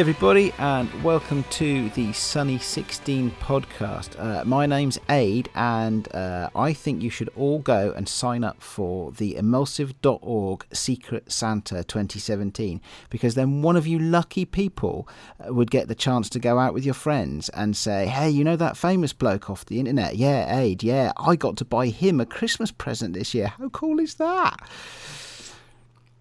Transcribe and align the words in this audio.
Everybody, 0.00 0.50
and 0.56 1.04
welcome 1.04 1.44
to 1.50 1.90
the 1.90 2.14
Sunny 2.14 2.56
16 2.56 3.32
podcast. 3.32 4.18
Uh, 4.18 4.42
my 4.46 4.64
name's 4.64 4.98
Aid, 5.10 5.50
and 5.54 6.10
uh, 6.14 6.48
I 6.56 6.72
think 6.72 7.02
you 7.02 7.10
should 7.10 7.28
all 7.36 7.58
go 7.58 7.92
and 7.94 8.08
sign 8.08 8.42
up 8.42 8.62
for 8.62 9.12
the 9.12 9.36
emulsive.org 9.36 10.64
Secret 10.72 11.30
Santa 11.30 11.84
2017 11.84 12.80
because 13.10 13.34
then 13.34 13.60
one 13.60 13.76
of 13.76 13.86
you 13.86 13.98
lucky 13.98 14.46
people 14.46 15.06
uh, 15.38 15.52
would 15.52 15.70
get 15.70 15.88
the 15.88 15.94
chance 15.94 16.30
to 16.30 16.38
go 16.38 16.58
out 16.58 16.72
with 16.72 16.86
your 16.86 16.94
friends 16.94 17.50
and 17.50 17.76
say, 17.76 18.06
Hey, 18.06 18.30
you 18.30 18.42
know 18.42 18.56
that 18.56 18.78
famous 18.78 19.12
bloke 19.12 19.50
off 19.50 19.66
the 19.66 19.78
internet? 19.78 20.16
Yeah, 20.16 20.58
Aid, 20.58 20.82
yeah, 20.82 21.12
I 21.18 21.36
got 21.36 21.58
to 21.58 21.64
buy 21.66 21.88
him 21.88 22.20
a 22.20 22.26
Christmas 22.26 22.70
present 22.70 23.12
this 23.12 23.34
year. 23.34 23.48
How 23.48 23.68
cool 23.68 24.00
is 24.00 24.14
that? 24.14 24.66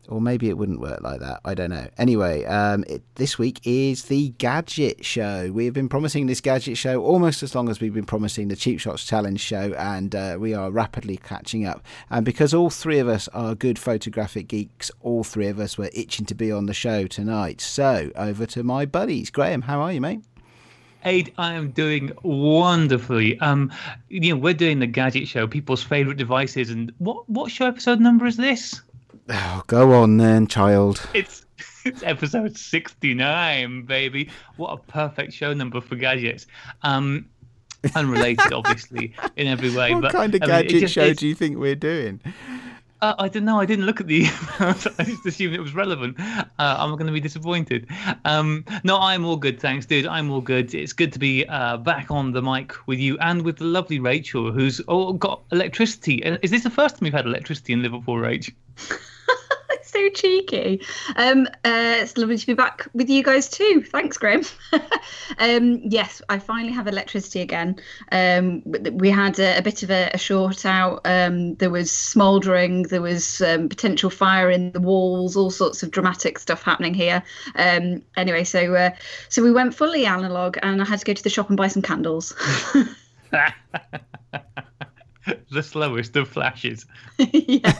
Or 0.09 0.19
maybe 0.19 0.49
it 0.49 0.57
wouldn't 0.57 0.81
work 0.81 1.01
like 1.01 1.19
that. 1.19 1.39
I 1.45 1.53
don't 1.53 1.69
know. 1.69 1.87
Anyway, 1.97 2.43
um, 2.45 2.83
it, 2.87 3.03
this 3.15 3.37
week 3.37 3.61
is 3.63 4.05
the 4.05 4.29
Gadget 4.31 5.05
Show. 5.05 5.51
We 5.53 5.65
have 5.65 5.73
been 5.73 5.87
promising 5.87 6.25
this 6.25 6.41
Gadget 6.41 6.77
Show 6.77 7.01
almost 7.01 7.43
as 7.43 7.53
long 7.53 7.69
as 7.69 7.79
we've 7.79 7.93
been 7.93 8.05
promising 8.05 8.47
the 8.47 8.55
Cheap 8.55 8.79
Shots 8.79 9.05
Challenge 9.05 9.39
Show, 9.39 9.73
and 9.77 10.15
uh, 10.15 10.37
we 10.39 10.53
are 10.53 10.71
rapidly 10.71 11.17
catching 11.17 11.65
up. 11.65 11.85
And 12.09 12.25
because 12.25 12.53
all 12.53 12.69
three 12.69 12.99
of 12.99 13.07
us 13.07 13.27
are 13.29 13.53
good 13.53 13.77
photographic 13.77 14.47
geeks, 14.47 14.89
all 15.01 15.23
three 15.23 15.47
of 15.47 15.59
us 15.59 15.77
were 15.77 15.91
itching 15.93 16.25
to 16.25 16.35
be 16.35 16.51
on 16.51 16.65
the 16.65 16.73
show 16.73 17.05
tonight. 17.05 17.61
So 17.61 18.11
over 18.15 18.45
to 18.47 18.63
my 18.63 18.85
buddies. 18.85 19.29
Graham, 19.29 19.61
how 19.61 19.79
are 19.81 19.93
you, 19.93 20.01
mate? 20.01 20.21
Aid, 21.05 21.33
I 21.37 21.53
am 21.53 21.71
doing 21.71 22.11
wonderfully. 22.23 23.39
Um, 23.39 23.71
you 24.09 24.31
know, 24.31 24.35
we're 24.35 24.53
doing 24.53 24.79
the 24.79 24.87
Gadget 24.87 25.29
Show, 25.29 25.47
people's 25.47 25.81
favorite 25.81 26.17
devices, 26.17 26.69
and 26.69 26.91
what 26.97 27.29
what 27.29 27.51
show 27.51 27.67
episode 27.67 28.01
number 28.01 28.25
is 28.25 28.35
this? 28.35 28.81
Oh, 29.29 29.63
go 29.67 29.93
on 29.93 30.17
then, 30.17 30.47
child. 30.47 31.01
It's 31.13 31.45
it's 31.85 32.03
episode 32.03 32.57
sixty 32.57 33.13
nine, 33.13 33.83
baby. 33.83 34.29
What 34.57 34.71
a 34.71 34.77
perfect 34.77 35.33
show 35.33 35.53
number 35.53 35.81
for 35.81 35.95
gadgets. 35.95 36.47
Um, 36.81 37.27
unrelated, 37.95 38.51
obviously, 38.53 39.13
in 39.35 39.47
every 39.47 39.75
way. 39.75 39.93
What 39.93 40.01
but, 40.01 40.11
kind 40.11 40.33
of 40.33 40.41
I 40.41 40.45
mean, 40.45 40.55
gadget 40.55 40.81
just- 40.81 40.93
show 40.93 41.13
do 41.13 41.27
you 41.27 41.35
think 41.35 41.57
we're 41.57 41.75
doing? 41.75 42.21
Uh, 43.01 43.15
I 43.17 43.29
don't 43.29 43.45
know. 43.45 43.59
I 43.61 43.65
didn't 43.65 43.85
look 43.85 44.01
at 44.01 44.07
the. 44.07 44.25
I 44.59 45.03
just 45.03 45.25
assumed 45.25 45.55
it 45.55 45.61
was 45.61 45.73
relevant. 45.73 46.19
Uh, 46.19 46.43
I'm 46.59 46.91
going 46.91 47.07
to 47.07 47.13
be 47.13 47.21
disappointed. 47.21 47.87
Um, 48.25 48.65
no, 48.83 48.99
I'm 48.99 49.23
all 49.23 49.37
good, 49.37 49.59
thanks, 49.61 49.85
dude. 49.85 50.05
I'm 50.05 50.29
all 50.29 50.41
good. 50.41 50.75
It's 50.75 50.91
good 50.91 51.13
to 51.13 51.19
be 51.19 51.45
uh, 51.47 51.77
back 51.77 52.11
on 52.11 52.33
the 52.33 52.41
mic 52.41 52.73
with 52.87 52.99
you 52.99 53.17
and 53.19 53.43
with 53.43 53.59
the 53.59 53.63
lovely 53.63 53.99
Rachel, 53.99 54.51
who's 54.51 54.81
oh, 54.89 55.13
got 55.13 55.41
electricity. 55.53 56.25
Uh, 56.25 56.37
Is 56.41 56.51
this 56.51 56.63
the 56.63 56.69
first 56.69 56.95
time 56.95 57.05
we've 57.05 57.13
had 57.13 57.25
electricity 57.25 57.71
in 57.71 57.81
Liverpool, 57.81 58.15
Rach? 58.15 58.53
so 59.99 60.09
cheeky. 60.09 60.81
Um, 61.15 61.47
uh, 61.65 61.97
it's 61.99 62.17
lovely 62.17 62.37
to 62.37 62.47
be 62.47 62.53
back 62.53 62.87
with 62.93 63.09
you 63.09 63.23
guys 63.23 63.49
too. 63.49 63.83
Thanks, 63.85 64.17
Graham. 64.17 64.43
um, 65.39 65.81
yes, 65.83 66.21
I 66.29 66.39
finally 66.39 66.73
have 66.73 66.87
electricity 66.87 67.41
again. 67.41 67.79
Um, 68.11 68.61
we 68.65 69.09
had 69.09 69.39
a, 69.39 69.57
a 69.57 69.61
bit 69.61 69.83
of 69.83 69.91
a, 69.91 70.09
a 70.13 70.17
short 70.17 70.65
out. 70.65 71.01
Um, 71.05 71.55
there 71.55 71.69
was 71.69 71.91
smouldering. 71.91 72.83
There 72.83 73.01
was 73.01 73.41
um, 73.41 73.69
potential 73.69 74.09
fire 74.09 74.49
in 74.49 74.71
the 74.71 74.81
walls. 74.81 75.35
All 75.35 75.51
sorts 75.51 75.83
of 75.83 75.91
dramatic 75.91 76.39
stuff 76.39 76.63
happening 76.63 76.93
here. 76.93 77.21
Um, 77.55 78.01
anyway, 78.15 78.43
so 78.43 78.75
uh, 78.75 78.91
so 79.27 79.43
we 79.43 79.51
went 79.51 79.75
fully 79.75 80.05
analog, 80.05 80.57
and 80.63 80.81
I 80.81 80.85
had 80.85 80.99
to 80.99 81.05
go 81.05 81.13
to 81.13 81.23
the 81.23 81.29
shop 81.29 81.49
and 81.49 81.57
buy 81.57 81.67
some 81.67 81.81
candles. 81.81 82.35
the 85.51 85.63
slowest 85.63 86.15
of 86.15 86.27
flashes. 86.27 86.85
yeah, 87.17 87.77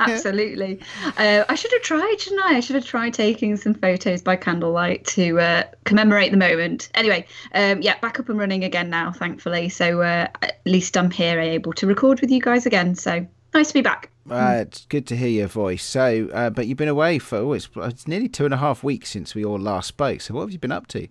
absolutely. 0.00 0.80
Uh, 1.16 1.44
I 1.48 1.54
should 1.54 1.72
have 1.72 1.82
tried, 1.82 2.16
shouldn't 2.20 2.42
I? 2.44 2.56
I 2.56 2.60
should 2.60 2.76
have 2.76 2.84
tried 2.84 3.14
taking 3.14 3.56
some 3.56 3.74
photos 3.74 4.22
by 4.22 4.36
candlelight 4.36 5.04
to 5.06 5.40
uh, 5.40 5.62
commemorate 5.84 6.30
the 6.30 6.36
moment. 6.36 6.90
Anyway, 6.94 7.26
um, 7.54 7.82
yeah, 7.82 7.98
back 8.00 8.20
up 8.20 8.28
and 8.28 8.38
running 8.38 8.64
again 8.64 8.90
now, 8.90 9.12
thankfully. 9.12 9.68
So 9.68 10.02
uh, 10.02 10.28
at 10.42 10.60
least 10.64 10.96
I'm 10.96 11.10
here, 11.10 11.40
able 11.40 11.72
to 11.74 11.86
record 11.86 12.20
with 12.20 12.30
you 12.30 12.40
guys 12.40 12.66
again. 12.66 12.94
So 12.94 13.26
nice 13.54 13.68
to 13.68 13.74
be 13.74 13.82
back. 13.82 14.10
Uh, 14.30 14.58
it's 14.60 14.86
good 14.86 15.06
to 15.08 15.16
hear 15.16 15.28
your 15.28 15.48
voice. 15.48 15.82
So, 15.82 16.28
uh, 16.32 16.50
but 16.50 16.66
you've 16.66 16.78
been 16.78 16.88
away 16.88 17.18
for 17.18 17.38
oh, 17.38 17.52
it's, 17.54 17.68
it's 17.76 18.06
nearly 18.06 18.28
two 18.28 18.44
and 18.44 18.54
a 18.54 18.58
half 18.58 18.84
weeks 18.84 19.10
since 19.10 19.34
we 19.34 19.44
all 19.44 19.58
last 19.58 19.88
spoke. 19.88 20.20
So, 20.20 20.34
what 20.34 20.42
have 20.42 20.52
you 20.52 20.58
been 20.58 20.72
up 20.72 20.86
to? 20.88 21.08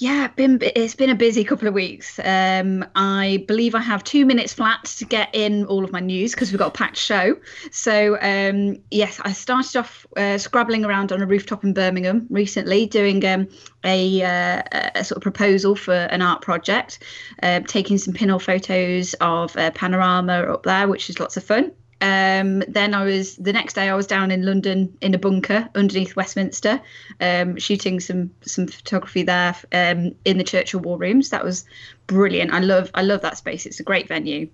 Yeah, 0.00 0.28
been 0.28 0.58
it's 0.62 0.94
been 0.94 1.10
a 1.10 1.14
busy 1.14 1.44
couple 1.44 1.68
of 1.68 1.74
weeks. 1.74 2.18
Um, 2.24 2.86
I 2.94 3.44
believe 3.46 3.74
I 3.74 3.80
have 3.80 4.02
two 4.02 4.24
minutes 4.24 4.54
flat 4.54 4.86
to 4.86 5.04
get 5.04 5.28
in 5.34 5.66
all 5.66 5.84
of 5.84 5.92
my 5.92 6.00
news 6.00 6.30
because 6.30 6.50
we've 6.50 6.58
got 6.58 6.68
a 6.68 6.78
packed 6.78 6.96
show. 6.96 7.36
So 7.70 8.16
um, 8.22 8.78
yes, 8.90 9.20
I 9.22 9.32
started 9.32 9.76
off 9.76 10.06
uh, 10.16 10.38
scrabbling 10.38 10.86
around 10.86 11.12
on 11.12 11.20
a 11.20 11.26
rooftop 11.26 11.64
in 11.64 11.74
Birmingham 11.74 12.26
recently, 12.30 12.86
doing 12.86 13.22
um, 13.26 13.46
a, 13.84 14.22
uh, 14.22 14.62
a 14.94 15.04
sort 15.04 15.18
of 15.18 15.22
proposal 15.22 15.76
for 15.76 15.92
an 15.92 16.22
art 16.22 16.40
project, 16.40 17.00
uh, 17.42 17.60
taking 17.60 17.98
some 17.98 18.14
pinhole 18.14 18.38
photos 18.38 19.12
of 19.20 19.54
uh, 19.58 19.70
panorama 19.72 20.44
up 20.44 20.62
there, 20.62 20.88
which 20.88 21.10
is 21.10 21.20
lots 21.20 21.36
of 21.36 21.44
fun. 21.44 21.72
Um, 22.00 22.60
then 22.60 22.94
I 22.94 23.04
was 23.04 23.36
the 23.36 23.52
next 23.52 23.74
day 23.74 23.88
I 23.88 23.94
was 23.94 24.06
down 24.06 24.30
in 24.30 24.44
London 24.44 24.96
in 25.00 25.14
a 25.14 25.18
bunker 25.18 25.68
underneath 25.74 26.16
Westminster, 26.16 26.80
um, 27.20 27.56
shooting 27.58 28.00
some 28.00 28.30
some 28.42 28.66
photography 28.66 29.22
there 29.22 29.54
um, 29.72 30.14
in 30.24 30.38
the 30.38 30.44
Churchill 30.44 30.80
War 30.80 30.98
Rooms. 30.98 31.30
That 31.30 31.44
was 31.44 31.64
brilliant. 32.06 32.52
I 32.52 32.60
love 32.60 32.90
I 32.94 33.02
love 33.02 33.20
that 33.22 33.36
space. 33.36 33.66
It's 33.66 33.80
a 33.80 33.84
great 33.84 34.08
venue. 34.08 34.48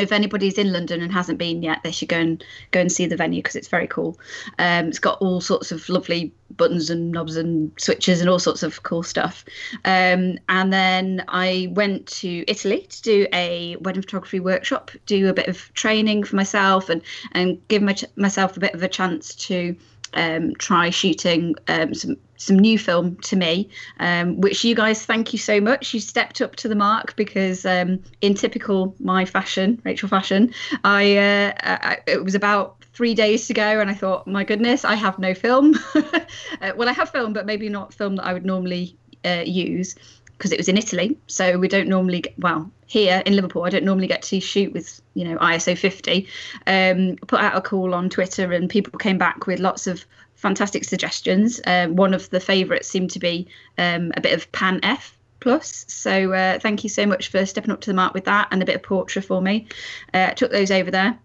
If 0.00 0.12
anybody's 0.12 0.58
in 0.58 0.72
London 0.72 1.02
and 1.02 1.12
hasn't 1.12 1.38
been 1.38 1.62
yet, 1.62 1.82
they 1.82 1.92
should 1.92 2.08
go 2.08 2.18
and 2.18 2.44
go 2.70 2.80
and 2.80 2.90
see 2.90 3.06
the 3.06 3.16
venue 3.16 3.42
because 3.42 3.56
it's 3.56 3.68
very 3.68 3.86
cool. 3.86 4.18
Um, 4.58 4.88
it's 4.88 4.98
got 4.98 5.20
all 5.20 5.40
sorts 5.40 5.72
of 5.72 5.88
lovely 5.88 6.32
buttons 6.56 6.90
and 6.90 7.12
knobs 7.12 7.36
and 7.36 7.72
switches 7.78 8.20
and 8.20 8.28
all 8.28 8.38
sorts 8.38 8.62
of 8.62 8.82
cool 8.82 9.02
stuff. 9.02 9.44
Um, 9.84 10.38
and 10.48 10.72
then 10.72 11.24
I 11.28 11.68
went 11.72 12.06
to 12.08 12.44
Italy 12.48 12.86
to 12.88 13.02
do 13.02 13.26
a 13.32 13.76
wedding 13.76 14.02
photography 14.02 14.40
workshop, 14.40 14.90
do 15.06 15.28
a 15.28 15.34
bit 15.34 15.48
of 15.48 15.72
training 15.74 16.24
for 16.24 16.36
myself, 16.36 16.88
and 16.88 17.02
and 17.32 17.60
give 17.68 17.82
my, 17.82 17.96
myself 18.16 18.56
a 18.56 18.60
bit 18.60 18.74
of 18.74 18.82
a 18.82 18.88
chance 18.88 19.34
to 19.46 19.76
um, 20.14 20.54
try 20.54 20.90
shooting 20.90 21.54
um, 21.68 21.94
some 21.94 22.16
some 22.40 22.58
new 22.58 22.78
film 22.78 23.16
to 23.16 23.36
me, 23.36 23.68
um, 24.00 24.40
which 24.40 24.64
you 24.64 24.74
guys 24.74 25.04
thank 25.04 25.32
you 25.32 25.38
so 25.38 25.60
much. 25.60 25.92
You 25.92 26.00
stepped 26.00 26.40
up 26.40 26.56
to 26.56 26.68
the 26.68 26.74
mark 26.74 27.14
because 27.14 27.66
um, 27.66 28.02
in 28.22 28.34
typical 28.34 28.94
my 28.98 29.24
fashion, 29.24 29.80
Rachel 29.84 30.08
fashion, 30.08 30.52
I, 30.82 31.16
uh, 31.18 31.52
I 31.62 31.98
it 32.06 32.24
was 32.24 32.34
about 32.34 32.82
three 32.94 33.14
days 33.14 33.46
to 33.46 33.54
go, 33.54 33.80
and 33.80 33.90
I 33.90 33.94
thought, 33.94 34.26
my 34.26 34.42
goodness, 34.42 34.84
I 34.84 34.94
have 34.94 35.18
no 35.18 35.34
film. 35.34 35.74
uh, 35.94 36.72
well, 36.76 36.88
I 36.88 36.92
have 36.92 37.10
film, 37.10 37.32
but 37.32 37.46
maybe 37.46 37.68
not 37.68 37.92
film 37.92 38.16
that 38.16 38.24
I 38.24 38.32
would 38.32 38.46
normally 38.46 38.96
uh, 39.24 39.42
use 39.44 39.94
because 40.40 40.52
it 40.52 40.58
was 40.58 40.68
in 40.68 40.78
Italy. 40.78 41.18
So 41.26 41.58
we 41.58 41.68
don't 41.68 41.88
normally 41.88 42.22
get, 42.22 42.38
well, 42.38 42.70
here 42.86 43.22
in 43.26 43.36
Liverpool, 43.36 43.64
I 43.64 43.68
don't 43.68 43.84
normally 43.84 44.06
get 44.06 44.22
to 44.22 44.40
shoot 44.40 44.72
with, 44.72 45.02
you 45.12 45.24
know, 45.24 45.36
ISO 45.36 45.76
50. 45.76 46.26
Um, 46.66 47.16
put 47.26 47.40
out 47.40 47.54
a 47.54 47.60
call 47.60 47.94
on 47.94 48.08
Twitter 48.08 48.50
and 48.50 48.70
people 48.70 48.98
came 48.98 49.18
back 49.18 49.46
with 49.46 49.60
lots 49.60 49.86
of 49.86 50.06
fantastic 50.40 50.84
suggestions. 50.84 51.60
Um, 51.66 51.96
one 51.96 52.14
of 52.14 52.30
the 52.30 52.40
favourites 52.40 52.88
seemed 52.88 53.10
to 53.10 53.18
be 53.18 53.46
um, 53.78 54.12
a 54.16 54.20
bit 54.20 54.32
of 54.32 54.50
Pan 54.52 54.80
F 54.82 55.16
plus. 55.40 55.84
So 55.88 56.32
uh, 56.32 56.58
thank 56.58 56.82
you 56.82 56.90
so 56.90 57.06
much 57.06 57.28
for 57.28 57.46
stepping 57.46 57.70
up 57.70 57.80
to 57.82 57.90
the 57.90 57.94
mark 57.94 58.14
with 58.14 58.24
that 58.24 58.48
and 58.50 58.62
a 58.62 58.66
bit 58.66 58.76
of 58.76 58.82
portrait 58.82 59.24
for 59.24 59.40
me. 59.40 59.66
Uh, 60.14 60.30
took 60.30 60.50
those 60.50 60.70
over 60.70 60.90
there. 60.90 61.18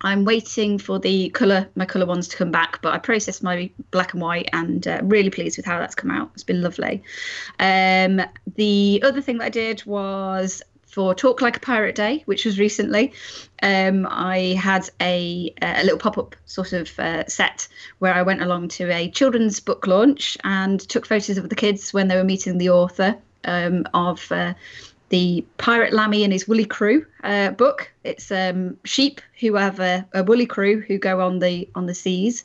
I'm 0.00 0.24
waiting 0.24 0.78
for 0.78 1.00
the 1.00 1.28
colour, 1.30 1.68
my 1.74 1.84
colour 1.84 2.06
ones 2.06 2.28
to 2.28 2.36
come 2.36 2.52
back, 2.52 2.80
but 2.82 2.94
I 2.94 2.98
processed 2.98 3.42
my 3.42 3.68
black 3.90 4.12
and 4.12 4.22
white 4.22 4.48
and 4.52 4.86
uh, 4.86 5.00
really 5.02 5.30
pleased 5.30 5.56
with 5.56 5.66
how 5.66 5.78
that's 5.78 5.96
come 5.96 6.10
out. 6.10 6.30
It's 6.34 6.44
been 6.44 6.62
lovely. 6.62 7.02
Um, 7.58 8.20
the 8.54 9.02
other 9.04 9.20
thing 9.20 9.38
that 9.38 9.46
I 9.46 9.50
did 9.50 9.84
was 9.86 10.62
for 10.98 11.14
Talk 11.14 11.40
Like 11.40 11.56
a 11.56 11.60
Pirate 11.60 11.94
Day, 11.94 12.24
which 12.26 12.44
was 12.44 12.58
recently. 12.58 13.12
Um, 13.62 14.04
I 14.10 14.58
had 14.60 14.90
a, 15.00 15.54
a 15.62 15.84
little 15.84 15.96
pop 15.96 16.18
up 16.18 16.34
sort 16.46 16.72
of 16.72 16.98
uh, 16.98 17.24
set 17.28 17.68
where 18.00 18.12
I 18.12 18.22
went 18.22 18.42
along 18.42 18.66
to 18.70 18.90
a 18.90 19.08
children's 19.08 19.60
book 19.60 19.86
launch 19.86 20.36
and 20.42 20.80
took 20.80 21.06
photos 21.06 21.38
of 21.38 21.50
the 21.50 21.54
kids 21.54 21.94
when 21.94 22.08
they 22.08 22.16
were 22.16 22.24
meeting 22.24 22.58
the 22.58 22.70
author 22.70 23.16
um, 23.44 23.86
of. 23.94 24.32
Uh, 24.32 24.54
the 25.08 25.44
Pirate 25.56 25.92
Lammy 25.92 26.24
and 26.24 26.32
his 26.32 26.46
Woolly 26.46 26.64
Crew 26.64 27.04
uh, 27.24 27.50
book. 27.50 27.90
It's 28.04 28.30
um, 28.30 28.76
sheep 28.84 29.20
who 29.40 29.54
have 29.54 29.80
a, 29.80 30.06
a, 30.14 30.22
woolly 30.22 30.46
crew 30.46 30.80
who 30.80 30.98
go 30.98 31.20
on 31.20 31.38
the 31.38 31.68
on 31.74 31.86
the 31.86 31.94
seas. 31.94 32.44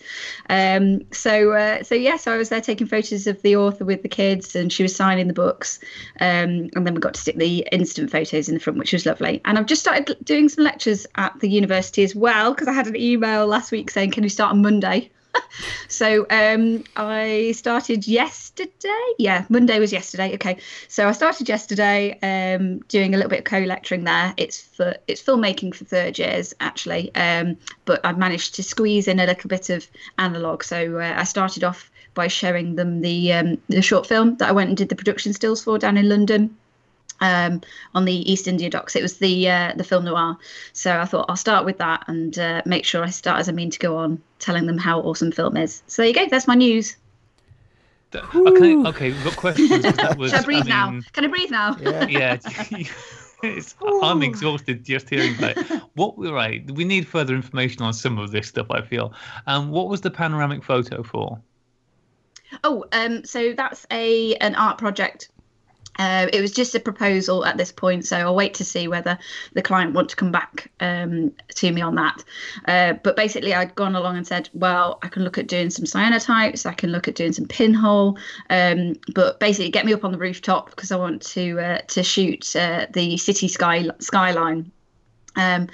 Um, 0.50 1.02
so 1.12 1.54
uh, 1.54 1.84
so 1.84 1.96
yeah, 1.96 2.18
so 2.18 2.34
I 2.34 2.38
was 2.38 2.50
there 2.50 2.62
taking 2.62 2.88
photos 2.88 3.28
of 3.28 3.42
the 3.42 3.56
author 3.56 3.86
with 3.86 4.02
the 4.02 4.10
kids, 4.10 4.56
and 4.56 4.72
she 4.72 4.84
was 4.84 4.96
signing 4.96 5.28
the 5.28 5.34
books. 5.34 5.80
Um, 6.20 6.70
and 6.76 6.86
then 6.86 6.94
we 6.94 7.00
got 7.00 7.14
to 7.16 7.22
stick 7.22 7.38
the 7.38 7.68
instant 7.72 8.12
photos 8.12 8.48
in 8.48 8.56
the 8.56 8.60
front, 8.60 8.80
which 8.80 8.94
was 8.94 9.06
lovely. 9.06 9.42
And 9.46 9.58
I've 9.58 9.66
just 9.66 9.82
started 9.82 10.18
doing 10.24 10.50
some 10.50 10.64
lectures 10.64 11.06
at 11.16 11.40
the 11.40 11.50
university 11.50 12.04
as 12.04 12.16
well 12.16 12.54
because 12.54 12.68
I 12.68 12.74
had 12.74 12.88
an 12.88 12.96
email 12.96 13.48
last 13.48 13.72
week 13.72 13.90
saying, 13.90 14.12
"Can 14.12 14.24
you 14.24 14.30
start 14.30 14.52
on 14.52 14.62
Monday?" 14.62 15.12
so 15.88 16.26
um, 16.30 16.84
I 16.96 17.54
started 17.56 18.08
yesterday. 18.08 19.14
Yeah, 19.18 19.46
Monday 19.50 19.80
was 19.80 19.92
yesterday. 19.92 20.34
Okay, 20.36 20.58
so 20.88 21.08
I 21.08 21.12
started 21.12 21.50
yesterday 21.50 22.18
um, 22.22 22.80
doing 22.88 23.14
a 23.14 23.18
little 23.18 23.30
bit 23.30 23.40
of 23.40 23.46
co-lecturing 23.46 24.04
there. 24.04 24.34
It's 24.38 24.62
for 24.62 24.96
it's 25.08 25.22
filmmaking 25.22 25.76
for 25.76 25.86
third 25.86 26.20
years 26.20 26.54
actually, 26.60 27.14
um, 27.16 27.58
but 27.86 28.06
I've 28.06 28.18
managed 28.18 28.56
to 28.56 28.64
squeeze 28.64 29.08
in 29.08 29.20
a 29.20 29.26
little 29.26 29.48
bit 29.48 29.70
of 29.70 29.88
analog. 30.18 30.64
So 30.64 30.98
uh, 30.98 31.14
I 31.16 31.24
started 31.24 31.64
off 31.64 31.92
by 32.14 32.28
showing 32.28 32.76
them 32.76 33.02
the 33.02 33.34
um, 33.34 33.58
the 33.70 33.82
short 33.82 34.08
film 34.08 34.38
that 34.38 34.50
I 34.50 34.52
went 34.52 34.70
and 34.70 34.78
did 34.78 34.90
the 34.90 34.96
production 34.96 35.34
stills 35.34 35.64
for 35.64 35.78
down 35.78 35.98
in 35.98 36.10
London 36.10 36.56
um, 37.24 37.62
on 37.96 38.06
the 38.06 38.32
East 38.32 38.48
India 38.48 38.70
Docks. 38.70 38.96
It 38.96 39.02
was 39.02 39.18
the 39.18 39.50
uh, 39.50 39.74
the 39.76 39.84
film 39.84 40.06
noir. 40.06 40.38
So 40.74 41.00
I 41.00 41.06
thought 41.06 41.26
I'll 41.30 41.36
start 41.36 41.66
with 41.66 41.78
that 41.80 42.04
and 42.08 42.38
uh, 42.38 42.62
make 42.66 42.86
sure 42.86 43.04
I 43.04 43.10
start 43.10 43.40
as 43.40 43.50
I 43.50 43.54
mean 43.54 43.72
to 43.72 43.80
go 43.80 43.98
on, 43.98 44.22
telling 44.38 44.68
them 44.68 44.78
how 44.78 45.00
awesome 45.00 45.32
film 45.32 45.58
is. 45.58 45.82
So 45.88 46.02
there 46.02 46.10
you 46.10 46.14
go. 46.14 46.28
That's 46.30 46.48
my 46.48 46.56
news. 46.56 46.98
Okay, 48.14 48.76
okay, 48.76 49.12
we've 49.12 49.24
got 49.24 49.36
questions. 49.38 49.82
That 49.82 50.18
was, 50.20 50.30
Should 50.30 50.42
I 50.42 50.44
breathe 50.44 50.70
I 50.70 50.92
mean, 50.92 51.00
now? 51.00 51.10
Can 51.14 51.26
I 51.26 51.28
breathe 51.30 51.50
now? 51.50 51.78
Yeah. 51.82 52.38
Yeah. 53.44 53.58
I'm 54.04 54.24
exhausted 54.24 54.86
just 54.86 55.10
hearing 55.10 55.36
that. 55.38 55.58
What 55.96 56.18
we 56.18 56.30
right? 56.30 56.70
We 56.72 56.86
need 56.86 57.06
further 57.06 57.36
information 57.36 57.82
on 57.82 57.94
some 57.94 58.18
of 58.18 58.32
this 58.32 58.48
stuff. 58.48 58.68
I 58.70 58.82
feel. 58.82 59.14
Um, 59.48 59.70
what 59.70 59.90
was 59.90 60.00
the 60.00 60.12
panoramic 60.12 60.64
photo 60.64 61.04
for? 61.04 61.42
Oh, 62.64 62.86
um, 62.94 63.26
so 63.26 63.52
that's 63.52 63.86
a 63.92 64.36
an 64.36 64.56
art 64.56 64.78
project. 64.78 65.30
Uh, 66.00 66.28
it 66.34 66.42
was 66.42 66.52
just 66.52 66.76
a 66.76 66.80
proposal 66.80 67.46
at 67.46 67.58
this 67.58 67.72
point, 67.72 68.06
so 68.06 68.18
I'll 68.18 68.36
wait 68.36 68.54
to 68.56 68.66
see 68.66 68.88
whether 68.88 69.18
the 69.54 69.62
client 69.62 69.94
want 69.94 70.10
to 70.10 70.16
come 70.16 70.32
back 70.32 70.72
um, 70.80 71.32
to 71.56 71.72
me 71.72 71.82
on 71.82 71.96
that. 71.96 72.24
Uh, 72.66 72.94
but 73.04 73.16
basically, 73.16 73.54
I'd 73.54 73.76
gone 73.76 73.96
along 73.96 74.18
and 74.18 74.26
said, 74.26 74.50
well, 74.54 75.00
I 75.02 75.08
can 75.08 75.24
look 75.24 75.38
at 75.38 75.48
doing 75.48 75.70
some 75.70 75.86
cyanotypes, 75.86 76.66
I 76.66 76.74
can 76.74 76.92
look 76.92 77.08
at 77.08 77.16
doing 77.16 77.34
some 77.34 77.46
pinhole, 77.46 78.18
um, 78.50 78.96
but 79.14 79.40
basically, 79.40 79.70
get 79.70 79.86
me 79.86 79.94
up 79.94 80.04
on 80.04 80.12
the 80.12 80.18
rooftop 80.18 80.70
because 80.70 80.92
I 80.92 80.96
want 80.98 81.22
to 81.34 81.60
uh, 81.60 81.78
to 81.80 82.04
shoot 82.04 82.56
uh, 82.56 82.88
the 82.92 83.18
city 83.18 83.48
sky 83.48 83.88
skyline 84.00 84.72
um, 85.36 85.68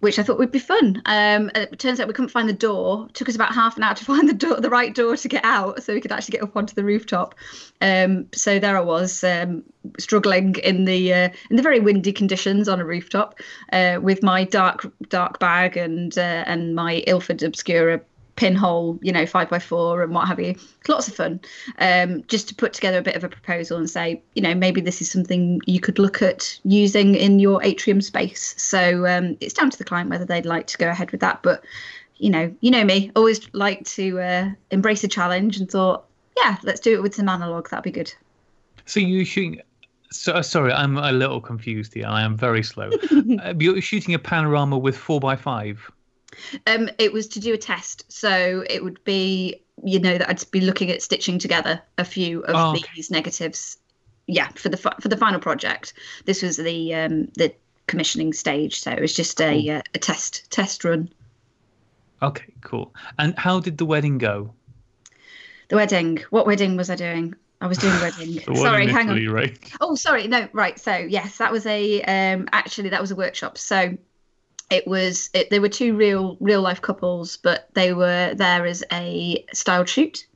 which 0.00 0.18
I 0.18 0.22
thought 0.22 0.38
would 0.38 0.52
be 0.52 0.58
fun. 0.58 1.02
Um, 1.06 1.50
it 1.54 1.78
turns 1.78 2.00
out 2.00 2.08
we 2.08 2.14
couldn't 2.14 2.30
find 2.30 2.48
the 2.48 2.52
door. 2.54 3.06
It 3.08 3.14
took 3.14 3.28
us 3.28 3.34
about 3.34 3.54
half 3.54 3.76
an 3.76 3.82
hour 3.82 3.94
to 3.94 4.04
find 4.12 4.28
the 4.28 4.34
door, 4.34 4.60
the 4.60 4.70
right 4.70 4.94
door 4.94 5.16
to 5.16 5.28
get 5.28 5.44
out, 5.44 5.82
so 5.82 5.94
we 5.94 6.00
could 6.00 6.12
actually 6.12 6.32
get 6.32 6.42
up 6.42 6.56
onto 6.56 6.74
the 6.74 6.84
rooftop. 6.84 7.34
Um, 7.80 8.26
so 8.32 8.58
there 8.58 8.76
I 8.76 8.80
was, 8.80 9.22
um, 9.24 9.62
struggling 9.98 10.56
in 10.56 10.84
the 10.84 11.12
uh, 11.12 11.28
in 11.50 11.56
the 11.56 11.62
very 11.62 11.80
windy 11.80 12.12
conditions 12.12 12.68
on 12.68 12.80
a 12.80 12.84
rooftop 12.84 13.38
uh, 13.72 13.98
with 14.02 14.22
my 14.22 14.44
dark 14.44 14.90
dark 15.08 15.38
bag 15.38 15.76
and 15.76 16.16
uh, 16.18 16.44
and 16.46 16.74
my 16.74 17.04
Ilford 17.06 17.42
Obscura 17.42 18.00
pinhole, 18.36 18.98
you 19.02 19.10
know, 19.10 19.26
five 19.26 19.48
by 19.48 19.58
four 19.58 20.02
and 20.02 20.14
what 20.14 20.28
have 20.28 20.38
you. 20.38 20.50
It's 20.50 20.88
Lots 20.88 21.08
of 21.08 21.14
fun. 21.14 21.40
Um, 21.78 22.22
just 22.28 22.48
to 22.48 22.54
put 22.54 22.72
together 22.72 22.98
a 22.98 23.02
bit 23.02 23.16
of 23.16 23.24
a 23.24 23.28
proposal 23.28 23.78
and 23.78 23.90
say, 23.90 24.22
you 24.34 24.42
know, 24.42 24.54
maybe 24.54 24.80
this 24.80 25.00
is 25.00 25.10
something 25.10 25.60
you 25.66 25.80
could 25.80 25.98
look 25.98 26.22
at 26.22 26.58
using 26.64 27.14
in 27.14 27.38
your 27.38 27.62
atrium 27.64 28.00
space. 28.00 28.54
So 28.58 29.06
um, 29.06 29.36
it's 29.40 29.54
down 29.54 29.70
to 29.70 29.78
the 29.78 29.84
client 29.84 30.10
whether 30.10 30.24
they'd 30.24 30.46
like 30.46 30.66
to 30.68 30.78
go 30.78 30.88
ahead 30.88 31.10
with 31.10 31.20
that. 31.20 31.42
But 31.42 31.64
you 32.18 32.30
know, 32.30 32.54
you 32.60 32.70
know 32.70 32.84
me, 32.84 33.10
always 33.16 33.52
like 33.52 33.84
to 33.84 34.20
uh, 34.20 34.50
embrace 34.70 35.04
a 35.04 35.08
challenge 35.08 35.58
and 35.58 35.70
thought, 35.70 36.04
yeah, 36.36 36.56
let's 36.62 36.80
do 36.80 36.94
it 36.94 37.02
with 37.02 37.14
some 37.14 37.28
analog. 37.28 37.68
That'd 37.68 37.84
be 37.84 37.90
good. 37.90 38.12
So 38.86 39.00
you 39.00 39.24
shooting? 39.24 39.60
So 40.10 40.40
sorry, 40.40 40.72
I'm 40.72 40.96
a 40.96 41.12
little 41.12 41.40
confused 41.40 41.94
here. 41.94 42.06
I 42.06 42.22
am 42.22 42.36
very 42.36 42.62
slow. 42.62 42.90
uh, 43.42 43.54
you're 43.58 43.80
shooting 43.80 44.14
a 44.14 44.18
panorama 44.18 44.78
with 44.78 44.96
four 44.96 45.20
by 45.20 45.36
five. 45.36 45.90
Um, 46.66 46.88
it 46.98 47.12
was 47.12 47.28
to 47.28 47.40
do 47.40 47.54
a 47.54 47.58
test, 47.58 48.04
so 48.12 48.64
it 48.68 48.82
would 48.82 49.02
be, 49.04 49.62
you 49.84 49.98
know, 49.98 50.18
that 50.18 50.28
I'd 50.28 50.50
be 50.50 50.60
looking 50.60 50.90
at 50.90 51.02
stitching 51.02 51.38
together 51.38 51.80
a 51.98 52.04
few 52.04 52.40
of 52.42 52.54
Oh, 52.56 52.70
okay. 52.70 52.84
these 52.94 53.10
negatives. 53.10 53.78
Yeah, 54.26 54.48
for 54.48 54.68
the 54.68 54.76
for 54.76 55.08
the 55.08 55.16
final 55.16 55.38
project. 55.40 55.92
This 56.24 56.42
was 56.42 56.56
the 56.56 56.94
um, 56.94 57.26
the 57.36 57.54
commissioning 57.86 58.32
stage, 58.32 58.80
so 58.80 58.90
it 58.90 59.00
was 59.00 59.14
just 59.14 59.40
a 59.40 59.70
uh, 59.70 59.82
a 59.94 59.98
test 59.98 60.50
test 60.50 60.84
run. 60.84 61.08
Okay, 62.22 62.52
cool. 62.62 62.94
And 63.18 63.38
how 63.38 63.60
did 63.60 63.78
the 63.78 63.84
wedding 63.86 64.18
go? 64.18 64.52
The 65.68 65.76
wedding. 65.76 66.24
What 66.30 66.46
wedding 66.46 66.76
was 66.76 66.90
I 66.90 66.96
doing? 66.96 67.34
I 67.60 67.66
was 67.66 67.78
doing 67.78 67.94
a 67.94 68.00
wedding. 68.00 68.38
Sorry, 68.56 68.86
hang 68.86 69.10
on. 69.10 69.26
Right? 69.26 69.58
Oh, 69.80 69.94
sorry. 69.94 70.26
No, 70.26 70.48
right. 70.52 70.78
So 70.78 70.94
yes, 70.94 71.38
that 71.38 71.52
was 71.52 71.64
a 71.66 72.02
um 72.02 72.48
actually 72.52 72.88
that 72.90 73.00
was 73.00 73.10
a 73.10 73.16
workshop. 73.16 73.58
So 73.58 73.96
it 74.70 74.86
was 74.86 75.30
it, 75.32 75.50
there 75.50 75.60
were 75.60 75.68
two 75.68 75.94
real 75.96 76.36
real 76.40 76.60
life 76.60 76.82
couples, 76.82 77.36
but 77.36 77.68
they 77.74 77.92
were 77.92 78.34
there 78.34 78.66
as 78.66 78.82
a 78.92 79.44
styled 79.52 79.88
shoot. 79.88 80.26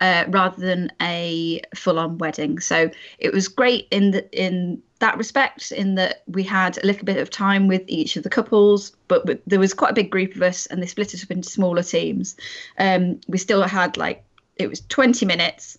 Uh, 0.00 0.24
rather 0.28 0.60
than 0.64 0.90
a 1.02 1.60
full-on 1.74 2.16
wedding, 2.18 2.58
so 2.60 2.88
it 3.18 3.32
was 3.32 3.48
great 3.48 3.86
in 3.90 4.12
the, 4.12 4.30
in 4.30 4.80
that 5.00 5.18
respect. 5.18 5.72
In 5.72 5.96
that 5.96 6.22
we 6.26 6.42
had 6.44 6.78
a 6.78 6.86
little 6.86 7.04
bit 7.04 7.18
of 7.18 7.30
time 7.30 7.66
with 7.66 7.82
each 7.86 8.16
of 8.16 8.22
the 8.22 8.30
couples, 8.30 8.92
but, 9.08 9.26
but 9.26 9.42
there 9.46 9.58
was 9.58 9.74
quite 9.74 9.90
a 9.90 9.94
big 9.94 10.10
group 10.10 10.36
of 10.36 10.42
us, 10.42 10.66
and 10.66 10.80
they 10.80 10.86
split 10.86 11.14
us 11.14 11.22
up 11.22 11.32
into 11.32 11.48
smaller 11.48 11.82
teams. 11.82 12.36
Um, 12.78 13.20
we 13.26 13.38
still 13.38 13.62
had 13.62 13.96
like 13.96 14.24
it 14.56 14.70
was 14.70 14.80
20 14.82 15.26
minutes 15.26 15.78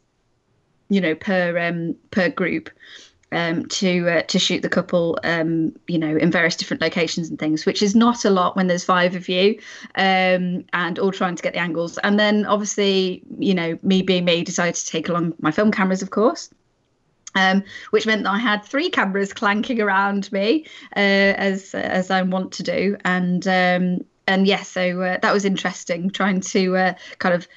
you 0.89 0.99
know 0.99 1.15
per 1.15 1.57
um 1.57 1.95
per 2.11 2.29
group 2.29 2.69
um 3.31 3.65
to 3.67 4.09
uh, 4.09 4.21
to 4.23 4.39
shoot 4.39 4.61
the 4.61 4.69
couple 4.69 5.17
um 5.23 5.73
you 5.87 5.97
know 5.97 6.15
in 6.17 6.31
various 6.31 6.55
different 6.55 6.81
locations 6.81 7.29
and 7.29 7.37
things 7.37 7.65
which 7.65 7.81
is 7.81 7.95
not 7.95 8.25
a 8.25 8.29
lot 8.29 8.55
when 8.55 8.67
there's 8.67 8.83
five 8.83 9.15
of 9.15 9.29
you 9.29 9.59
um 9.95 10.65
and 10.73 10.97
all 10.99 11.11
trying 11.11 11.35
to 11.35 11.43
get 11.43 11.53
the 11.53 11.59
angles. 11.59 11.97
And 11.99 12.19
then 12.19 12.45
obviously 12.45 13.23
you 13.37 13.53
know 13.53 13.77
me 13.83 14.01
being 14.01 14.25
me 14.25 14.43
decided 14.43 14.75
to 14.75 14.85
take 14.85 15.09
along 15.09 15.33
my 15.39 15.51
film 15.51 15.71
cameras 15.71 16.01
of 16.01 16.09
course 16.09 16.49
um, 17.35 17.63
which 17.91 18.07
meant 18.07 18.23
that 18.23 18.31
I 18.31 18.39
had 18.39 18.65
three 18.65 18.89
cameras 18.89 19.33
clanking 19.33 19.79
around 19.79 20.31
me, 20.31 20.65
uh, 20.95 20.99
as 21.37 21.75
as 21.75 22.09
I 22.09 22.23
want 22.23 22.53
to 22.53 22.63
do, 22.63 22.97
and 23.05 23.47
um, 23.47 24.05
and 24.27 24.47
yeah, 24.47 24.63
so 24.63 25.01
uh, 25.01 25.17
that 25.21 25.33
was 25.33 25.45
interesting, 25.45 26.09
trying 26.09 26.41
to 26.41 26.77
uh, 26.77 26.93
kind 27.17 27.35
of 27.35 27.47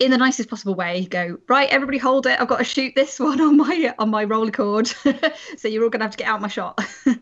in 0.00 0.10
the 0.10 0.16
nicest 0.16 0.48
possible 0.48 0.74
way 0.74 1.04
go 1.04 1.38
right 1.46 1.68
everybody 1.68 1.98
hold 1.98 2.26
it. 2.26 2.40
I've 2.40 2.48
got 2.48 2.56
to 2.58 2.64
shoot 2.64 2.94
this 2.96 3.20
one 3.20 3.40
on 3.40 3.56
my 3.56 3.94
on 3.98 4.10
my 4.10 4.24
Rolleicord. 4.24 4.90
So 5.58 5.68
you're 5.68 5.84
all 5.84 5.90
gonna 5.90 6.04
have 6.04 6.12
to 6.12 6.16
get 6.16 6.26
out 6.26 6.40
my 6.40 6.48
shot. 6.48 6.80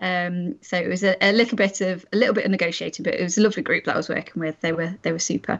Um 0.00 0.56
so 0.60 0.76
it 0.76 0.88
was 0.88 1.04
a, 1.04 1.16
a 1.24 1.30
little 1.30 1.56
bit 1.56 1.80
of 1.80 2.04
a 2.12 2.16
little 2.16 2.34
bit 2.34 2.44
of 2.44 2.50
negotiating 2.50 3.04
but 3.04 3.14
it 3.14 3.22
was 3.22 3.38
a 3.38 3.40
lovely 3.40 3.62
group 3.62 3.84
that 3.84 3.94
i 3.94 3.96
was 3.96 4.08
working 4.08 4.40
with. 4.40 4.60
They 4.60 4.72
were 4.72 4.92
they 5.02 5.12
were 5.12 5.20
super. 5.20 5.52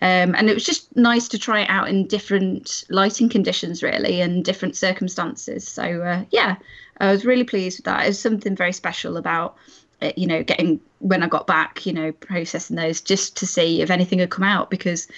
Um 0.00 0.36
and 0.36 0.48
it 0.48 0.54
was 0.54 0.64
just 0.64 0.94
nice 0.96 1.26
to 1.28 1.38
try 1.38 1.62
it 1.62 1.68
out 1.68 1.88
in 1.88 2.06
different 2.06 2.84
lighting 2.88 3.28
conditions 3.28 3.82
really 3.82 4.20
and 4.20 4.44
different 4.44 4.76
circumstances. 4.76 5.66
So 5.66 5.82
uh, 5.82 6.24
yeah 6.30 6.56
i 7.00 7.10
was 7.10 7.24
really 7.24 7.44
pleased 7.44 7.78
with 7.78 7.86
that. 7.86 8.04
It 8.04 8.08
was 8.08 8.20
something 8.20 8.54
very 8.54 8.72
special 8.72 9.16
about 9.16 9.56
you 10.16 10.26
know 10.26 10.42
getting 10.42 10.80
when 10.98 11.22
i 11.22 11.26
got 11.26 11.46
back 11.46 11.84
you 11.86 11.92
know 11.92 12.12
processing 12.12 12.76
those 12.76 13.00
just 13.00 13.36
to 13.36 13.46
see 13.46 13.82
if 13.82 13.90
anything 13.90 14.18
had 14.18 14.30
come 14.30 14.44
out 14.44 14.70
because 14.70 15.08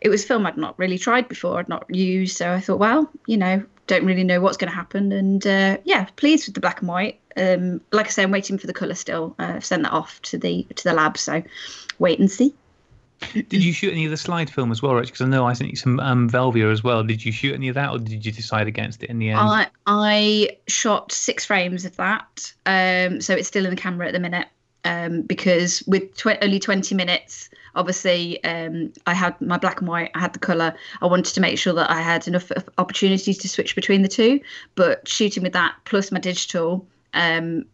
it 0.00 0.08
was 0.08 0.24
film 0.24 0.46
i'd 0.46 0.56
not 0.56 0.78
really 0.78 0.98
tried 0.98 1.28
before 1.28 1.58
i'd 1.58 1.68
not 1.68 1.84
used. 1.94 2.36
So 2.36 2.52
i 2.52 2.60
thought 2.60 2.78
well 2.78 3.10
you 3.26 3.36
know 3.36 3.64
don't 3.86 4.04
really 4.04 4.24
know 4.24 4.38
what's 4.42 4.58
going 4.58 4.68
to 4.68 4.76
happen. 4.76 5.12
And 5.12 5.46
uh, 5.46 5.78
yeah 5.84 6.04
pleased 6.16 6.46
with 6.46 6.54
the 6.54 6.60
black 6.60 6.80
and 6.80 6.88
white. 6.88 7.18
Um, 7.36 7.80
like 7.90 8.06
i 8.06 8.10
say 8.10 8.22
i'm 8.22 8.30
waiting 8.30 8.58
for 8.58 8.66
the 8.66 8.72
color 8.72 8.94
still. 8.94 9.34
Uh, 9.38 9.54
i've 9.56 9.64
sent 9.64 9.82
that 9.84 9.92
off 9.92 10.20
to 10.22 10.38
the 10.38 10.64
to 10.76 10.84
the 10.84 10.92
lab. 10.92 11.16
So 11.16 11.42
wait 11.98 12.18
and 12.18 12.30
see 12.30 12.54
Did 13.32 13.64
you 13.64 13.72
shoot 13.72 13.92
any 13.92 14.04
of 14.04 14.10
the 14.10 14.16
slide 14.16 14.50
film 14.50 14.70
as 14.70 14.82
well, 14.82 14.94
Rich? 14.94 15.08
Because 15.08 15.22
I 15.22 15.26
know 15.26 15.46
I 15.46 15.52
sent 15.52 15.70
you 15.70 15.76
some 15.76 15.98
um, 16.00 16.30
Velvia 16.30 16.70
as 16.70 16.84
well. 16.84 17.02
Did 17.02 17.24
you 17.24 17.32
shoot 17.32 17.54
any 17.54 17.68
of 17.68 17.74
that, 17.74 17.90
or 17.90 17.98
did 17.98 18.24
you 18.24 18.32
decide 18.32 18.66
against 18.66 19.02
it 19.02 19.10
in 19.10 19.18
the 19.18 19.30
end? 19.30 19.40
I 19.40 19.68
I 19.86 20.56
shot 20.68 21.12
six 21.12 21.44
frames 21.44 21.84
of 21.84 21.96
that, 21.96 22.52
um, 22.66 23.20
so 23.20 23.34
it's 23.34 23.48
still 23.48 23.64
in 23.64 23.70
the 23.70 23.80
camera 23.80 24.06
at 24.06 24.12
the 24.12 24.20
minute. 24.20 24.48
Um, 24.84 25.22
because 25.22 25.82
with 25.86 26.14
tw- 26.16 26.38
only 26.40 26.60
20 26.60 26.94
minutes, 26.94 27.50
obviously, 27.74 28.42
um, 28.44 28.92
I 29.06 29.12
had 29.12 29.38
my 29.40 29.58
black 29.58 29.80
and 29.80 29.88
white, 29.88 30.10
I 30.14 30.20
had 30.20 30.32
the 30.32 30.38
color. 30.38 30.72
I 31.02 31.06
wanted 31.06 31.34
to 31.34 31.40
make 31.40 31.58
sure 31.58 31.72
that 31.74 31.90
I 31.90 32.00
had 32.00 32.28
enough 32.28 32.50
opportunities 32.78 33.38
to 33.38 33.48
switch 33.48 33.74
between 33.74 34.02
the 34.02 34.08
two. 34.08 34.40
But 34.76 35.06
shooting 35.06 35.42
with 35.42 35.52
that 35.52 35.74
plus 35.84 36.12
my 36.12 36.20
digital, 36.20 36.86
um, 37.14 37.64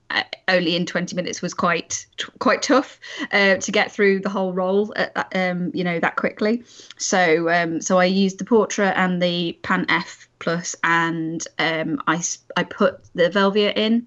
only 0.49 0.77
in 0.77 0.87
20 0.87 1.17
minutes 1.17 1.43
was 1.43 1.55
quite 1.55 2.07
quite 2.39 2.63
tough 2.63 3.01
uh, 3.33 3.57
to 3.57 3.73
get 3.73 3.91
through 3.91 4.21
the 4.21 4.29
whole 4.29 4.53
roll, 4.53 4.93
at, 4.97 5.15
that- 5.15 5.35
um, 5.35 5.71
you 5.75 5.83
know, 5.85 5.99
that 6.01 6.17
quickly. 6.17 6.63
So 6.99 7.49
um, 7.51 7.81
so 7.81 7.99
I 7.99 8.05
used 8.05 8.39
the 8.39 8.45
Portrait 8.45 8.93
and 8.97 9.21
the 9.23 9.59
Pan 9.63 9.87
F 9.89 10.29
plus, 10.39 10.77
and 10.85 11.45
um, 11.59 12.01
I 12.07 12.23
I 12.57 12.65
put 12.65 13.01
the 13.15 13.31
Velvia 13.31 13.73
in. 13.77 14.07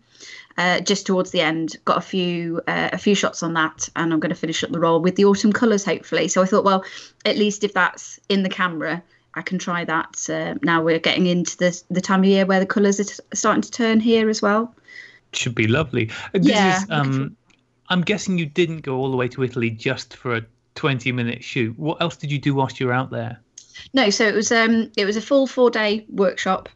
Uh, 0.59 0.79
just 0.79 1.05
towards 1.05 1.29
the 1.29 1.39
end, 1.39 1.75
got 1.85 1.99
a 1.99 2.01
few 2.01 2.59
uh, 2.67 2.89
a 2.91 2.97
few 2.97 3.13
shots 3.13 3.43
on 3.43 3.53
that, 3.53 3.87
and 3.95 4.11
I'm 4.11 4.19
going 4.19 4.31
to 4.33 4.35
finish 4.35 4.63
up 4.63 4.71
the 4.71 4.79
roll 4.79 4.99
with 4.99 5.15
the 5.15 5.25
autumn 5.25 5.53
colours, 5.53 5.85
hopefully. 5.85 6.27
So 6.29 6.41
I 6.41 6.45
thought, 6.45 6.63
well, 6.63 6.83
at 7.25 7.37
least 7.37 7.63
if 7.63 7.73
that's 7.75 8.19
in 8.27 8.41
the 8.41 8.49
camera, 8.49 9.03
I 9.35 9.43
can 9.43 9.59
try 9.59 9.85
that. 9.85 10.27
Uh, 10.27 10.55
now 10.63 10.81
we're 10.81 10.97
getting 10.97 11.27
into 11.27 11.55
the 11.57 11.79
the 11.91 12.01
time 12.01 12.21
of 12.21 12.25
year 12.25 12.47
where 12.47 12.59
the 12.59 12.65
colours 12.65 12.99
are 12.99 13.03
t- 13.03 13.19
starting 13.35 13.61
to 13.61 13.69
turn 13.69 13.99
here 13.99 14.29
as 14.29 14.41
well. 14.41 14.73
Should 15.33 15.55
be 15.55 15.67
lovely. 15.67 16.11
This 16.33 16.47
Yeah, 16.47 16.83
is, 16.83 16.89
um, 16.89 17.35
I'm 17.89 18.01
guessing 18.01 18.37
you 18.37 18.45
didn't 18.45 18.81
go 18.81 18.97
all 18.97 19.11
the 19.11 19.17
way 19.17 19.27
to 19.29 19.43
Italy 19.43 19.69
just 19.69 20.15
for 20.15 20.35
a 20.35 20.45
20 20.75 21.11
minute 21.11 21.43
shoot. 21.43 21.77
What 21.77 22.01
else 22.01 22.15
did 22.15 22.31
you 22.31 22.39
do 22.39 22.53
whilst 22.53 22.79
you 22.79 22.87
were 22.87 22.93
out 22.93 23.09
there? 23.09 23.39
No, 23.93 24.09
so 24.09 24.25
it 24.25 24.33
was 24.33 24.51
um 24.51 24.91
it 24.97 25.05
was 25.05 25.17
a 25.17 25.21
full 25.21 25.47
four 25.47 25.69
day 25.69 26.05
workshop. 26.09 26.69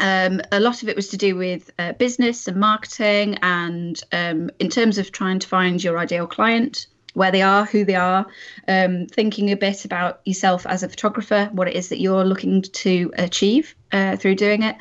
Um, 0.00 0.40
a 0.52 0.60
lot 0.60 0.82
of 0.82 0.88
it 0.88 0.94
was 0.94 1.08
to 1.08 1.16
do 1.16 1.34
with 1.34 1.70
uh, 1.78 1.92
business 1.94 2.46
and 2.46 2.56
marketing, 2.56 3.36
and 3.42 4.00
um, 4.12 4.48
in 4.60 4.68
terms 4.68 4.96
of 4.96 5.10
trying 5.10 5.40
to 5.40 5.48
find 5.48 5.82
your 5.82 5.98
ideal 5.98 6.26
client, 6.26 6.86
where 7.14 7.32
they 7.32 7.42
are, 7.42 7.64
who 7.64 7.84
they 7.84 7.96
are, 7.96 8.24
um, 8.68 9.06
thinking 9.06 9.50
a 9.50 9.56
bit 9.56 9.84
about 9.84 10.20
yourself 10.24 10.64
as 10.66 10.84
a 10.84 10.88
photographer, 10.88 11.50
what 11.52 11.66
it 11.66 11.74
is 11.74 11.88
that 11.88 12.00
you're 12.00 12.24
looking 12.24 12.62
to 12.62 13.12
achieve 13.18 13.74
uh, 13.90 14.16
through 14.16 14.36
doing 14.36 14.62
it, 14.62 14.76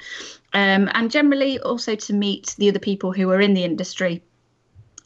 um, 0.54 0.90
and 0.94 1.12
generally 1.12 1.60
also 1.60 1.96
to 1.96 2.14
meet 2.14 2.56
the 2.58 2.70
other 2.70 2.80
people 2.80 3.12
who 3.12 3.30
are 3.32 3.42
in 3.42 3.54
the 3.54 3.64
industry. 3.64 4.24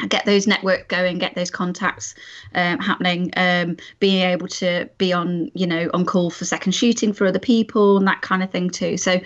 Get 0.07 0.25
those 0.25 0.47
network 0.47 0.87
going 0.87 1.19
get 1.19 1.35
those 1.35 1.51
contacts 1.51 2.15
um, 2.55 2.79
happening 2.79 3.29
um, 3.37 3.77
being 3.99 4.23
able 4.23 4.47
to 4.47 4.89
be 4.97 5.13
on 5.13 5.51
you 5.53 5.67
know 5.67 5.91
on 5.93 6.05
call 6.05 6.31
for 6.31 6.43
second 6.43 6.71
shooting 6.71 7.13
for 7.13 7.27
other 7.27 7.37
people 7.37 7.97
and 7.97 8.07
that 8.07 8.23
kind 8.23 8.41
of 8.41 8.49
thing 8.49 8.71
too. 8.71 8.97
So 8.97 9.19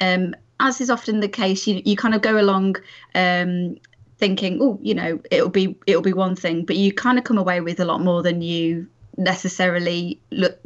um, 0.00 0.34
as 0.58 0.80
is 0.80 0.88
often 0.88 1.20
the 1.20 1.28
case 1.28 1.66
you, 1.66 1.82
you 1.84 1.96
kind 1.96 2.14
of 2.14 2.22
go 2.22 2.40
along 2.40 2.76
um, 3.14 3.76
thinking 4.16 4.58
oh 4.62 4.78
you 4.80 4.94
know 4.94 5.20
it'll 5.30 5.50
be 5.50 5.76
it'll 5.86 6.00
be 6.00 6.12
one 6.12 6.36
thing 6.36 6.64
but 6.64 6.76
you 6.76 6.92
kind 6.92 7.18
of 7.18 7.24
come 7.24 7.36
away 7.36 7.60
with 7.60 7.80
a 7.80 7.84
lot 7.84 8.00
more 8.00 8.22
than 8.22 8.40
you 8.40 8.86
necessarily 9.16 10.20
look 10.30 10.58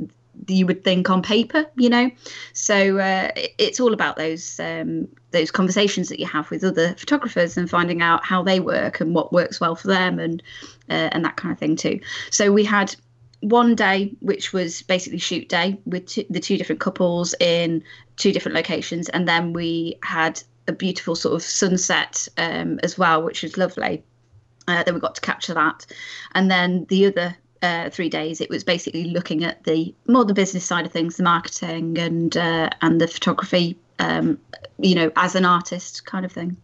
you 0.49 0.67
would 0.67 0.85
think 0.85 1.11
on 1.11 1.23
paper 1.23 1.67
you 1.77 1.89
know? 1.89 2.11
So 2.53 2.99
uh, 2.99 3.31
it's 3.59 3.81
all 3.81 3.93
about 3.93 4.17
those 4.17 4.59
um, 4.61 5.09
those 5.31 5.51
conversations 5.51 6.09
that 6.09 6.19
you 6.19 6.27
have 6.27 6.51
with 6.51 6.65
other 6.65 6.95
photographers 6.95 7.57
and 7.57 7.69
finding 7.69 8.03
out 8.03 8.25
how 8.25 8.43
they 8.43 8.61
work 8.61 9.01
and 9.01 9.15
what 9.15 9.33
works 9.33 9.61
well 9.61 9.77
for 9.77 9.89
them 9.89 10.19
and 10.19 10.43
uh, 10.89 11.11
and 11.13 11.25
that 11.25 11.37
kind 11.37 11.53
of 11.53 11.59
thing 11.59 11.77
too. 11.77 12.01
So 12.31 12.53
we 12.53 12.65
had 12.65 12.95
one 13.41 13.75
day 13.75 14.15
which 14.21 14.53
was 14.53 14.83
basically 14.83 15.19
shoot 15.19 15.49
day 15.49 15.79
with 15.85 16.07
two, 16.07 16.25
the 16.31 16.41
two 16.41 16.57
different 16.57 16.81
couples 16.81 17.35
in 17.41 17.83
two 18.17 18.33
different 18.33 18.57
locations. 18.57 19.09
And 19.11 19.29
then 19.29 19.53
we 19.53 19.99
had 20.03 20.43
a 20.69 20.73
beautiful 20.73 21.15
sort 21.15 21.35
of 21.35 21.43
sunset 21.43 22.27
um, 22.39 22.81
as 22.83 22.99
well 22.99 23.23
which 23.23 23.43
was 23.43 23.59
lovely. 23.59 24.03
Uh, 24.69 24.83
then 24.83 24.95
we 24.95 25.01
got 25.01 25.15
to 25.15 25.21
capture 25.21 25.55
that. 25.55 25.87
And 26.35 26.51
then 26.51 26.87
the 26.89 27.07
other 27.07 27.37
uh, 27.67 27.91
three 27.91 28.09
days, 28.09 28.41
it 28.41 28.49
was 28.49 28.65
basically 28.65 29.05
looking 29.05 29.45
at 29.45 29.65
the 29.65 29.95
more 30.07 30.25
the 30.25 30.35
business 30.35 30.65
side 30.65 30.87
of 30.87 30.93
things, 30.93 31.17
the 31.17 31.23
marketing 31.23 31.99
and 31.99 32.37
uh, 32.37 32.71
and 32.83 33.01
the 33.01 33.09
photography, 33.09 33.77
um, 33.99 34.39
you 34.79 34.95
know, 34.95 35.11
as 35.17 35.35
an 35.35 35.45
artist 35.45 36.07
kind 36.07 36.25
of 36.25 36.33
thing. 36.33 36.57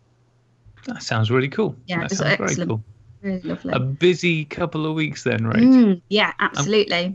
That 0.87 1.03
sounds 1.03 1.31
really 1.31 1.49
cool. 1.49 1.77
Yeah, 1.87 2.01
that 2.01 2.11
sounds 2.11 2.23
excellent. 2.23 2.57
very 2.57 2.67
cool. 2.67 2.85
Really 3.23 3.41
lovely. 3.41 3.73
A 3.73 3.81
busy 3.81 4.45
couple 4.45 4.87
of 4.87 4.95
weeks 4.95 5.25
then, 5.25 5.47
right? 5.47 5.57
Mm, 5.57 6.03
yeah, 6.09 6.33
absolutely. 6.41 7.15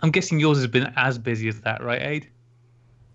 I'm 0.00 0.10
guessing 0.10 0.40
yours 0.40 0.58
has 0.58 0.66
been 0.66 0.92
as 0.96 1.18
busy 1.18 1.48
as 1.48 1.60
that, 1.62 1.82
right, 1.82 2.02
Aid? 2.02 2.28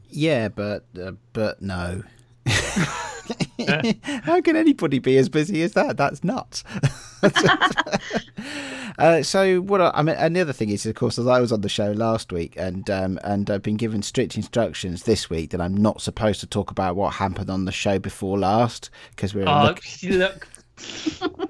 Yeah, 0.09 0.50
but 0.50 0.85
uh, 1.01 1.12
but 1.33 1.62
no. 1.62 2.03
How 4.03 4.41
can 4.41 4.55
anybody 4.55 5.00
be 5.00 5.17
as 5.17 5.29
busy 5.29 5.62
as 5.62 5.74
that? 5.74 5.97
That's 5.97 6.24
nuts. 6.24 6.63
uh, 9.00 9.22
so 9.24 9.60
what 9.62 9.82
I, 9.82 9.91
I 9.96 10.01
mean, 10.01 10.15
and 10.15 10.36
the 10.36 10.41
other 10.41 10.53
thing 10.53 10.70
is, 10.70 10.86
of 10.86 10.96
course, 10.96 11.17
as 11.20 11.27
I 11.27 11.39
was 11.39 11.51
on 11.51 11.62
the 11.62 11.70
show 11.70 11.91
last 11.91 12.32
week, 12.32 12.53
and 12.58 12.89
um, 12.89 13.20
and 13.24 13.50
I've 13.50 13.62
been 13.63 13.77
given 13.77 14.01
strict 14.01 14.36
instructions 14.36 15.03
this 15.03 15.29
week 15.29 15.50
that 15.51 15.62
I'm 15.62 15.75
not 15.75 16.01
supposed 16.01 16.39
to 16.41 16.48
talk 16.48 16.72
about 16.72 16.96
what 16.96 17.15
happened 17.15 17.50
on 17.50 17.65
the 17.65 17.72
show 17.72 18.00
before 18.00 18.38
last 18.39 18.89
because 19.12 19.34
we're 19.34 19.46
Oh, 19.48 19.63
look- 19.63 19.82
look. 20.03 20.48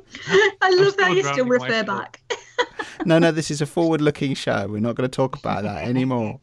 I 0.62 0.70
love 0.70 0.92
still 0.94 1.08
that 1.08 1.14
you 1.16 1.24
still 1.24 1.36
drowning 1.36 1.40
in 1.40 1.48
my 1.48 1.56
refer 1.56 1.84
back. 1.84 2.22
no, 3.06 3.18
no, 3.20 3.32
this 3.32 3.50
is 3.50 3.60
a 3.62 3.66
forward-looking 3.66 4.36
show. 4.36 4.68
We're 4.68 4.80
not 4.80 4.96
going 4.96 5.10
to 5.10 5.16
talk 5.16 5.36
about 5.36 5.64
that 5.64 5.88
anymore. 5.88 6.40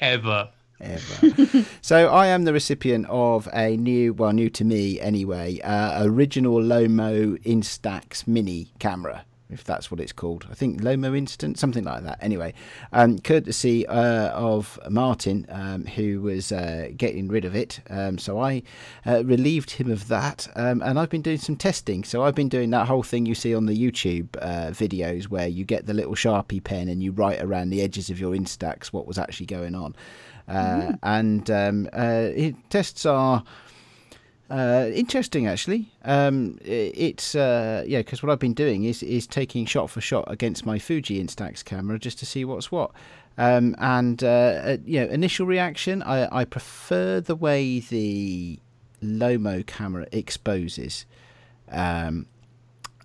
Ever. 0.00 0.48
Ever. 0.80 1.64
so 1.80 2.08
I 2.08 2.28
am 2.28 2.44
the 2.44 2.52
recipient 2.52 3.06
of 3.08 3.48
a 3.52 3.76
new, 3.76 4.12
well, 4.12 4.32
new 4.32 4.50
to 4.50 4.64
me 4.64 5.00
anyway, 5.00 5.60
uh, 5.60 6.04
original 6.04 6.60
Lomo 6.60 7.40
Instax 7.42 8.26
Mini 8.26 8.72
camera. 8.78 9.24
If 9.52 9.64
that's 9.64 9.90
what 9.90 10.00
it's 10.00 10.12
called, 10.12 10.46
I 10.50 10.54
think 10.54 10.80
Lomo 10.80 11.16
Instant, 11.16 11.58
something 11.58 11.84
like 11.84 12.04
that. 12.04 12.18
Anyway, 12.22 12.54
um, 12.92 13.18
courtesy 13.18 13.86
uh, 13.86 14.28
of 14.30 14.78
Martin, 14.88 15.46
um, 15.48 15.86
who 15.86 16.22
was 16.22 16.52
uh, 16.52 16.90
getting 16.96 17.26
rid 17.28 17.44
of 17.44 17.56
it. 17.56 17.80
Um, 17.90 18.16
so 18.18 18.38
I 18.38 18.62
uh, 19.04 19.24
relieved 19.24 19.72
him 19.72 19.90
of 19.90 20.06
that, 20.08 20.48
um, 20.54 20.82
and 20.82 20.98
I've 20.98 21.10
been 21.10 21.22
doing 21.22 21.38
some 21.38 21.56
testing. 21.56 22.04
So 22.04 22.22
I've 22.22 22.34
been 22.34 22.48
doing 22.48 22.70
that 22.70 22.86
whole 22.86 23.02
thing 23.02 23.26
you 23.26 23.34
see 23.34 23.54
on 23.54 23.66
the 23.66 23.76
YouTube 23.76 24.28
uh, 24.40 24.70
videos 24.70 25.24
where 25.24 25.48
you 25.48 25.64
get 25.64 25.86
the 25.86 25.94
little 25.94 26.14
Sharpie 26.14 26.62
pen 26.62 26.88
and 26.88 27.02
you 27.02 27.10
write 27.10 27.42
around 27.42 27.70
the 27.70 27.82
edges 27.82 28.08
of 28.08 28.20
your 28.20 28.34
Instax 28.34 28.86
what 28.86 29.06
was 29.06 29.18
actually 29.18 29.46
going 29.46 29.74
on. 29.74 29.96
Uh, 30.50 30.92
and 31.02 31.50
um, 31.50 31.88
uh, 31.92 32.28
it, 32.34 32.56
tests 32.70 33.06
are 33.06 33.44
uh, 34.50 34.90
interesting, 34.92 35.46
actually. 35.46 35.92
Um, 36.04 36.58
it's 36.64 37.34
uh, 37.34 37.84
yeah, 37.86 37.98
because 37.98 38.22
what 38.22 38.32
I've 38.32 38.40
been 38.40 38.54
doing 38.54 38.84
is 38.84 39.02
is 39.02 39.26
taking 39.26 39.64
shot 39.64 39.90
for 39.90 40.00
shot 40.00 40.24
against 40.26 40.66
my 40.66 40.78
Fuji 40.78 41.22
Instax 41.22 41.64
camera 41.64 41.98
just 41.98 42.18
to 42.18 42.26
see 42.26 42.44
what's 42.44 42.72
what. 42.72 42.90
Um, 43.38 43.76
and 43.78 44.22
uh, 44.24 44.26
uh, 44.26 44.76
you 44.84 45.00
know, 45.00 45.06
initial 45.06 45.46
reaction, 45.46 46.02
I, 46.02 46.40
I 46.40 46.44
prefer 46.44 47.20
the 47.20 47.36
way 47.36 47.78
the 47.78 48.58
Lomo 49.02 49.64
camera 49.66 50.06
exposes. 50.12 51.06
Um, 51.70 52.26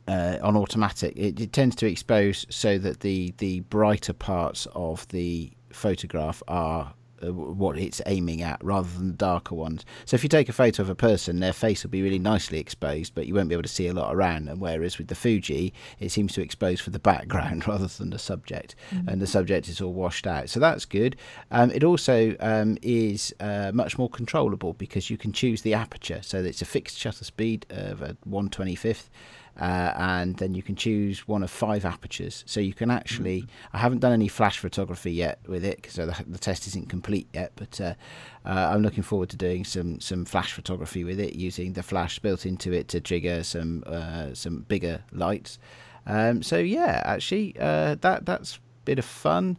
uh, 0.07 0.37
on 0.43 0.55
automatic, 0.55 1.13
it, 1.15 1.39
it 1.39 1.51
tends 1.51 1.75
to 1.77 1.87
expose 1.87 2.45
so 2.49 2.77
that 2.79 2.99
the 2.99 3.33
the 3.37 3.61
brighter 3.61 4.13
parts 4.13 4.67
of 4.75 5.07
the 5.09 5.51
photograph 5.71 6.43
are 6.47 6.93
uh, 7.23 7.33
what 7.33 7.77
it's 7.77 8.01
aiming 8.05 8.41
at 8.41 8.63
rather 8.63 8.89
than 8.89 9.07
the 9.07 9.17
darker 9.17 9.55
ones. 9.55 9.85
So 10.05 10.15
if 10.15 10.23
you 10.23 10.29
take 10.29 10.49
a 10.49 10.53
photo 10.53 10.83
of 10.83 10.89
a 10.89 10.95
person, 10.95 11.39
their 11.39 11.53
face 11.53 11.83
will 11.83 11.89
be 11.89 12.01
really 12.01 12.19
nicely 12.19 12.59
exposed, 12.59 13.15
but 13.15 13.27
you 13.27 13.33
won't 13.33 13.49
be 13.49 13.55
able 13.55 13.63
to 13.63 13.69
see 13.69 13.87
a 13.87 13.93
lot 13.93 14.13
around. 14.13 14.49
And 14.49 14.59
whereas 14.59 14.97
with 14.97 15.07
the 15.07 15.15
Fuji, 15.15 15.73
it 15.99 16.11
seems 16.11 16.33
to 16.33 16.41
expose 16.41 16.81
for 16.81 16.89
the 16.89 16.99
background 16.99 17.67
rather 17.67 17.87
than 17.87 18.09
the 18.09 18.19
subject, 18.19 18.75
and 19.07 19.21
the 19.21 19.27
subject 19.27 19.67
is 19.67 19.81
all 19.81 19.93
washed 19.93 20.27
out. 20.27 20.49
So 20.49 20.59
that's 20.59 20.85
good. 20.85 21.15
Um, 21.51 21.71
it 21.71 21.83
also 21.83 22.35
um, 22.39 22.77
is 22.81 23.33
uh, 23.39 23.71
much 23.73 23.97
more 23.97 24.09
controllable 24.09 24.73
because 24.73 25.09
you 25.09 25.17
can 25.17 25.31
choose 25.31 25.61
the 25.61 25.73
aperture, 25.73 26.19
so 26.21 26.41
that 26.41 26.49
it's 26.49 26.61
a 26.61 26.65
fixed 26.65 26.97
shutter 26.97 27.23
speed 27.23 27.65
of 27.69 28.01
a 28.01 28.15
125th 28.27 29.09
uh, 29.59 29.93
and 29.95 30.35
then 30.37 30.53
you 30.53 30.61
can 30.61 30.75
choose 30.75 31.27
one 31.27 31.41
of 31.41 31.49
five 31.49 31.85
apertures. 31.85 32.43
So 32.45 32.59
you 32.59 32.73
can 32.73 32.91
actually. 32.91 33.47
I 33.73 33.77
haven't 33.77 33.99
done 33.99 34.11
any 34.11 34.27
flash 34.27 34.59
photography 34.59 35.13
yet 35.13 35.39
with 35.47 35.63
it 35.63 35.77
because 35.77 35.95
the, 35.95 36.25
the 36.27 36.37
test 36.37 36.67
isn't 36.67 36.89
complete 36.89 37.27
yet. 37.33 37.53
But 37.55 37.79
uh, 37.79 37.93
uh, 38.45 38.71
I'm 38.73 38.81
looking 38.81 39.03
forward 39.03 39.29
to 39.29 39.37
doing 39.37 39.63
some 39.63 40.01
some 40.01 40.25
flash 40.25 40.51
photography 40.51 41.03
with 41.03 41.19
it 41.19 41.35
using 41.35 41.73
the 41.73 41.83
flash 41.83 42.19
built 42.19 42.45
into 42.45 42.73
it 42.73 42.89
to 42.89 42.99
trigger 42.99 43.43
some 43.43 43.83
uh, 43.85 44.33
some 44.33 44.65
bigger 44.67 45.03
lights. 45.11 45.57
Um, 46.05 46.43
so 46.43 46.57
yeah, 46.57 47.01
actually, 47.05 47.55
uh, 47.59 47.95
that 48.01 48.25
that's 48.25 48.55
a 48.55 48.59
bit 48.83 48.99
of 48.99 49.05
fun. 49.05 49.57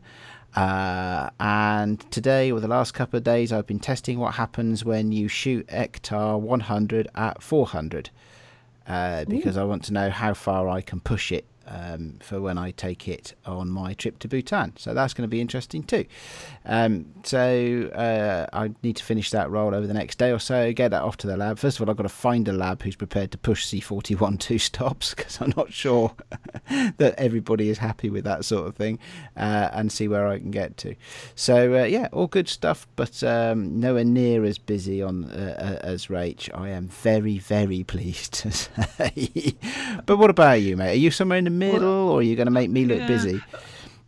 Uh, 0.55 1.29
and 1.39 2.01
today, 2.11 2.51
or 2.51 2.61
the 2.61 2.69
last 2.69 2.95
couple 2.95 3.19
of 3.19 3.25
days, 3.25 3.53
I've 3.53 3.67
been 3.67 3.79
testing 3.79 4.19
what 4.19 4.35
happens 4.35 4.85
when 4.85 5.13
you 5.13 5.29
shoot 5.29 5.67
Ektar 5.67 6.41
100 6.41 7.09
at 7.15 7.43
400 7.43 8.11
uh, 8.89 9.25
because 9.25 9.57
I 9.57 9.65
want 9.65 9.85
to 9.85 9.93
know 9.93 10.11
how 10.11 10.35
far 10.35 10.69
I 10.69 10.81
can 10.81 11.01
push 11.01 11.33
it 11.33 11.45
um, 11.67 12.19
for 12.23 12.41
when 12.41 12.59
I 12.59 12.71
take 12.71 13.09
it 13.09 13.35
on 13.45 13.69
my 13.69 13.95
trip 13.95 14.19
to 14.21 14.29
Bhutan. 14.29 14.75
So 14.77 14.95
that's 14.95 15.15
going 15.15 15.23
to 15.23 15.29
be 15.29 15.41
interesting 15.41 15.83
too. 15.83 16.05
Um, 16.65 17.07
so 17.23 17.91
uh, 17.95 18.47
I 18.53 18.73
need 18.83 18.97
to 18.97 19.05
finish 19.05 19.31
that 19.31 19.51
roll 19.51 19.75
over 19.75 19.87
the 19.87 19.95
next 19.95 20.19
day 20.19 20.33
or 20.33 20.39
so, 20.39 20.73
get 20.73 20.91
that 20.91 21.03
off 21.03 21.17
to 21.19 21.27
the 21.27 21.37
lab. 21.37 21.59
First 21.59 21.79
of 21.79 21.83
all, 21.83 21.91
I've 21.91 21.97
got 21.97 22.05
to 22.05 22.09
find 22.09 22.47
a 22.49 22.53
lab 22.53 22.83
who's 22.83 22.97
prepared 22.97 23.31
to 23.33 23.39
push 23.39 23.67
C41 23.67 24.39
two 24.47 24.59
stops 24.59 25.15
because 25.15 25.41
I'm 25.41 25.53
not 25.57 25.73
sure 25.73 26.15
that 26.99 27.15
everybody 27.19 27.69
is 27.69 27.79
happy 27.79 28.11
with 28.11 28.25
that 28.25 28.45
sort 28.45 28.67
of 28.67 28.77
thing 28.77 28.99
uh, 29.37 29.71
and 29.73 29.91
see 29.91 30.09
where 30.09 30.27
I 30.27 30.39
can 30.39 30.51
get 30.51 30.77
to. 30.79 30.95
So 31.35 31.83
uh, 31.83 31.85
yeah, 31.85 32.09
all 32.13 32.27
good 32.27 32.49
stuff, 32.49 32.87
but 32.97 33.23
um, 33.23 33.81
nowhere 33.81 34.05
near 34.05 34.45
as 34.45 34.59
busy 34.59 35.03
on 35.03 35.25
uh, 35.25 35.81
uh, 35.83 35.87
as 35.87 36.07
Rach. 36.07 36.51
I 36.55 36.71
am 36.71 36.89
very, 36.89 37.39
very 37.39 37.85
pleased 37.97 38.35
to 38.35 38.51
say. 38.51 39.57
but 40.07 40.17
what 40.17 40.31
about 40.31 40.61
you, 40.61 40.77
mate? 40.77 40.93
Are 40.93 40.95
you 40.95 41.11
somewhere 41.11 41.39
in 41.39 41.45
the 41.45 41.51
middle, 41.59 42.09
or 42.11 42.21
are 42.21 42.23
you 42.23 42.37
going 42.37 42.47
to 42.47 42.53
make 42.53 42.71
me 42.71 42.85
look 42.85 42.99
Yeah. 43.01 43.07
busy? 43.07 43.41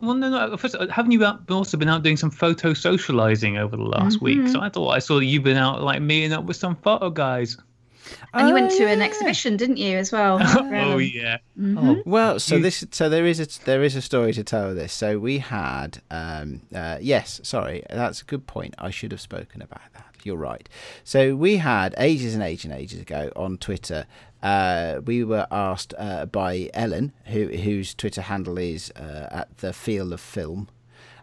Well, 0.01 0.13
no, 0.13 0.29
no. 0.29 0.37
Uh, 0.53 0.57
first, 0.57 0.75
haven't 0.91 1.11
you 1.11 1.25
uh, 1.25 1.37
also 1.49 1.75
been 1.75 1.89
out 1.89 2.03
doing 2.03 2.15
some 2.17 2.31
photo 2.31 2.73
socializing 2.73 3.57
over 3.57 3.75
the 3.75 3.83
last 3.83 4.21
week? 4.21 4.37
Mm-hmm. 4.37 4.47
So 4.53 4.61
I 4.61 4.69
thought 4.69 4.89
I 4.91 4.99
saw 4.99 5.19
you've 5.19 5.43
been 5.43 5.57
out 5.57 5.81
like 5.81 6.01
meeting 6.01 6.31
up 6.31 6.45
with 6.45 6.55
some 6.55 6.75
photo 6.77 7.09
guys. 7.09 7.57
And 8.33 8.47
you 8.47 8.53
went 8.53 8.71
Oh, 8.71 8.77
to 8.77 8.87
an 8.87 9.01
oh, 9.01 9.05
exhibition, 9.05 9.55
didn't 9.57 9.77
you, 9.77 9.97
as 9.97 10.11
well? 10.11 10.39
oh 10.41 10.59
um, 10.93 11.01
yeah. 11.01 11.37
Mm-hmm. 11.59 11.77
Oh, 11.77 12.03
Well, 12.05 12.39
so 12.39 12.59
this 12.59 12.83
so 12.91 13.09
there 13.09 13.25
is 13.25 13.39
a 13.39 13.65
there 13.65 13.83
is 13.83 13.95
a 13.95 14.01
story 14.01 14.33
to 14.33 14.43
tell 14.43 14.69
of 14.69 14.75
this. 14.75 14.93
So 14.93 15.19
we 15.19 15.39
had 15.39 16.01
um 16.09 16.61
uh, 16.73 16.97
yes, 17.01 17.41
sorry, 17.43 17.83
that's 17.89 18.21
a 18.21 18.25
good 18.25 18.47
point. 18.47 18.75
I 18.79 18.89
should 18.89 19.11
have 19.11 19.21
spoken 19.21 19.61
about 19.61 19.81
that. 19.93 20.05
You're 20.23 20.37
right. 20.37 20.67
So 21.03 21.35
we 21.35 21.57
had 21.57 21.93
ages 21.97 22.33
and 22.33 22.43
ages 22.43 22.65
and 22.65 22.73
ages 22.73 22.99
ago 22.99 23.31
on 23.35 23.57
Twitter. 23.57 24.05
Uh, 24.41 25.01
we 25.05 25.23
were 25.23 25.47
asked 25.51 25.93
uh, 25.97 26.25
by 26.25 26.69
Ellen, 26.73 27.11
who 27.25 27.47
whose 27.47 27.93
Twitter 27.93 28.21
handle 28.21 28.57
is 28.57 28.91
uh, 28.91 29.27
at 29.31 29.57
the 29.57 29.73
feel 29.73 30.13
of 30.13 30.21
film. 30.21 30.69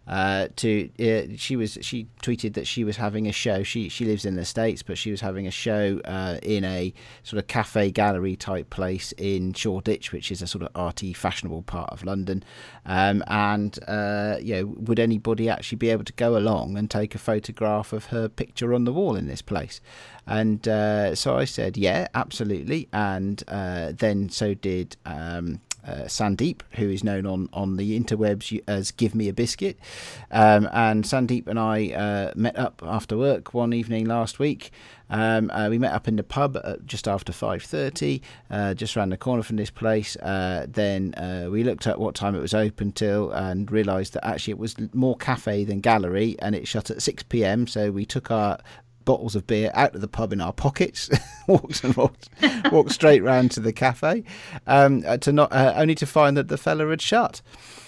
Uh, 0.07 0.47
to 0.55 0.89
uh, 1.01 1.35
she 1.37 1.57
was 1.57 1.79
she 1.81 2.07
tweeted 2.23 2.55
that 2.55 2.67
she 2.67 2.85
was 2.85 2.97
having 2.97 3.27
a 3.27 3.33
show. 3.33 3.63
She 3.63 3.89
she 3.89 4.05
lives 4.05 4.25
in 4.25 4.37
the 4.37 4.45
states, 4.45 4.83
but 4.83 4.97
she 4.99 5.11
was 5.11 5.21
having 5.21 5.47
a 5.47 5.51
show 5.51 6.01
uh, 6.05 6.39
in 6.43 6.65
a 6.65 6.95
sort 7.25 7.39
of 7.39 7.49
cafe 7.49 7.91
gallery 7.91 8.37
type 8.37 8.71
place 8.71 9.13
in 9.19 9.53
Shoreditch, 9.53 10.13
which 10.13 10.31
is 10.31 10.43
a 10.43 10.47
sort 10.47 10.63
of 10.63 10.69
arty, 10.75 11.13
fashionable 11.13 11.63
part 11.63 11.91
of 11.91 12.05
London. 12.05 12.45
Um, 12.85 13.25
and 13.27 13.77
uh, 13.89 14.37
you 14.41 14.55
know, 14.55 14.67
would 14.79 15.01
anybody 15.01 15.49
actually 15.49 15.79
be 15.79 15.91
able 15.91 16.05
to 16.05 16.13
go 16.13 16.37
along 16.37 16.77
and 16.77 16.89
take 16.89 17.15
a 17.15 17.19
photograph 17.19 17.93
of 17.93 18.07
her 18.07 18.29
picture 18.29 18.75
on 18.75 18.85
the 18.85 18.93
wall 18.93 19.17
in 19.17 19.27
this 19.27 19.43
place? 19.43 19.81
And 20.27 20.67
uh, 20.67 21.15
so 21.15 21.37
I 21.37 21.45
said, 21.45 21.77
yeah, 21.77 22.09
absolutely. 22.15 22.89
And 22.93 23.43
uh, 23.49 23.93
then 23.97 24.29
so 24.29 24.55
did 24.55 24.97
um, 25.05 25.61
Sandeep, 26.07 26.63
who 26.73 26.89
is 26.91 27.05
known 27.05 27.27
on, 27.27 27.49
on 27.53 27.77
the 27.77 27.99
interwebs 27.99 28.61
as 28.67 28.91
Give 28.91 29.15
Me 29.15 29.29
a 29.29 29.33
Biscuit. 29.33 29.79
Um, 30.31 30.69
and 30.73 31.05
Sandeep 31.05 31.47
and 31.47 31.59
I 31.59 31.91
uh, 31.91 32.33
met 32.35 32.57
up 32.59 32.83
after 32.85 33.17
work 33.17 33.55
one 33.55 33.73
evening 33.73 34.07
last 34.07 34.39
week. 34.39 34.71
Um, 35.09 35.51
uh, 35.51 35.69
we 35.69 35.79
met 35.79 35.93
up 35.93 36.09
in 36.09 36.17
the 36.17 36.25
pub 36.25 36.59
just 36.85 37.07
after 37.07 37.33
5.30, 37.33 38.21
uh, 38.51 38.75
just 38.75 38.97
around 38.97 39.11
the 39.11 39.17
corner 39.17 39.43
from 39.43 39.57
this 39.57 39.71
place. 39.71 40.17
Uh, 40.17 40.67
then 40.69 41.15
uh, 41.15 41.49
we 41.51 41.63
looked 41.63 41.87
at 41.87 41.99
what 41.99 42.15
time 42.15 42.35
it 42.35 42.41
was 42.41 42.55
open 42.55 42.93
till 42.93 43.31
and 43.31 43.71
realised 43.71 44.15
that 44.15 44.27
actually 44.27 44.53
it 44.53 44.59
was 44.59 44.75
more 44.93 45.17
cafe 45.17 45.65
than 45.65 45.81
gallery 45.81 46.37
and 46.41 46.55
it 46.55 46.67
shut 46.67 46.91
at 46.91 46.99
6pm. 46.99 47.69
So 47.69 47.91
we 47.91 48.05
took 48.05 48.31
our 48.31 48.59
bottles 49.07 49.35
of 49.35 49.47
beer 49.47 49.71
out 49.73 49.95
of 49.95 50.03
the 50.03 50.09
pub 50.09 50.35
in 50.35 50.43
our 50.43 50.53
pockets, 50.53 51.09
walked 51.47 51.83
and 51.83 51.97
walked, 51.97 52.29
walked 52.71 52.93
straight 52.93 53.23
round 53.23 53.51
to 53.53 53.61
the 53.61 53.73
cafe, 53.73 54.23
um, 54.67 55.03
uh, 55.07 55.17
to 55.17 55.33
not 55.33 55.51
uh, 55.51 55.73
only 55.77 55.95
to 55.95 56.05
find 56.05 56.37
that 56.37 56.49
the 56.49 56.59
fella 56.59 56.87
had 56.91 57.01
shut. 57.01 57.41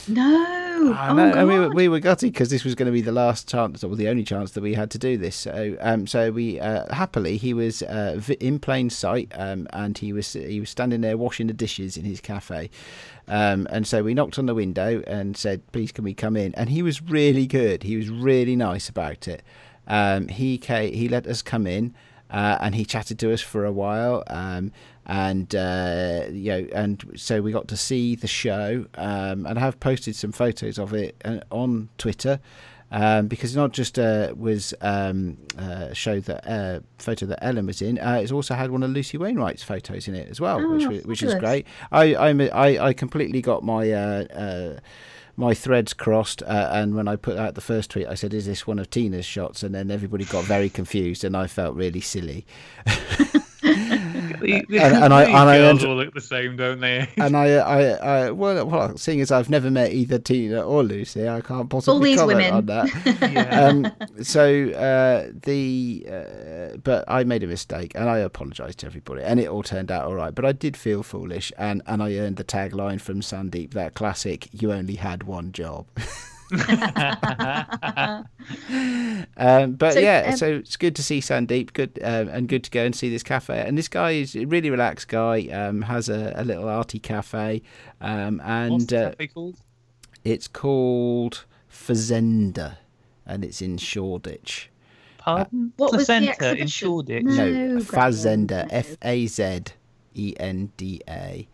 No, 0.08 0.94
I 0.96 1.12
know. 1.12 1.32
Oh, 1.34 1.38
and 1.38 1.48
we 1.48 1.58
were 1.58 1.68
we 1.68 1.88
were 1.88 2.00
gutted 2.00 2.32
because 2.32 2.48
this 2.48 2.64
was 2.64 2.74
going 2.74 2.86
to 2.86 2.92
be 2.92 3.02
the 3.02 3.12
last 3.12 3.46
chance, 3.46 3.84
or 3.84 3.94
the 3.94 4.08
only 4.08 4.24
chance 4.24 4.52
that 4.52 4.62
we 4.62 4.72
had 4.72 4.90
to 4.92 4.98
do 4.98 5.18
this. 5.18 5.36
So, 5.36 5.76
um, 5.80 6.06
so 6.06 6.30
we 6.30 6.58
uh, 6.58 6.92
happily 6.94 7.36
he 7.36 7.52
was 7.52 7.82
uh, 7.82 8.18
in 8.40 8.58
plain 8.58 8.88
sight, 8.88 9.30
um, 9.34 9.68
and 9.74 9.98
he 9.98 10.14
was 10.14 10.32
he 10.32 10.60
was 10.60 10.70
standing 10.70 11.02
there 11.02 11.18
washing 11.18 11.48
the 11.48 11.52
dishes 11.52 11.98
in 11.98 12.04
his 12.04 12.22
cafe. 12.22 12.70
Um, 13.26 13.68
and 13.70 13.86
so 13.86 14.02
we 14.02 14.14
knocked 14.14 14.38
on 14.38 14.46
the 14.46 14.54
window 14.54 15.02
and 15.06 15.36
said, 15.36 15.70
"Please, 15.72 15.92
can 15.92 16.04
we 16.04 16.14
come 16.14 16.36
in?" 16.36 16.54
And 16.54 16.70
he 16.70 16.82
was 16.82 17.02
really 17.02 17.46
good. 17.46 17.82
He 17.82 17.96
was 17.96 18.08
really 18.08 18.56
nice 18.56 18.88
about 18.88 19.28
it. 19.28 19.42
Um, 19.88 20.28
he 20.28 20.58
came, 20.58 20.92
he 20.92 21.08
let 21.08 21.26
us 21.26 21.42
come 21.42 21.66
in, 21.66 21.94
uh, 22.30 22.58
and 22.60 22.74
he 22.74 22.84
chatted 22.84 23.18
to 23.20 23.32
us 23.32 23.40
for 23.40 23.64
a 23.64 23.72
while. 23.72 24.22
Um, 24.28 24.70
and 25.06 25.54
uh, 25.54 26.26
you 26.30 26.50
know, 26.52 26.68
and 26.74 27.02
so 27.16 27.40
we 27.40 27.50
got 27.50 27.66
to 27.68 27.76
see 27.76 28.14
the 28.14 28.26
show, 28.26 28.84
um, 28.96 29.46
and 29.46 29.58
I 29.58 29.60
have 29.60 29.80
posted 29.80 30.14
some 30.14 30.32
photos 30.32 30.78
of 30.78 30.92
it 30.94 31.20
uh, 31.24 31.38
on 31.50 31.88
Twitter. 31.98 32.38
Um, 32.90 33.26
because 33.28 33.54
not 33.54 33.72
just 33.72 33.98
uh, 33.98 34.32
was 34.34 34.72
um, 34.80 35.36
uh, 35.58 35.92
show 35.92 36.20
that 36.20 36.46
uh, 36.50 36.80
photo 36.96 37.26
that 37.26 37.44
Ellen 37.44 37.66
was 37.66 37.82
in, 37.82 37.98
uh, 37.98 38.14
it's 38.22 38.32
also 38.32 38.54
had 38.54 38.70
one 38.70 38.82
of 38.82 38.88
Lucy 38.90 39.18
Wainwright's 39.18 39.62
photos 39.62 40.08
in 40.08 40.14
it 40.14 40.30
as 40.30 40.40
well, 40.40 40.58
Oh, 40.58 40.74
which 40.88 41.04
which 41.04 41.22
is 41.22 41.34
great. 41.34 41.66
I 41.92 42.14
I 42.14 42.78
I 42.88 42.92
completely 42.94 43.42
got 43.42 43.62
my. 43.62 43.92
My 45.38 45.54
threads 45.54 45.94
crossed, 45.94 46.42
uh, 46.42 46.68
and 46.72 46.96
when 46.96 47.06
I 47.06 47.14
put 47.14 47.38
out 47.38 47.54
the 47.54 47.60
first 47.60 47.90
tweet, 47.90 48.08
I 48.08 48.14
said, 48.14 48.34
"Is 48.34 48.46
this 48.46 48.66
one 48.66 48.80
of 48.80 48.90
Tina's 48.90 49.24
shots?" 49.24 49.62
And 49.62 49.72
then 49.72 49.88
everybody 49.88 50.24
got 50.24 50.44
very 50.44 50.68
confused, 50.68 51.22
and 51.22 51.36
I 51.36 51.46
felt 51.46 51.76
really 51.76 52.00
silly. 52.00 52.44
The, 54.48 54.64
the, 54.68 54.78
And- 54.78 55.04
and 55.04 55.14
I- 55.14 55.24
these 55.26 55.34
and 55.34 55.48
I 55.50 55.58
girls 55.58 55.80
end- 55.80 55.88
all 55.90 55.96
look 55.96 56.14
the 56.14 56.20
same, 56.20 56.56
don't 56.56 56.80
they? 56.80 57.08
and 57.16 57.36
I, 57.36 57.46
I, 57.54 57.80
I, 58.26 58.30
well, 58.30 58.66
well, 58.66 58.96
seeing 58.96 59.20
as 59.20 59.30
I've 59.32 59.50
never 59.50 59.70
met 59.70 59.92
either 59.92 60.18
Tina 60.18 60.62
or 60.62 60.82
Lucy, 60.82 61.28
I 61.28 61.40
can't 61.40 61.68
possibly 61.68 61.94
all 61.94 62.00
these 62.00 62.18
comment 62.18 62.38
women. 62.38 62.54
on 62.54 62.66
that. 62.66 63.18
yeah. 63.32 63.66
um, 63.66 64.22
so 64.22 64.70
uh, 64.70 65.32
the, 65.42 66.06
uh, 66.10 66.76
but 66.82 67.04
I 67.08 67.24
made 67.24 67.42
a 67.42 67.46
mistake, 67.46 67.92
and 67.94 68.08
I 68.08 68.18
apologise 68.18 68.74
to 68.76 68.86
everybody, 68.86 69.22
and 69.22 69.40
it 69.40 69.48
all 69.48 69.62
turned 69.62 69.90
out 69.90 70.04
all 70.04 70.14
right. 70.14 70.34
But 70.34 70.44
I 70.44 70.52
did 70.52 70.76
feel 70.76 71.02
foolish, 71.02 71.52
and 71.58 71.82
and 71.86 72.02
I 72.02 72.14
earned 72.16 72.36
the 72.36 72.44
tagline 72.44 73.00
from 73.00 73.20
Sandeep, 73.20 73.72
that 73.72 73.94
classic: 73.94 74.48
"You 74.52 74.72
only 74.72 74.94
had 74.96 75.24
one 75.24 75.52
job." 75.52 75.86
Um, 79.36 79.72
but 79.72 79.94
So, 79.94 80.00
yeah, 80.00 80.28
um, 80.30 80.36
so 80.36 80.46
it's 80.56 80.76
good 80.76 80.96
to 80.96 81.02
see 81.02 81.20
Sandeep, 81.20 81.72
good 81.72 81.98
um, 82.02 82.28
and 82.28 82.48
good 82.48 82.64
to 82.64 82.70
go 82.70 82.84
and 82.84 82.94
see 82.94 83.10
this 83.10 83.22
cafe. 83.22 83.62
And 83.66 83.76
this 83.76 83.88
guy 83.88 84.12
is 84.12 84.34
a 84.34 84.44
really 84.46 84.70
relaxed 84.70 85.08
guy. 85.08 85.46
Um, 85.48 85.82
has 85.82 86.08
a, 86.08 86.32
a 86.36 86.44
little 86.44 86.68
arty 86.68 86.98
cafe, 86.98 87.62
um, 88.00 88.38
What's 88.38 88.48
and 88.48 88.88
the 88.88 89.06
uh, 89.06 89.10
cafe 89.10 89.26
called? 89.28 89.56
it's 90.24 90.48
called 90.48 91.44
Fazenda, 91.70 92.78
and 93.26 93.44
it's 93.44 93.60
in 93.62 93.76
Shoreditch. 93.78 94.70
Pardon? 95.18 95.72
What 95.76 95.92
was 95.92 96.06
the 96.06 96.12
Placenta 96.14 96.24
in 96.24 96.30
exhibition? 96.30 96.66
Shoreditch. 96.68 97.24
No. 97.24 97.50
No, 97.50 97.80
Fazenda. 97.80 98.66
F 98.70 98.96
A 99.02 99.26
Z 99.26 99.60
E 100.14 100.34
N 100.38 100.72
D 100.76 101.02
A. 101.08 101.46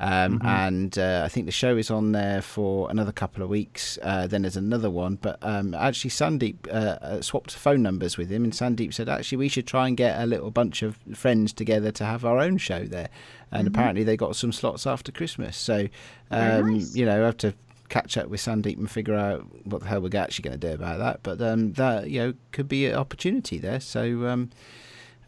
Um, 0.00 0.40
And 0.42 0.98
uh, 0.98 1.22
I 1.24 1.28
think 1.28 1.46
the 1.46 1.52
show 1.52 1.76
is 1.76 1.90
on 1.90 2.12
there 2.12 2.40
for 2.40 2.90
another 2.90 3.12
couple 3.12 3.42
of 3.42 3.50
weeks. 3.50 3.98
Uh, 4.02 4.26
then 4.26 4.42
there's 4.42 4.56
another 4.56 4.90
one. 4.90 5.16
But 5.16 5.38
um, 5.42 5.74
actually, 5.74 6.10
Sandeep 6.10 6.56
uh, 6.68 6.98
uh, 7.04 7.20
swapped 7.20 7.52
phone 7.52 7.82
numbers 7.82 8.16
with 8.16 8.30
him, 8.30 8.44
and 8.44 8.52
Sandeep 8.52 8.94
said, 8.94 9.08
actually, 9.08 9.38
we 9.38 9.48
should 9.48 9.66
try 9.66 9.86
and 9.88 9.96
get 9.96 10.20
a 10.20 10.26
little 10.26 10.50
bunch 10.50 10.82
of 10.82 10.98
friends 11.14 11.52
together 11.52 11.90
to 11.92 12.04
have 12.04 12.24
our 12.24 12.38
own 12.38 12.58
show 12.58 12.84
there. 12.84 13.10
And 13.52 13.66
apparently, 13.66 14.04
they 14.04 14.16
got 14.16 14.36
some 14.36 14.52
slots 14.52 14.86
after 14.86 15.12
Christmas. 15.12 15.56
So, 15.56 15.88
um, 16.30 16.74
nice. 16.74 16.96
you 16.96 17.04
know, 17.04 17.22
I 17.22 17.26
have 17.26 17.36
to 17.38 17.52
catch 17.88 18.16
up 18.16 18.28
with 18.28 18.40
Sandeep 18.40 18.78
and 18.78 18.90
figure 18.90 19.16
out 19.16 19.44
what 19.66 19.82
the 19.82 19.88
hell 19.88 20.00
we're 20.00 20.16
actually 20.16 20.48
going 20.48 20.58
to 20.58 20.68
do 20.68 20.74
about 20.74 20.98
that. 20.98 21.22
But 21.22 21.42
um, 21.42 21.72
that, 21.74 22.08
you 22.08 22.20
know, 22.20 22.34
could 22.52 22.68
be 22.68 22.86
an 22.86 22.94
opportunity 22.94 23.58
there. 23.58 23.80
So, 23.80 24.26
um, 24.28 24.50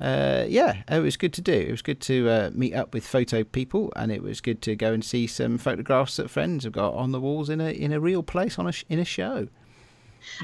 uh, 0.03 0.47
yeah, 0.49 0.83
it 0.91 0.99
was 0.99 1.17
good 1.17 1.33
to 1.35 1.41
do. 1.41 1.53
It 1.53 1.71
was 1.71 1.81
good 1.81 2.01
to 2.03 2.29
uh, 2.29 2.51
meet 2.53 2.75
up 2.75 2.93
with 2.93 3.07
photo 3.07 3.45
people, 3.45 3.93
and 3.95 4.11
it 4.11 4.21
was 4.21 4.41
good 4.41 4.61
to 4.62 4.75
go 4.75 4.93
and 4.93 5.05
see 5.05 5.29
some 5.29 5.59
photographs 5.59 6.17
that 6.17 6.29
friends 6.29 6.65
have 6.65 6.73
got 6.73 6.95
on 6.95 7.12
the 7.12 7.21
walls 7.21 7.49
in 7.49 7.61
a 7.61 7.71
in 7.71 7.93
a 7.93 8.01
real 8.01 8.25
place 8.25 8.59
on 8.59 8.67
a 8.67 8.73
sh- 8.73 8.85
in 8.88 8.99
a 8.99 9.05
show. 9.05 9.47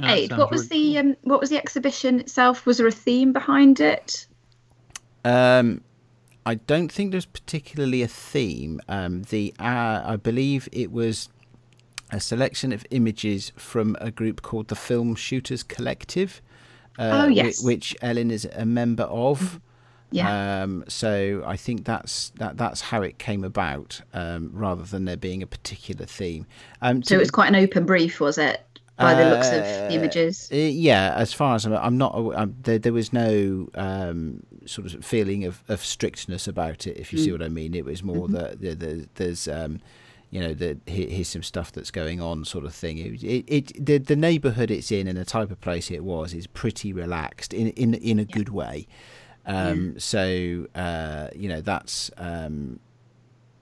That 0.00 0.16
Aid, 0.16 0.30
sounds 0.30 0.38
what 0.38 0.50
was 0.52 0.70
really 0.70 0.94
the 0.94 0.98
um, 0.98 1.16
what 1.22 1.40
was 1.40 1.50
the 1.50 1.58
exhibition 1.58 2.20
itself? 2.20 2.66
Was 2.66 2.78
there 2.78 2.86
a 2.86 2.92
theme 2.92 3.32
behind 3.32 3.80
it? 3.80 4.28
Um, 5.24 5.82
I 6.46 6.54
don't 6.54 6.92
think 6.92 7.10
there's 7.10 7.26
particularly 7.26 8.02
a 8.02 8.08
theme. 8.08 8.80
Um, 8.88 9.22
the 9.24 9.52
uh, 9.58 10.02
I 10.04 10.14
believe 10.16 10.68
it 10.70 10.92
was 10.92 11.30
a 12.12 12.20
selection 12.20 12.72
of 12.72 12.86
images 12.92 13.50
from 13.56 13.96
a 14.00 14.12
group 14.12 14.42
called 14.42 14.68
the 14.68 14.76
Film 14.76 15.16
Shooters 15.16 15.64
Collective. 15.64 16.40
Uh, 16.98 17.22
Oh, 17.24 17.28
yes. 17.28 17.62
which 17.62 17.96
Ellen 18.02 18.30
is 18.30 18.46
a 18.56 18.66
member 18.66 19.04
of. 19.04 19.60
Yeah. 20.10 20.62
Um, 20.62 20.84
so 20.88 21.42
I 21.46 21.56
think 21.56 21.84
that's 21.84 22.30
that 22.36 22.56
that's 22.56 22.80
how 22.80 23.02
it 23.02 23.18
came 23.18 23.44
about, 23.44 24.00
um, 24.14 24.50
rather 24.54 24.82
than 24.82 25.04
there 25.04 25.18
being 25.18 25.42
a 25.42 25.46
particular 25.46 26.06
theme. 26.06 26.46
Um, 26.80 27.02
so 27.02 27.14
it 27.14 27.18
was 27.18 27.30
quite 27.30 27.48
an 27.48 27.56
open 27.56 27.84
brief, 27.84 28.18
was 28.18 28.38
it? 28.38 28.62
By 28.96 29.14
the 29.14 29.26
looks 29.28 29.52
of 29.52 29.62
the 29.62 29.86
Uh, 29.86 29.90
images. 29.90 30.48
Uh, 30.50 30.56
yeah, 30.56 31.12
as 31.14 31.32
far 31.32 31.54
as 31.54 31.64
I'm, 31.66 31.74
I'm 31.74 31.98
not, 31.98 32.14
um, 32.16 32.56
there, 32.62 32.80
there 32.80 32.92
was 32.92 33.12
no 33.12 33.68
um, 33.74 34.42
sort 34.66 34.92
of 34.92 35.04
feeling 35.04 35.44
of, 35.44 35.62
of 35.68 35.84
strictness 35.84 36.48
about 36.48 36.84
it. 36.86 36.96
If 36.96 37.12
you 37.12 37.18
Mm. 37.20 37.24
see 37.24 37.32
what 37.32 37.42
I 37.42 37.48
mean, 37.48 37.74
it 37.74 37.84
was 37.84 38.02
more 38.02 38.26
Mm-hmm. 38.26 38.32
that 38.34 38.60
the, 38.60 38.74
the, 38.74 39.08
there's, 39.14 39.46
um, 39.46 39.78
you 40.30 40.40
know, 40.40 40.52
the, 40.54 40.78
here- 40.86 41.08
here's 41.08 41.28
some 41.28 41.42
stuff 41.42 41.72
that's 41.72 41.90
going 41.90 42.20
on, 42.20 42.44
sort 42.44 42.64
of 42.64 42.74
thing. 42.74 42.98
It, 42.98 43.22
it, 43.22 43.44
it 43.48 43.86
the, 43.86 43.98
the 43.98 44.16
neighbourhood 44.16 44.70
it's 44.70 44.90
in 44.92 45.08
and 45.08 45.16
the 45.16 45.24
type 45.24 45.50
of 45.50 45.60
place 45.60 45.90
it 45.90 46.04
was 46.04 46.34
is 46.34 46.46
pretty 46.46 46.92
relaxed 46.92 47.52
in 47.54 47.68
in 47.70 47.94
in 47.94 48.18
a 48.18 48.24
good 48.24 48.48
way. 48.50 48.86
Um, 49.46 49.98
So 49.98 50.66
uh, 50.74 51.28
you 51.34 51.48
know 51.48 51.60
that's. 51.60 52.10
Um, 52.18 52.80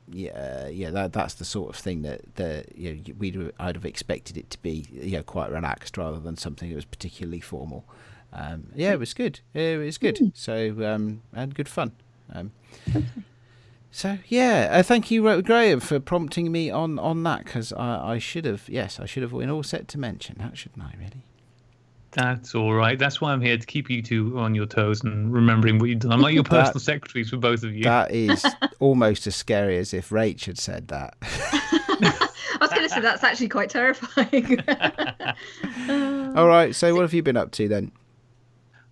yeah, 0.09 0.69
yeah, 0.69 0.91
that 0.91 1.13
that's 1.13 1.35
the 1.35 1.45
sort 1.45 1.69
of 1.71 1.75
thing 1.77 2.03
that 2.03 2.21
that 2.37 2.77
you 2.79 2.95
know 2.95 3.03
we'd 3.19 3.53
I'd 3.59 3.75
have 3.75 3.85
expected 3.85 4.37
it 4.37 4.51
to 4.51 4.59
be, 4.63 4.87
you 4.93 5.17
know, 5.17 5.25
quite 5.25 5.51
relaxed 5.51 5.97
rather 5.99 6.21
than 6.21 6.37
something 6.37 6.69
that 6.69 6.77
was 6.77 6.85
particularly 6.85 7.41
formal. 7.41 7.85
Um, 8.33 8.69
yeah, 8.77 8.93
it 8.93 9.01
was 9.01 9.13
good. 9.15 9.41
It 9.53 9.79
was 9.79 9.99
good. 9.99 10.17
So 10.35 10.77
um, 10.87 11.23
and 11.33 11.53
good 11.57 11.69
fun. 11.69 11.91
So 13.91 14.19
yeah, 14.29 14.69
uh, 14.73 14.83
thank 14.83 15.11
you, 15.11 15.43
Graham, 15.43 15.81
for 15.81 15.99
prompting 16.01 16.53
me 16.53 16.71
on 16.71 16.99
on 16.99 17.23
that 17.23 17.45
because 17.45 17.73
I, 17.73 18.13
I 18.15 18.19
should 18.19 18.45
have 18.45 18.69
yes 18.69 19.01
I 19.01 19.07
should 19.07 19.23
have 19.23 19.33
been 19.33 19.49
all 19.51 19.63
set 19.63 19.89
to 19.89 19.99
mention 19.99 20.37
that 20.39 20.57
shouldn't 20.59 20.83
I 20.85 20.93
really? 20.99 21.23
That's 22.13 22.55
all 22.55 22.73
right. 22.73 22.99
That's 22.99 23.21
why 23.21 23.33
I'm 23.33 23.43
here 23.43 23.59
to 23.59 23.67
keep 23.67 23.91
you 23.91 24.01
two 24.01 24.39
on 24.39 24.55
your 24.55 24.65
toes 24.65 25.03
and 25.05 25.31
remembering 25.31 25.79
what 25.79 25.91
you've 25.91 25.99
done. 25.99 26.13
I'm 26.13 26.21
like 26.23 26.35
your 26.35 26.43
That- 26.45 26.51
personal 26.73 26.81
secretaries 26.81 27.29
for 27.31 27.37
both 27.37 27.63
of 27.63 27.75
you. 27.75 27.85
That 27.85 28.11
is 28.11 28.45
almost 28.81 29.27
as 29.27 29.37
scary 29.37 29.77
as 29.77 29.93
if 29.93 30.09
Rach 30.09 30.47
had 30.47 30.59
said 30.59 30.89
that. 30.89 31.15
I 31.23 32.59
was 32.59 32.71
going 32.71 32.85
to 32.85 32.89
say 32.89 33.01
that's 33.01 33.23
actually 33.23 33.49
quite 33.51 33.69
terrifying. 33.69 34.61
all 36.37 36.47
right, 36.49 36.75
so 36.75 36.95
what 36.95 37.03
have 37.03 37.13
you 37.13 37.23
been 37.23 37.37
up 37.37 37.51
to 37.53 37.69
then? 37.69 37.93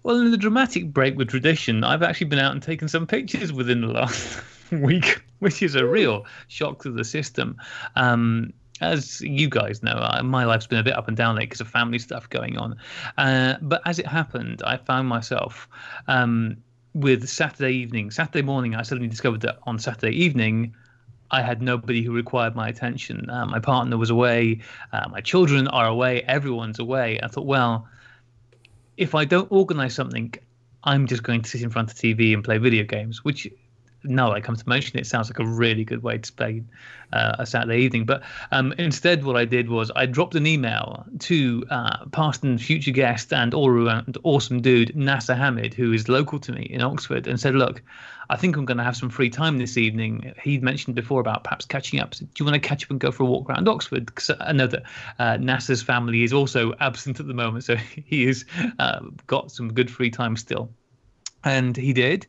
Well, 0.03 0.21
in 0.21 0.31
the 0.31 0.37
dramatic 0.37 0.93
break 0.93 1.17
with 1.17 1.29
tradition, 1.29 1.83
I've 1.83 2.03
actually 2.03 2.27
been 2.27 2.39
out 2.39 2.53
and 2.53 2.63
taken 2.63 2.89
some 2.89 3.07
pictures 3.07 3.55
within 3.55 3.81
the 3.81 3.87
last 3.87 4.39
week, 4.73 5.23
which 5.39 5.63
is 5.63 5.75
a 5.75 5.87
real 5.87 6.27
shock 6.49 6.83
to 6.83 6.91
the 6.91 7.05
system. 7.05 7.57
Um, 7.97 8.53
as 8.81 9.21
you 9.21 9.49
guys 9.49 9.83
know, 9.83 9.93
uh, 9.93 10.23
my 10.23 10.45
life's 10.45 10.67
been 10.67 10.79
a 10.79 10.83
bit 10.83 10.97
up 10.97 11.09
and 11.09 11.17
down 11.17 11.37
lately 11.37 11.47
because 11.47 11.61
of 11.61 11.69
family 11.69 11.99
stuff 11.99 12.29
going 12.29 12.57
on. 12.59 12.77
Uh, 13.19 13.55
but 13.63 13.81
as 13.87 13.99
it 13.99 14.07
happened, 14.07 14.63
I 14.67 14.77
found 14.77 15.09
myself 15.09 15.69
um, 16.09 16.57
with 16.93 17.29
Saturday 17.29 17.73
evening, 17.73 18.11
Saturday 18.11 18.43
morning. 18.43 18.75
I 18.75 18.83
suddenly 18.83 19.09
discovered 19.09 19.43
that 19.43 19.59
on 19.65 19.79
Saturday 19.79 20.17
evening, 20.17 20.75
I 21.31 21.43
had 21.43 21.63
nobody 21.63 22.03
who 22.03 22.13
required 22.13 22.55
my 22.55 22.69
attention. 22.69 23.29
Uh, 23.31 23.47
my 23.47 23.59
partner 23.59 23.97
was 23.97 24.11
away, 24.11 24.61
uh, 24.93 25.09
my 25.09 25.21
children 25.21 25.69
are 25.69 25.87
away, 25.87 26.23
everyone's 26.23 26.79
away. 26.79 27.19
I 27.23 27.29
thought, 27.29 27.47
well, 27.47 27.89
if 28.97 29.15
I 29.15 29.25
don't 29.25 29.51
organize 29.51 29.95
something, 29.95 30.35
I'm 30.85 31.07
just 31.07 31.23
going 31.23 31.43
to 31.43 31.51
sit 31.51 31.63
in 31.63 31.71
front 31.71 31.91
of 31.91 31.97
TV 31.97 32.35
and 32.35 32.45
play 32.45 32.59
video 32.59 32.85
games, 32.85 33.25
which 33.25 33.49
now 34.05 34.33
I 34.33 34.41
come 34.41 34.57
to 34.57 34.69
mention 34.69 34.99
it, 34.99 35.07
sounds 35.07 35.29
like 35.29 35.39
a 35.39 35.47
really 35.47 35.85
good 35.85 36.03
way 36.03 36.19
to 36.19 36.27
spend 36.27 36.69
uh, 37.13 37.37
a 37.39 37.47
Saturday 37.47 37.79
evening. 37.79 38.05
But 38.05 38.23
um, 38.53 38.73
instead, 38.79 39.25
what 39.25 39.37
I 39.37 39.45
did 39.45 39.69
was 39.69 39.91
I 39.97 40.07
dropped 40.07 40.35
an 40.35 40.47
email 40.47 41.05
to 41.21 41.65
uh, 41.71 42.07
past 42.07 42.43
and 42.43 42.61
future 42.61 42.91
guest 42.91 43.33
and 43.33 43.55
all 43.55 43.69
around 43.69 44.19
awesome 44.23 44.61
dude 44.61 44.95
Nasser 44.95 45.35
Hamid, 45.35 45.75
who 45.75 45.93
is 45.93 46.09
local 46.09 46.39
to 46.41 46.53
me 46.53 46.63
in 46.63 46.83
Oxford, 46.83 47.27
and 47.27 47.41
said, 47.41 47.55
"Look, 47.55 47.83
I 48.31 48.37
think 48.37 48.57
I'm 48.57 48.65
going 48.65 48.79
to 48.79 48.85
have 48.85 48.97
some 48.97 49.11
free 49.11 49.31
time 49.31 49.59
this 49.59 49.77
evening." 49.77 50.33
He'd 50.43 50.63
mentioned 50.63 50.97
before 50.97 51.21
about 51.21 51.45
perhaps 51.45 51.65
catching 51.65 52.01
up. 52.01 52.15
So, 52.15 52.25
Do 52.27 52.31
you 52.39 52.51
want 52.51 52.61
to 52.61 52.69
catch 52.69 52.85
up 52.85 52.91
and 52.91 53.01
go 53.01 53.11
for 53.11 53.23
a 53.23 53.27
walk 53.27 53.49
around 53.49 53.69
Oxford? 53.69 54.07
Because 54.07 54.31
I 54.41 54.53
know 54.53 54.67
that 54.67 54.83
uh, 55.19 55.37
Nasser's 55.39 55.83
family 55.83 56.23
is 56.23 56.33
also 56.33 56.75
absent 56.81 57.21
at 57.21 57.27
the 57.27 57.35
moment, 57.35 57.65
so 57.65 57.77
he 58.05 58.27
has 58.27 58.45
uh, 58.79 59.01
got 59.27 59.51
some 59.51 59.73
good 59.73 59.91
free 59.91 60.11
time 60.11 60.37
still 60.37 60.71
and 61.45 61.77
he 61.77 61.93
did. 61.93 62.27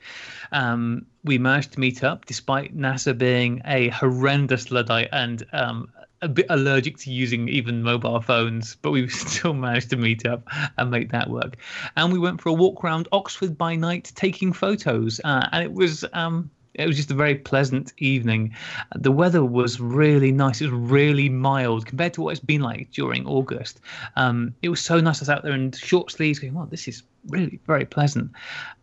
Um, 0.52 1.06
we 1.24 1.38
managed 1.38 1.74
to 1.74 1.80
meet 1.80 2.04
up, 2.04 2.26
despite 2.26 2.76
Nasser 2.76 3.14
being 3.14 3.62
a 3.66 3.90
horrendous 3.90 4.72
luddite 4.72 5.10
and 5.12 5.46
um, 5.54 5.90
a 6.22 6.28
bit 6.28 6.46
allergic 6.50 6.98
to 6.98 7.12
using 7.12 7.48
even 7.50 7.84
mobile 7.84 8.22
phones, 8.22 8.76
but 8.82 8.92
we 8.92 9.08
still 9.10 9.54
managed 9.54 9.90
to 9.92 9.98
meet 9.98 10.26
up 10.26 10.48
and 10.78 10.92
make 10.92 11.12
that 11.12 11.30
work. 11.30 11.58
And 11.96 12.12
we 12.12 12.20
went 12.20 12.42
for 12.42 12.50
a 12.50 12.54
walk 12.54 12.84
around 12.84 13.08
Oxford 13.12 13.58
by 13.58 13.76
night, 13.76 14.12
taking 14.16 14.54
photos, 14.54 15.22
uh, 15.24 15.48
and 15.52 15.64
it 15.64 15.72
was. 15.72 16.06
Um, 16.14 16.52
it 16.76 16.88
was 16.88 16.98
just 16.98 17.12
a 17.12 17.16
very 17.16 17.36
pleasant 17.36 17.94
evening. 17.98 18.54
The 18.96 19.12
weather 19.12 19.44
was 19.44 19.80
really 19.80 20.32
nice. 20.32 20.62
It 20.62 20.72
was 20.72 20.92
really 20.92 21.30
mild 21.30 21.86
compared 21.86 22.14
to 22.16 22.22
what 22.22 22.32
it's 22.32 22.40
been 22.40 22.62
like 22.62 22.92
during 22.92 23.26
August. 23.26 23.80
Um, 24.16 24.54
it 24.62 24.70
was 24.70 24.82
so 24.82 25.00
nice. 25.00 25.20
I 25.20 25.24
was 25.24 25.30
out 25.30 25.44
there 25.44 25.54
in 25.54 25.72
short 25.72 26.12
sleeves, 26.12 26.40
going, 26.40 26.54
"Wow, 26.54 26.66
this 26.66 26.88
is 26.88 27.04
really 27.28 27.60
very 27.66 27.86
pleasant." 27.86 28.32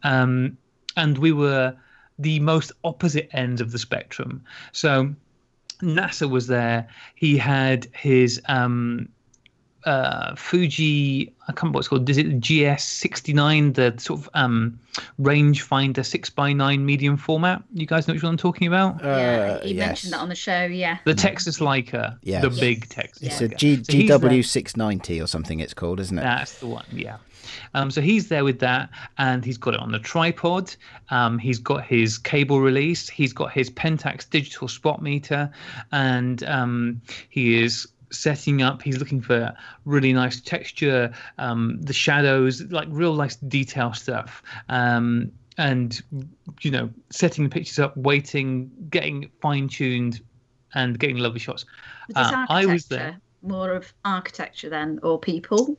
Um, 0.02 0.56
and 0.96 1.18
we 1.18 1.32
were 1.32 1.74
the 2.18 2.40
most 2.40 2.72
opposite 2.84 3.28
ends 3.32 3.60
of 3.60 3.72
the 3.72 3.78
spectrum. 3.78 4.42
So 4.72 5.14
Nasser 5.80 6.28
was 6.28 6.46
there. 6.46 6.88
He 7.14 7.36
had 7.36 7.88
his 7.92 8.40
um, 8.46 9.08
uh, 9.84 10.34
Fuji, 10.36 11.32
I 11.42 11.52
can't 11.52 11.62
remember 11.62 11.76
what 11.76 11.80
it's 11.80 11.88
called. 11.88 12.08
Is 12.08 12.18
it 12.18 12.40
GS69, 12.40 13.74
the 13.74 13.94
sort 13.98 14.20
of 14.20 14.30
um, 14.34 14.78
rangefinder 15.20 16.04
six 16.04 16.30
x 16.36 16.54
nine 16.54 16.84
medium 16.86 17.16
format? 17.16 17.62
You 17.72 17.86
guys 17.86 18.06
know 18.06 18.14
which 18.14 18.22
one 18.22 18.30
I'm 18.32 18.36
talking 18.36 18.68
about? 18.68 19.00
yeah, 19.02 19.58
Uh, 19.62 19.66
you 19.66 19.74
yes. 19.74 19.86
mentioned 19.88 20.12
that 20.12 20.20
on 20.20 20.28
the 20.28 20.34
show. 20.34 20.64
Yeah. 20.66 20.98
the 21.04 21.14
Texas 21.14 21.58
Leica, 21.58 22.18
Yes. 22.22 22.42
the 22.42 22.50
Yes. 22.50 22.60
big 22.60 22.88
Texas. 22.88 23.22
It's 23.22 23.40
a 23.40 23.48
Leica. 23.48 23.58
G- 23.58 23.76
So. 24.08 24.18
GW690 24.18 25.22
or 25.22 25.26
something 25.26 25.60
it's 25.60 25.74
called, 25.74 26.00
isn't 26.00 26.18
it? 26.18 26.22
That's 26.22 26.58
the 26.58 26.66
one, 26.66 26.84
yeah. 26.92 27.16
Um, 27.74 27.90
so 27.90 28.00
he's 28.00 28.28
there 28.28 28.44
with 28.44 28.60
that, 28.60 28.88
and 29.18 29.44
he's 29.44 29.58
got 29.58 29.74
it 29.74 29.80
on 29.80 29.90
the 29.90 29.98
tripod. 29.98 30.74
Um, 31.10 31.38
he's 31.38 31.58
got 31.58 31.84
his 31.84 32.16
cable 32.16 32.60
release. 32.60 33.08
He's 33.08 33.32
got 33.32 33.50
his 33.52 33.68
Pentax 33.68 34.28
digital 34.30 34.68
spot 34.68 35.02
meter, 35.02 35.50
and 35.90 36.44
um, 36.44 37.00
he 37.30 37.60
is 37.62 37.86
setting 38.12 38.62
up. 38.62 38.82
He's 38.82 38.98
looking 38.98 39.20
for 39.20 39.52
really 39.84 40.12
nice 40.12 40.40
texture, 40.40 41.12
um, 41.38 41.78
the 41.80 41.92
shadows, 41.92 42.62
like 42.70 42.88
real 42.90 43.14
nice 43.14 43.36
detail 43.36 43.92
stuff. 43.92 44.42
Um, 44.68 45.32
and 45.58 46.00
you 46.62 46.70
know, 46.70 46.90
setting 47.10 47.44
the 47.44 47.50
pictures 47.50 47.78
up, 47.78 47.96
waiting, 47.96 48.70
getting 48.90 49.30
fine 49.40 49.68
tuned, 49.68 50.20
and 50.74 50.98
getting 50.98 51.18
lovely 51.18 51.40
shots. 51.40 51.64
Uh, 52.14 52.46
I 52.48 52.66
was 52.66 52.86
there. 52.86 53.20
More 53.42 53.72
of 53.72 53.92
architecture 54.04 54.68
then, 54.68 55.00
or 55.02 55.18
people? 55.18 55.76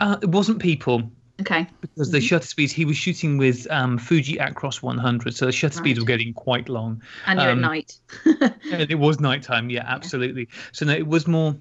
Uh, 0.00 0.18
it 0.22 0.28
wasn't 0.28 0.60
people. 0.60 1.10
Okay. 1.42 1.66
because 1.80 2.10
the 2.10 2.20
shutter 2.20 2.46
speeds 2.46 2.72
he 2.72 2.84
was 2.84 2.96
shooting 2.96 3.36
with 3.36 3.70
um, 3.70 3.98
Fuji 3.98 4.36
Acros 4.36 4.82
100, 4.82 5.34
so 5.34 5.46
the 5.46 5.52
shutter 5.52 5.76
speeds 5.76 6.00
were 6.00 6.06
getting 6.06 6.32
quite 6.32 6.68
long. 6.68 7.02
And 7.26 7.40
you're 7.40 7.50
Um, 7.50 7.58
at 7.58 7.68
night. 7.70 7.98
And 8.72 8.90
it 8.90 8.98
was 8.98 9.20
nighttime, 9.20 9.68
yeah, 9.68 9.84
absolutely. 9.86 10.48
So 10.72 10.86
no, 10.86 10.92
it 10.92 11.06
was 11.06 11.26
more. 11.26 11.54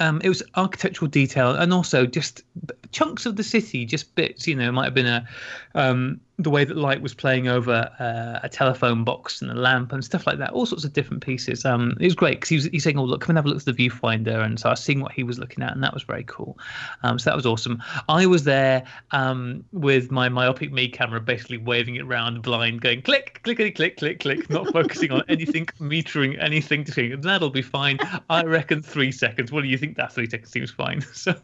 Um, 0.00 0.20
it 0.24 0.28
was 0.28 0.42
architectural 0.56 1.08
detail 1.08 1.52
and 1.52 1.72
also 1.72 2.04
just 2.04 2.42
chunks 2.90 3.26
of 3.26 3.36
the 3.36 3.44
city, 3.44 3.84
just 3.86 4.12
bits. 4.16 4.48
You 4.48 4.56
know, 4.56 4.68
it 4.68 4.72
might 4.72 4.86
have 4.86 4.94
been 4.94 5.06
a 5.06 5.28
um, 5.76 6.20
the 6.38 6.50
way 6.50 6.64
that 6.64 6.76
light 6.76 7.00
was 7.00 7.14
playing 7.14 7.46
over 7.46 7.88
uh, 8.00 8.40
a 8.42 8.48
telephone 8.48 9.04
box 9.04 9.40
and 9.40 9.50
a 9.50 9.54
lamp 9.54 9.92
and 9.92 10.04
stuff 10.04 10.26
like 10.26 10.38
that. 10.38 10.50
All 10.50 10.66
sorts 10.66 10.84
of 10.84 10.92
different 10.92 11.24
pieces. 11.24 11.64
Um, 11.64 11.96
it 12.00 12.04
was 12.04 12.14
great 12.14 12.40
because 12.40 12.48
he 12.48 12.56
was 12.56 12.64
he's 12.66 12.82
saying, 12.82 12.98
"Oh, 12.98 13.04
look, 13.04 13.20
come 13.20 13.30
and 13.30 13.38
have 13.38 13.46
a 13.46 13.48
look 13.48 13.58
at 13.58 13.64
the 13.64 13.88
viewfinder," 13.88 14.44
and 14.44 14.58
so 14.58 14.68
I 14.68 14.72
was 14.72 14.82
seeing 14.82 15.00
what 15.00 15.12
he 15.12 15.22
was 15.22 15.38
looking 15.38 15.62
at, 15.62 15.72
and 15.72 15.82
that 15.84 15.94
was 15.94 16.02
very 16.02 16.24
cool. 16.24 16.58
Um, 17.02 17.18
so 17.18 17.30
that 17.30 17.36
was 17.36 17.46
awesome. 17.46 17.82
I 18.08 18.26
was 18.26 18.44
there 18.44 18.84
um, 19.12 19.64
with 19.72 20.10
my 20.10 20.28
myopic 20.28 20.72
me 20.72 20.88
camera, 20.88 21.20
basically 21.20 21.58
waving 21.58 21.96
it 21.96 22.02
around 22.02 22.42
blind, 22.42 22.80
going 22.80 23.02
click, 23.02 23.40
clickety, 23.44 23.70
click, 23.70 23.96
click, 23.98 24.20
click, 24.20 24.50
not 24.50 24.72
focusing 24.72 25.12
on 25.12 25.22
anything, 25.28 25.66
metering 25.80 26.42
anything, 26.42 26.84
to 26.84 27.16
that'll 27.16 27.50
be 27.50 27.62
fine. 27.62 27.98
I 28.28 28.42
reckon 28.42 28.82
three 28.82 29.12
seconds. 29.12 29.52
What 29.52 29.62
do 29.62 29.68
you 29.68 29.78
think? 29.78 29.96
That 29.96 30.12
three 30.12 30.28
seconds 30.28 30.50
seems 30.50 30.70
fine. 30.70 31.04
So 31.14 31.34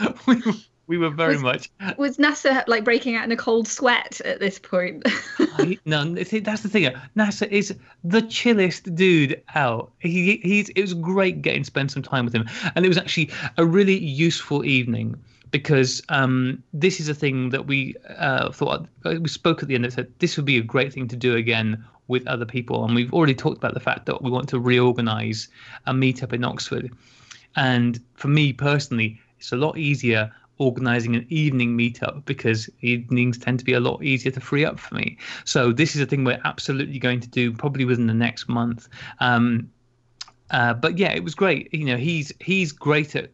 we 0.90 0.98
were 0.98 1.08
very 1.08 1.34
Was- 1.34 1.42
much 1.42 1.70
Was 1.96 2.18
Nasser 2.18 2.64
like 2.66 2.82
breaking 2.82 3.14
out 3.14 3.24
in 3.24 3.30
a 3.30 3.36
cold 3.36 3.68
sweat 3.68 4.20
at 4.22 4.40
this 4.40 4.58
point? 4.58 5.04
I, 5.38 5.78
no, 5.84 6.20
see, 6.24 6.40
that's 6.40 6.62
the 6.62 6.68
thing. 6.68 6.92
Nasser 7.14 7.44
is 7.44 7.72
the 8.02 8.22
chillest 8.22 8.92
dude 8.96 9.40
out. 9.54 9.92
He 10.00 10.38
he's 10.42 10.68
it 10.70 10.80
was 10.80 10.94
great 10.94 11.42
getting 11.42 11.62
to 11.62 11.66
spend 11.66 11.92
some 11.92 12.02
time 12.02 12.24
with 12.24 12.34
him, 12.34 12.48
and 12.74 12.84
it 12.84 12.88
was 12.88 12.98
actually 12.98 13.30
a 13.56 13.64
really 13.64 13.96
useful 13.96 14.64
evening 14.64 15.16
because 15.52 16.02
um, 16.08 16.60
this 16.72 16.98
is 16.98 17.08
a 17.08 17.14
thing 17.14 17.50
that 17.50 17.66
we 17.66 17.94
uh, 18.18 18.50
thought 18.50 18.86
we 19.04 19.28
spoke 19.28 19.62
at 19.62 19.68
the 19.68 19.76
end 19.76 19.84
and 19.84 19.94
said 19.94 20.12
this 20.18 20.36
would 20.36 20.46
be 20.46 20.58
a 20.58 20.62
great 20.62 20.92
thing 20.92 21.06
to 21.06 21.16
do 21.16 21.36
again 21.36 21.84
with 22.08 22.26
other 22.26 22.44
people, 22.44 22.84
and 22.84 22.96
we've 22.96 23.14
already 23.14 23.36
talked 23.36 23.58
about 23.58 23.74
the 23.74 23.80
fact 23.80 24.06
that 24.06 24.22
we 24.22 24.30
want 24.30 24.48
to 24.48 24.58
reorganize 24.58 25.46
a 25.86 25.92
meetup 25.92 26.32
in 26.32 26.42
Oxford, 26.42 26.90
and 27.54 28.00
for 28.14 28.26
me 28.26 28.52
personally, 28.52 29.20
it's 29.38 29.52
a 29.52 29.56
lot 29.56 29.78
easier 29.78 30.32
organizing 30.60 31.16
an 31.16 31.26
evening 31.30 31.76
meetup 31.76 32.24
because 32.26 32.68
evenings 32.82 33.38
tend 33.38 33.58
to 33.58 33.64
be 33.64 33.72
a 33.72 33.80
lot 33.80 34.04
easier 34.04 34.30
to 34.30 34.40
free 34.40 34.64
up 34.64 34.78
for 34.78 34.94
me. 34.94 35.18
So 35.44 35.72
this 35.72 35.96
is 35.96 36.02
a 36.02 36.06
thing 36.06 36.22
we're 36.22 36.40
absolutely 36.44 36.98
going 36.98 37.20
to 37.20 37.28
do 37.28 37.50
probably 37.52 37.86
within 37.86 38.06
the 38.06 38.14
next 38.14 38.48
month. 38.48 38.88
Um, 39.20 39.70
uh, 40.50 40.74
but 40.74 40.98
yeah, 40.98 41.12
it 41.12 41.24
was 41.24 41.34
great. 41.34 41.72
You 41.72 41.86
know, 41.86 41.96
he's 41.96 42.32
he's 42.40 42.72
great 42.72 43.16
at 43.16 43.30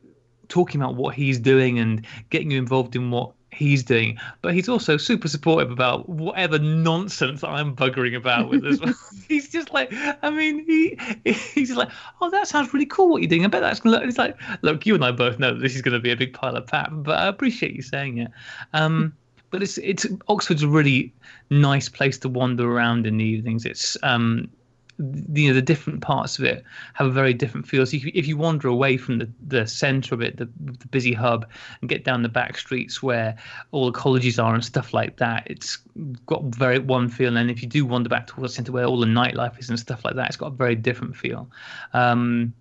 talking 0.48 0.80
about 0.80 0.94
what 0.94 1.14
he's 1.14 1.38
doing 1.38 1.78
and 1.78 2.06
getting 2.30 2.50
you 2.50 2.58
involved 2.58 2.94
in 2.94 3.10
what 3.10 3.32
he's 3.56 3.82
doing. 3.82 4.18
But 4.42 4.54
he's 4.54 4.68
also 4.68 4.96
super 4.96 5.28
supportive 5.28 5.70
about 5.70 6.08
whatever 6.08 6.58
nonsense 6.58 7.42
I'm 7.42 7.74
buggering 7.74 8.16
about 8.16 8.50
with 8.50 8.64
as 8.64 8.80
well. 8.80 8.94
he's 9.28 9.48
just 9.48 9.72
like, 9.72 9.92
I 10.22 10.30
mean, 10.30 10.64
he 10.64 10.98
he's 11.24 11.68
just 11.68 11.78
like, 11.78 11.90
oh, 12.20 12.30
that 12.30 12.46
sounds 12.46 12.72
really 12.72 12.86
cool 12.86 13.08
what 13.08 13.22
you're 13.22 13.28
doing. 13.28 13.44
I 13.44 13.48
bet 13.48 13.62
that's 13.62 13.80
gonna. 13.80 13.96
Look. 13.96 14.04
It's 14.04 14.18
like, 14.18 14.36
look, 14.62 14.86
you 14.86 14.94
and 14.94 15.04
I 15.04 15.10
both 15.10 15.38
know 15.38 15.58
this 15.58 15.74
is 15.74 15.82
going 15.82 15.94
to 15.94 16.00
be 16.00 16.12
a 16.12 16.16
big 16.16 16.34
pile 16.34 16.56
of 16.56 16.66
pap, 16.66 16.90
but 16.92 17.18
I 17.18 17.26
appreciate 17.26 17.74
you 17.74 17.82
saying 17.82 18.18
it. 18.18 18.30
Um, 18.72 19.14
but 19.50 19.62
it's 19.62 19.78
it's 19.78 20.06
Oxford's 20.28 20.62
a 20.62 20.68
really 20.68 21.12
nice 21.50 21.88
place 21.88 22.18
to 22.18 22.28
wander 22.28 22.70
around 22.70 23.06
in 23.06 23.16
the 23.16 23.24
evenings. 23.24 23.64
It's 23.64 23.96
um, 24.02 24.50
you 24.98 25.48
know 25.48 25.54
the 25.54 25.62
different 25.62 26.00
parts 26.00 26.38
of 26.38 26.44
it 26.44 26.64
have 26.94 27.06
a 27.06 27.11
very 27.11 27.35
different 27.35 27.66
feel. 27.66 27.85
So 27.85 27.98
if 28.02 28.26
you, 28.26 28.37
wander 28.37 28.68
away 28.68 28.96
from 28.96 29.18
the, 29.18 29.30
the 29.46 29.66
centre 29.66 30.14
of 30.14 30.22
it, 30.22 30.37
the, 30.37 30.48
the 30.61 30.87
busy 30.88 31.12
hub, 31.12 31.46
and 31.80 31.90
get 31.90 32.04
down 32.04 32.22
the 32.22 32.28
back 32.28 32.56
streets 32.56 33.02
where 33.02 33.37
all 33.72 33.87
the 33.87 33.98
colleges 33.98 34.38
are 34.38 34.54
and 34.54 34.64
stuff 34.64 34.94
like 34.94 35.16
that, 35.16 35.44
it's 35.46 35.78
got 36.26 36.42
very 36.44 36.78
one 36.78 37.09
feel. 37.09 37.37
And 37.37 37.50
if 37.50 37.62
you 37.62 37.68
do 37.68 37.85
wander 37.85 38.09
back 38.09 38.26
towards 38.26 38.52
the 38.52 38.56
centre 38.56 38.72
where 38.72 38.87
all 38.87 38.98
the 38.98 39.06
nightlife 39.06 39.59
is 39.59 39.68
and 39.68 39.78
stuff 39.78 40.04
like 40.04 40.14
that, 40.16 40.28
it's 40.28 40.37
got 40.37 40.48
a 40.48 40.56
very 40.56 40.74
different 40.74 41.16
feel. 41.16 41.50
Um, 41.92 42.54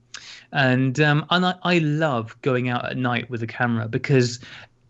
and 0.52 1.00
um, 1.00 1.26
and 1.30 1.46
I, 1.46 1.56
I 1.64 1.78
love 1.80 2.40
going 2.42 2.70
out 2.70 2.90
at 2.90 2.98
night 2.98 3.30
with 3.30 3.44
a 3.44 3.48
camera 3.48 3.88
because 3.88 4.40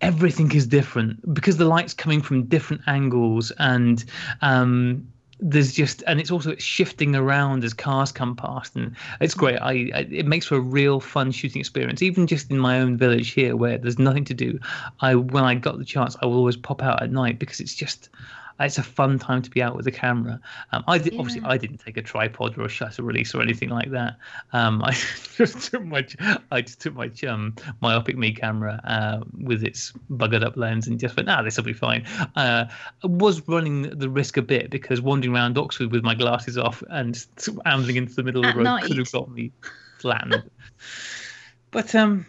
everything 0.01 0.51
is 0.51 0.67
different 0.67 1.33
because 1.33 1.57
the 1.57 1.65
light's 1.65 1.93
coming 1.93 2.21
from 2.21 2.43
different 2.43 2.81
angles 2.85 3.51
and 3.57 4.03
um, 4.41 5.07
there's 5.39 5.73
just 5.73 6.01
and 6.07 6.19
it's 6.19 6.31
also 6.31 6.55
shifting 6.55 7.15
around 7.15 7.63
as 7.63 7.73
cars 7.73 8.11
come 8.11 8.35
past 8.35 8.75
and 8.75 8.95
it's 9.19 9.33
hmm. 9.33 9.39
great. 9.39 9.57
I, 9.57 9.91
I 9.93 10.07
it 10.09 10.25
makes 10.25 10.45
for 10.45 10.55
a 10.55 10.61
real 10.61 10.99
fun 10.99 11.31
shooting 11.31 11.59
experience 11.59 12.01
even 12.01 12.27
just 12.27 12.49
in 12.51 12.57
my 12.57 12.79
own 12.79 12.97
village 12.97 13.31
here 13.31 13.55
where 13.55 13.77
there's 13.77 13.99
nothing 13.99 14.25
to 14.25 14.33
do. 14.33 14.59
I 15.01 15.15
when 15.15 15.43
i 15.43 15.55
got 15.55 15.77
the 15.77 15.85
chance 15.85 16.15
i 16.21 16.25
will 16.25 16.37
always 16.37 16.57
pop 16.57 16.81
out 16.81 17.01
at 17.01 17.11
night 17.11 17.39
because 17.39 17.59
it's 17.59 17.75
just 17.75 18.09
it's 18.59 18.77
a 18.77 18.83
fun 18.83 19.19
time 19.19 19.41
to 19.41 19.49
be 19.49 19.61
out 19.61 19.75
with 19.75 19.85
a 19.87 19.91
camera. 19.91 20.39
Um, 20.71 20.83
I 20.87 20.97
did, 20.97 21.13
yeah. 21.13 21.19
obviously 21.19 21.41
I 21.43 21.57
didn't 21.57 21.79
take 21.79 21.97
a 21.97 22.01
tripod 22.01 22.57
or 22.57 22.65
a 22.65 22.69
shutter 22.69 23.03
release 23.03 23.35
or 23.35 23.41
anything 23.41 23.69
like 23.69 23.91
that. 23.91 24.15
Um, 24.53 24.81
I 24.83 24.91
just 25.35 25.71
took 25.71 25.83
my 25.83 26.05
I 26.51 26.61
just 26.61 26.79
took 26.79 26.95
my 26.95 27.11
um, 27.27 27.55
myopic 27.81 28.17
me 28.17 28.33
camera 28.33 28.79
uh, 28.85 29.25
with 29.41 29.63
its 29.63 29.91
buggered 30.11 30.43
up 30.43 30.55
lens 30.55 30.87
and 30.87 30.99
just 30.99 31.17
went, 31.17 31.29
ah, 31.29 31.41
this 31.41 31.57
will 31.57 31.65
be 31.65 31.73
fine. 31.73 32.05
Uh, 32.35 32.65
I 33.03 33.07
was 33.07 33.45
running 33.47 33.83
the 33.97 34.09
risk 34.09 34.37
a 34.37 34.41
bit 34.41 34.69
because 34.69 35.01
wandering 35.01 35.35
around 35.35 35.57
Oxford 35.57 35.91
with 35.91 36.03
my 36.03 36.15
glasses 36.15 36.57
off 36.57 36.81
and 36.89 37.25
ambling 37.65 37.97
into 37.97 38.13
the 38.13 38.23
middle 38.23 38.45
At 38.45 38.49
of 38.49 38.53
the 38.53 38.57
road 38.59 38.63
night. 38.63 38.83
could 38.85 38.97
have 38.97 39.11
got 39.11 39.29
me 39.29 39.51
flattened. 39.99 40.49
but 41.71 41.93
um, 41.93 42.25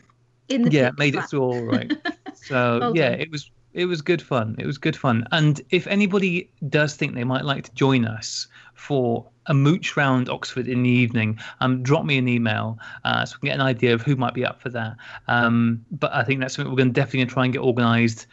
In 0.48 0.62
the 0.62 0.70
yeah, 0.72 0.90
made 0.98 1.14
it 1.14 1.22
through 1.30 1.42
all 1.42 1.62
right. 1.62 1.92
So 2.34 2.92
yeah, 2.94 3.08
it 3.10 3.28
was 3.32 3.50
it 3.76 3.84
was 3.84 4.00
good 4.00 4.22
fun. 4.22 4.56
It 4.58 4.66
was 4.66 4.78
good 4.78 4.96
fun. 4.96 5.28
And 5.32 5.60
if 5.70 5.86
anybody 5.86 6.50
does 6.70 6.96
think 6.96 7.14
they 7.14 7.24
might 7.24 7.44
like 7.44 7.64
to 7.64 7.74
join 7.74 8.06
us 8.06 8.46
for 8.74 9.26
a 9.46 9.54
mooch 9.54 9.96
round 9.96 10.30
Oxford 10.30 10.66
in 10.66 10.82
the 10.82 10.90
evening, 10.90 11.38
um, 11.60 11.82
drop 11.82 12.06
me 12.06 12.16
an 12.16 12.26
email 12.26 12.78
uh, 13.04 13.26
so 13.26 13.36
we 13.36 13.48
can 13.48 13.54
get 13.54 13.60
an 13.60 13.66
idea 13.66 13.92
of 13.92 14.00
who 14.00 14.16
might 14.16 14.32
be 14.32 14.46
up 14.46 14.62
for 14.62 14.70
that. 14.70 14.96
Um, 15.28 15.84
but 15.90 16.12
I 16.14 16.24
think 16.24 16.40
that's 16.40 16.56
something 16.56 16.72
we're 16.72 16.78
going 16.78 16.88
to 16.88 17.00
definitely 17.00 17.26
try 17.26 17.44
and 17.44 17.52
get 17.52 17.60
organised, 17.60 18.26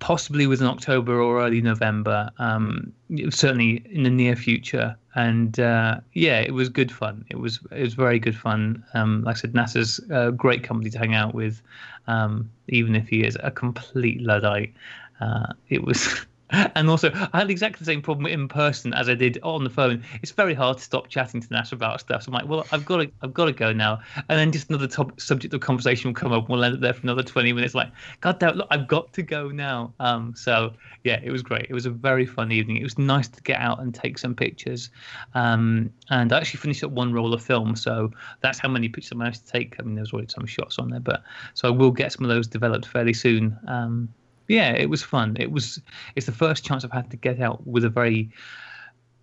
possibly 0.00 0.48
within 0.48 0.66
October 0.66 1.20
or 1.20 1.40
early 1.40 1.62
November. 1.62 2.30
Um, 2.38 2.92
certainly 3.30 3.84
in 3.90 4.02
the 4.02 4.10
near 4.10 4.36
future. 4.36 4.96
And 5.14 5.60
uh, 5.60 6.00
yeah, 6.14 6.40
it 6.40 6.52
was 6.52 6.68
good 6.68 6.90
fun. 6.90 7.24
It 7.30 7.38
was 7.38 7.60
it 7.70 7.82
was 7.82 7.94
very 7.94 8.18
good 8.18 8.36
fun. 8.36 8.84
Um, 8.94 9.22
like 9.22 9.36
I 9.36 9.40
said, 9.40 9.54
Nasser's 9.54 10.00
a 10.10 10.32
great 10.32 10.64
company 10.64 10.90
to 10.90 10.98
hang 10.98 11.14
out 11.14 11.34
with, 11.34 11.62
um, 12.06 12.50
even 12.68 12.94
if 12.94 13.08
he 13.08 13.24
is 13.24 13.36
a 13.42 13.50
complete 13.50 14.20
luddite. 14.20 14.74
Uh, 15.20 15.52
it 15.68 15.82
was. 15.82 16.26
And 16.74 16.88
also, 16.88 17.10
I 17.32 17.38
had 17.38 17.50
exactly 17.50 17.78
the 17.78 17.84
same 17.84 18.02
problem 18.02 18.26
in 18.26 18.48
person 18.48 18.92
as 18.94 19.08
I 19.08 19.14
did 19.14 19.38
on 19.42 19.64
the 19.64 19.70
phone. 19.70 20.04
It's 20.22 20.32
very 20.32 20.54
hard 20.54 20.78
to 20.78 20.82
stop 20.82 21.08
chatting 21.08 21.40
to 21.40 21.52
Nasser 21.52 21.76
about 21.76 22.00
stuff. 22.00 22.22
So 22.22 22.30
I'm 22.30 22.34
like, 22.34 22.48
well, 22.48 22.66
I've 22.72 22.84
got 22.84 22.98
to, 22.98 23.10
I've 23.22 23.34
got 23.34 23.46
to 23.46 23.52
go 23.52 23.72
now. 23.72 24.00
And 24.28 24.38
then 24.38 24.52
just 24.52 24.68
another 24.68 24.86
top 24.86 25.20
subject 25.20 25.54
of 25.54 25.60
conversation 25.60 26.08
will 26.08 26.14
come 26.14 26.32
up. 26.32 26.44
and 26.44 26.48
We'll 26.48 26.64
end 26.64 26.74
up 26.74 26.80
there 26.80 26.92
for 26.92 27.02
another 27.02 27.22
20 27.22 27.52
minutes. 27.52 27.74
Like, 27.74 27.90
God 28.20 28.38
damn, 28.38 28.56
look, 28.56 28.68
I've 28.70 28.88
got 28.88 29.12
to 29.14 29.22
go 29.22 29.48
now. 29.48 29.92
Um, 30.00 30.34
so 30.36 30.72
yeah, 31.04 31.20
it 31.22 31.30
was 31.30 31.42
great. 31.42 31.66
It 31.68 31.74
was 31.74 31.86
a 31.86 31.90
very 31.90 32.26
fun 32.26 32.50
evening. 32.50 32.78
It 32.78 32.82
was 32.82 32.98
nice 32.98 33.28
to 33.28 33.42
get 33.42 33.60
out 33.60 33.80
and 33.80 33.94
take 33.94 34.18
some 34.18 34.34
pictures. 34.34 34.90
Um, 35.34 35.90
and 36.10 36.32
I 36.32 36.38
actually 36.38 36.58
finished 36.58 36.82
up 36.82 36.90
one 36.90 37.12
roll 37.12 37.34
of 37.34 37.42
film, 37.42 37.76
so 37.76 38.10
that's 38.40 38.58
how 38.58 38.68
many 38.68 38.88
pictures 38.88 39.12
I 39.12 39.16
managed 39.16 39.46
to 39.46 39.52
take. 39.52 39.76
I 39.78 39.82
mean, 39.82 39.94
there's 39.94 40.12
already 40.12 40.28
some 40.28 40.46
shots 40.46 40.78
on 40.78 40.88
there, 40.90 41.00
but 41.00 41.22
so 41.52 41.68
I 41.68 41.70
will 41.70 41.90
get 41.90 42.12
some 42.12 42.24
of 42.24 42.30
those 42.30 42.46
developed 42.46 42.86
fairly 42.86 43.12
soon. 43.12 43.58
Um, 43.68 44.08
yeah, 44.48 44.72
it 44.72 44.90
was 44.90 45.02
fun. 45.02 45.36
It 45.38 45.52
was. 45.52 45.80
It's 46.16 46.26
the 46.26 46.32
first 46.32 46.64
chance 46.64 46.84
I've 46.84 46.92
had 46.92 47.10
to 47.10 47.16
get 47.16 47.40
out 47.40 47.66
with 47.66 47.84
a 47.84 47.88
very 47.88 48.30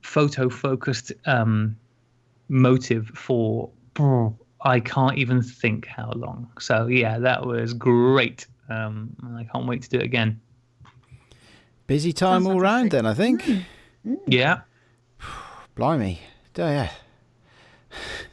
photo 0.01 0.49
focused 0.49 1.11
um, 1.25 1.75
motive 2.49 3.07
for. 3.09 3.69
I 4.63 4.79
can't 4.79 5.17
even 5.17 5.41
think 5.41 5.87
how 5.87 6.11
long. 6.11 6.49
So 6.59 6.87
yeah, 6.87 7.19
that 7.19 7.45
was 7.45 7.73
great. 7.73 8.45
Um, 8.69 9.15
and 9.23 9.37
I 9.37 9.43
can't 9.43 9.67
wait 9.67 9.81
to 9.83 9.89
do 9.89 9.97
it 9.97 10.03
again. 10.03 10.39
Busy 11.87 12.13
time 12.13 12.47
all 12.47 12.59
round 12.59 12.91
then, 12.91 13.05
I 13.05 13.13
think. 13.13 13.43
Yeah. 14.27 14.61
Blimey. 15.75 16.19
Oh, 16.57 16.69
yeah. 16.69 16.91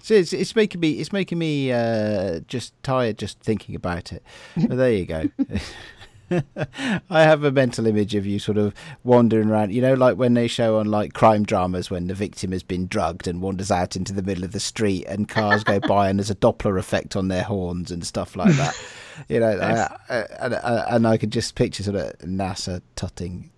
So 0.00 0.14
it's, 0.14 0.32
it's 0.32 0.54
making 0.54 0.80
me 0.80 0.92
it's 1.00 1.12
making 1.12 1.38
me 1.38 1.72
uh, 1.72 2.40
just 2.46 2.80
tired 2.82 3.18
just 3.18 3.40
thinking 3.40 3.74
about 3.74 4.12
it. 4.12 4.22
But 4.56 4.76
there 4.76 4.92
you 4.92 5.06
go. 5.06 5.28
I 7.10 7.22
have 7.22 7.44
a 7.44 7.50
mental 7.50 7.86
image 7.86 8.14
of 8.14 8.26
you 8.26 8.38
sort 8.38 8.58
of 8.58 8.74
wandering 9.04 9.50
around, 9.50 9.72
you 9.72 9.80
know, 9.80 9.94
like 9.94 10.16
when 10.16 10.34
they 10.34 10.46
show 10.46 10.78
on 10.78 10.86
like 10.86 11.12
crime 11.12 11.44
dramas 11.44 11.90
when 11.90 12.06
the 12.06 12.14
victim 12.14 12.52
has 12.52 12.62
been 12.62 12.86
drugged 12.86 13.26
and 13.26 13.40
wanders 13.40 13.70
out 13.70 13.96
into 13.96 14.12
the 14.12 14.22
middle 14.22 14.44
of 14.44 14.52
the 14.52 14.60
street 14.60 15.04
and 15.06 15.28
cars 15.28 15.64
go 15.64 15.80
by 15.80 16.08
and 16.08 16.18
there's 16.18 16.30
a 16.30 16.34
Doppler 16.34 16.78
effect 16.78 17.16
on 17.16 17.28
their 17.28 17.42
horns 17.42 17.90
and 17.90 18.06
stuff 18.06 18.36
like 18.36 18.54
that. 18.54 18.78
You 19.28 19.40
know, 19.40 19.50
Yes. 19.50 19.92
I, 20.08 20.14
I, 20.14 20.18
and, 20.38 20.54
uh, 20.54 20.84
and 20.90 21.06
I 21.08 21.16
could 21.16 21.32
just 21.32 21.56
picture 21.56 21.82
sort 21.82 21.96
of 21.96 22.24
Nasser 22.24 22.80
tutting. 22.94 23.50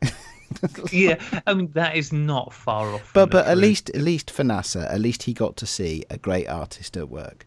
yeah, 0.91 1.17
I 1.47 1.53
mean 1.53 1.71
that 1.73 1.97
is 1.97 2.15
not 2.15 2.55
far 2.55 2.95
off. 2.95 3.11
But 3.13 3.31
but 3.31 3.47
at 3.47 3.59
least 3.59 3.91
at 3.91 4.01
least 4.01 4.31
for 4.31 4.43
Nasser, 4.43 4.81
at 4.91 5.01
least 5.01 5.25
he 5.25 5.35
got 5.35 5.57
to 5.59 5.67
see 5.67 6.05
a 6.09 6.17
great 6.17 6.49
artist 6.49 6.97
at 6.97 7.11
work. 7.11 7.47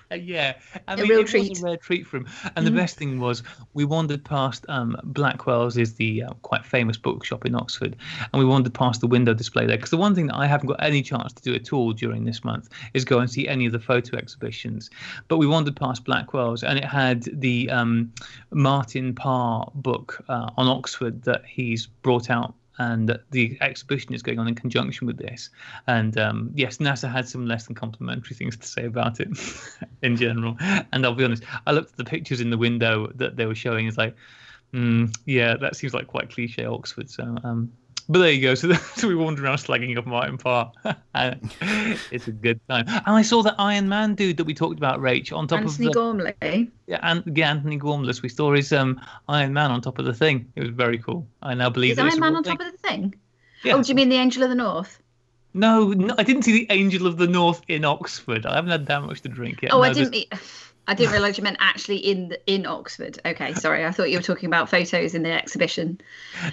yeah, 0.14 0.54
I 0.88 0.94
A 0.94 0.96
mean, 0.96 1.08
real 1.08 1.20
it 1.20 1.26
treat. 1.26 1.50
was 1.50 1.62
a 1.62 1.64
rare 1.64 1.76
treat 1.76 2.06
for 2.06 2.18
him. 2.18 2.26
And 2.56 2.66
the 2.66 2.70
best 2.70 2.96
thing 2.96 3.18
was, 3.20 3.42
we 3.74 3.84
wandered 3.84 4.24
past 4.24 4.64
um, 4.68 4.96
Blackwell's, 5.04 5.76
is 5.76 5.94
the 5.94 6.24
uh, 6.24 6.32
quite 6.42 6.64
famous 6.64 6.96
bookshop 6.96 7.44
in 7.46 7.54
Oxford, 7.54 7.96
and 8.32 8.40
we 8.40 8.44
wandered 8.44 8.74
past 8.74 9.00
the 9.00 9.06
window 9.06 9.34
display 9.34 9.66
there. 9.66 9.76
Because 9.76 9.90
the 9.90 9.96
one 9.96 10.14
thing 10.14 10.26
that 10.28 10.36
I 10.36 10.46
haven't 10.46 10.68
got 10.68 10.82
any 10.82 11.02
chance 11.02 11.32
to 11.32 11.42
do 11.42 11.54
at 11.54 11.72
all 11.72 11.92
during 11.92 12.24
this 12.24 12.44
month 12.44 12.68
is 12.94 13.04
go 13.04 13.18
and 13.18 13.30
see 13.30 13.48
any 13.48 13.66
of 13.66 13.72
the 13.72 13.80
photo 13.80 14.16
exhibitions. 14.16 14.90
But 15.28 15.38
we 15.38 15.46
wandered 15.46 15.76
past 15.76 16.04
Blackwell's, 16.04 16.62
and 16.62 16.78
it 16.78 16.84
had 16.84 17.24
the 17.40 17.70
um, 17.70 18.12
Martin 18.50 19.14
Parr 19.14 19.70
book 19.74 20.24
uh, 20.28 20.50
on 20.56 20.66
Oxford 20.68 21.22
that 21.22 21.44
he's 21.46 21.86
brought 21.86 22.30
out 22.30 22.54
and 22.78 23.18
the 23.30 23.56
exhibition 23.60 24.14
is 24.14 24.22
going 24.22 24.38
on 24.38 24.48
in 24.48 24.54
conjunction 24.54 25.06
with 25.06 25.18
this. 25.18 25.50
And 25.86 26.16
um, 26.18 26.50
yes, 26.54 26.80
Nasser 26.80 27.08
had 27.08 27.28
some 27.28 27.46
less 27.46 27.66
than 27.66 27.74
complimentary 27.74 28.34
things 28.34 28.56
to 28.56 28.66
say 28.66 28.86
about 28.86 29.20
it 29.20 29.28
in 30.02 30.16
general. 30.16 30.56
And 30.60 31.04
I'll 31.04 31.14
be 31.14 31.24
honest, 31.24 31.44
I 31.66 31.72
looked 31.72 31.92
at 31.92 31.96
the 31.96 32.04
pictures 32.04 32.40
in 32.40 32.50
the 32.50 32.58
window 32.58 33.10
that 33.14 33.36
they 33.36 33.46
were 33.46 33.54
showing. 33.54 33.86
It's 33.86 33.98
like, 33.98 34.16
mm, 34.72 35.14
yeah, 35.24 35.56
that 35.56 35.76
seems 35.76 35.94
like 35.94 36.06
quite 36.06 36.30
cliche 36.30 36.64
Oxford. 36.64 37.10
So, 37.10 37.36
um, 37.44 37.72
but 38.08 38.18
there 38.20 38.30
you 38.32 38.42
go. 38.42 38.54
So, 38.64 38.72
so 38.72 39.08
we 39.08 39.14
wander 39.14 39.44
around 39.44 39.56
slagging 39.58 39.96
off 39.98 40.06
Martin 40.06 40.38
Parr. 40.38 40.70
It's 42.10 42.26
a 42.28 42.32
good 42.32 42.60
time. 42.68 42.86
And 42.88 43.02
I 43.06 43.22
saw 43.22 43.42
that 43.42 43.54
Iron 43.58 43.88
Man 43.88 44.14
dude 44.14 44.36
that 44.36 44.44
we 44.44 44.54
talked 44.54 44.76
about, 44.78 45.00
Rach, 45.00 45.36
on 45.36 45.46
top 45.46 45.60
Anthony 45.60 45.86
of 45.88 45.92
the 45.92 45.98
Gormley. 45.98 46.70
yeah, 46.86 46.98
and 47.02 47.22
yeah, 47.36 47.50
Anthony 47.50 47.78
Gormless. 47.78 48.22
We 48.22 48.28
saw 48.28 48.52
his 48.54 48.72
um, 48.72 49.00
Iron 49.28 49.52
Man 49.52 49.70
on 49.70 49.80
top 49.80 49.98
of 49.98 50.04
the 50.04 50.14
thing. 50.14 50.50
It 50.56 50.60
was 50.60 50.70
very 50.70 50.98
cool. 50.98 51.26
I 51.42 51.54
now 51.54 51.70
believe 51.70 51.92
Is 51.92 51.98
Iron 51.98 52.20
Man 52.20 52.36
on 52.36 52.44
thing. 52.44 52.56
top 52.56 52.66
of 52.66 52.72
the 52.72 52.78
thing? 52.88 53.14
Yeah. 53.62 53.74
Oh, 53.74 53.82
do 53.82 53.88
you 53.88 53.94
mean 53.94 54.08
the 54.08 54.16
Angel 54.16 54.42
of 54.42 54.48
the 54.50 54.54
North? 54.54 55.00
No, 55.54 55.88
no, 55.92 56.14
I 56.18 56.22
didn't 56.24 56.42
see 56.42 56.52
the 56.52 56.66
Angel 56.70 57.06
of 57.06 57.16
the 57.16 57.28
North 57.28 57.62
in 57.68 57.84
Oxford. 57.84 58.44
I 58.44 58.56
haven't 58.56 58.72
had 58.72 58.86
that 58.86 59.02
much 59.02 59.20
to 59.22 59.28
drink 59.28 59.62
yet. 59.62 59.72
Oh, 59.72 59.78
No, 59.78 59.84
I 59.84 59.92
didn't. 59.92 60.26
I 60.86 60.94
didn't 60.94 61.12
realise 61.12 61.38
you 61.38 61.44
meant 61.44 61.56
actually 61.60 61.96
in 61.96 62.28
the, 62.28 62.52
in 62.52 62.66
Oxford. 62.66 63.18
Okay, 63.24 63.54
sorry. 63.54 63.84
I 63.86 63.90
thought 63.90 64.10
you 64.10 64.18
were 64.18 64.22
talking 64.22 64.46
about 64.46 64.68
photos 64.68 65.14
in 65.14 65.22
the 65.22 65.32
exhibition. 65.32 66.00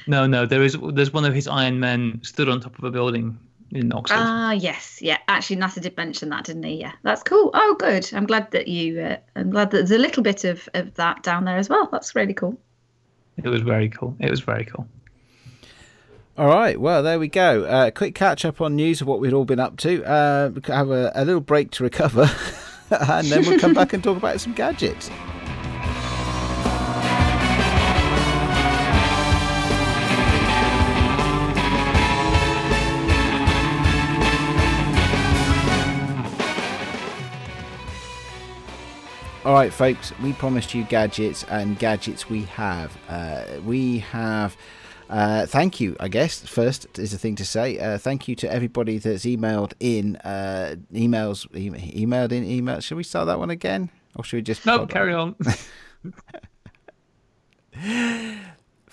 No, 0.08 0.26
no, 0.26 0.46
there 0.46 0.64
is. 0.64 0.78
There's 0.94 1.12
one 1.12 1.26
of 1.26 1.34
his 1.34 1.48
Iron 1.48 1.80
Men 1.80 2.20
stood 2.24 2.48
on 2.48 2.62
top 2.62 2.78
of 2.78 2.84
a 2.86 2.92
building 2.92 3.38
in 3.72 3.92
Oxford. 3.94 4.18
Ah, 4.20 4.52
yes, 4.52 5.00
yeah. 5.02 5.18
Actually, 5.28 5.58
Nasser 5.58 5.82
did 5.82 5.98
mention 5.98 6.30
that, 6.30 6.46
didn't 6.46 6.64
he? 6.64 6.80
Yeah, 6.80 6.94
that's 7.04 7.24
cool. 7.24 7.52
Oh, 7.54 7.76
good. 7.80 8.10
I'm 8.14 8.26
glad 8.26 8.52
that 8.52 8.68
you. 8.68 9.02
Uh, 9.02 9.18
I'm 9.36 9.50
glad 9.50 9.72
that 9.72 9.78
there's 9.78 9.92
a 9.92 9.98
little 9.98 10.24
bit 10.24 10.44
of 10.44 10.68
of 10.74 10.94
that 10.96 11.24
down 11.24 11.46
there 11.46 11.58
as 11.58 11.70
well. 11.70 11.90
That's 11.92 12.16
really 12.16 12.34
cool. 12.34 12.58
it 13.38 13.50
was 13.50 13.62
very 13.62 13.90
cool. 13.90 14.16
It 14.20 14.30
was 14.30 14.40
very 14.40 14.66
cool. 14.66 14.88
All 16.38 16.48
right, 16.48 16.80
well 16.80 17.04
there 17.04 17.20
we 17.20 17.28
go. 17.28 17.66
Uh, 17.66 17.92
quick 17.92 18.16
catch 18.16 18.46
up 18.46 18.62
on 18.62 18.76
news 18.76 19.02
of 19.02 19.08
what 19.08 19.20
we'd 19.20 19.34
all 19.34 19.46
been 19.46 19.60
up 19.60 19.76
to. 19.78 20.04
Uh, 20.06 20.52
have 20.68 20.90
a, 20.90 21.12
a 21.14 21.26
little 21.26 21.42
break 21.42 21.72
to 21.72 21.84
recover, 21.84 22.26
and 23.00 23.28
then 23.28 23.46
we'll 23.46 23.60
come 23.60 23.74
back 23.74 23.94
and 23.94 24.04
talk 24.04 24.18
about 24.18 24.42
some 24.42 24.54
gadgets. 24.54 25.10
All 39.44 39.54
right, 39.54 39.74
folks, 39.74 40.12
we 40.20 40.34
promised 40.34 40.76
you 40.76 40.84
gadgets, 40.84 41.46
and 41.46 41.80
gadgets 41.80 42.30
we 42.30 42.44
have. 42.44 42.96
Uh, 43.08 43.46
we 43.66 44.00
have. 44.00 44.56
Uh, 45.12 45.46
thank 45.46 45.82
you, 45.82 45.98
I 46.00 46.08
guess. 46.08 46.40
First 46.48 46.88
is 46.98 47.12
the 47.12 47.18
thing 47.18 47.36
to 47.36 47.46
say. 47.46 47.78
Uh, 47.78 47.98
thank 47.98 48.30
you 48.30 48.36
to 48.38 48.52
everybody 48.52 48.98
that's 48.98 49.26
emailed 49.26 49.74
in 49.82 50.16
uh, 50.18 50.78
emails. 50.94 51.46
E- 51.54 52.06
emailed 52.06 52.32
in 52.32 52.46
emails. 52.46 52.84
Should 52.84 52.96
we 52.96 53.04
start 53.04 53.28
that 53.28 53.38
one 53.38 53.50
again, 53.50 53.90
or 54.16 54.24
should 54.24 54.38
we 54.38 54.42
just? 54.42 54.66
No, 54.66 54.86
carry 54.86 55.14
on. 55.14 55.36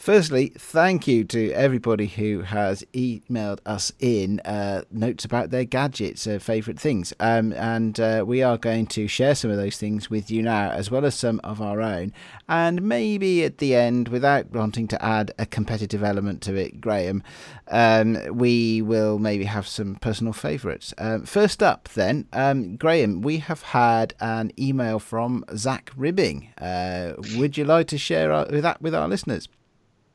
Firstly, 0.08 0.54
thank 0.56 1.06
you 1.06 1.22
to 1.24 1.52
everybody 1.52 2.06
who 2.06 2.40
has 2.40 2.82
emailed 2.94 3.58
us 3.66 3.92
in 3.98 4.40
uh, 4.40 4.84
notes 4.90 5.26
about 5.26 5.50
their 5.50 5.66
gadgets, 5.66 6.26
uh, 6.26 6.38
favourite 6.38 6.80
things. 6.80 7.12
Um, 7.20 7.52
and 7.52 8.00
uh, 8.00 8.24
we 8.26 8.42
are 8.42 8.56
going 8.56 8.86
to 8.86 9.06
share 9.06 9.34
some 9.34 9.50
of 9.50 9.58
those 9.58 9.76
things 9.76 10.08
with 10.08 10.30
you 10.30 10.42
now, 10.42 10.70
as 10.70 10.90
well 10.90 11.04
as 11.04 11.14
some 11.14 11.42
of 11.44 11.60
our 11.60 11.82
own. 11.82 12.14
And 12.48 12.80
maybe 12.80 13.44
at 13.44 13.58
the 13.58 13.74
end, 13.74 14.08
without 14.08 14.50
wanting 14.50 14.88
to 14.88 15.04
add 15.04 15.32
a 15.38 15.44
competitive 15.44 16.02
element 16.02 16.40
to 16.44 16.54
it, 16.54 16.80
Graham, 16.80 17.22
um, 17.70 18.16
we 18.34 18.80
will 18.80 19.18
maybe 19.18 19.44
have 19.44 19.68
some 19.68 19.96
personal 19.96 20.32
favourites. 20.32 20.94
Um, 20.96 21.26
first 21.26 21.62
up, 21.62 21.86
then, 21.90 22.26
um, 22.32 22.76
Graham, 22.76 23.20
we 23.20 23.40
have 23.40 23.60
had 23.60 24.14
an 24.20 24.52
email 24.58 25.00
from 25.00 25.44
Zach 25.54 25.92
Ribbing. 25.94 26.48
Uh, 26.56 27.12
would 27.36 27.58
you 27.58 27.66
like 27.66 27.88
to 27.88 27.98
share 27.98 28.32
our, 28.32 28.46
that 28.46 28.80
with 28.80 28.94
our 28.94 29.06
listeners? 29.06 29.48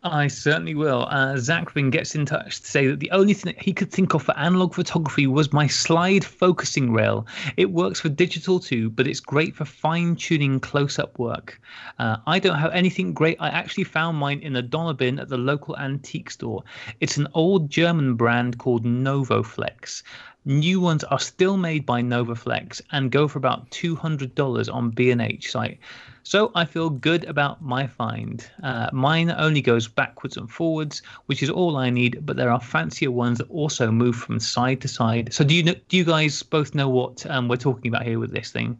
I 0.05 0.27
certainly 0.27 0.75
will. 0.75 1.07
Uh, 1.09 1.35
Zachrin 1.35 1.89
gets 1.89 2.13
in 2.13 2.25
touch 2.25 2.59
to 2.59 2.67
say 2.67 2.87
that 2.87 2.99
the 2.99 3.11
only 3.11 3.33
thing 3.33 3.53
that 3.53 3.61
he 3.61 3.71
could 3.71 3.89
think 3.89 4.13
of 4.13 4.23
for 4.23 4.37
analog 4.37 4.73
photography 4.73 5.27
was 5.27 5.53
my 5.53 5.65
slide 5.65 6.25
focusing 6.25 6.91
rail. 6.91 7.25
It 7.55 7.71
works 7.71 8.01
for 8.01 8.09
digital 8.09 8.59
too, 8.59 8.89
but 8.89 9.07
it's 9.07 9.21
great 9.21 9.55
for 9.55 9.63
fine 9.63 10.17
tuning 10.17 10.59
close 10.59 10.99
up 10.99 11.17
work. 11.19 11.61
Uh, 11.99 12.17
I 12.27 12.39
don't 12.39 12.59
have 12.59 12.73
anything 12.73 13.13
great. 13.13 13.37
I 13.39 13.47
actually 13.47 13.85
found 13.85 14.17
mine 14.17 14.39
in 14.39 14.57
a 14.57 14.61
dollar 14.61 14.93
bin 14.93 15.19
at 15.19 15.29
the 15.29 15.37
local 15.37 15.77
antique 15.77 16.31
store. 16.31 16.63
It's 16.99 17.15
an 17.15 17.29
old 17.33 17.69
German 17.69 18.15
brand 18.15 18.57
called 18.57 18.83
Novoflex. 18.83 20.03
New 20.43 20.81
ones 20.81 21.05
are 21.05 21.19
still 21.19 21.55
made 21.55 21.85
by 21.85 22.01
Novoflex 22.01 22.81
and 22.91 23.09
go 23.09 23.29
for 23.29 23.37
about 23.37 23.69
$200 23.71 24.73
on 24.73 24.89
B&H 24.89 25.49
site. 25.49 25.79
So 26.12 26.12
I 26.55 26.65
feel 26.65 26.89
good 26.89 27.25
about 27.25 27.61
my 27.61 27.85
find. 27.85 28.49
Uh, 28.63 28.89
mine 28.93 29.31
only 29.31 29.61
goes 29.61 29.87
backwards 29.87 30.37
and 30.37 30.49
forwards, 30.49 31.01
which 31.25 31.43
is 31.43 31.49
all 31.49 31.77
I 31.77 31.89
need. 31.89 32.25
But 32.25 32.37
there 32.37 32.49
are 32.49 32.61
fancier 32.61 33.11
ones 33.11 33.39
that 33.39 33.49
also 33.49 33.91
move 33.91 34.15
from 34.15 34.39
side 34.39 34.81
to 34.81 34.87
side. 34.87 35.33
So 35.33 35.43
do 35.43 35.53
you 35.53 35.63
know, 35.63 35.75
do 35.89 35.97
you 35.97 36.05
guys 36.05 36.41
both 36.41 36.73
know 36.73 36.87
what 36.87 37.25
um, 37.29 37.47
we're 37.47 37.57
talking 37.57 37.89
about 37.89 38.03
here 38.03 38.19
with 38.19 38.31
this 38.31 38.51
thing? 38.51 38.79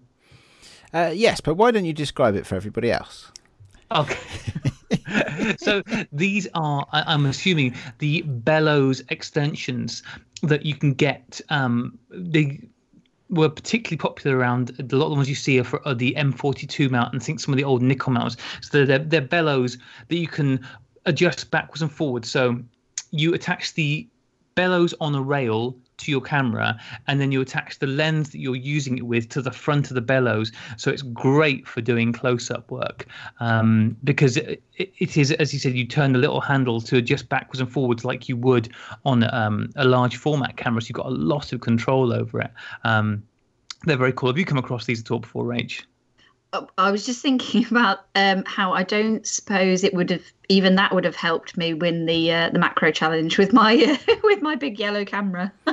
Uh, 0.93 1.12
yes, 1.13 1.41
but 1.41 1.56
why 1.56 1.71
don't 1.71 1.86
you 1.86 1.93
describe 1.93 2.36
it 2.36 2.45
for 2.45 2.56
everybody 2.56 2.91
else? 2.91 3.32
Okay. 3.91 4.17
so 5.58 5.82
these 6.12 6.47
are, 6.53 6.86
I, 6.91 7.13
am 7.13 7.25
assuming, 7.25 7.75
the 7.99 8.21
bellows 8.21 9.03
extensions 9.10 10.03
that 10.43 10.65
you 10.65 10.75
can 10.75 10.93
get. 10.93 11.41
Um, 11.49 11.97
they 12.10 12.62
were 13.34 13.50
particularly 13.50 13.98
popular 13.98 14.38
around 14.38 14.69
a 14.80 14.96
lot 14.96 15.06
of 15.06 15.12
the 15.12 15.15
ones 15.15 15.30
you 15.30 15.36
see 15.36 15.60
are, 15.60 15.63
for, 15.63 15.86
are 15.88 15.96
the 15.96 16.13
M42 16.17 16.89
mount 16.89 17.13
and 17.13 17.22
I 17.22 17.26
think 17.26 17.39
some 17.39 17.54
of 17.54 17.58
the 17.58 17.63
old 17.63 17.82
Nikon 17.82 18.13
mounts. 18.13 18.38
So 18.62 18.86
they're, 18.86 19.00
they're 19.00 19.22
bellows 19.22 19.78
that 20.08 20.15
you 20.15 20.28
can 20.28 20.65
adjust 21.06 21.50
backwards 21.52 21.82
and 21.82 21.91
forwards. 21.91 22.30
So 22.30 22.60
you 23.12 23.34
attach 23.34 23.74
the 23.74 24.08
bellows 24.56 24.93
on 25.02 25.15
a 25.15 25.22
rail 25.22 25.76
to 25.97 26.12
your 26.12 26.21
camera 26.21 26.79
and 27.08 27.19
then 27.19 27.32
you 27.32 27.41
attach 27.41 27.79
the 27.79 27.88
lens 27.88 28.32
that 28.32 28.39
you're 28.39 28.56
using 28.56 28.97
it 28.97 29.06
with 29.06 29.29
to 29.29 29.41
the 29.41 29.51
front 29.51 29.89
of 29.89 29.95
the 29.95 30.01
bellows. 30.01 30.51
So 30.77 30.91
it's 30.91 31.01
great 31.01 31.67
for 31.67 31.82
doing 31.82 32.13
close-up 32.13 32.69
work 32.71 33.06
um, 33.39 33.95
because 34.03 34.38
it, 34.38 34.62
it 34.77 35.17
is 35.17 35.32
as 35.34 35.53
you 35.53 35.60
said 35.60 35.73
you 35.73 35.86
turn 35.86 36.13
the 36.13 36.19
little 36.19 36.41
handle 36.41 36.82
to 36.82 36.97
adjust 36.97 37.29
backwards 37.29 37.60
and 37.60 37.71
forwards 37.71 38.03
like 38.03 38.27
you 38.27 38.38
would 38.38 38.69
on 39.06 39.23
um, 39.34 39.69
a 39.75 39.86
large 39.86 40.17
format 40.17 40.58
camera 40.58 40.82
so 40.82 40.88
you've 40.88 40.95
got 40.95 41.06
a 41.06 41.10
lot 41.10 41.53
of 41.53 41.62
control 41.62 42.13
over 42.13 42.41
it. 42.41 42.51
Um, 42.84 43.23
they're 43.86 43.97
very 43.97 44.13
cool. 44.13 44.29
Have 44.29 44.38
you 44.38 44.45
come 44.45 44.58
across 44.58 44.86
these 44.86 45.01
at 45.01 45.12
all 45.12 45.19
before 45.19 45.43
Rach? 45.43 45.84
I 46.77 46.91
was 46.91 47.05
just 47.05 47.21
thinking 47.21 47.65
about 47.71 47.99
um, 48.15 48.43
how 48.45 48.73
I 48.73 48.83
don't 48.83 49.25
suppose 49.25 49.83
it 49.83 49.93
would 49.93 50.09
have 50.09 50.23
even 50.49 50.75
that 50.75 50.93
would 50.93 51.05
have 51.05 51.15
helped 51.15 51.57
me 51.57 51.73
win 51.73 52.05
the 52.05 52.31
uh, 52.31 52.49
the 52.49 52.59
macro 52.59 52.91
challenge 52.91 53.37
with 53.37 53.53
my 53.53 53.75
uh, 54.07 54.15
with 54.23 54.41
my 54.41 54.55
big 54.55 54.79
yellow 54.79 55.05
camera. 55.05 55.51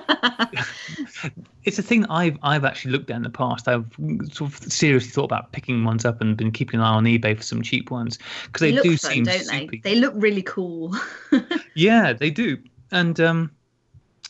it's 1.64 1.78
a 1.78 1.82
thing 1.82 2.02
that 2.02 2.10
I've 2.10 2.38
I've 2.42 2.64
actually 2.64 2.92
looked 2.92 3.10
at 3.10 3.16
in 3.16 3.22
the 3.22 3.30
past. 3.30 3.68
I've 3.68 3.86
sort 4.32 4.52
of 4.52 4.72
seriously 4.72 5.10
thought 5.10 5.24
about 5.24 5.52
picking 5.52 5.84
ones 5.84 6.04
up 6.04 6.20
and 6.20 6.36
been 6.36 6.52
keeping 6.52 6.80
an 6.80 6.86
eye 6.86 6.94
on 6.94 7.04
eBay 7.04 7.36
for 7.36 7.42
some 7.42 7.62
cheap 7.62 7.90
ones 7.90 8.18
because 8.46 8.60
they, 8.60 8.72
they 8.72 8.82
do 8.82 8.96
fun, 8.96 9.10
seem 9.12 9.24
don't 9.24 9.46
they? 9.46 9.80
They 9.82 9.94
look 9.96 10.14
really 10.16 10.42
cool. 10.42 10.94
yeah, 11.74 12.12
they 12.12 12.30
do, 12.30 12.58
and 12.90 13.20
um, 13.20 13.50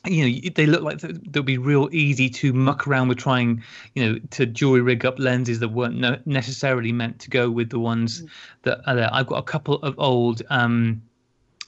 you 0.06 0.24
know 0.24 0.50
they 0.54 0.66
look 0.66 0.82
like 0.82 0.98
they'll 1.00 1.42
be 1.42 1.58
real 1.58 1.88
easy 1.92 2.30
to 2.30 2.52
muck 2.52 2.86
around 2.86 3.08
with 3.08 3.18
trying 3.18 3.62
you 3.94 4.04
know 4.04 4.18
to 4.30 4.46
jury 4.46 4.80
rig 4.80 5.04
up 5.04 5.18
lenses 5.18 5.58
that 5.60 5.68
weren't 5.68 6.26
necessarily 6.26 6.92
meant 6.92 7.18
to 7.18 7.28
go 7.28 7.50
with 7.50 7.68
the 7.70 7.78
ones 7.78 8.22
mm. 8.22 8.28
that 8.62 8.80
are 8.86 8.94
there. 8.94 9.10
I've 9.12 9.26
got 9.26 9.36
a 9.36 9.42
couple 9.42 9.76
of 9.76 9.94
old 9.98 10.42
um 10.48 11.02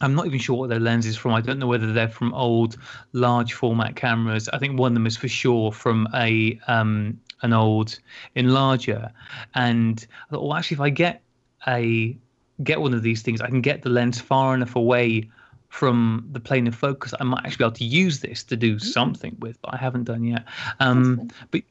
i'm 0.00 0.14
not 0.14 0.26
even 0.26 0.38
sure 0.38 0.56
what 0.56 0.70
their 0.70 0.80
lens 0.80 1.06
is 1.06 1.16
from. 1.16 1.32
I 1.34 1.40
don't 1.40 1.58
know 1.58 1.66
whether 1.66 1.92
they're 1.92 2.08
from 2.08 2.32
old 2.34 2.76
large 3.12 3.52
format 3.52 3.96
cameras. 3.96 4.48
I 4.48 4.58
think 4.58 4.78
one 4.78 4.92
of 4.92 4.94
them 4.94 5.06
is 5.06 5.16
for 5.16 5.28
sure 5.28 5.70
from 5.70 6.08
a 6.14 6.58
um 6.68 7.20
an 7.42 7.52
old 7.52 7.98
enlarger. 8.36 9.10
And 9.54 10.04
I 10.28 10.30
thought, 10.30 10.42
well 10.42 10.54
actually 10.54 10.76
if 10.76 10.80
i 10.80 10.90
get 10.90 11.22
a 11.68 12.16
get 12.62 12.80
one 12.80 12.94
of 12.94 13.02
these 13.02 13.22
things 13.22 13.40
i 13.40 13.48
can 13.48 13.60
get 13.60 13.82
the 13.82 13.88
lens 13.90 14.20
far 14.20 14.54
enough 14.54 14.76
away 14.76 15.28
from 15.72 16.28
the 16.30 16.38
plane 16.38 16.66
of 16.66 16.74
focus, 16.74 17.14
I 17.18 17.24
might 17.24 17.46
actually 17.46 17.56
be 17.56 17.64
able 17.64 17.76
to 17.76 17.84
use 17.84 18.20
this 18.20 18.44
to 18.44 18.56
do 18.58 18.76
mm-hmm. 18.76 18.86
something 18.86 19.34
with, 19.40 19.60
but 19.62 19.72
I 19.72 19.78
haven't 19.78 20.04
done 20.04 20.22
yet. 20.22 20.44
Um, 20.80 21.30
but 21.50 21.62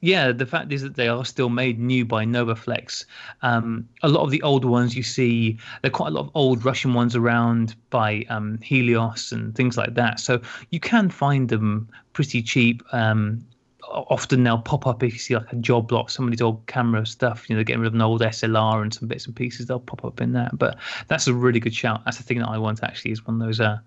yeah, 0.00 0.32
the 0.32 0.46
fact 0.46 0.72
is 0.72 0.80
that 0.80 0.96
they 0.96 1.08
are 1.08 1.26
still 1.26 1.50
made 1.50 1.78
new 1.78 2.06
by 2.06 2.24
Novoflex. 2.24 3.04
Um, 3.42 3.86
a 4.02 4.08
lot 4.08 4.22
of 4.22 4.30
the 4.30 4.40
older 4.40 4.66
ones 4.66 4.96
you 4.96 5.02
see, 5.02 5.58
there 5.82 5.90
are 5.90 5.92
quite 5.92 6.08
a 6.08 6.14
lot 6.14 6.22
of 6.22 6.30
old 6.32 6.64
Russian 6.64 6.94
ones 6.94 7.14
around 7.14 7.74
by 7.90 8.24
um, 8.30 8.58
Helios 8.62 9.30
and 9.30 9.54
things 9.54 9.76
like 9.76 9.92
that. 9.92 10.20
So 10.20 10.40
you 10.70 10.80
can 10.80 11.10
find 11.10 11.50
them 11.50 11.86
pretty 12.14 12.42
cheap. 12.42 12.82
Um, 12.92 13.44
often 13.90 14.44
they'll 14.44 14.58
pop 14.58 14.86
up 14.86 15.02
if 15.02 15.12
you 15.12 15.18
see 15.18 15.34
like 15.34 15.52
a 15.52 15.56
job 15.56 15.90
lot, 15.92 16.10
somebody's 16.10 16.40
old 16.40 16.64
camera 16.66 17.04
stuff, 17.04 17.48
you 17.48 17.56
know, 17.56 17.64
getting 17.64 17.80
rid 17.80 17.88
of 17.88 17.94
an 17.94 18.02
old 18.02 18.20
SLR 18.20 18.82
and 18.82 18.94
some 18.94 19.08
bits 19.08 19.26
and 19.26 19.34
pieces, 19.34 19.66
they'll 19.66 19.80
pop 19.80 20.04
up 20.04 20.20
in 20.20 20.32
that. 20.32 20.56
But 20.56 20.78
that's 21.08 21.26
a 21.26 21.34
really 21.34 21.60
good 21.60 21.74
shout. 21.74 22.02
That's 22.04 22.16
the 22.16 22.22
thing 22.22 22.38
that 22.38 22.48
I 22.48 22.58
want 22.58 22.82
actually 22.82 23.12
is 23.12 23.26
one 23.26 23.40
of 23.40 23.46
those 23.46 23.60
uh, 23.60 23.78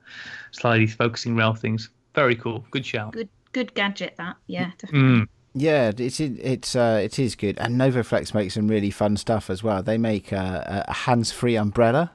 slidey 0.52 0.90
focusing 0.90 1.36
rail 1.36 1.54
things. 1.54 1.90
Very 2.16 2.36
cool. 2.36 2.66
Good 2.72 2.86
shout. 2.86 3.14
Good, 3.14 3.30
good 3.54 3.74
gadget. 3.74 4.16
That 4.18 4.38
yeah. 4.48 4.72
Definitely. 4.78 5.10
Mm. 5.22 5.28
Yeah, 5.56 5.92
it's 5.96 6.20
it's 6.20 6.76
uh, 6.76 7.00
it 7.04 7.20
is 7.20 7.36
good, 7.36 7.60
and 7.60 7.80
Novoflex 7.80 8.34
makes 8.34 8.56
some 8.56 8.68
really 8.68 8.90
fun 8.90 9.18
stuff 9.18 9.52
as 9.52 9.62
well. 9.62 9.84
They 9.84 10.00
make 10.00 10.32
a, 10.32 10.84
a 10.88 10.94
hands-free 10.94 11.58
umbrella 11.58 12.12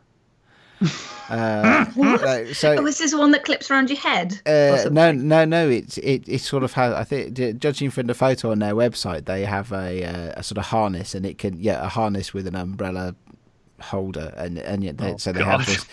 uh, 1.28 1.84
so 2.52 2.76
oh, 2.78 2.86
is 2.86 2.98
this 2.98 3.14
one 3.14 3.32
that 3.32 3.44
clips 3.44 3.70
around 3.70 3.90
your 3.90 3.98
head? 3.98 4.40
Uh, 4.46 4.88
no, 4.90 5.12
no, 5.12 5.44
no. 5.44 5.68
It's 5.68 5.98
it, 5.98 6.28
it 6.28 6.40
sort 6.40 6.62
of 6.62 6.72
has. 6.74 6.94
I 6.94 7.04
think 7.04 7.58
judging 7.58 7.90
from 7.90 8.06
the 8.06 8.14
photo 8.14 8.50
on 8.50 8.60
their 8.60 8.74
website, 8.74 9.24
they 9.24 9.44
have 9.44 9.72
a, 9.72 10.04
uh, 10.04 10.32
a 10.36 10.42
sort 10.42 10.58
of 10.58 10.66
harness, 10.66 11.14
and 11.14 11.26
it 11.26 11.38
can 11.38 11.60
yeah 11.60 11.84
a 11.84 11.88
harness 11.88 12.32
with 12.32 12.46
an 12.46 12.54
umbrella 12.54 13.14
holder, 13.80 14.32
and 14.36 14.58
and 14.58 14.84
yet 14.84 14.98
they, 14.98 15.12
oh, 15.12 15.16
so 15.16 15.32
they 15.32 15.42
have 15.42 15.66
this. 15.66 15.86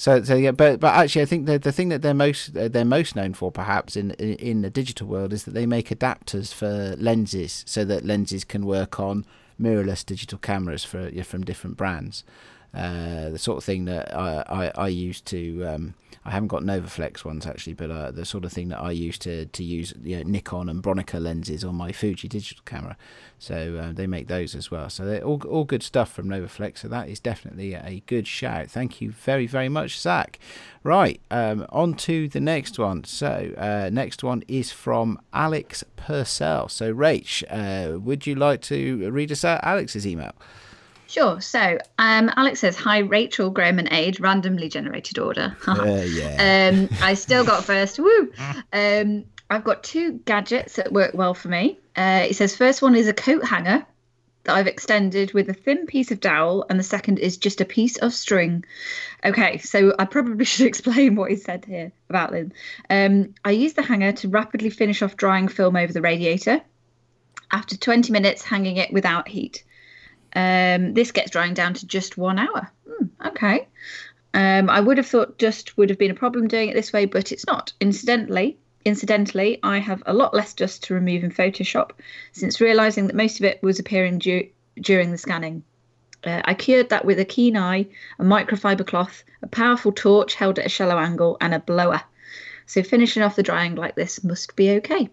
So, 0.00 0.22
so 0.22 0.36
yeah, 0.36 0.52
but 0.52 0.78
but 0.78 0.94
actually, 0.94 1.22
I 1.22 1.24
think 1.24 1.46
the 1.46 1.58
the 1.58 1.72
thing 1.72 1.88
that 1.88 2.02
they're 2.02 2.14
most 2.14 2.54
they're 2.54 2.84
most 2.84 3.16
known 3.16 3.34
for, 3.34 3.50
perhaps 3.50 3.96
in 3.96 4.12
in 4.12 4.62
the 4.62 4.70
digital 4.70 5.08
world, 5.08 5.32
is 5.32 5.42
that 5.42 5.54
they 5.54 5.66
make 5.66 5.88
adapters 5.88 6.54
for 6.54 6.94
lenses, 6.98 7.64
so 7.66 7.84
that 7.84 8.04
lenses 8.04 8.44
can 8.44 8.64
work 8.64 9.00
on 9.00 9.26
mirrorless 9.60 10.06
digital 10.06 10.38
cameras 10.38 10.84
for 10.84 11.10
from 11.24 11.42
different 11.42 11.76
brands. 11.76 12.22
Uh, 12.78 13.30
the 13.30 13.38
sort 13.38 13.58
of 13.58 13.64
thing 13.64 13.86
that 13.86 14.14
I, 14.14 14.44
I, 14.48 14.84
I 14.84 14.88
used 14.88 15.26
to. 15.26 15.64
Um, 15.64 15.94
I 16.24 16.30
haven't 16.30 16.48
got 16.48 16.62
Novoflex 16.62 17.24
ones 17.24 17.46
actually, 17.46 17.72
but 17.72 17.90
uh, 17.90 18.10
the 18.10 18.26
sort 18.26 18.44
of 18.44 18.52
thing 18.52 18.68
that 18.68 18.80
I 18.80 18.90
used 18.90 19.22
to 19.22 19.46
to 19.46 19.64
use 19.64 19.94
you 20.02 20.18
know, 20.18 20.22
Nikon 20.24 20.68
and 20.68 20.82
Bronica 20.82 21.20
lenses 21.20 21.64
on 21.64 21.74
my 21.74 21.90
Fuji 21.90 22.28
digital 22.28 22.62
camera. 22.66 22.96
So 23.38 23.80
uh, 23.82 23.92
they 23.92 24.06
make 24.06 24.28
those 24.28 24.54
as 24.54 24.70
well. 24.70 24.90
So 24.90 25.06
they're 25.06 25.22
all 25.22 25.42
all 25.48 25.64
good 25.64 25.82
stuff 25.82 26.12
from 26.12 26.28
Novoflex. 26.28 26.78
So 26.78 26.88
that 26.88 27.08
is 27.08 27.18
definitely 27.18 27.74
a 27.74 28.02
good 28.06 28.26
shout. 28.26 28.68
Thank 28.68 29.00
you 29.00 29.10
very 29.10 29.46
very 29.46 29.68
much, 29.68 29.98
Zach. 29.98 30.38
Right, 30.84 31.20
um, 31.30 31.66
on 31.70 31.94
to 31.94 32.28
the 32.28 32.40
next 32.40 32.78
one. 32.78 33.04
So 33.04 33.54
uh, 33.56 33.90
next 33.92 34.22
one 34.22 34.42
is 34.48 34.70
from 34.70 35.18
Alex 35.32 35.82
Purcell. 35.96 36.68
So 36.68 36.94
Rach, 36.94 37.42
uh, 37.48 37.98
would 37.98 38.26
you 38.26 38.34
like 38.34 38.60
to 38.62 39.10
read 39.10 39.32
us 39.32 39.44
out 39.44 39.64
Alex's 39.64 40.06
email? 40.06 40.34
Sure. 41.08 41.40
So 41.40 41.78
um, 41.98 42.30
Alex 42.36 42.60
says, 42.60 42.76
Hi, 42.76 42.98
Rachel, 42.98 43.48
Graham, 43.48 43.78
and 43.78 43.88
Aid, 43.90 44.20
randomly 44.20 44.68
generated 44.68 45.18
order. 45.18 45.56
uh, 45.66 46.04
yeah. 46.06 46.70
Um, 46.70 46.88
I 47.00 47.14
still 47.14 47.44
got 47.44 47.64
first. 47.64 47.98
Woo. 47.98 48.30
Um, 48.72 49.24
I've 49.50 49.64
got 49.64 49.82
two 49.82 50.20
gadgets 50.26 50.76
that 50.76 50.92
work 50.92 51.14
well 51.14 51.32
for 51.32 51.48
me. 51.48 51.78
Uh, 51.96 52.26
it 52.28 52.36
says, 52.36 52.54
First 52.54 52.82
one 52.82 52.94
is 52.94 53.08
a 53.08 53.14
coat 53.14 53.42
hanger 53.42 53.86
that 54.44 54.54
I've 54.54 54.66
extended 54.66 55.32
with 55.32 55.48
a 55.48 55.54
thin 55.54 55.86
piece 55.86 56.10
of 56.10 56.20
dowel, 56.20 56.66
and 56.68 56.78
the 56.78 56.84
second 56.84 57.18
is 57.18 57.38
just 57.38 57.62
a 57.62 57.64
piece 57.64 57.96
of 57.96 58.12
string. 58.12 58.66
Okay, 59.24 59.56
so 59.58 59.94
I 59.98 60.04
probably 60.04 60.44
should 60.44 60.66
explain 60.66 61.16
what 61.16 61.30
he 61.30 61.36
said 61.36 61.64
here 61.64 61.90
about 62.10 62.32
them. 62.32 62.52
Um, 62.90 63.34
I 63.46 63.52
use 63.52 63.72
the 63.72 63.82
hanger 63.82 64.12
to 64.12 64.28
rapidly 64.28 64.68
finish 64.68 65.00
off 65.00 65.16
drying 65.16 65.48
film 65.48 65.74
over 65.74 65.92
the 65.92 66.02
radiator. 66.02 66.60
After 67.50 67.78
20 67.78 68.12
minutes, 68.12 68.42
hanging 68.42 68.76
it 68.76 68.92
without 68.92 69.26
heat. 69.26 69.64
Um, 70.38 70.94
this 70.94 71.10
gets 71.10 71.32
drying 71.32 71.54
down 71.54 71.74
to 71.74 71.86
just 71.86 72.16
one 72.16 72.38
hour. 72.38 72.70
Hmm, 72.88 73.06
okay. 73.26 73.66
Um, 74.32 74.70
I 74.70 74.78
would 74.78 74.96
have 74.96 75.06
thought 75.08 75.36
dust 75.36 75.76
would 75.76 75.90
have 75.90 75.98
been 75.98 76.12
a 76.12 76.22
problem 76.22 76.46
doing 76.46 76.68
it 76.68 76.74
this 76.74 76.92
way, 76.92 77.06
but 77.06 77.32
it's 77.32 77.44
not. 77.44 77.72
Incidentally, 77.80 78.56
incidentally, 78.84 79.58
I 79.64 79.78
have 79.78 80.00
a 80.06 80.14
lot 80.14 80.34
less 80.34 80.54
dust 80.54 80.84
to 80.84 80.94
remove 80.94 81.24
in 81.24 81.32
Photoshop 81.32 81.90
since 82.30 82.60
realizing 82.60 83.08
that 83.08 83.16
most 83.16 83.40
of 83.40 83.46
it 83.46 83.60
was 83.64 83.80
appearing 83.80 84.20
du- 84.20 84.48
during 84.80 85.10
the 85.10 85.18
scanning. 85.18 85.64
Uh, 86.22 86.40
I 86.44 86.54
cured 86.54 86.90
that 86.90 87.04
with 87.04 87.18
a 87.18 87.24
keen 87.24 87.56
eye, 87.56 87.88
a 88.20 88.22
microfiber 88.22 88.86
cloth, 88.86 89.24
a 89.42 89.48
powerful 89.48 89.90
torch 89.90 90.36
held 90.36 90.60
at 90.60 90.66
a 90.66 90.68
shallow 90.68 90.98
angle, 90.98 91.36
and 91.40 91.52
a 91.52 91.58
blower. 91.58 92.02
So 92.66 92.84
finishing 92.84 93.24
off 93.24 93.34
the 93.34 93.42
drying 93.42 93.74
like 93.74 93.96
this 93.96 94.22
must 94.22 94.54
be 94.54 94.70
okay. 94.70 95.10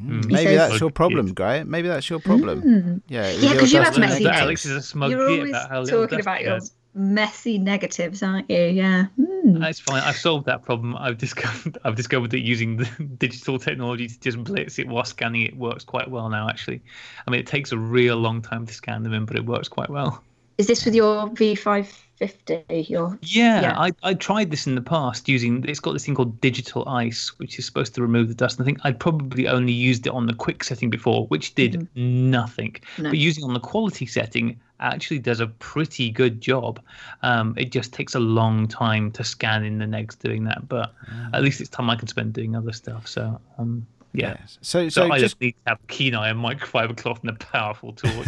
Mm. 0.00 0.26
Maybe 0.26 0.36
says, 0.36 0.70
that's 0.70 0.80
your 0.80 0.90
problem, 0.90 1.32
Graham. 1.34 1.70
Maybe 1.70 1.88
that's 1.88 2.08
your 2.08 2.20
problem. 2.20 2.62
Mm. 2.62 3.02
Yeah, 3.08 3.30
yeah, 3.30 3.52
because 3.52 3.72
you 3.72 3.82
have 3.82 3.98
messy. 3.98 4.26
Alex 4.26 4.64
is 4.64 4.72
a 4.72 4.82
smug 4.82 5.10
You're 5.10 5.28
always 5.28 5.90
talking 5.90 6.20
about 6.20 6.42
your 6.42 6.60
messy 6.94 7.58
negatives, 7.58 8.22
aren't 8.22 8.50
you? 8.50 8.64
Yeah. 8.64 9.06
Mm. 9.18 9.60
That's 9.60 9.80
fine. 9.80 10.02
I've 10.02 10.16
solved 10.16 10.46
that 10.46 10.62
problem. 10.62 10.96
I've 10.96 11.18
discovered 11.18 11.78
I've 11.84 11.96
discovered 11.96 12.30
that 12.32 12.40
using 12.40 12.76
the 12.76 12.84
digital 13.18 13.58
technology 13.58 14.08
to 14.08 14.20
just 14.20 14.42
blitz 14.42 14.78
it 14.78 14.88
while 14.88 15.04
scanning 15.04 15.42
it 15.42 15.56
works 15.56 15.84
quite 15.84 16.10
well 16.10 16.28
now. 16.28 16.48
Actually, 16.48 16.82
I 17.26 17.30
mean 17.30 17.40
it 17.40 17.46
takes 17.46 17.72
a 17.72 17.78
real 17.78 18.16
long 18.16 18.42
time 18.42 18.66
to 18.66 18.74
scan 18.74 19.02
them 19.02 19.12
in, 19.12 19.24
but 19.24 19.36
it 19.36 19.44
works 19.44 19.68
quite 19.68 19.90
well. 19.90 20.22
Is 20.58 20.66
this 20.66 20.84
with 20.84 20.94
your 20.94 21.28
V550? 22.26 22.88
Your 22.88 23.18
yeah, 23.22 23.62
yeah, 23.62 23.78
I 23.78 23.92
I 24.02 24.14
tried 24.14 24.50
this 24.50 24.66
in 24.66 24.74
the 24.74 24.82
past 24.82 25.28
using. 25.28 25.64
It's 25.68 25.80
got 25.80 25.92
this 25.92 26.04
thing 26.04 26.14
called 26.14 26.40
digital 26.40 26.88
ice, 26.88 27.32
which 27.38 27.58
is 27.58 27.66
supposed 27.66 27.94
to 27.94 28.02
remove 28.02 28.28
the 28.28 28.34
dust. 28.34 28.58
And 28.58 28.64
I 28.64 28.66
think 28.66 28.78
I'd 28.84 28.98
probably 28.98 29.48
only 29.48 29.72
used 29.72 30.06
it 30.06 30.12
on 30.12 30.26
the 30.26 30.34
quick 30.34 30.64
setting 30.64 30.90
before, 30.90 31.26
which 31.26 31.54
did 31.54 31.72
mm-hmm. 31.72 32.30
nothing. 32.30 32.76
No. 32.98 33.10
But 33.10 33.18
using 33.18 33.44
on 33.44 33.54
the 33.54 33.60
quality 33.60 34.06
setting, 34.06 34.58
actually 34.82 35.18
does 35.18 35.40
a 35.40 35.46
pretty 35.46 36.10
good 36.10 36.40
job. 36.40 36.80
Um, 37.22 37.54
it 37.56 37.72
just 37.72 37.92
takes 37.92 38.14
a 38.14 38.20
long 38.20 38.68
time 38.68 39.10
to 39.12 39.24
scan 39.24 39.64
in 39.64 39.78
the 39.78 39.86
negs 39.86 40.18
doing 40.18 40.44
that, 40.44 40.68
but 40.68 40.94
mm. 41.06 41.30
at 41.32 41.42
least 41.42 41.60
it's 41.60 41.70
time 41.70 41.88
I 41.88 41.96
can 41.96 42.08
spend 42.08 42.32
doing 42.32 42.56
other 42.56 42.72
stuff. 42.72 43.06
So 43.06 43.40
um, 43.58 43.86
yeah. 44.14 44.36
Yes. 44.40 44.58
So, 44.60 44.88
so, 44.88 45.06
so 45.08 45.12
I 45.12 45.18
just 45.18 45.40
need 45.40 45.52
to 45.52 45.70
have 45.70 45.86
keen 45.88 46.14
eye, 46.14 46.30
a 46.30 46.34
microfiber 46.34 46.96
cloth, 46.96 47.20
and 47.22 47.30
a 47.30 47.34
powerful 47.34 47.92
torch. 47.92 48.26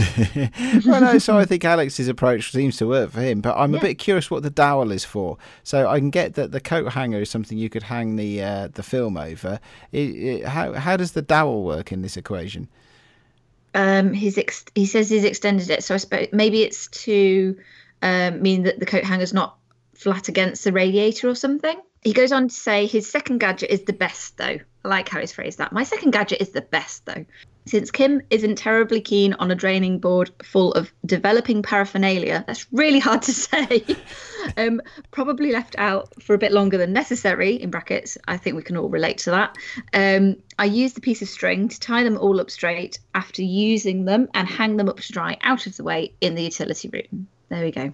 well, 0.87 1.01
no, 1.01 1.19
so 1.19 1.37
I 1.37 1.45
think 1.45 1.65
Alex's 1.65 2.09
approach 2.09 2.53
seems 2.53 2.77
to 2.79 2.87
work 2.87 3.11
for 3.11 3.21
him, 3.21 3.41
but 3.41 3.57
I'm 3.57 3.73
yeah. 3.73 3.79
a 3.79 3.83
bit 3.83 3.95
curious 3.99 4.31
what 4.31 4.43
the 4.43 4.51
dowel 4.51 4.91
is 4.91 5.05
for. 5.05 5.37
So 5.63 5.89
I 5.89 5.99
can 5.99 6.11
get 6.11 6.35
that 6.35 6.53
the 6.53 6.61
coat 6.61 6.93
hanger 6.93 7.21
is 7.21 7.31
something 7.31 7.59
you 7.59 7.71
could 7.71 7.85
hang 7.85 8.17
the 8.17 8.43
uh, 8.43 8.69
the 8.73 8.83
film 8.83 9.17
over. 9.17 9.61
It, 9.93 9.99
it, 9.99 10.45
how 10.47 10.73
how 10.73 10.97
does 10.97 11.13
the 11.13 11.23
dowel 11.23 11.65
work 11.65 11.93
in 11.93 12.03
this 12.03 12.17
equation? 12.17 12.69
um, 13.75 14.13
he's 14.13 14.39
ex- 14.39 14.65
he 14.75 14.87
says 14.87 15.11
he's 15.11 15.25
extended 15.25 15.69
it. 15.71 15.85
So 15.85 15.95
I 15.95 15.99
suppose 15.99 16.29
maybe 16.33 16.63
it's 16.63 16.87
to 16.89 17.57
um, 18.03 18.41
mean 18.41 18.63
that 18.63 18.79
the 18.79 18.87
coat 18.87 19.05
hanger's 19.05 19.35
not 19.35 19.59
flat 19.95 20.29
against 20.29 20.65
the 20.65 20.73
radiator 20.73 21.29
or 21.29 21.35
something. 21.35 21.77
He 22.03 22.13
goes 22.13 22.33
on 22.33 22.49
to 22.49 22.55
say 22.55 22.87
his 22.87 23.11
second 23.11 23.39
gadget 23.39 23.71
is 23.71 23.83
the 23.83 23.93
best, 23.93 24.37
though. 24.37 24.59
I 24.85 24.89
like 24.89 25.09
how 25.09 25.21
he's 25.21 25.33
phrased 25.33 25.59
that. 25.59 25.73
My 25.73 25.83
second 25.83 26.11
gadget 26.11 26.41
is 26.43 26.51
the 26.51 26.61
best, 26.61 27.07
though. 27.07 27.25
Since 27.67 27.91
Kim 27.91 28.21
isn't 28.29 28.57
terribly 28.57 29.01
keen 29.01 29.33
on 29.35 29.51
a 29.51 29.55
draining 29.55 29.99
board 29.99 30.31
full 30.43 30.73
of 30.73 30.93
developing 31.07 31.63
paraphernalia, 31.63 32.45
that's 32.47 32.71
really 32.73 32.99
hard 32.99 33.23
to 33.23 33.33
say, 33.33 33.83
um, 34.59 34.83
probably 35.11 35.51
left 35.53 35.75
out 35.79 36.23
for 36.23 36.35
a 36.35 36.39
bit 36.39 36.53
longer 36.53 36.77
than 36.77 36.93
necessary, 36.93 37.55
in 37.55 37.71
brackets, 37.71 38.19
I 38.29 38.37
think 38.37 38.57
we 38.57 38.63
can 38.63 38.77
all 38.77 38.91
relate 38.91 39.19
to 39.19 39.31
that. 39.31 39.57
Um, 39.95 40.37
I 40.59 40.67
use 40.67 40.93
the 40.93 41.01
piece 41.01 41.23
of 41.23 41.29
string 41.29 41.69
to 41.69 41.81
tie 41.81 42.05
them 42.05 42.19
all 42.19 42.39
up 42.39 42.51
straight 42.51 42.99
after 43.15 43.43
using 43.43 44.05
them 44.05 44.29
and 44.35 44.47
hang 44.47 44.77
them 44.77 44.91
up 44.91 45.01
to 45.01 45.13
dry 45.13 45.39
out 45.43 45.67
of 45.67 45.77
the 45.77 45.85
way 45.85 46.13
in 46.21 46.35
the 46.35 46.43
utility 46.43 46.91
room. 46.91 47.29
There 47.49 47.65
we 47.65 47.71
go. 47.71 47.93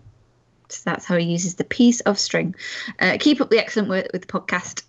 So 0.69 0.83
that's 0.85 1.05
how 1.05 1.17
he 1.17 1.27
uses 1.27 1.55
the 1.55 1.65
piece 1.65 2.01
of 2.01 2.19
string. 2.19 2.55
Uh, 2.99 3.17
keep 3.21 3.41
up 3.41 3.51
the 3.51 3.59
excellent 3.59 3.89
work 3.89 4.09
with 4.13 4.23
the 4.23 4.29
podcast. 4.29 4.83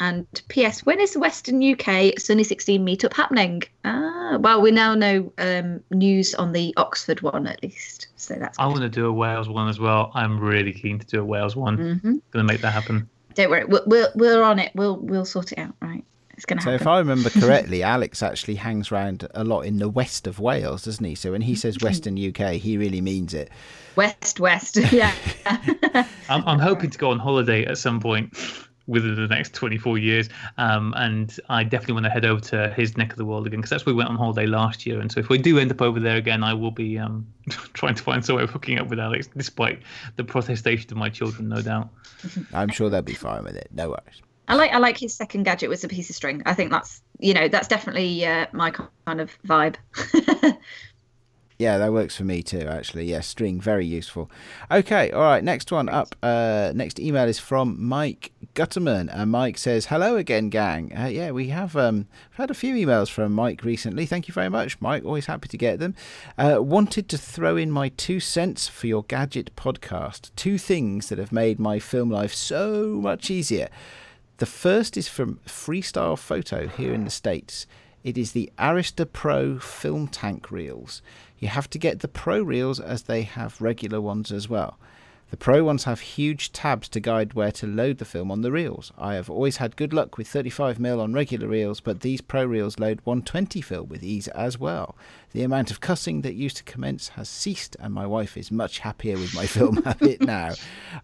And 0.00 0.26
P.S. 0.48 0.86
When 0.86 1.00
is 1.00 1.12
the 1.12 1.18
Western 1.18 1.62
UK 1.62 2.18
Sunny 2.18 2.44
16 2.44 2.84
meetup 2.84 3.14
happening? 3.14 3.62
Ah, 3.84 4.38
well, 4.40 4.60
we 4.60 4.70
now 4.70 4.94
know 4.94 5.32
um, 5.38 5.80
news 5.90 6.34
on 6.36 6.52
the 6.52 6.72
Oxford 6.76 7.20
one 7.22 7.46
at 7.46 7.62
least. 7.62 8.08
So 8.16 8.34
that's. 8.34 8.58
I 8.58 8.66
want 8.66 8.80
to 8.80 8.88
do 8.88 9.06
a 9.06 9.12
Wales 9.12 9.48
one 9.48 9.68
as 9.68 9.80
well. 9.80 10.12
I'm 10.14 10.38
really 10.38 10.72
keen 10.72 10.98
to 11.00 11.06
do 11.06 11.20
a 11.20 11.24
Wales 11.24 11.56
one. 11.56 11.76
Mm-hmm. 11.76 12.10
Going 12.30 12.46
to 12.46 12.52
make 12.52 12.60
that 12.60 12.72
happen. 12.72 13.08
Don't 13.34 13.50
worry, 13.50 13.64
we're, 13.64 13.82
we're, 13.86 14.10
we're 14.14 14.42
on 14.42 14.58
it. 14.58 14.72
We'll 14.74 14.96
we'll 14.98 15.24
sort 15.24 15.52
it 15.52 15.58
out. 15.58 15.74
Right. 15.80 16.04
It's 16.30 16.44
going 16.44 16.58
to 16.58 16.64
so 16.64 16.70
happen. 16.70 16.84
So 16.84 16.90
if 16.90 16.94
I 16.94 16.98
remember 16.98 17.30
correctly, 17.40 17.82
Alex 17.82 18.22
actually 18.22 18.54
hangs 18.54 18.92
around 18.92 19.26
a 19.34 19.42
lot 19.42 19.62
in 19.62 19.78
the 19.78 19.88
west 19.88 20.28
of 20.28 20.38
Wales, 20.38 20.84
doesn't 20.84 21.04
he? 21.04 21.16
So 21.16 21.32
when 21.32 21.40
he 21.40 21.56
says 21.56 21.78
Western 21.80 22.16
UK, 22.16 22.52
he 22.52 22.76
really 22.76 23.00
means 23.00 23.34
it. 23.34 23.50
West, 23.96 24.38
West, 24.38 24.76
yeah. 24.92 25.12
I'm, 26.28 26.44
I'm 26.46 26.60
hoping 26.60 26.90
to 26.90 26.98
go 26.98 27.10
on 27.10 27.18
holiday 27.18 27.64
at 27.64 27.78
some 27.78 27.98
point 27.98 28.36
within 28.88 29.14
the 29.14 29.28
next 29.28 29.54
24 29.54 29.98
years. 29.98 30.28
Um, 30.56 30.94
and 30.96 31.38
I 31.48 31.62
definitely 31.62 31.94
want 31.94 32.06
to 32.06 32.10
head 32.10 32.24
over 32.24 32.40
to 32.40 32.72
his 32.74 32.96
neck 32.96 33.12
of 33.12 33.18
the 33.18 33.24
world 33.24 33.46
again 33.46 33.60
because 33.60 33.70
that's 33.70 33.86
where 33.86 33.94
we 33.94 33.98
went 33.98 34.10
on 34.10 34.16
holiday 34.16 34.46
last 34.46 34.86
year. 34.86 35.00
And 35.00 35.12
so 35.12 35.20
if 35.20 35.28
we 35.28 35.38
do 35.38 35.58
end 35.58 35.70
up 35.70 35.82
over 35.82 36.00
there 36.00 36.16
again, 36.16 36.42
I 36.42 36.54
will 36.54 36.72
be 36.72 36.98
um, 36.98 37.26
trying 37.74 37.94
to 37.94 38.02
find 38.02 38.24
some 38.24 38.36
way 38.36 38.42
of 38.42 38.50
hooking 38.50 38.78
up 38.78 38.88
with 38.88 38.98
Alex, 38.98 39.28
despite 39.36 39.80
the 40.16 40.24
protestation 40.24 40.90
of 40.90 40.96
my 40.96 41.10
children, 41.10 41.48
no 41.48 41.62
doubt. 41.62 41.90
I'm 42.52 42.70
sure 42.70 42.90
they'll 42.90 43.02
be 43.02 43.14
fine 43.14 43.44
with 43.44 43.54
it. 43.54 43.68
No 43.72 43.90
worries. 43.90 44.22
I 44.48 44.54
like 44.54 44.72
I 44.72 44.78
like 44.78 44.96
his 44.96 45.14
second 45.14 45.42
gadget 45.42 45.68
was 45.68 45.84
a 45.84 45.88
piece 45.88 46.08
of 46.08 46.16
string. 46.16 46.42
I 46.46 46.54
think 46.54 46.70
that's 46.70 47.02
you 47.18 47.34
know 47.34 47.48
that's 47.48 47.68
definitely 47.68 48.24
uh, 48.24 48.46
my 48.52 48.70
kind 48.70 49.20
of 49.20 49.30
vibe. 49.46 49.76
Yeah, 51.58 51.78
that 51.78 51.92
works 51.92 52.16
for 52.16 52.22
me 52.22 52.44
too, 52.44 52.68
actually. 52.68 53.06
Yeah, 53.06 53.20
string, 53.20 53.60
very 53.60 53.84
useful. 53.84 54.30
Okay, 54.70 55.10
all 55.10 55.22
right, 55.22 55.42
next 55.42 55.72
one 55.72 55.88
up. 55.88 56.14
Uh, 56.22 56.70
next 56.72 57.00
email 57.00 57.26
is 57.26 57.40
from 57.40 57.84
Mike 57.84 58.30
Gutterman. 58.54 59.10
And 59.12 59.32
Mike 59.32 59.58
says, 59.58 59.86
Hello 59.86 60.14
again, 60.14 60.50
gang. 60.50 60.96
Uh, 60.96 61.06
yeah, 61.06 61.32
we 61.32 61.48
have 61.48 61.74
um, 61.74 62.06
had 62.34 62.52
a 62.52 62.54
few 62.54 62.76
emails 62.76 63.10
from 63.10 63.32
Mike 63.32 63.64
recently. 63.64 64.06
Thank 64.06 64.28
you 64.28 64.34
very 64.34 64.48
much, 64.48 64.80
Mike. 64.80 65.04
Always 65.04 65.26
happy 65.26 65.48
to 65.48 65.58
get 65.58 65.80
them. 65.80 65.96
Uh, 66.38 66.58
wanted 66.60 67.08
to 67.08 67.18
throw 67.18 67.56
in 67.56 67.72
my 67.72 67.88
two 67.88 68.20
cents 68.20 68.68
for 68.68 68.86
your 68.86 69.02
gadget 69.02 69.50
podcast. 69.56 70.30
Two 70.36 70.58
things 70.58 71.08
that 71.08 71.18
have 71.18 71.32
made 71.32 71.58
my 71.58 71.80
film 71.80 72.08
life 72.08 72.34
so 72.34 73.00
much 73.02 73.32
easier. 73.32 73.68
The 74.36 74.46
first 74.46 74.96
is 74.96 75.08
from 75.08 75.40
Freestyle 75.44 76.16
Photo 76.16 76.68
here 76.68 76.94
in 76.94 77.02
the 77.02 77.10
States. 77.10 77.66
It 78.04 78.16
is 78.16 78.30
the 78.30 78.50
Arista 78.58 79.12
Pro 79.12 79.58
Film 79.58 80.06
Tank 80.06 80.52
Reels. 80.52 81.02
You 81.38 81.48
have 81.48 81.70
to 81.70 81.78
get 81.78 82.00
the 82.00 82.08
Pro 82.08 82.42
reels 82.42 82.80
as 82.80 83.02
they 83.02 83.22
have 83.22 83.60
regular 83.60 84.00
ones 84.00 84.32
as 84.32 84.48
well. 84.48 84.78
The 85.30 85.36
Pro 85.36 85.62
ones 85.62 85.84
have 85.84 86.00
huge 86.00 86.52
tabs 86.52 86.88
to 86.88 87.00
guide 87.00 87.34
where 87.34 87.52
to 87.52 87.66
load 87.66 87.98
the 87.98 88.06
film 88.06 88.30
on 88.30 88.40
the 88.40 88.50
reels. 88.50 88.92
I 88.96 89.14
have 89.14 89.28
always 89.28 89.58
had 89.58 89.76
good 89.76 89.92
luck 89.92 90.16
with 90.16 90.26
35mm 90.26 90.98
on 90.98 91.12
regular 91.12 91.46
reels, 91.46 91.80
but 91.80 92.00
these 92.00 92.22
Pro 92.22 92.46
reels 92.46 92.78
load 92.78 93.00
120 93.04 93.60
film 93.60 93.88
with 93.88 94.02
ease 94.02 94.28
as 94.28 94.58
well. 94.58 94.96
The 95.32 95.42
amount 95.42 95.70
of 95.70 95.80
cussing 95.80 96.22
that 96.22 96.34
used 96.34 96.56
to 96.56 96.64
commence 96.64 97.08
has 97.08 97.28
ceased, 97.28 97.76
and 97.80 97.92
my 97.92 98.06
wife 98.06 98.36
is 98.36 98.50
much 98.50 98.78
happier 98.78 99.16
with 99.18 99.34
my 99.34 99.46
film 99.56 99.82
habit 99.82 100.22
now. 100.22 100.54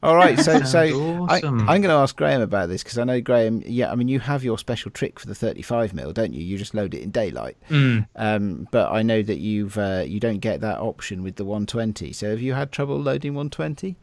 All 0.03 0.17
right, 0.17 0.39
so 0.39 0.63
so 0.63 0.81
awesome. 0.81 1.69
I, 1.69 1.75
am 1.75 1.83
going 1.83 1.95
to 1.95 2.01
ask 2.01 2.17
Graham 2.17 2.41
about 2.41 2.69
this 2.69 2.83
because 2.83 2.97
I 2.97 3.05
know 3.05 3.21
Graham. 3.21 3.63
Yeah, 3.67 3.93
I 3.93 3.95
mean 3.95 4.09
you 4.09 4.21
have 4.21 4.43
your 4.43 4.59
special 4.59 4.91
trick 4.91 5.21
for 5.21 5.27
the 5.27 5.35
35mm, 5.35 6.15
don't 6.15 6.33
you? 6.33 6.43
You 6.43 6.57
just 6.57 6.75
load 6.75 6.95
it 6.95 7.03
in 7.03 7.11
daylight. 7.11 7.57
Mm. 7.69 8.07
Um, 8.17 8.69
but 8.71 8.91
I 8.91 9.03
know 9.03 9.23
that 9.23 9.39
you've 9.39 9.77
uh, 9.77 10.05
you 10.07 10.21
don't 10.21 10.39
get 10.39 10.61
that 10.63 10.79
option 10.79 11.23
with 11.23 11.37
the 11.37 11.45
120. 11.45 12.13
So 12.13 12.31
have 12.31 12.41
you 12.41 12.55
had 12.55 12.73
trouble 12.73 12.99
loading 12.99 13.35
120? 13.35 13.97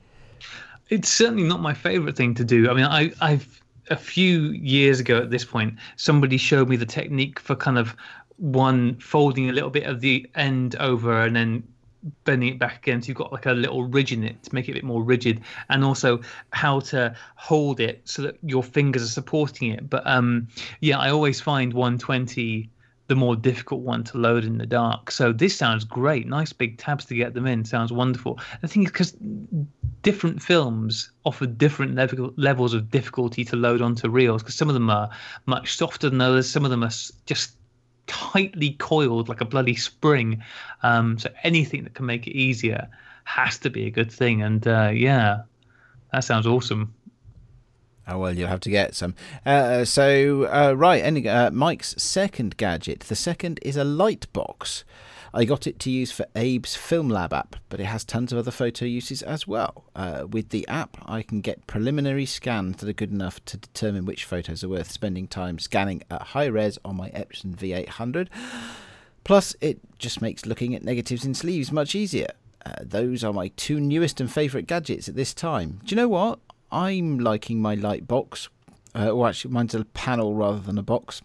It's 0.89 1.09
certainly 1.09 1.43
not 1.43 1.61
my 1.61 1.73
favorite 1.73 2.15
thing 2.15 2.35
to 2.35 2.43
do. 2.43 2.69
I 2.69 2.73
mean, 2.73 2.85
I, 2.85 3.11
I've 3.21 3.61
a 3.89 3.95
few 3.95 4.51
years 4.51 4.99
ago 4.99 5.17
at 5.17 5.29
this 5.29 5.45
point, 5.45 5.75
somebody 5.95 6.37
showed 6.37 6.69
me 6.69 6.75
the 6.75 6.85
technique 6.85 7.39
for 7.39 7.55
kind 7.55 7.77
of 7.77 7.95
one 8.41 8.95
folding 8.95 9.49
a 9.49 9.53
little 9.53 9.69
bit 9.69 9.83
of 9.83 10.01
the 10.01 10.27
end 10.35 10.75
over 10.77 11.21
and 11.21 11.35
then 11.35 11.63
bending 12.23 12.49
it 12.49 12.57
back 12.57 12.77
again 12.77 12.99
so 12.99 13.07
you've 13.07 13.17
got 13.17 13.31
like 13.31 13.45
a 13.45 13.51
little 13.51 13.83
ridge 13.83 14.11
in 14.11 14.23
it 14.23 14.41
to 14.41 14.53
make 14.55 14.67
it 14.67 14.71
a 14.71 14.73
bit 14.73 14.83
more 14.83 15.03
rigid 15.03 15.39
and 15.69 15.83
also 15.83 16.19
how 16.49 16.79
to 16.79 17.15
hold 17.35 17.79
it 17.79 18.01
so 18.05 18.23
that 18.23 18.35
your 18.41 18.63
fingers 18.63 19.03
are 19.03 19.13
supporting 19.13 19.69
it 19.69 19.87
but 19.87 20.01
um 20.07 20.47
yeah 20.79 20.97
i 20.97 21.11
always 21.11 21.39
find 21.39 21.71
120 21.73 22.67
the 23.11 23.15
more 23.15 23.35
difficult 23.35 23.81
one 23.81 24.05
to 24.05 24.17
load 24.17 24.45
in 24.45 24.57
the 24.57 24.65
dark. 24.65 25.11
So 25.11 25.33
this 25.33 25.53
sounds 25.53 25.83
great. 25.83 26.29
Nice 26.29 26.53
big 26.53 26.77
tabs 26.77 27.03
to 27.07 27.13
get 27.13 27.33
them 27.33 27.45
in. 27.45 27.65
Sounds 27.65 27.91
wonderful. 27.91 28.39
The 28.61 28.69
thing 28.69 28.83
is, 28.83 28.89
because 28.89 29.17
different 30.01 30.41
films 30.41 31.11
offer 31.25 31.45
different 31.45 31.95
level, 31.95 32.31
levels 32.37 32.73
of 32.73 32.89
difficulty 32.89 33.43
to 33.43 33.57
load 33.57 33.81
onto 33.81 34.07
reels, 34.07 34.43
because 34.43 34.55
some 34.55 34.69
of 34.69 34.75
them 34.75 34.89
are 34.89 35.09
much 35.45 35.75
softer 35.75 36.09
than 36.09 36.21
others. 36.21 36.49
Some 36.49 36.63
of 36.63 36.71
them 36.71 36.85
are 36.85 36.91
just 37.25 37.57
tightly 38.07 38.71
coiled 38.73 39.29
like 39.29 39.41
a 39.41 39.45
bloody 39.45 39.75
spring. 39.75 40.43
Um, 40.83 41.17
so 41.19 41.29
anything 41.43 41.83
that 41.83 41.93
can 41.93 42.05
make 42.05 42.27
it 42.27 42.35
easier 42.37 42.87
has 43.23 43.57
to 43.59 43.69
be 43.69 43.85
a 43.85 43.91
good 43.91 44.11
thing. 44.11 44.41
And 44.41 44.67
uh, 44.67 44.91
yeah, 44.93 45.43
that 46.11 46.23
sounds 46.23 46.47
awesome. 46.47 46.93
Oh 48.07 48.17
well, 48.17 48.35
you'll 48.35 48.49
have 48.49 48.59
to 48.61 48.69
get 48.69 48.95
some. 48.95 49.13
Uh, 49.45 49.85
so 49.85 50.45
uh, 50.51 50.73
right, 50.73 51.03
any, 51.03 51.27
uh, 51.27 51.51
Mike's 51.51 51.95
second 52.01 52.57
gadget. 52.57 53.01
The 53.01 53.15
second 53.15 53.59
is 53.61 53.77
a 53.77 53.83
light 53.83 54.31
box. 54.33 54.83
I 55.33 55.45
got 55.45 55.65
it 55.65 55.79
to 55.79 55.89
use 55.89 56.11
for 56.11 56.25
Abe's 56.35 56.75
Film 56.75 57.07
Lab 57.07 57.31
app, 57.31 57.55
but 57.69 57.79
it 57.79 57.85
has 57.85 58.03
tons 58.03 58.33
of 58.33 58.39
other 58.39 58.51
photo 58.51 58.83
uses 58.83 59.21
as 59.21 59.47
well. 59.47 59.85
Uh, 59.95 60.25
with 60.29 60.49
the 60.49 60.67
app, 60.67 60.97
I 61.05 61.21
can 61.21 61.39
get 61.39 61.67
preliminary 61.67 62.25
scans 62.25 62.77
that 62.77 62.89
are 62.89 62.93
good 62.93 63.11
enough 63.11 63.43
to 63.45 63.57
determine 63.57 64.05
which 64.05 64.25
photos 64.25 64.61
are 64.61 64.69
worth 64.69 64.91
spending 64.91 65.27
time 65.27 65.57
scanning 65.57 66.03
at 66.11 66.21
high 66.21 66.47
res 66.47 66.77
on 66.83 66.97
my 66.97 67.09
Epson 67.11 67.55
V800. 67.55 68.27
Plus, 69.23 69.55
it 69.61 69.79
just 69.97 70.21
makes 70.21 70.45
looking 70.45 70.75
at 70.75 70.83
negatives 70.83 71.23
in 71.23 71.33
sleeves 71.33 71.71
much 71.71 71.95
easier. 71.95 72.31
Uh, 72.65 72.73
those 72.81 73.23
are 73.23 73.31
my 73.31 73.47
two 73.55 73.79
newest 73.79 74.19
and 74.19 74.31
favourite 74.31 74.67
gadgets 74.67 75.07
at 75.07 75.15
this 75.15 75.33
time. 75.33 75.79
Do 75.85 75.95
you 75.95 75.95
know 75.95 76.09
what? 76.09 76.39
I'm 76.71 77.19
liking 77.19 77.61
my 77.61 77.75
light 77.75 78.05
box, 78.05 78.49
uh, 78.93 79.09
or 79.09 79.29
actually, 79.29 79.53
mine's 79.53 79.75
a 79.75 79.85
panel 79.85 80.35
rather 80.35 80.59
than 80.59 80.77
a 80.77 80.83
box, 80.83 81.21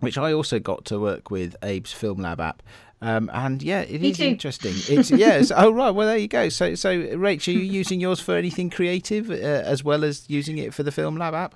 which 0.00 0.18
I 0.18 0.32
also 0.32 0.58
got 0.58 0.84
to 0.86 0.98
work 0.98 1.30
with 1.30 1.54
Abe's 1.62 1.92
Film 1.92 2.18
Lab 2.20 2.40
app. 2.40 2.62
Um, 3.00 3.30
and 3.32 3.62
yeah, 3.62 3.82
it 3.82 4.00
Me 4.00 4.10
is 4.10 4.16
too. 4.16 4.24
interesting. 4.24 4.74
It's 4.88 5.10
yes. 5.10 5.52
oh 5.56 5.70
right. 5.70 5.90
Well, 5.90 6.06
there 6.06 6.16
you 6.16 6.28
go. 6.28 6.48
So 6.48 6.74
so 6.74 6.90
Rachel, 7.16 7.54
are 7.54 7.58
you 7.58 7.62
using 7.62 8.00
yours 8.00 8.20
for 8.20 8.34
anything 8.34 8.70
creative 8.70 9.30
uh, 9.30 9.34
as 9.34 9.84
well 9.84 10.04
as 10.04 10.28
using 10.28 10.58
it 10.58 10.74
for 10.74 10.82
the 10.82 10.92
Film 10.92 11.16
Lab 11.16 11.34
app? 11.34 11.54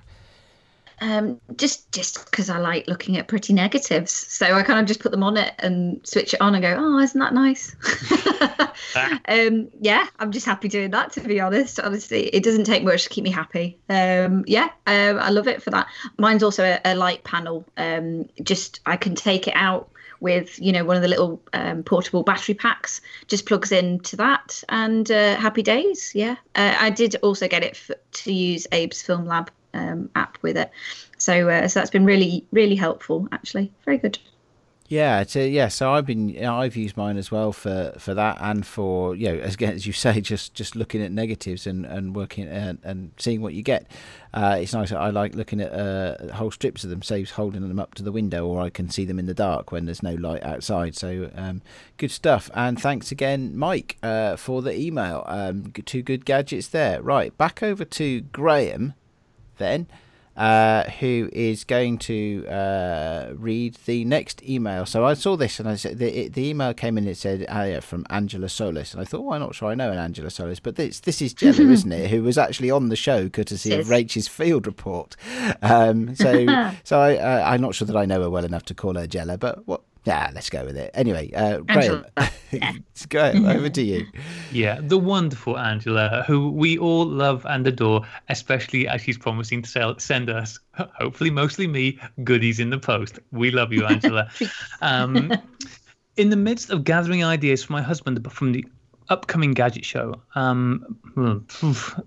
Um, 1.01 1.41
just 1.57 1.91
just 1.91 2.23
because 2.25 2.49
I 2.49 2.59
like 2.59 2.87
looking 2.87 3.17
at 3.17 3.27
pretty 3.27 3.51
negatives, 3.51 4.11
so 4.11 4.53
I 4.53 4.63
kind 4.63 4.79
of 4.79 4.85
just 4.85 5.01
put 5.01 5.11
them 5.11 5.23
on 5.23 5.35
it 5.35 5.53
and 5.59 5.99
switch 6.07 6.33
it 6.33 6.39
on 6.39 6.55
and 6.55 6.61
go, 6.61 6.77
oh, 6.79 6.99
isn't 6.99 7.19
that 7.19 7.33
nice? 7.33 7.75
um, 9.27 9.67
yeah, 9.81 10.07
I'm 10.19 10.31
just 10.31 10.45
happy 10.45 10.69
doing 10.69 10.91
that. 10.91 11.11
To 11.13 11.21
be 11.21 11.41
honest, 11.41 11.77
honestly, 11.79 12.27
it 12.27 12.43
doesn't 12.43 12.63
take 12.65 12.83
much 12.83 13.03
to 13.03 13.09
keep 13.09 13.25
me 13.25 13.31
happy. 13.31 13.77
Um, 13.89 14.45
yeah, 14.47 14.69
um, 14.87 15.19
I 15.19 15.29
love 15.29 15.49
it 15.49 15.61
for 15.61 15.71
that. 15.71 15.87
Mine's 16.17 16.43
also 16.43 16.63
a, 16.63 16.79
a 16.85 16.95
light 16.95 17.23
panel. 17.25 17.65
Um, 17.75 18.29
just 18.41 18.79
I 18.85 18.95
can 18.95 19.15
take 19.15 19.47
it 19.47 19.55
out 19.55 19.89
with 20.23 20.59
you 20.59 20.71
know 20.71 20.83
one 20.83 20.95
of 20.95 21.03
the 21.03 21.07
little 21.07 21.39
um, 21.53 21.83
portable 21.83 22.23
battery 22.23 22.55
packs 22.55 23.01
just 23.27 23.45
plugs 23.45 23.71
into 23.71 24.15
that 24.15 24.63
and 24.69 25.11
uh, 25.11 25.35
happy 25.35 25.61
days 25.61 26.15
yeah. 26.15 26.35
Uh, 26.55 26.75
i 26.79 26.89
did 26.89 27.15
also 27.21 27.47
get 27.47 27.63
it 27.63 27.71
f- 27.71 27.97
to 28.11 28.33
use 28.33 28.65
abe's 28.71 29.01
film 29.01 29.25
lab 29.27 29.51
um, 29.73 30.09
app 30.15 30.37
with 30.41 30.57
it. 30.57 30.71
So 31.17 31.49
uh, 31.49 31.67
so 31.67 31.79
that's 31.79 31.91
been 31.91 32.05
really 32.05 32.45
really 32.51 32.75
helpful 32.75 33.27
actually. 33.31 33.71
Very 33.85 33.97
good 33.97 34.17
Yeah, 34.93 35.23
yeah. 35.33 35.69
So 35.69 35.91
I've 35.91 36.05
been, 36.05 36.45
I've 36.45 36.75
used 36.75 36.97
mine 36.97 37.17
as 37.17 37.31
well 37.31 37.51
for, 37.51 37.95
for 37.97 38.13
that 38.13 38.37
and 38.39 38.63
for 38.63 39.15
you 39.15 39.29
know, 39.29 39.39
as 39.39 39.55
again 39.55 39.73
as 39.79 39.87
you 39.87 39.93
say, 39.93 40.21
just 40.21 40.53
just 40.53 40.75
looking 40.75 41.01
at 41.01 41.11
negatives 41.11 41.65
and 41.65 41.83
and 41.83 42.15
working 42.15 42.47
and, 42.47 42.77
and 42.83 43.11
seeing 43.17 43.41
what 43.41 43.55
you 43.55 43.63
get. 43.63 43.87
Uh, 44.35 44.57
it's 44.59 44.71
nice. 44.71 44.91
I 44.91 45.09
like 45.09 45.33
looking 45.33 45.61
at 45.61 45.73
uh, 45.73 46.33
whole 46.33 46.51
strips 46.51 46.83
of 46.83 46.91
them, 46.91 47.01
saves 47.01 47.31
holding 47.31 47.67
them 47.67 47.79
up 47.79 47.95
to 47.95 48.03
the 48.03 48.11
window, 48.11 48.45
or 48.45 48.61
I 48.61 48.69
can 48.69 48.87
see 48.87 49.03
them 49.03 49.17
in 49.17 49.25
the 49.25 49.33
dark 49.33 49.71
when 49.71 49.85
there's 49.85 50.03
no 50.03 50.13
light 50.13 50.43
outside. 50.43 50.95
So 50.95 51.31
um, 51.35 51.63
good 51.97 52.11
stuff. 52.11 52.51
And 52.53 52.79
thanks 52.79 53.11
again, 53.11 53.57
Mike, 53.57 53.97
uh, 54.03 54.35
for 54.35 54.61
the 54.61 54.79
email. 54.79 55.23
Um, 55.27 55.71
two 55.85 56.03
good 56.03 56.23
gadgets 56.23 56.67
there. 56.67 57.01
Right, 57.01 57.35
back 57.35 57.63
over 57.63 57.83
to 57.83 58.21
Graham, 58.21 58.93
then 59.57 59.87
uh, 60.35 60.83
who 60.99 61.29
is 61.31 61.63
going 61.63 61.97
to 61.99 62.45
uh, 62.47 63.33
read 63.35 63.75
the 63.85 64.03
next 64.05 64.43
email. 64.43 64.85
So 64.85 65.05
I 65.05 65.13
saw 65.13 65.35
this 65.35 65.59
and 65.59 65.69
I 65.69 65.75
said 65.75 65.99
the, 65.99 66.27
the 66.29 66.49
email 66.49 66.73
came 66.73 66.97
in. 66.97 67.07
It 67.07 67.17
said 67.17 67.45
uh, 67.49 67.65
yeah, 67.67 67.79
from 67.79 68.05
Angela 68.09 68.49
Solis, 68.49 68.93
and 68.93 69.01
I 69.01 69.05
thought, 69.05 69.21
well, 69.21 69.35
I'm 69.35 69.41
not 69.41 69.55
sure 69.55 69.69
I 69.69 69.75
know 69.75 69.91
an 69.91 69.97
Angela 69.97 70.29
Solis, 70.29 70.59
but 70.59 70.75
this 70.75 70.99
this 71.01 71.21
is 71.21 71.33
Jella, 71.33 71.69
isn't 71.71 71.91
it? 71.91 72.09
Who 72.09 72.23
was 72.23 72.37
actually 72.37 72.71
on 72.71 72.89
the 72.89 72.95
show, 72.95 73.29
courtesy 73.29 73.73
of 73.73 73.89
Rachel's 73.89 74.27
field 74.27 74.65
report. 74.65 75.15
Um, 75.61 76.15
so 76.15 76.45
so 76.83 76.99
I 76.99 77.17
uh, 77.17 77.43
I'm 77.45 77.61
not 77.61 77.75
sure 77.75 77.85
that 77.85 77.95
I 77.95 78.05
know 78.05 78.21
her 78.21 78.29
well 78.29 78.45
enough 78.45 78.65
to 78.65 78.73
call 78.73 78.95
her 78.95 79.07
Jella, 79.07 79.37
but 79.37 79.67
what? 79.67 79.81
Yeah, 80.05 80.31
let's 80.33 80.49
go 80.49 80.65
with 80.65 80.75
it. 80.75 80.91
Anyway, 80.93 81.31
uh, 81.33 81.59
Graham, 81.59 82.05
Angela, 82.51 82.83
go 83.09 83.31
over 83.47 83.69
to 83.69 83.81
you. 83.81 84.05
Yeah, 84.51 84.79
the 84.81 84.97
wonderful 84.97 85.57
Angela, 85.57 86.25
who 86.27 86.51
we 86.51 86.77
all 86.77 87.05
love 87.05 87.45
and 87.49 87.65
adore, 87.65 88.01
especially 88.27 88.87
as 88.87 89.01
she's 89.01 89.17
promising 89.17 89.61
to 89.61 89.69
sell, 89.69 89.97
send 89.99 90.29
us, 90.29 90.59
hopefully 90.73 91.29
mostly 91.29 91.67
me, 91.67 91.99
goodies 92.23 92.59
in 92.59 92.69
the 92.69 92.79
post. 92.79 93.19
We 93.31 93.51
love 93.51 93.71
you, 93.71 93.85
Angela. 93.85 94.29
um, 94.81 95.31
in 96.17 96.29
the 96.29 96.35
midst 96.35 96.69
of 96.69 96.83
gathering 96.83 97.23
ideas 97.23 97.63
for 97.63 97.71
my 97.71 97.81
husband 97.81 98.29
from 98.31 98.51
the 98.51 98.65
upcoming 99.09 99.53
gadget 99.53 99.85
show, 99.85 100.21
um, 100.35 100.97
hmm, 101.13 101.37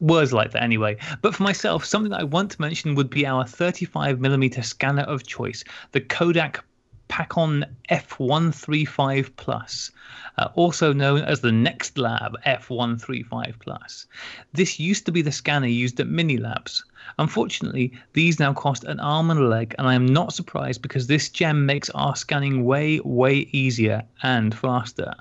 words 0.00 0.34
like 0.34 0.50
that 0.52 0.62
anyway. 0.62 0.96
But 1.22 1.34
for 1.34 1.42
myself, 1.42 1.84
something 1.84 2.10
that 2.10 2.20
I 2.20 2.24
want 2.24 2.50
to 2.52 2.60
mention 2.60 2.94
would 2.94 3.08
be 3.08 3.26
our 3.26 3.44
35mm 3.44 4.62
scanner 4.64 5.02
of 5.02 5.26
choice, 5.26 5.64
the 5.92 6.00
Kodak 6.00 6.62
Pakon 7.08 7.64
F135 7.90 9.36
Plus, 9.36 9.90
uh, 10.38 10.48
also 10.54 10.92
known 10.92 11.20
as 11.20 11.40
the 11.40 11.52
Next 11.52 11.98
Lab 11.98 12.36
F135 12.44 13.58
Plus. 13.58 14.06
This 14.52 14.78
used 14.80 15.06
to 15.06 15.12
be 15.12 15.22
the 15.22 15.32
scanner 15.32 15.66
used 15.66 16.00
at 16.00 16.08
Mini 16.08 16.36
Labs. 16.36 16.84
Unfortunately, 17.18 17.92
these 18.12 18.40
now 18.40 18.52
cost 18.52 18.84
an 18.84 19.00
arm 19.00 19.30
and 19.30 19.40
a 19.40 19.46
leg, 19.46 19.74
and 19.78 19.86
I 19.86 19.94
am 19.94 20.06
not 20.06 20.32
surprised 20.32 20.82
because 20.82 21.06
this 21.06 21.28
gem 21.28 21.64
makes 21.64 21.88
our 21.90 22.16
scanning 22.16 22.64
way, 22.64 23.00
way 23.00 23.48
easier 23.52 24.02
and 24.22 24.54
faster. 24.54 25.14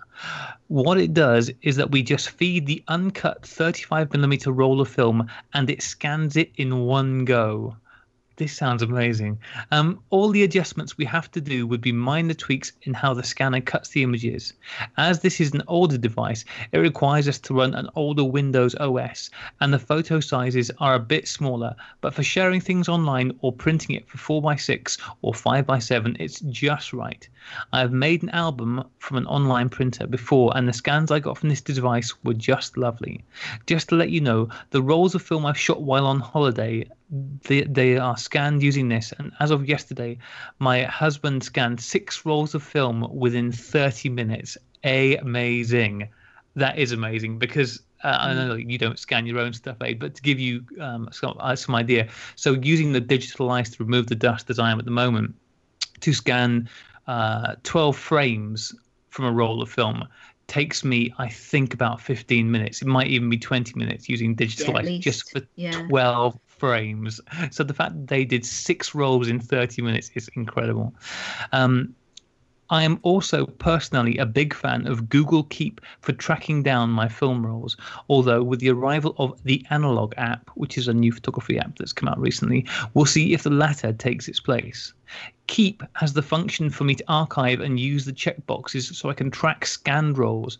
What 0.68 0.98
it 0.98 1.14
does 1.14 1.52
is 1.62 1.76
that 1.76 1.92
we 1.92 2.02
just 2.02 2.32
feed 2.32 2.66
the 2.66 2.84
uncut 2.88 3.44
35mm 3.44 4.48
roll 4.48 4.82
of 4.82 4.90
film 4.90 5.30
and 5.54 5.70
it 5.70 5.84
scans 5.84 6.36
it 6.36 6.52
in 6.56 6.80
one 6.80 7.26
go. 7.26 7.78
This 8.38 8.52
sounds 8.52 8.82
amazing. 8.82 9.40
Um, 9.72 10.02
all 10.10 10.28
the 10.28 10.44
adjustments 10.44 10.98
we 10.98 11.06
have 11.06 11.32
to 11.32 11.40
do 11.40 11.66
would 11.68 11.80
be 11.80 11.94
minor 11.94 12.34
tweaks 12.34 12.74
in 12.82 12.94
how 12.94 13.14
the 13.14 13.24
scanner 13.24 13.62
cuts 13.62 13.90
the 13.90 14.04
images. 14.04 14.52
As 14.98 15.22
this 15.22 15.40
is 15.40 15.54
an 15.54 15.64
older 15.68 15.98
device, 15.98 16.44
it 16.74 16.80
requires 16.80 17.30
us 17.30 17.40
to 17.40 17.54
run 17.54 17.74
an 17.74 17.90
older 17.96 18.26
Windows 18.26 18.76
OS, 18.76 19.30
and 19.62 19.74
the 19.74 19.80
photo 19.80 20.20
sizes 20.20 20.70
are 20.80 20.96
a 20.96 21.00
bit 21.00 21.30
smaller. 21.30 21.76
But 22.02 22.14
for 22.14 22.24
sharing 22.24 22.60
things 22.60 22.90
online 22.90 23.32
or 23.40 23.54
printing 23.54 23.96
it 23.96 24.06
for 24.10 24.18
4x6 24.18 25.00
or 25.22 25.32
5x7, 25.32 26.18
it's 26.20 26.42
just 26.42 26.92
right. 26.92 27.30
I 27.72 27.80
have 27.80 27.94
made 27.94 28.22
an 28.22 28.32
album 28.32 28.84
from 29.00 29.16
an 29.16 29.28
online 29.28 29.70
printer 29.70 30.08
before, 30.08 30.52
and 30.58 30.68
the 30.68 30.74
scans 30.74 31.10
I 31.10 31.20
got 31.20 31.38
from 31.38 31.48
this 31.48 31.62
device 31.62 32.14
were 32.26 32.34
just 32.34 32.76
lovely. 32.76 33.24
Just 33.66 33.90
to 33.90 33.96
let 33.96 34.10
you 34.10 34.20
know, 34.20 34.50
the 34.72 34.82
rolls 34.82 35.16
of 35.16 35.22
film 35.22 35.46
I've 35.46 35.58
shot 35.58 35.82
while 35.82 36.06
on 36.06 36.20
holiday 36.20 36.90
they, 37.10 37.62
they 37.64 37.97
are 37.97 38.18
scanned 38.18 38.64
using 38.64 38.89
this 38.89 39.14
and 39.20 39.32
as 39.39 39.51
of 39.51 39.68
yesterday 39.68 40.18
my 40.60 40.84
husband 40.84 41.43
scanned 41.43 41.80
six 41.80 42.26
rolls 42.26 42.56
of 42.56 42.64
film 42.64 43.08
within 43.14 43.51
30 43.51 44.10
minutes 44.10 44.58
amazing 44.84 46.10
that 46.56 46.78
is 46.78 46.91
amazing 46.91 47.38
because 47.38 47.82
uh, 48.03 48.18
I 48.20 48.34
know 48.34 48.53
you 48.56 48.78
don't 48.78 48.99
scan 48.99 49.26
your 49.26 49.39
own 49.39 49.53
stuff, 49.53 49.78
Aid, 49.82 49.99
but 49.99 50.14
to 50.14 50.22
give 50.22 50.39
you 50.39 50.64
um, 50.80 51.10
some, 51.12 51.36
uh, 51.39 51.56
some 51.56 51.74
idea, 51.74 52.08
so 52.36 52.53
using 52.53 52.91
the 52.91 53.01
digital 53.01 53.49
ice 53.49 53.72
to 53.72 53.84
remove 53.84 54.08
the 54.08 54.16
dust 54.16 54.49
as 54.51 54.60
I 54.60 54.70
am 54.70 54.78
at 54.78 54.86
the 54.86 54.91
moment, 54.91 55.34
to 56.01 56.14
scan 56.14 56.70
uh, 57.08 57.56
12 57.64 57.97
frames 57.97 58.76
from 59.10 59.26
a 59.26 59.32
roll 59.32 59.62
of 59.62 59.72
film 59.72 60.08
takes 60.47 60.84
me, 60.84 61.14
I 61.18 61.30
think, 61.30 61.74
about 61.74 61.99
15 61.99 62.51
minutes. 62.51 62.82
It 62.82 62.88
might 62.88 63.08
even 63.08 63.30
be 63.30 63.38
20 63.39 63.74
minutes 63.76 64.08
using 64.08 64.36
digital 64.36 64.76
Yeah, 64.76 64.80
at 64.80 64.86
eyes 64.86 64.99
just 64.99 65.32
for. 65.32 65.41
Yeah. 65.56 65.72
12 65.88 66.38
frames. 66.58 67.20
So 67.51 67.64
the 67.64 67.74
fact 67.74 67.93
that 67.93 68.08
they 68.08 68.26
did 68.26 68.45
six 68.45 68.95
rolls 68.95 69.28
in 69.28 69.39
30 69.39 69.82
minutes 69.82 70.12
is 70.16 70.30
incredible. 70.36 70.93
Um, 71.51 71.95
I 72.72 72.82
am 72.82 72.99
also 73.03 73.45
personally 73.45 74.18
a 74.18 74.26
big 74.26 74.51
fan 74.51 74.88
of 74.88 75.08
Google 75.08 75.43
Keep 75.43 75.82
for 76.01 76.14
tracking 76.14 76.64
down 76.64 76.89
my 76.89 77.08
film 77.08 77.45
rolls. 77.45 77.78
Although, 78.10 78.41
with 78.41 78.60
the 78.60 78.72
arrival 78.72 79.14
of 79.20 79.39
the 79.43 79.64
Analog 79.70 80.16
app, 80.18 80.49
which 80.56 80.76
is 80.76 80.88
a 80.88 80.93
new 80.93 81.12
photography 81.12 81.60
app 81.60 81.78
that's 81.78 81.93
come 81.93 82.10
out 82.10 82.20
recently, 82.20 82.66
we'll 82.95 83.06
see 83.06 83.36
if 83.36 83.43
the 83.43 83.51
latter 83.51 83.93
takes 83.93 84.28
its 84.28 84.39
place. 84.39 84.93
Keep 85.45 85.84
has 85.93 86.14
the 86.14 86.24
function 86.24 86.72
for 86.72 86.86
me 86.86 86.95
to 86.95 87.03
archive 87.08 87.60
and 87.60 87.80
use 87.80 88.06
the 88.06 88.12
checkboxes 88.12 88.95
so 88.95 89.12
I 89.12 89.14
can 89.14 89.30
track 89.30 89.68
scanned 89.68 90.18
rolls. 90.18 90.58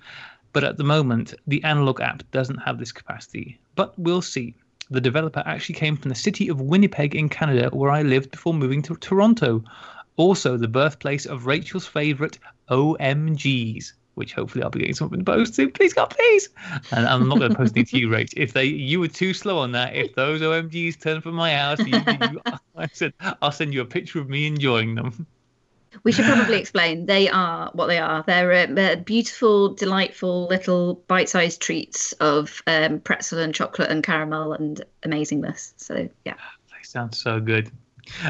But 0.54 0.64
at 0.64 0.78
the 0.78 0.84
moment, 0.84 1.34
the 1.48 1.64
Analog 1.64 2.02
app 2.02 2.22
doesn't 2.30 2.60
have 2.60 2.78
this 2.78 2.91
capacity. 2.91 3.60
But 3.74 3.98
we'll 3.98 4.22
see. 4.22 4.54
The 4.90 5.02
developer 5.02 5.44
actually 5.46 5.76
came 5.76 5.98
from 5.98 6.10
the 6.10 6.16
city 6.16 6.48
of 6.50 6.62
Winnipeg 6.62 7.16
in 7.16 7.30
Canada, 7.30 7.70
where 7.74 7.92
I 7.92 8.04
lived 8.04 8.32
before 8.32 8.54
moving 8.54 8.82
to 8.84 8.96
Toronto 8.96 9.64
also 10.18 10.58
the 10.58 10.68
birthplace 10.68 11.26
of 11.26 11.46
Rachel's 11.46 11.88
favourite 11.88 12.40
OMGs, 12.70 13.94
which 14.16 14.34
hopefully 14.34 14.64
I'll 14.64 14.70
be 14.70 14.80
getting 14.80 14.96
something 14.96 15.20
to 15.20 15.26
post 15.26 15.56
to. 15.56 15.70
Please, 15.70 15.94
God, 15.94 16.08
please. 16.08 16.50
And 16.92 17.06
I'm 17.08 17.28
not 17.28 17.40
going 17.40 17.52
to 17.52 17.58
post 17.58 17.76
anything 17.76 18.00
to 18.00 18.06
you, 18.06 18.10
Rach. 18.10 18.34
If 18.38 18.54
they, 18.54 18.66
you 18.66 19.00
were 19.00 19.08
too 19.08 19.34
slow 19.34 19.58
on 19.58 19.72
that. 19.74 19.96
If 19.96 20.16
those 20.16 20.42
OMGs 20.42 21.02
turn 21.02 21.22
from 21.22 21.36
my 21.36 21.54
house, 21.54 21.80
you, 21.80 21.98
you, 21.98 22.42
I 22.76 22.88
said 22.94 23.14
I'll 23.42 23.52
send 23.52 23.74
you 23.74 23.82
a 23.82 23.86
picture 23.86 24.20
of 24.20 24.30
me 24.30 24.48
enjoying 24.48 24.96
them. 24.96 25.28
We 26.06 26.12
should 26.12 26.26
probably 26.26 26.60
explain. 26.60 27.08
They 27.08 27.30
are 27.30 27.72
what 27.74 27.88
they 27.88 27.97
are. 27.97 28.24
They're, 28.26 28.53
uh, 28.78 28.95
beautiful, 28.97 29.74
delightful 29.74 30.45
little 30.45 31.03
bite-sized 31.08 31.60
treats 31.60 32.14
of 32.14 32.62
um, 32.68 32.99
pretzel 32.99 33.39
and 33.39 33.53
chocolate 33.53 33.89
and 33.89 34.03
caramel 34.03 34.53
and 34.53 34.82
amazingness. 35.01 35.74
So 35.78 36.08
yeah, 36.24 36.36
They 36.70 36.84
sound 36.84 37.16
so 37.16 37.39
good. 37.39 37.72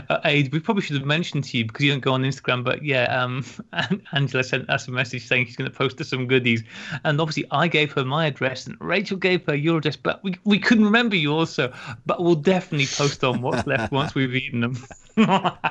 Uh, 0.10 0.20
Aid, 0.26 0.52
we 0.52 0.60
probably 0.60 0.82
should 0.84 0.96
have 0.98 1.06
mentioned 1.06 1.44
to 1.46 1.58
you 1.58 1.66
because 1.66 1.84
you 1.86 1.92
don't 1.92 2.00
go 2.02 2.14
on 2.14 2.24
Instagram, 2.24 2.64
but 2.64 2.84
yeah, 2.84 3.04
um, 3.22 3.44
Angela 4.14 4.44
sent 4.44 4.70
us 4.70 4.88
a 4.88 4.92
message 4.92 5.28
saying 5.28 5.46
she's 5.48 5.56
going 5.56 5.70
to 5.70 5.76
post 5.76 6.00
us 6.02 6.10
some 6.10 6.28
goodies, 6.28 6.64
and 7.04 7.20
obviously 7.20 7.46
I 7.52 7.68
gave 7.68 7.92
her 7.94 8.06
my 8.06 8.26
address 8.28 8.68
and 8.68 8.78
Rachel 8.80 9.18
gave 9.18 9.46
her 9.46 9.56
your 9.56 9.78
address, 9.80 9.96
but 9.96 10.24
we, 10.24 10.36
we 10.44 10.60
couldn't 10.60 10.86
remember 10.86 11.16
yours, 11.16 11.50
so 11.50 11.72
but 12.06 12.24
we'll 12.24 12.36
definitely 12.36 12.88
post 12.88 13.24
on 13.24 13.42
what's 13.42 13.66
left 13.68 13.92
once 13.92 14.16
we've 14.16 14.36
eaten 14.36 14.62
them. 14.62 14.76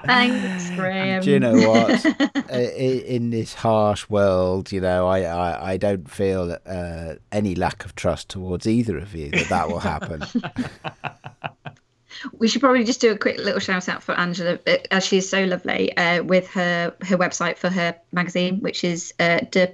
thanks, 0.06 0.70
Graham. 0.70 1.22
Do 1.22 1.30
you 1.30 1.40
know 1.40 1.54
what? 1.68 2.06
I- 2.50 2.54
I- 2.54 3.04
in 3.06 3.30
this 3.30 3.52
harsh 3.54 4.08
world, 4.08 4.72
you 4.72 4.80
know, 4.80 5.06
I, 5.06 5.20
I, 5.20 5.72
I 5.72 5.76
don't 5.76 6.10
feel 6.10 6.56
uh, 6.66 7.14
any 7.32 7.54
lack 7.54 7.84
of 7.84 7.94
trust 7.94 8.28
towards 8.30 8.66
either 8.66 8.96
of 8.98 9.14
you 9.14 9.30
that 9.32 9.48
that 9.50 9.68
will 9.68 9.80
happen. 9.80 10.22
We 12.38 12.48
should 12.48 12.60
probably 12.60 12.84
just 12.84 13.00
do 13.00 13.12
a 13.12 13.18
quick 13.18 13.38
little 13.38 13.60
shout 13.60 13.88
out 13.88 14.02
for 14.02 14.12
Angela, 14.12 14.58
uh, 14.66 14.76
as 14.90 15.04
she 15.04 15.18
is 15.18 15.28
so 15.28 15.44
lovely, 15.44 15.96
uh, 15.96 16.22
with 16.22 16.48
her 16.48 16.94
her 17.02 17.18
website 17.18 17.58
for 17.58 17.70
her 17.70 17.96
magazine, 18.12 18.60
which 18.60 18.84
is 18.84 19.12
uh, 19.20 19.40
De 19.50 19.66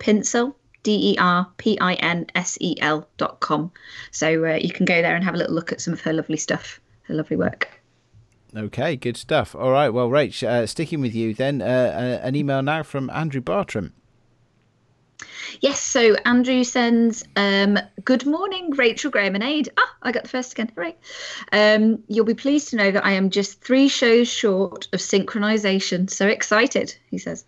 D 0.82 1.12
E 1.12 1.16
R 1.18 1.46
P 1.58 1.78
I 1.80 1.94
N 1.94 2.26
S 2.34 2.56
E 2.60 2.76
L 2.80 3.06
dot 3.16 3.40
com. 3.40 3.70
So 4.10 4.44
uh, 4.44 4.54
you 4.54 4.72
can 4.72 4.86
go 4.86 5.02
there 5.02 5.14
and 5.14 5.24
have 5.24 5.34
a 5.34 5.38
little 5.38 5.54
look 5.54 5.72
at 5.72 5.80
some 5.80 5.92
of 5.92 6.00
her 6.02 6.12
lovely 6.12 6.36
stuff, 6.36 6.80
her 7.02 7.14
lovely 7.14 7.36
work. 7.36 7.68
Okay, 8.56 8.96
good 8.96 9.16
stuff. 9.16 9.54
All 9.54 9.70
right, 9.70 9.90
well, 9.90 10.08
Rach, 10.08 10.42
uh, 10.42 10.66
sticking 10.66 11.00
with 11.00 11.14
you 11.14 11.34
then, 11.34 11.62
uh, 11.62 11.64
uh, 11.64 12.26
an 12.26 12.34
email 12.34 12.62
now 12.62 12.82
from 12.82 13.08
Andrew 13.10 13.40
Bartram. 13.40 13.92
Yes, 15.60 15.80
so 15.80 16.14
Andrew 16.24 16.64
sends, 16.64 17.24
um, 17.36 17.78
Good 18.04 18.26
morning, 18.26 18.70
Rachel 18.70 19.10
Graham 19.10 19.34
and 19.34 19.44
Aid. 19.44 19.68
Ah, 19.76 19.96
I 20.02 20.12
got 20.12 20.22
the 20.22 20.28
first 20.28 20.52
again. 20.52 20.72
Hooray. 20.74 20.96
Um, 21.52 22.02
you'll 22.08 22.24
be 22.24 22.34
pleased 22.34 22.70
to 22.70 22.76
know 22.76 22.90
that 22.90 23.04
I 23.04 23.12
am 23.12 23.30
just 23.30 23.62
three 23.62 23.88
shows 23.88 24.28
short 24.28 24.88
of 24.92 25.00
synchronization. 25.00 26.08
So 26.08 26.26
excited, 26.26 26.94
he 27.10 27.18
says. 27.18 27.44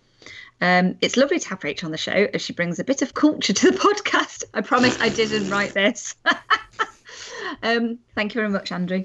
Um, 0.61 0.97
it's 1.01 1.17
lovely 1.17 1.41
to 1.41 1.49
have 1.49 1.65
Rachel 1.65 1.87
on 1.87 1.93
the 1.93 1.99
show 1.99 2.29
as 2.33 2.41
she 2.41 2.53
brings 2.53 2.79
a 2.79 2.85
bit 2.85 3.03
of 3.03 3.15
culture 3.15 3.53
to 3.53 3.71
the 3.71 3.79
podcast. 3.79 4.45
I 4.55 4.61
promise 4.61 5.01
I 5.01 5.09
didn't 5.09 5.51
write 5.51 5.75
this. 5.75 6.15
um, 7.63 7.99
thank 8.15 8.35
you 8.35 8.41
very 8.41 8.51
much, 8.51 8.71
Andrew. 8.71 9.05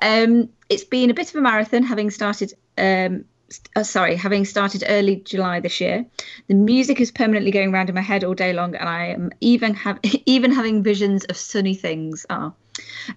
Um, 0.00 0.48
it's 0.68 0.84
been 0.84 1.10
a 1.10 1.14
bit 1.14 1.28
of 1.30 1.36
a 1.36 1.42
marathon 1.42 1.82
having 1.82 2.10
started 2.10 2.54
um, 2.78 3.26
uh, 3.76 3.82
sorry, 3.82 4.16
having 4.16 4.44
started 4.44 4.84
early 4.88 5.16
July 5.16 5.60
this 5.60 5.80
year. 5.80 6.04
The 6.48 6.54
music 6.54 7.00
is 7.00 7.10
permanently 7.10 7.50
going 7.50 7.72
around 7.72 7.88
in 7.88 7.94
my 7.94 8.00
head 8.00 8.24
all 8.24 8.34
day 8.34 8.52
long, 8.52 8.74
and 8.74 8.88
I 8.88 9.06
am 9.06 9.30
even 9.40 9.74
have 9.74 9.98
even 10.26 10.50
having 10.52 10.82
visions 10.82 11.24
of 11.24 11.36
sunny 11.36 11.74
things. 11.74 12.26
Ah, 12.30 12.52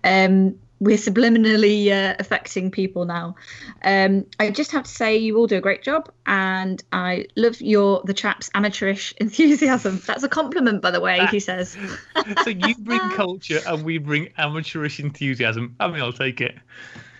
um, 0.03 0.55
we're 0.79 0.97
subliminally 0.97 1.89
uh, 1.91 2.15
affecting 2.19 2.69
people 2.69 3.05
now. 3.05 3.35
Um, 3.83 4.25
I 4.39 4.51
just 4.51 4.71
have 4.71 4.83
to 4.83 4.89
say, 4.89 5.17
you 5.17 5.37
all 5.37 5.47
do 5.47 5.57
a 5.57 5.61
great 5.61 5.81
job, 5.81 6.11
and 6.25 6.83
I 6.91 7.27
love 7.35 7.59
your 7.61 8.01
the 8.05 8.13
chap's 8.13 8.49
amateurish 8.53 9.13
enthusiasm. 9.17 10.01
That's 10.05 10.23
a 10.23 10.29
compliment, 10.29 10.81
by 10.81 10.91
the 10.91 11.01
way. 11.01 11.25
He 11.27 11.39
says. 11.39 11.77
so 12.41 12.49
you 12.49 12.75
bring 12.75 13.09
culture, 13.09 13.61
and 13.65 13.83
we 13.83 13.97
bring 13.97 14.29
amateurish 14.37 14.99
enthusiasm. 14.99 15.75
I 15.79 15.87
mean, 15.87 16.01
I'll 16.01 16.13
take 16.13 16.41
it. 16.41 16.55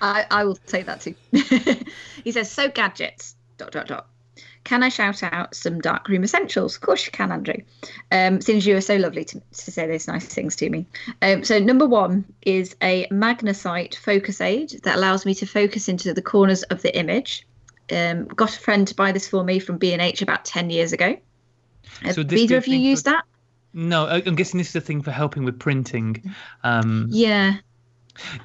I, 0.02 0.26
I 0.30 0.44
will 0.44 0.56
take 0.56 0.86
that 0.86 1.02
too. 1.02 1.16
he 2.24 2.32
says, 2.32 2.52
so 2.52 2.70
gadgets, 2.70 3.36
dot, 3.58 3.72
dot, 3.72 3.88
dot. 3.88 4.08
Can 4.64 4.84
I 4.84 4.90
shout 4.90 5.24
out 5.24 5.56
some 5.56 5.80
dark 5.80 6.10
room 6.10 6.26
essentials? 6.26 6.76
Of 6.76 6.82
course 6.82 7.06
you 7.06 7.12
can, 7.14 7.32
Andrew. 7.32 7.56
Um, 8.12 8.42
since 8.42 8.66
you 8.66 8.76
are 8.76 8.82
so 8.82 8.98
lovely 8.98 9.24
to, 9.24 9.40
to 9.40 9.72
say 9.72 9.88
those 9.88 10.10
nice 10.10 10.26
things 10.26 10.58
to 10.58 10.70
me. 10.70 10.86
Um, 11.22 11.46
so 11.46 11.58
number 11.58 11.86
one 11.88 12.26
is 12.42 12.76
a 12.82 13.08
magnesite 13.08 13.96
focus 13.96 14.42
aid 14.42 14.82
that 14.84 14.98
allows 14.98 15.26
me 15.26 15.34
to 15.36 15.46
focus 15.46 15.88
into 15.88 16.14
the 16.14 16.22
corners 16.22 16.64
of 16.64 16.82
the 16.82 16.96
image. 16.98 17.48
Um, 17.90 18.26
got 18.26 18.54
a 18.58 18.60
friend 18.60 18.86
to 18.90 18.96
buy 18.96 19.14
this 19.14 19.28
for 19.28 19.42
me 19.44 19.60
from 19.60 19.78
B&H 19.78 20.22
about 20.22 20.44
10 20.44 20.70
years 20.70 20.92
ago. 20.92 21.16
Have 22.02 22.16
so 22.16 22.26
either 22.30 22.58
of 22.58 22.68
you 22.68 22.78
used 22.78 23.06
for... 23.06 23.12
that? 23.12 23.24
No, 23.74 24.06
I'm 24.08 24.36
guessing 24.36 24.58
this 24.58 24.70
is 24.70 24.76
a 24.76 24.82
thing 24.82 25.02
for 25.02 25.12
helping 25.12 25.46
with 25.46 25.60
printing. 25.60 26.34
Um, 26.64 27.08
yeah. 27.10 27.58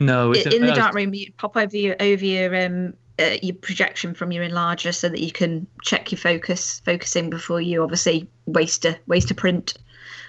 No, 0.01 0.33
in 0.33 0.67
the 0.67 0.73
dark 0.75 0.95
room, 0.95 1.15
you 1.15 1.33
pop 1.33 1.57
over 1.57 1.77
your 1.77 1.97
over 2.01 2.25
your 2.25 2.65
um 2.65 2.95
uh, 3.19 3.37
your 3.43 3.55
projection 3.57 4.15
from 4.15 4.33
your 4.33 4.45
enlarger 4.45 4.95
so 4.95 5.09
that 5.09 5.21
you 5.21 5.33
can 5.33 5.67
check 5.83 6.11
your 6.11 6.19
focus 6.19 6.81
focusing 6.85 7.31
before 7.31 7.61
you 7.61 7.83
obviously 7.83 8.29
waste 8.47 8.85
a 8.85 8.99
waste 9.07 9.31
a 9.31 9.35
print. 9.35 9.75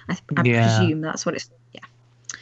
I, 0.08 0.18
I 0.36 0.42
yeah. 0.44 0.78
presume 0.78 1.00
that's 1.00 1.24
what 1.24 1.34
it's. 1.34 1.50
Yeah. 1.72 1.80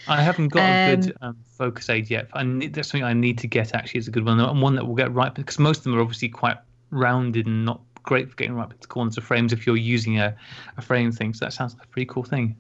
I 0.09 0.21
haven't 0.21 0.49
got 0.49 0.61
um, 0.61 0.67
a 0.67 0.97
good 0.97 1.17
um, 1.23 1.37
focus 1.57 1.89
aid 1.89 2.11
yet. 2.11 2.29
I 2.33 2.43
need, 2.43 2.75
that's 2.75 2.91
something 2.91 3.05
I 3.05 3.13
need 3.13 3.39
to 3.39 3.47
get. 3.47 3.75
Actually, 3.75 3.99
is 3.99 4.09
a 4.09 4.11
good 4.11 4.25
one 4.25 4.41
and 4.41 4.61
one 4.61 4.75
that 4.75 4.87
will 4.87 4.97
get 4.97 5.13
right 5.13 5.33
because 5.35 5.59
most 5.59 5.79
of 5.79 5.85
them 5.85 5.97
are 5.97 6.01
obviously 6.01 6.29
quite 6.29 6.59
rounded 6.91 7.47
and 7.47 7.65
not 7.65 7.81
great 8.03 8.29
for 8.29 8.37
getting 8.37 8.55
right 8.55 8.69
to 8.81 8.89
corners 8.89 9.17
of 9.17 9.25
frames 9.25 9.53
if 9.53 9.67
you're 9.67 9.77
using 9.77 10.19
a, 10.19 10.35
a 10.77 10.83
frame 10.83 11.13
thing. 11.13 11.35
So 11.35 11.45
that 11.45 11.53
sounds 11.53 11.75
like 11.75 11.85
a 11.85 11.89
pretty 11.89 12.07
cool 12.07 12.25
thing. 12.25 12.57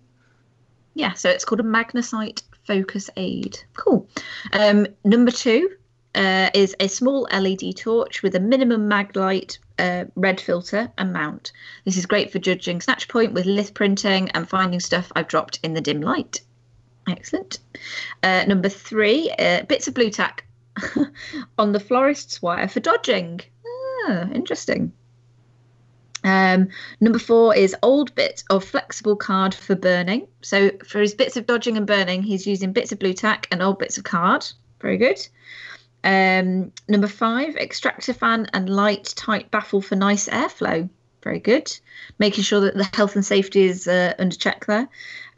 Yeah, 0.94 1.14
so 1.14 1.30
it's 1.30 1.44
called 1.44 1.60
a 1.60 1.64
magnesite 1.64 2.42
focus 2.64 3.10
aid. 3.16 3.58
Cool. 3.74 4.08
Um, 4.52 4.86
number 5.04 5.30
two 5.30 5.70
uh, 6.14 6.50
is 6.54 6.76
a 6.80 6.88
small 6.88 7.28
LED 7.32 7.76
torch 7.76 8.22
with 8.22 8.34
a 8.34 8.40
minimum 8.40 8.88
Maglite 8.88 9.58
uh, 9.78 10.04
red 10.14 10.40
filter 10.40 10.90
and 10.98 11.12
mount. 11.12 11.52
This 11.84 11.96
is 11.96 12.06
great 12.06 12.30
for 12.30 12.38
judging 12.38 12.80
snatch 12.80 13.08
point 13.08 13.32
with 13.32 13.46
lith 13.46 13.74
printing 13.74 14.30
and 14.30 14.48
finding 14.48 14.80
stuff 14.80 15.10
I've 15.16 15.28
dropped 15.28 15.58
in 15.62 15.74
the 15.74 15.80
dim 15.80 16.00
light. 16.00 16.40
Excellent. 17.08 17.58
Uh, 18.22 18.44
number 18.46 18.68
three, 18.68 19.30
uh, 19.38 19.64
bits 19.64 19.88
of 19.88 19.94
Blu 19.94 20.10
Tack 20.10 20.44
on 21.58 21.72
the 21.72 21.80
florist's 21.80 22.40
wire 22.40 22.68
for 22.68 22.80
dodging. 22.80 23.40
Ah, 24.08 24.28
interesting. 24.30 24.92
Um, 26.24 26.68
number 27.00 27.18
four 27.18 27.54
is 27.54 27.74
old 27.82 28.14
bit 28.14 28.44
of 28.50 28.64
flexible 28.64 29.16
card 29.16 29.54
for 29.54 29.74
burning. 29.74 30.28
So 30.42 30.70
for 30.86 31.00
his 31.00 31.14
bits 31.14 31.36
of 31.36 31.46
dodging 31.46 31.76
and 31.76 31.86
burning, 31.86 32.22
he's 32.22 32.46
using 32.46 32.72
bits 32.72 32.92
of 32.92 32.98
Blu 32.98 33.12
Tack 33.12 33.48
and 33.50 33.62
old 33.62 33.78
bits 33.78 33.98
of 33.98 34.04
card. 34.04 34.46
Very 34.80 34.98
good. 34.98 35.26
Um, 36.04 36.72
number 36.88 37.06
five, 37.06 37.56
extractor 37.56 38.12
fan 38.12 38.48
and 38.52 38.68
light 38.68 39.12
tight 39.16 39.50
baffle 39.50 39.80
for 39.80 39.96
nice 39.96 40.28
airflow. 40.28 40.88
Very 41.22 41.38
good. 41.38 41.72
Making 42.18 42.42
sure 42.42 42.60
that 42.60 42.74
the 42.74 42.88
health 42.96 43.14
and 43.14 43.24
safety 43.24 43.62
is 43.62 43.86
uh, 43.86 44.14
under 44.18 44.34
check 44.34 44.66
there. 44.66 44.88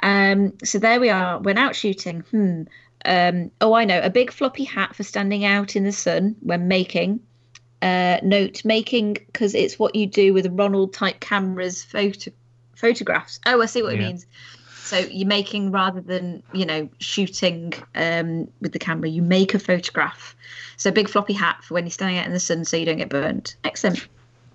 Um, 0.02 0.54
so 0.64 0.78
there 0.78 1.00
we 1.00 1.10
are. 1.10 1.38
When 1.38 1.58
out 1.58 1.76
shooting, 1.76 2.20
hmm. 2.30 2.62
Um, 3.04 3.50
oh, 3.60 3.74
I 3.74 3.84
know. 3.84 4.00
A 4.02 4.08
big 4.08 4.32
floppy 4.32 4.64
hat 4.64 4.96
for 4.96 5.02
standing 5.02 5.44
out 5.44 5.76
in 5.76 5.84
the 5.84 5.92
sun 5.92 6.36
when 6.40 6.68
making 6.68 7.20
uh, 7.84 8.18
note 8.22 8.64
making 8.64 9.12
because 9.12 9.54
it's 9.54 9.78
what 9.78 9.94
you 9.94 10.06
do 10.06 10.32
with 10.32 10.46
a 10.46 10.50
Ronald 10.50 10.94
type 10.94 11.20
cameras 11.20 11.84
photo 11.84 12.30
photographs. 12.74 13.38
Oh, 13.44 13.60
I 13.60 13.66
see 13.66 13.82
what 13.82 13.94
yeah. 13.94 14.00
it 14.00 14.06
means. 14.06 14.26
So 14.78 14.98
you're 14.98 15.28
making 15.28 15.70
rather 15.70 16.00
than 16.00 16.42
you 16.54 16.64
know 16.64 16.88
shooting 16.98 17.74
um, 17.94 18.48
with 18.60 18.72
the 18.72 18.78
camera, 18.78 19.08
you 19.10 19.20
make 19.20 19.52
a 19.52 19.58
photograph. 19.58 20.34
So 20.78 20.90
big 20.90 21.10
floppy 21.10 21.34
hat 21.34 21.62
for 21.62 21.74
when 21.74 21.84
you're 21.84 21.90
standing 21.90 22.18
out 22.18 22.26
in 22.26 22.32
the 22.32 22.40
sun, 22.40 22.64
so 22.64 22.78
you 22.78 22.86
don't 22.86 22.96
get 22.96 23.10
burned. 23.10 23.54
Excellent. 23.64 24.08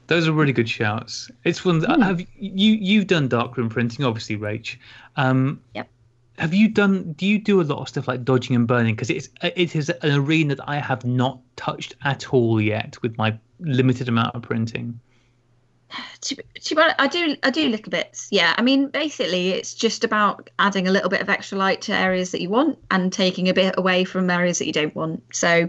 Those 0.07 0.27
are 0.27 0.31
really 0.31 0.53
good 0.53 0.67
shouts. 0.67 1.29
It's 1.43 1.63
one. 1.63 1.81
Mm. 1.81 2.03
Have 2.03 2.19
you 2.19 2.73
you've 2.73 3.05
done 3.05 3.27
darkroom 3.27 3.69
printing, 3.69 4.05
obviously, 4.05 4.37
Rach? 4.37 4.75
Um, 5.17 5.61
yep 5.75 5.87
have 6.39 6.53
you 6.53 6.69
done 6.69 7.13
do 7.13 7.25
you 7.25 7.37
do 7.37 7.61
a 7.61 7.63
lot 7.63 7.79
of 7.79 7.89
stuff 7.89 8.07
like 8.07 8.23
dodging 8.23 8.55
and 8.55 8.67
burning 8.67 8.95
because 8.95 9.09
it's 9.09 9.29
it 9.43 9.75
is 9.75 9.89
an 9.89 10.11
arena 10.11 10.55
that 10.55 10.69
i 10.69 10.77
have 10.77 11.05
not 11.05 11.39
touched 11.55 11.95
at 12.03 12.33
all 12.33 12.61
yet 12.61 12.97
with 13.01 13.17
my 13.17 13.37
limited 13.59 14.07
amount 14.07 14.33
of 14.35 14.41
printing 14.41 14.99
to, 16.21 16.35
to, 16.35 17.01
I 17.01 17.07
do 17.07 17.35
I 17.41 17.49
do 17.49 17.67
little 17.67 17.89
bits. 17.89 18.27
Yeah, 18.31 18.53
I 18.57 18.61
mean 18.61 18.89
basically 18.89 19.49
it's 19.49 19.73
just 19.73 20.03
about 20.03 20.49
adding 20.59 20.87
a 20.87 20.91
little 20.91 21.09
bit 21.09 21.21
of 21.21 21.29
extra 21.29 21.57
light 21.57 21.81
to 21.83 21.93
areas 21.93 22.31
that 22.31 22.41
you 22.41 22.49
want 22.49 22.77
and 22.91 23.11
taking 23.11 23.49
a 23.49 23.53
bit 23.53 23.73
away 23.77 24.03
from 24.03 24.29
areas 24.29 24.59
that 24.59 24.67
you 24.67 24.73
don't 24.73 24.95
want. 24.95 25.23
So 25.33 25.67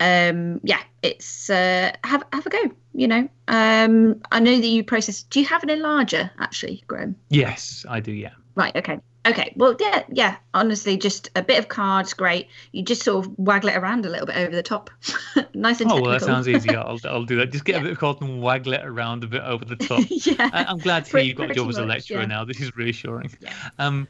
um 0.00 0.60
yeah, 0.62 0.82
it's 1.02 1.48
uh 1.48 1.92
have 2.04 2.22
have 2.32 2.46
a 2.46 2.50
go, 2.50 2.70
you 2.92 3.08
know. 3.08 3.28
Um 3.48 4.20
I 4.30 4.40
know 4.40 4.56
that 4.56 4.66
you 4.66 4.84
process 4.84 5.22
do 5.22 5.40
you 5.40 5.46
have 5.46 5.62
an 5.62 5.70
enlarger 5.70 6.30
actually, 6.38 6.84
Graham? 6.86 7.16
Yes, 7.30 7.86
I 7.88 8.00
do, 8.00 8.12
yeah. 8.12 8.32
Right, 8.54 8.76
okay. 8.76 8.98
Okay, 9.24 9.52
well, 9.56 9.76
yeah, 9.78 10.02
yeah. 10.08 10.36
Honestly, 10.52 10.96
just 10.96 11.30
a 11.36 11.42
bit 11.42 11.58
of 11.58 11.68
cards, 11.68 12.12
great. 12.12 12.48
You 12.72 12.82
just 12.82 13.04
sort 13.04 13.24
of 13.24 13.38
waggle 13.38 13.68
it 13.70 13.76
around 13.76 14.04
a 14.04 14.08
little 14.08 14.26
bit 14.26 14.36
over 14.36 14.54
the 14.54 14.62
top, 14.62 14.90
nice 15.54 15.80
and. 15.80 15.90
Oh 15.92 15.96
technical. 15.96 16.02
well, 16.02 16.10
that 16.10 16.22
sounds 16.22 16.48
easy. 16.48 16.70
I'll, 16.76 16.98
I'll 17.04 17.24
do 17.24 17.36
that. 17.36 17.52
Just 17.52 17.64
get 17.64 17.74
yeah. 17.74 17.80
a 17.80 17.82
bit 17.84 17.92
of 17.92 17.98
card 17.98 18.20
and 18.20 18.42
waggle 18.42 18.72
it 18.72 18.84
around 18.84 19.22
a 19.22 19.28
bit 19.28 19.42
over 19.42 19.64
the 19.64 19.76
top. 19.76 20.02
yeah. 20.10 20.50
I, 20.52 20.70
am 20.70 20.78
glad 20.78 21.04
to 21.04 21.16
hear 21.16 21.26
you've 21.26 21.36
got 21.36 21.50
a 21.52 21.54
job 21.54 21.68
as 21.68 21.78
a 21.78 21.84
lecturer 21.84 22.20
yeah. 22.20 22.26
now. 22.26 22.44
This 22.44 22.60
is 22.60 22.74
reassuring. 22.76 23.30
Yeah. 23.40 23.52
Um, 23.78 24.08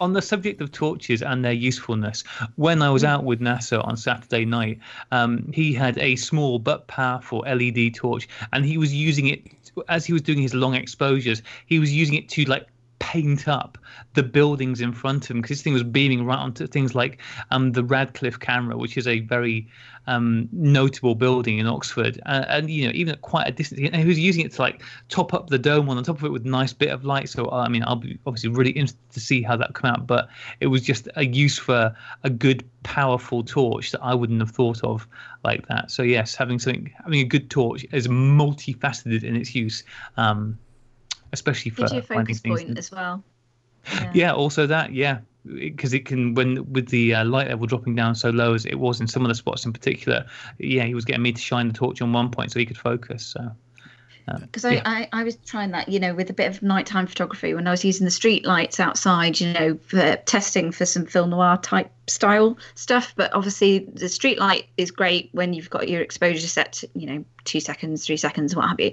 on 0.00 0.12
the 0.12 0.22
subject 0.22 0.60
of 0.60 0.72
torches 0.72 1.22
and 1.22 1.44
their 1.44 1.52
usefulness, 1.52 2.24
when 2.56 2.82
I 2.82 2.90
was 2.90 3.04
mm. 3.04 3.08
out 3.08 3.24
with 3.24 3.40
Nasser 3.40 3.80
on 3.80 3.96
Saturday 3.96 4.44
night, 4.44 4.80
um, 5.12 5.50
he 5.52 5.72
had 5.72 5.96
a 5.98 6.16
small 6.16 6.58
but 6.58 6.88
powerful 6.88 7.40
LED 7.40 7.94
torch, 7.94 8.28
and 8.52 8.64
he 8.64 8.78
was 8.78 8.92
using 8.92 9.28
it 9.28 9.46
as 9.88 10.04
he 10.04 10.12
was 10.12 10.22
doing 10.22 10.38
his 10.38 10.54
long 10.54 10.74
exposures. 10.74 11.42
He 11.66 11.78
was 11.78 11.92
using 11.92 12.16
it 12.16 12.28
to 12.30 12.44
like 12.44 12.66
paint 13.02 13.48
up 13.48 13.78
the 14.14 14.22
buildings 14.22 14.80
in 14.80 14.92
front 14.92 15.24
of 15.24 15.32
him 15.32 15.42
because 15.42 15.56
this 15.56 15.62
thing 15.62 15.72
was 15.72 15.82
beaming 15.82 16.24
right 16.24 16.38
onto 16.38 16.68
things 16.68 16.94
like 16.94 17.20
um, 17.50 17.72
the 17.72 17.82
Radcliffe 17.82 18.38
camera, 18.38 18.76
which 18.76 18.96
is 18.96 19.08
a 19.08 19.18
very 19.18 19.66
um, 20.06 20.48
notable 20.52 21.16
building 21.16 21.58
in 21.58 21.66
Oxford, 21.66 22.20
uh, 22.26 22.44
and 22.48 22.70
you 22.70 22.86
know 22.86 22.92
even 22.94 23.14
at 23.14 23.20
quite 23.20 23.48
a 23.48 23.50
distance, 23.50 23.80
and 23.82 23.96
he 23.96 24.06
was 24.06 24.20
using 24.20 24.44
it 24.44 24.52
to 24.52 24.62
like 24.62 24.82
top 25.08 25.34
up 25.34 25.48
the 25.48 25.58
dome 25.58 25.88
on 25.88 25.96
the 25.96 26.02
top 26.04 26.18
of 26.18 26.24
it 26.24 26.30
with 26.30 26.46
a 26.46 26.48
nice 26.48 26.72
bit 26.72 26.90
of 26.90 27.04
light. 27.04 27.28
So 27.28 27.50
I 27.50 27.68
mean, 27.68 27.82
I'll 27.84 27.96
be 27.96 28.16
obviously 28.24 28.50
really 28.50 28.70
interested 28.70 29.10
to 29.10 29.20
see 29.20 29.42
how 29.42 29.56
that 29.56 29.74
come 29.74 29.90
out, 29.90 30.06
but 30.06 30.28
it 30.60 30.68
was 30.68 30.82
just 30.82 31.08
a 31.16 31.24
use 31.24 31.58
for 31.58 31.92
a 32.22 32.30
good, 32.30 32.64
powerful 32.84 33.42
torch 33.42 33.90
that 33.90 34.00
I 34.00 34.14
wouldn't 34.14 34.40
have 34.40 34.52
thought 34.52 34.82
of 34.84 35.08
like 35.42 35.66
that. 35.66 35.90
So 35.90 36.04
yes, 36.04 36.36
having 36.36 36.60
something, 36.60 36.92
having 37.02 37.18
a 37.18 37.24
good 37.24 37.50
torch 37.50 37.84
is 37.90 38.06
multifaceted 38.06 39.24
in 39.24 39.34
its 39.34 39.56
use. 39.56 39.82
Um, 40.16 40.56
especially 41.32 41.70
for 41.70 41.86
finding 42.02 42.34
things. 42.34 42.62
Point 42.62 42.78
as 42.78 42.90
well. 42.90 43.22
Yeah. 43.86 44.10
yeah. 44.14 44.32
also 44.32 44.66
that. 44.66 44.92
Yeah, 44.92 45.20
because 45.44 45.92
it 45.92 46.06
can 46.06 46.34
when 46.34 46.72
with 46.72 46.88
the 46.88 47.14
uh, 47.14 47.24
light 47.24 47.48
level 47.48 47.66
dropping 47.66 47.94
down 47.94 48.14
so 48.14 48.30
low 48.30 48.54
as 48.54 48.64
it 48.66 48.76
was 48.76 49.00
in 49.00 49.06
some 49.06 49.22
of 49.22 49.28
the 49.28 49.34
spots 49.34 49.64
in 49.64 49.72
particular. 49.72 50.26
Yeah, 50.58 50.84
he 50.84 50.94
was 50.94 51.04
getting 51.04 51.22
me 51.22 51.32
to 51.32 51.40
shine 51.40 51.68
the 51.68 51.74
torch 51.74 52.00
on 52.02 52.12
one 52.12 52.30
point 52.30 52.52
so 52.52 52.58
he 52.58 52.66
could 52.66 52.78
focus. 52.78 53.24
So 53.26 53.52
because 54.40 54.64
um, 54.64 54.74
yeah. 54.74 54.82
I, 54.84 55.08
I, 55.12 55.20
I, 55.20 55.24
was 55.24 55.36
trying 55.36 55.72
that, 55.72 55.88
you 55.88 55.98
know, 55.98 56.14
with 56.14 56.30
a 56.30 56.32
bit 56.32 56.48
of 56.48 56.62
nighttime 56.62 57.06
photography 57.06 57.54
when 57.54 57.66
I 57.66 57.70
was 57.70 57.84
using 57.84 58.04
the 58.04 58.10
street 58.10 58.44
lights 58.44 58.78
outside, 58.78 59.40
you 59.40 59.52
know, 59.52 59.78
for 59.86 60.16
testing 60.16 60.72
for 60.72 60.86
some 60.86 61.06
film 61.06 61.30
noir 61.30 61.58
type 61.58 61.90
style 62.08 62.56
stuff. 62.74 63.14
But 63.16 63.32
obviously, 63.34 63.80
the 63.92 64.08
street 64.08 64.38
light 64.38 64.66
is 64.76 64.90
great 64.90 65.30
when 65.32 65.52
you've 65.52 65.70
got 65.70 65.88
your 65.88 66.02
exposure 66.02 66.46
set, 66.46 66.74
to, 66.74 66.88
you 66.94 67.06
know, 67.06 67.24
two 67.44 67.60
seconds, 67.60 68.06
three 68.06 68.16
seconds, 68.16 68.54
what 68.54 68.68
have 68.68 68.80
you. 68.80 68.92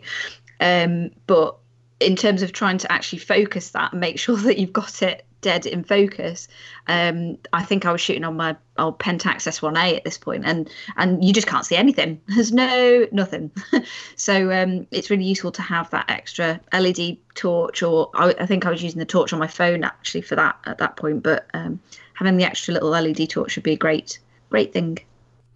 Um, 0.59 1.11
but 1.27 1.57
in 1.99 2.15
terms 2.15 2.41
of 2.41 2.53
trying 2.53 2.77
to 2.79 2.91
actually 2.91 3.19
focus 3.19 3.71
that 3.71 3.91
and 3.91 4.01
make 4.01 4.19
sure 4.25 4.37
that 4.37 4.57
you've 4.57 4.73
got 4.73 5.01
it 5.01 5.25
dead 5.41 5.65
in 5.65 5.83
focus. 5.83 6.47
Um, 6.87 7.37
I 7.53 7.63
think 7.63 7.85
I 7.85 7.91
was 7.91 8.01
shooting 8.01 8.23
on 8.23 8.35
my 8.35 8.55
old 8.77 8.99
Pentax 8.99 9.47
S1A 9.47 9.97
at 9.97 10.03
this 10.03 10.17
point, 10.17 10.43
and 10.45 10.69
and 10.97 11.23
you 11.23 11.33
just 11.33 11.47
can't 11.47 11.65
see 11.65 11.75
anything. 11.75 12.21
There's 12.27 12.51
no 12.51 13.07
nothing. 13.11 13.51
so 14.15 14.51
um, 14.51 14.87
it's 14.91 15.09
really 15.09 15.23
useful 15.23 15.51
to 15.53 15.61
have 15.61 15.89
that 15.91 16.09
extra 16.09 16.59
LED 16.73 17.17
torch, 17.35 17.83
or 17.83 18.09
I, 18.13 18.35
I, 18.39 18.45
think 18.45 18.65
I 18.65 18.71
was 18.71 18.83
using 18.83 18.99
the 18.99 19.05
torch 19.05 19.33
on 19.33 19.39
my 19.39 19.47
phone 19.47 19.83
actually 19.83 20.21
for 20.21 20.35
that 20.35 20.57
at 20.65 20.77
that 20.79 20.95
point. 20.95 21.23
But 21.23 21.47
um, 21.53 21.79
having 22.13 22.37
the 22.37 22.43
extra 22.43 22.73
little 22.73 22.89
LED 22.89 23.29
torch 23.29 23.55
would 23.55 23.63
be 23.63 23.73
a 23.73 23.77
great 23.77 24.19
great 24.49 24.73
thing. 24.73 24.99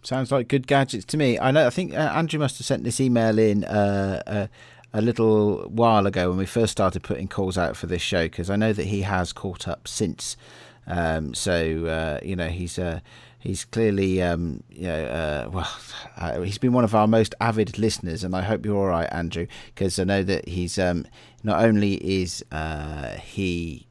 Sounds 0.03 0.33
like 0.33 0.49
good 0.49 0.67
gadgets 0.67 1.05
to 1.05 1.17
me. 1.17 1.39
I 1.39 1.51
know. 1.51 1.65
I 1.65 1.69
think 1.69 1.93
uh, 1.93 2.11
Andrew 2.13 2.39
must 2.39 2.57
have 2.57 2.67
sent 2.67 2.83
this 2.83 2.99
email 2.99 3.39
in. 3.39 3.63
Uh, 3.63 4.21
uh, 4.27 4.47
a 4.93 5.01
little 5.01 5.63
while 5.69 6.05
ago 6.05 6.29
when 6.29 6.37
we 6.37 6.45
first 6.45 6.71
started 6.71 7.01
putting 7.03 7.27
calls 7.27 7.57
out 7.57 7.75
for 7.75 7.87
this 7.87 8.01
show 8.01 8.25
because 8.25 8.49
I 8.49 8.55
know 8.55 8.73
that 8.73 8.85
he 8.85 9.01
has 9.01 9.33
caught 9.33 9.67
up 9.67 9.87
since. 9.87 10.37
Um, 10.85 11.33
so 11.33 11.85
uh, 11.85 12.19
you 12.23 12.35
know 12.35 12.49
he's 12.49 12.77
uh, 12.77 12.99
he's 13.39 13.65
clearly 13.65 14.21
um, 14.21 14.63
you 14.69 14.87
know 14.87 15.05
uh, 15.05 15.49
well 15.51 15.69
uh, 16.17 16.41
he's 16.41 16.57
been 16.57 16.73
one 16.73 16.83
of 16.83 16.93
our 16.93 17.07
most 17.07 17.33
avid 17.41 17.77
listeners, 17.77 18.23
and 18.23 18.35
I 18.35 18.41
hope 18.41 18.65
you're 18.65 18.77
all 18.77 18.87
right, 18.87 19.11
Andrew, 19.11 19.47
because 19.73 19.97
I 19.97 20.03
know 20.03 20.23
that 20.23 20.47
he's 20.47 20.77
um, 20.77 21.05
not 21.43 21.63
only 21.63 21.95
is 21.95 22.43
uh, 22.51 23.15
he 23.15 23.87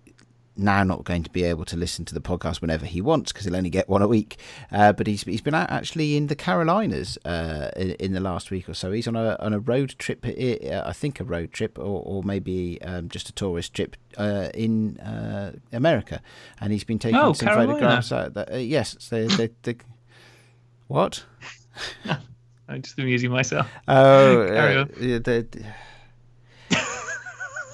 now 0.56 0.82
not 0.82 1.04
going 1.04 1.22
to 1.22 1.30
be 1.30 1.44
able 1.44 1.64
to 1.64 1.76
listen 1.76 2.04
to 2.04 2.14
the 2.14 2.20
podcast 2.20 2.60
whenever 2.60 2.84
he 2.84 3.00
wants 3.00 3.32
because 3.32 3.44
he'll 3.46 3.56
only 3.56 3.70
get 3.70 3.88
one 3.88 4.02
a 4.02 4.08
week. 4.08 4.36
Uh, 4.70 4.92
but 4.92 5.06
he's 5.06 5.22
he's 5.22 5.40
been 5.40 5.54
out 5.54 5.70
actually 5.70 6.16
in 6.16 6.26
the 6.26 6.36
Carolinas 6.36 7.18
uh, 7.24 7.70
in, 7.76 7.92
in, 7.92 8.12
the 8.12 8.20
last 8.20 8.50
week 8.50 8.68
or 8.68 8.74
so. 8.74 8.92
He's 8.92 9.08
on 9.08 9.16
a 9.16 9.36
on 9.40 9.52
a 9.52 9.58
road 9.58 9.94
trip, 9.98 10.24
uh, 10.24 10.82
I 10.84 10.92
think 10.92 11.20
a 11.20 11.24
road 11.24 11.52
trip 11.52 11.78
or 11.78 12.02
or 12.04 12.22
maybe 12.22 12.80
um, 12.82 13.08
just 13.08 13.28
a 13.28 13.32
tourist 13.32 13.74
trip 13.74 13.96
uh, 14.18 14.48
in 14.54 14.98
uh, 15.00 15.52
America, 15.72 16.20
and 16.60 16.72
he's 16.72 16.84
been 16.84 16.98
taking 16.98 17.18
oh, 17.18 17.32
some 17.32 17.48
Carolina. 17.48 17.72
photographs. 17.72 18.12
Out 18.12 18.34
that, 18.34 18.52
uh, 18.52 18.56
yes, 18.56 18.94
the, 19.08 19.26
the, 19.26 19.50
the 19.62 19.76
what? 20.88 21.24
I'm 22.68 22.82
just 22.82 22.98
amusing 22.98 23.30
myself. 23.30 23.66
Oh, 23.88 24.46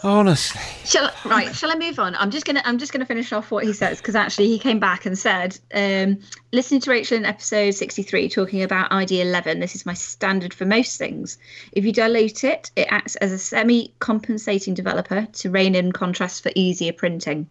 Honestly. 0.03 0.61
Shall, 0.84 1.11
right, 1.24 1.55
shall 1.55 1.70
I 1.70 1.74
move 1.74 1.99
on? 1.99 2.14
I'm 2.16 2.30
just 2.30 2.44
gonna 2.44 2.62
I'm 2.64 2.78
just 2.78 2.92
gonna 2.92 3.07
finish 3.07 3.32
off 3.32 3.51
what 3.51 3.64
he 3.64 3.72
says 3.72 3.99
because 3.99 4.14
actually 4.14 4.46
he 4.49 4.59
came 4.59 4.78
back 4.78 5.07
and 5.07 5.18
said, 5.18 5.59
um, 5.74 6.18
listening 6.53 6.80
to 6.82 6.90
Rachel 6.90 7.16
in 7.16 7.24
episode 7.24 7.72
63 7.72 8.28
talking 8.28 8.62
about 8.62 8.92
ID 8.92 9.20
11. 9.20 9.61
This 9.61 9.74
is 9.74 9.84
my 9.84 9.94
standard 9.94 10.55
for 10.55 10.64
most 10.64 10.99
things. 10.99 11.38
If 11.72 11.84
you 11.84 11.92
dilute 11.92 12.44
it, 12.44 12.70
it 12.76 12.86
acts 12.90 13.16
as 13.16 13.32
a 13.32 13.38
semi-compensating 13.38 14.74
developer 14.74 15.26
to 15.26 15.51
rein 15.51 15.74
in 15.74 15.92
contrast 15.92 16.42
for 16.42 16.53
easier 16.55 16.92
printing. 16.92 17.49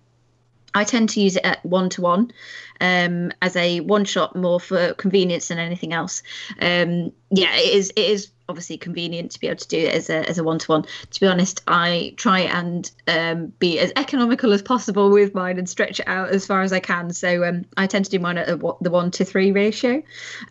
I 0.74 0.84
tend 0.84 1.10
to 1.10 1.22
use 1.22 1.36
it 1.36 1.46
at 1.46 1.66
one 1.66 1.90
to 1.92 2.02
one 2.02 2.32
um, 2.82 3.32
as 3.42 3.56
a 3.56 3.80
one 3.80 4.06
shot 4.06 4.36
more 4.36 4.60
for 4.60 4.94
convenience 4.94 5.48
than 5.48 5.58
anything 5.58 5.92
else. 5.92 6.22
Um, 6.62 7.12
yeah, 7.30 7.56
it 7.56 7.74
is 7.74 7.92
it 7.96 8.06
is 8.06 8.30
obviously 8.50 8.78
convenient 8.78 9.32
to 9.32 9.40
be 9.40 9.48
able 9.48 9.58
to 9.58 9.68
do 9.68 9.78
it 9.78 9.94
as 9.94 10.10
a 10.10 10.28
as 10.30 10.38
a 10.38 10.44
one 10.44 10.60
to 10.60 10.72
one. 10.72 10.86
To 11.12 11.20
be 11.20 11.28
honest, 11.28 11.62
I 11.68 12.14
try 12.18 12.40
and 12.40 12.90
um, 13.08 13.48
be 13.60 13.80
as 13.80 13.92
economical 13.96 14.54
as 14.54 14.62
possible 14.62 15.10
with 15.10 15.34
mine 15.34 15.58
and 15.58 15.70
stretch 15.70 16.00
it 16.00 16.08
out 16.08 16.30
as 16.30 16.46
far 16.46 16.62
as 16.62 16.74
I 16.74 16.80
can. 16.80 17.12
So 17.14 17.44
um, 17.44 17.66
I 17.76 17.88
tend 17.88 18.06
to 18.06 18.12
do 18.12 18.20
mine 18.20 18.38
at 18.38 18.50
a, 18.50 18.58
the 18.82 18.92
one 18.92 19.12
to 19.12 19.26
three 19.26 19.52
ratio. 19.52 20.02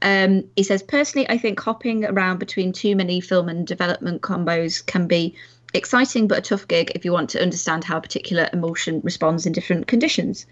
Um, 0.02 0.44
he 0.56 0.62
says 0.62 0.82
personally, 0.82 1.28
I 1.28 1.38
think 1.38 1.58
hopping 1.60 2.04
around 2.04 2.38
between 2.38 2.72
too 2.72 2.96
many 2.96 3.20
film 3.20 3.48
and 3.48 3.66
development 3.66 4.22
combos 4.22 4.84
can 4.84 5.06
be 5.06 5.34
exciting 5.74 6.26
but 6.26 6.38
a 6.38 6.42
tough 6.42 6.66
gig 6.68 6.92
if 6.94 7.04
you 7.04 7.12
want 7.12 7.28
to 7.30 7.42
understand 7.42 7.84
how 7.84 7.98
a 7.98 8.00
particular 8.00 8.48
emulsion 8.52 9.00
responds 9.02 9.46
in 9.46 9.52
different 9.52 9.86
conditions. 9.86 10.46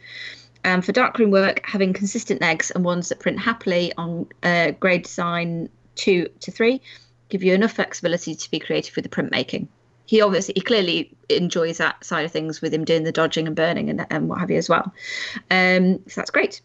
Um, 0.66 0.80
for 0.80 0.92
darkroom 0.92 1.30
work, 1.30 1.60
having 1.64 1.92
consistent 1.92 2.40
legs 2.40 2.70
and 2.70 2.84
ones 2.84 3.10
that 3.10 3.20
print 3.20 3.38
happily 3.38 3.92
on 3.98 4.26
uh, 4.42 4.70
grade 4.70 5.02
design 5.02 5.68
two 5.94 6.28
to 6.40 6.50
three 6.50 6.80
give 7.28 7.42
you 7.42 7.54
enough 7.54 7.72
flexibility 7.72 8.34
to 8.34 8.50
be 8.50 8.58
creative 8.58 8.94
with 8.96 9.04
the 9.04 9.08
printmaking. 9.08 9.68
He 10.06 10.20
obviously, 10.20 10.54
he 10.56 10.60
clearly 10.60 11.16
enjoys 11.28 11.78
that 11.78 12.04
side 12.04 12.24
of 12.26 12.32
things 12.32 12.60
with 12.60 12.74
him 12.74 12.84
doing 12.84 13.04
the 13.04 13.12
dodging 13.12 13.46
and 13.46 13.56
burning 13.56 13.88
and, 13.88 14.06
and 14.10 14.28
what 14.28 14.38
have 14.40 14.50
you 14.50 14.58
as 14.58 14.68
well. 14.68 14.92
Um, 15.50 16.00
so 16.08 16.20
that's 16.20 16.30
great. 16.30 16.60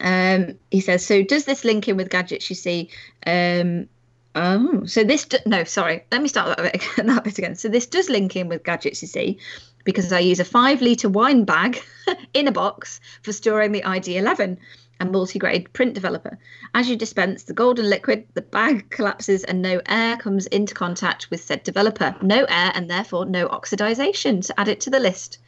Um, 0.00 0.58
he 0.70 0.80
says, 0.80 1.04
so 1.04 1.22
does 1.22 1.44
this 1.44 1.64
link 1.64 1.88
in 1.88 1.96
with 1.96 2.10
gadgets 2.10 2.48
you 2.48 2.56
see? 2.56 2.90
Um, 3.26 3.88
oh, 4.34 4.84
so 4.86 5.02
this, 5.04 5.24
do- 5.24 5.38
no, 5.46 5.64
sorry, 5.64 6.04
let 6.12 6.22
me 6.22 6.28
start 6.28 6.56
that 6.56 6.72
bit, 6.72 6.82
again, 6.82 7.06
that 7.14 7.24
bit 7.24 7.38
again. 7.38 7.56
So 7.56 7.68
this 7.68 7.86
does 7.86 8.08
link 8.08 8.36
in 8.36 8.48
with 8.48 8.64
gadgets 8.64 9.02
you 9.02 9.08
see 9.08 9.38
because 9.84 10.12
I 10.12 10.20
use 10.20 10.40
a 10.40 10.44
five 10.44 10.80
litre 10.80 11.08
wine 11.08 11.44
bag 11.44 11.82
in 12.34 12.46
a 12.46 12.52
box 12.52 13.00
for 13.22 13.32
storing 13.32 13.72
the 13.72 13.82
ID11 13.82 14.58
and 15.00 15.10
multi-grade 15.10 15.72
print 15.72 15.94
developer. 15.94 16.38
As 16.74 16.88
you 16.88 16.96
dispense 16.96 17.44
the 17.44 17.54
golden 17.54 17.88
liquid, 17.90 18.26
the 18.34 18.42
bag 18.42 18.90
collapses 18.90 19.42
and 19.44 19.60
no 19.60 19.80
air 19.86 20.16
comes 20.16 20.46
into 20.46 20.74
contact 20.74 21.28
with 21.30 21.42
said 21.42 21.64
developer. 21.64 22.14
No 22.22 22.44
air 22.44 22.70
and 22.74 22.88
therefore 22.88 23.26
no 23.26 23.48
oxidization 23.48 24.46
to 24.46 24.60
add 24.60 24.68
it 24.68 24.80
to 24.82 24.90
the 24.90 25.00
list. 25.00 25.38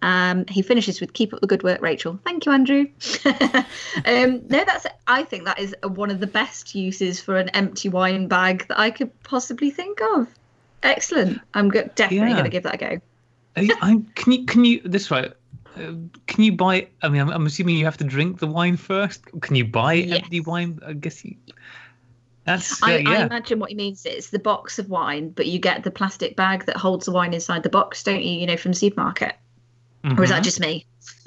Um, 0.00 0.44
he 0.46 0.62
finishes 0.62 1.00
with 1.00 1.12
"Keep 1.12 1.34
up 1.34 1.40
the 1.40 1.48
good 1.48 1.64
work, 1.64 1.80
Rachel." 1.82 2.20
Thank 2.24 2.46
you, 2.46 2.52
Andrew. 2.52 2.86
um, 3.24 4.42
no, 4.48 4.64
that's. 4.64 4.86
I 5.08 5.24
think 5.24 5.44
that 5.46 5.58
is 5.58 5.74
one 5.82 6.12
of 6.12 6.20
the 6.20 6.28
best 6.28 6.76
uses 6.76 7.20
for 7.20 7.36
an 7.36 7.48
empty 7.48 7.88
wine 7.88 8.28
bag 8.28 8.68
that 8.68 8.78
I 8.78 8.92
could 8.92 9.10
possibly 9.24 9.72
think 9.72 10.00
of. 10.14 10.28
Excellent. 10.84 11.40
I'm 11.52 11.68
go- 11.68 11.90
definitely 11.96 12.28
yeah. 12.28 12.34
going 12.34 12.44
to 12.44 12.50
give 12.50 12.62
that 12.62 12.74
a 12.74 12.78
go. 12.78 13.00
I, 13.56 14.02
can 14.14 14.32
you 14.32 14.46
can 14.46 14.64
you 14.64 14.80
this 14.84 15.10
right? 15.10 15.32
Can 16.26 16.44
you 16.44 16.52
buy? 16.52 16.88
I 17.02 17.08
mean, 17.08 17.20
I'm, 17.20 17.30
I'm, 17.30 17.46
assuming 17.46 17.76
you 17.76 17.84
have 17.84 17.96
to 17.98 18.04
drink 18.04 18.38
the 18.38 18.46
wine 18.46 18.76
first. 18.76 19.24
Can 19.40 19.56
you 19.56 19.64
buy 19.64 19.94
yes. 19.94 20.18
empty 20.18 20.40
wine? 20.40 20.80
I 20.86 20.92
guess 20.92 21.24
you. 21.24 21.36
That's. 22.44 22.82
Uh, 22.82 22.86
I, 22.86 22.96
yeah. 22.98 23.10
I, 23.10 23.26
imagine 23.26 23.58
what 23.58 23.70
he 23.70 23.76
means 23.76 24.04
is 24.06 24.30
the 24.30 24.38
box 24.38 24.78
of 24.78 24.88
wine, 24.88 25.30
but 25.30 25.46
you 25.46 25.58
get 25.58 25.84
the 25.84 25.90
plastic 25.90 26.36
bag 26.36 26.66
that 26.66 26.76
holds 26.76 27.06
the 27.06 27.12
wine 27.12 27.34
inside 27.34 27.62
the 27.62 27.68
box, 27.68 28.02
don't 28.02 28.22
you? 28.22 28.38
You 28.40 28.46
know, 28.46 28.56
from 28.56 28.72
the 28.72 28.78
supermarket. 28.78 29.36
Mm-hmm. 30.04 30.18
Or 30.18 30.24
is 30.24 30.30
that 30.30 30.36
mm-hmm. 30.36 30.44
just 30.44 30.60
me? 30.60 30.86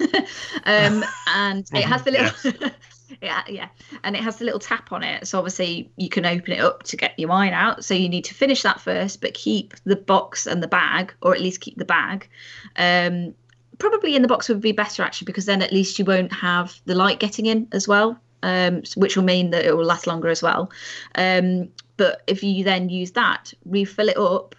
um, 0.64 1.04
and 1.28 1.66
it 1.72 1.84
has 1.84 2.02
the 2.02 2.10
little. 2.10 2.70
yeah, 3.22 3.42
yeah, 3.48 3.68
and 4.04 4.16
it 4.16 4.22
has 4.22 4.36
the 4.36 4.44
little 4.44 4.60
tap 4.60 4.92
on 4.92 5.02
it. 5.02 5.26
So 5.26 5.38
obviously 5.38 5.90
you 5.96 6.08
can 6.08 6.24
open 6.24 6.52
it 6.52 6.60
up 6.60 6.82
to 6.84 6.96
get 6.96 7.18
your 7.18 7.28
wine 7.28 7.52
out. 7.52 7.84
So 7.84 7.94
you 7.94 8.08
need 8.08 8.24
to 8.24 8.34
finish 8.34 8.62
that 8.62 8.80
first, 8.80 9.20
but 9.20 9.34
keep 9.34 9.74
the 9.84 9.96
box 9.96 10.46
and 10.46 10.62
the 10.62 10.68
bag, 10.68 11.14
or 11.22 11.34
at 11.34 11.40
least 11.40 11.60
keep 11.60 11.76
the 11.76 11.84
bag. 11.84 12.28
Um, 12.76 13.34
probably 13.82 14.14
in 14.14 14.22
the 14.22 14.28
box 14.28 14.48
would 14.48 14.60
be 14.60 14.70
better 14.70 15.02
actually 15.02 15.24
because 15.24 15.44
then 15.44 15.60
at 15.60 15.72
least 15.72 15.98
you 15.98 16.04
won't 16.04 16.32
have 16.32 16.80
the 16.84 16.94
light 16.94 17.18
getting 17.18 17.46
in 17.46 17.66
as 17.72 17.88
well 17.88 18.16
um, 18.44 18.82
which 18.94 19.16
will 19.16 19.24
mean 19.24 19.50
that 19.50 19.64
it 19.64 19.76
will 19.76 19.84
last 19.84 20.06
longer 20.06 20.28
as 20.28 20.40
well. 20.40 20.70
Um, 21.16 21.68
but 21.96 22.22
if 22.28 22.44
you 22.44 22.62
then 22.62 22.88
use 22.88 23.10
that 23.12 23.52
refill 23.64 24.08
it 24.08 24.16
up 24.16 24.54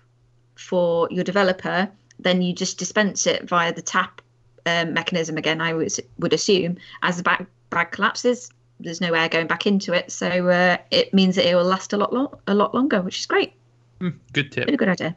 for 0.55 1.07
your 1.09 1.23
developer 1.23 1.89
then 2.19 2.41
you 2.41 2.53
just 2.53 2.77
dispense 2.77 3.25
it 3.25 3.47
via 3.47 3.73
the 3.73 3.81
tap 3.81 4.21
um, 4.65 4.93
mechanism 4.93 5.37
again 5.37 5.61
i 5.61 5.73
would, 5.73 5.91
would 6.19 6.33
assume. 6.33 6.77
As 7.01 7.15
the 7.15 7.23
bag, 7.23 7.47
bag 7.69 7.91
collapses 7.91 8.51
there's 8.81 8.99
no 8.99 9.13
air 9.13 9.29
going 9.29 9.47
back 9.47 9.65
into 9.65 9.93
it 9.93 10.11
so 10.11 10.49
uh, 10.49 10.77
it 10.91 11.13
means 11.13 11.37
that 11.37 11.49
it 11.49 11.55
will 11.55 11.63
last 11.63 11.93
a 11.93 11.97
lot 11.97 12.11
lo- 12.11 12.39
a 12.47 12.53
lot 12.53 12.75
longer 12.75 13.01
which 13.01 13.19
is 13.19 13.25
great. 13.25 13.53
Mm, 14.01 14.15
good 14.33 14.51
tip. 14.51 14.65
Really 14.65 14.77
good 14.77 14.89
idea. 14.89 15.15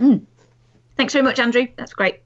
Mm. 0.00 0.26
thanks 0.96 1.12
very 1.12 1.22
much 1.22 1.38
andrew. 1.38 1.68
That's 1.76 1.94
great 1.94 2.25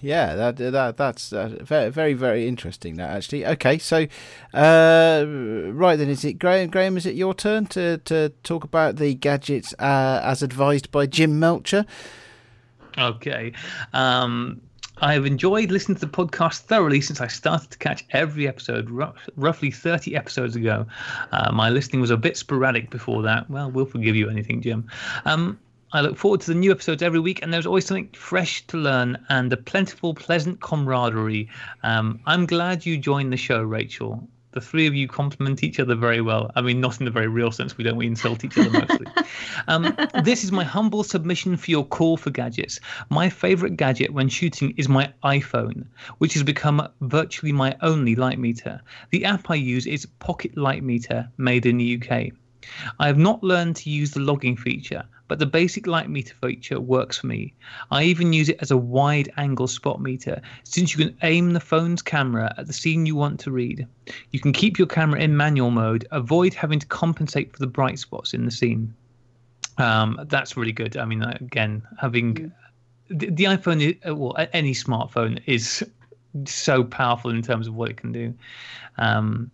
yeah, 0.00 0.34
that 0.34 0.56
that 0.56 0.96
that's 0.96 1.32
uh, 1.32 1.56
very 1.60 2.14
very 2.14 2.46
interesting. 2.48 2.96
That 2.96 3.10
actually. 3.10 3.46
Okay, 3.46 3.78
so 3.78 4.06
uh, 4.52 5.24
right 5.26 5.96
then, 5.96 6.08
is 6.08 6.24
it 6.24 6.34
Graham? 6.34 6.70
Graham, 6.70 6.96
is 6.96 7.06
it 7.06 7.14
your 7.14 7.34
turn 7.34 7.66
to 7.66 7.98
to 7.98 8.30
talk 8.42 8.64
about 8.64 8.96
the 8.96 9.14
gadgets 9.14 9.74
uh, 9.78 10.20
as 10.22 10.42
advised 10.42 10.90
by 10.90 11.06
Jim 11.06 11.38
Melcher? 11.38 11.86
Okay. 12.98 13.52
Um, 13.92 14.60
I've 14.98 15.26
enjoyed 15.26 15.72
listening 15.72 15.98
to 15.98 16.06
the 16.06 16.12
podcast 16.12 16.60
thoroughly 16.60 17.00
since 17.00 17.20
I 17.20 17.26
started 17.26 17.70
to 17.70 17.78
catch 17.78 18.04
every 18.10 18.46
episode, 18.46 18.88
roughly 19.36 19.70
30 19.70 20.14
episodes 20.14 20.54
ago. 20.54 20.86
Uh, 21.32 21.50
my 21.52 21.68
listening 21.68 22.00
was 22.00 22.10
a 22.10 22.16
bit 22.16 22.36
sporadic 22.36 22.90
before 22.90 23.22
that. 23.22 23.50
Well, 23.50 23.70
we'll 23.70 23.86
forgive 23.86 24.14
you 24.14 24.30
anything, 24.30 24.62
Jim. 24.62 24.88
Um, 25.24 25.58
I 25.94 26.00
look 26.00 26.18
forward 26.18 26.40
to 26.42 26.52
the 26.52 26.58
new 26.58 26.72
episodes 26.72 27.02
every 27.02 27.20
week, 27.20 27.40
and 27.40 27.52
there's 27.52 27.66
always 27.66 27.86
something 27.86 28.08
fresh 28.12 28.66
to 28.66 28.76
learn 28.76 29.24
and 29.28 29.52
a 29.52 29.56
plentiful, 29.56 30.12
pleasant 30.12 30.60
camaraderie. 30.60 31.48
Um, 31.84 32.20
I'm 32.26 32.46
glad 32.46 32.84
you 32.84 32.98
joined 32.98 33.32
the 33.32 33.36
show, 33.36 33.62
Rachel 33.62 34.28
the 34.54 34.60
three 34.60 34.86
of 34.86 34.94
you 34.94 35.08
complement 35.08 35.64
each 35.64 35.80
other 35.80 35.96
very 35.96 36.20
well. 36.20 36.50
I 36.54 36.62
mean, 36.62 36.80
not 36.80 37.00
in 37.00 37.04
the 37.04 37.10
very 37.10 37.26
real 37.26 37.50
sense. 37.50 37.76
We 37.76 37.82
don't. 37.82 37.96
We 37.96 38.06
insult 38.06 38.44
each 38.44 38.56
other 38.56 38.70
mostly. 38.70 39.06
um, 39.68 39.96
this 40.22 40.44
is 40.44 40.52
my 40.52 40.62
humble 40.62 41.02
submission 41.02 41.56
for 41.56 41.70
your 41.72 41.84
call 41.84 42.16
for 42.16 42.30
gadgets. 42.30 42.78
My 43.10 43.28
favorite 43.28 43.76
gadget 43.76 44.12
when 44.12 44.28
shooting 44.28 44.72
is 44.76 44.88
my 44.88 45.12
iPhone, 45.24 45.86
which 46.18 46.34
has 46.34 46.44
become 46.44 46.88
virtually 47.00 47.52
my 47.52 47.76
only 47.82 48.14
light 48.14 48.38
meter. 48.38 48.80
The 49.10 49.24
app 49.24 49.50
I 49.50 49.56
use 49.56 49.86
is 49.86 50.06
Pocket 50.20 50.56
Light 50.56 50.84
Meter, 50.84 51.28
made 51.36 51.66
in 51.66 51.78
the 51.78 52.00
UK. 52.00 52.32
I 52.98 53.06
have 53.06 53.18
not 53.18 53.42
learned 53.42 53.76
to 53.76 53.90
use 53.90 54.12
the 54.12 54.20
logging 54.20 54.56
feature, 54.56 55.04
but 55.28 55.38
the 55.38 55.46
basic 55.46 55.86
light 55.86 56.08
meter 56.08 56.34
feature 56.42 56.80
works 56.80 57.18
for 57.18 57.26
me. 57.26 57.54
I 57.90 58.04
even 58.04 58.32
use 58.32 58.48
it 58.48 58.58
as 58.60 58.70
a 58.70 58.76
wide 58.76 59.32
angle 59.36 59.66
spot 59.66 60.00
meter 60.00 60.40
since 60.64 60.94
you 60.94 61.04
can 61.04 61.16
aim 61.22 61.52
the 61.52 61.60
phone's 61.60 62.02
camera 62.02 62.54
at 62.58 62.66
the 62.66 62.72
scene 62.72 63.06
you 63.06 63.16
want 63.16 63.40
to 63.40 63.50
read. 63.50 63.86
You 64.30 64.40
can 64.40 64.52
keep 64.52 64.78
your 64.78 64.88
camera 64.88 65.20
in 65.20 65.36
manual 65.36 65.70
mode, 65.70 66.06
avoid 66.10 66.54
having 66.54 66.78
to 66.78 66.86
compensate 66.86 67.52
for 67.52 67.58
the 67.58 67.66
bright 67.66 67.98
spots 67.98 68.34
in 68.34 68.44
the 68.44 68.50
scene. 68.50 68.94
Um, 69.78 70.20
that's 70.28 70.56
really 70.56 70.72
good. 70.72 70.96
I 70.96 71.04
mean, 71.04 71.22
again, 71.22 71.82
having 71.98 72.52
the, 73.08 73.30
the 73.30 73.44
iPhone, 73.44 73.96
well, 74.16 74.36
any 74.52 74.72
smartphone 74.72 75.42
is 75.46 75.84
so 76.46 76.84
powerful 76.84 77.30
in 77.30 77.42
terms 77.42 77.66
of 77.66 77.74
what 77.74 77.90
it 77.90 77.96
can 77.96 78.12
do. 78.12 78.34
Um, 78.98 79.50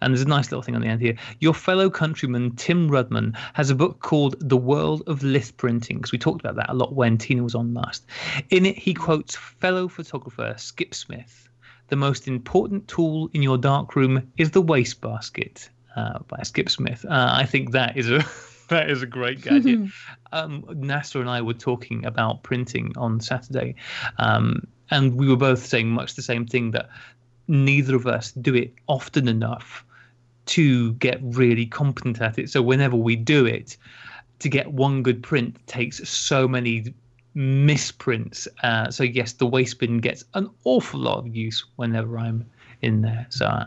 and 0.00 0.12
there's 0.12 0.22
a 0.22 0.28
nice 0.28 0.50
little 0.50 0.62
thing 0.62 0.74
on 0.74 0.80
the 0.80 0.88
end 0.88 1.00
here. 1.00 1.16
Your 1.40 1.54
fellow 1.54 1.90
countryman 1.90 2.56
Tim 2.56 2.88
Rudman 2.88 3.36
has 3.54 3.70
a 3.70 3.74
book 3.74 4.00
called 4.00 4.36
The 4.40 4.56
World 4.56 5.02
of 5.06 5.22
Lith 5.22 5.56
Printing, 5.56 5.98
because 5.98 6.12
we 6.12 6.18
talked 6.18 6.40
about 6.40 6.56
that 6.56 6.70
a 6.70 6.74
lot 6.74 6.94
when 6.94 7.18
Tina 7.18 7.42
was 7.42 7.54
on 7.54 7.74
last. 7.74 8.06
In 8.50 8.66
it, 8.66 8.76
he 8.76 8.94
quotes 8.94 9.36
fellow 9.36 9.88
photographer 9.88 10.54
Skip 10.56 10.94
Smith 10.94 11.48
The 11.88 11.96
most 11.96 12.28
important 12.28 12.88
tool 12.88 13.30
in 13.34 13.42
your 13.42 13.58
darkroom 13.58 14.32
is 14.38 14.50
the 14.50 14.62
wastebasket 14.62 15.68
uh, 15.96 16.20
by 16.28 16.42
Skip 16.42 16.70
Smith. 16.70 17.04
Uh, 17.04 17.30
I 17.32 17.44
think 17.44 17.72
that 17.72 17.96
is 17.96 18.10
a. 18.10 18.24
that 18.68 18.88
is 18.88 19.02
a 19.02 19.06
great 19.06 19.42
gadget. 19.42 19.90
um, 20.32 20.64
Nasser 20.74 21.20
and 21.20 21.28
I 21.28 21.42
were 21.42 21.54
talking 21.54 22.06
about 22.06 22.44
printing 22.44 22.92
on 22.96 23.20
Saturday, 23.20 23.74
um, 24.16 24.66
and 24.90 25.16
we 25.16 25.28
were 25.28 25.36
both 25.36 25.66
saying 25.66 25.88
much 25.88 26.14
the 26.14 26.22
same 26.22 26.46
thing 26.46 26.70
that 26.70 26.88
neither 27.50 27.96
of 27.96 28.06
us 28.06 28.32
do 28.32 28.54
it 28.54 28.72
often 28.86 29.28
enough 29.28 29.84
to 30.46 30.92
get 30.94 31.18
really 31.22 31.66
competent 31.66 32.20
at 32.20 32.38
it. 32.38 32.48
So 32.48 32.62
whenever 32.62 32.96
we 32.96 33.16
do 33.16 33.44
it, 33.44 33.76
to 34.38 34.48
get 34.48 34.72
one 34.72 35.02
good 35.02 35.22
print 35.22 35.56
takes 35.66 36.08
so 36.08 36.48
many 36.48 36.94
misprints. 37.34 38.48
Uh, 38.62 38.90
so 38.90 39.04
yes, 39.04 39.34
the 39.34 39.46
waste 39.46 39.78
bin 39.78 39.98
gets 39.98 40.24
an 40.34 40.48
awful 40.64 41.00
lot 41.00 41.18
of 41.18 41.36
use 41.36 41.64
whenever 41.76 42.18
I'm 42.18 42.46
in 42.82 43.02
there. 43.02 43.26
So 43.30 43.66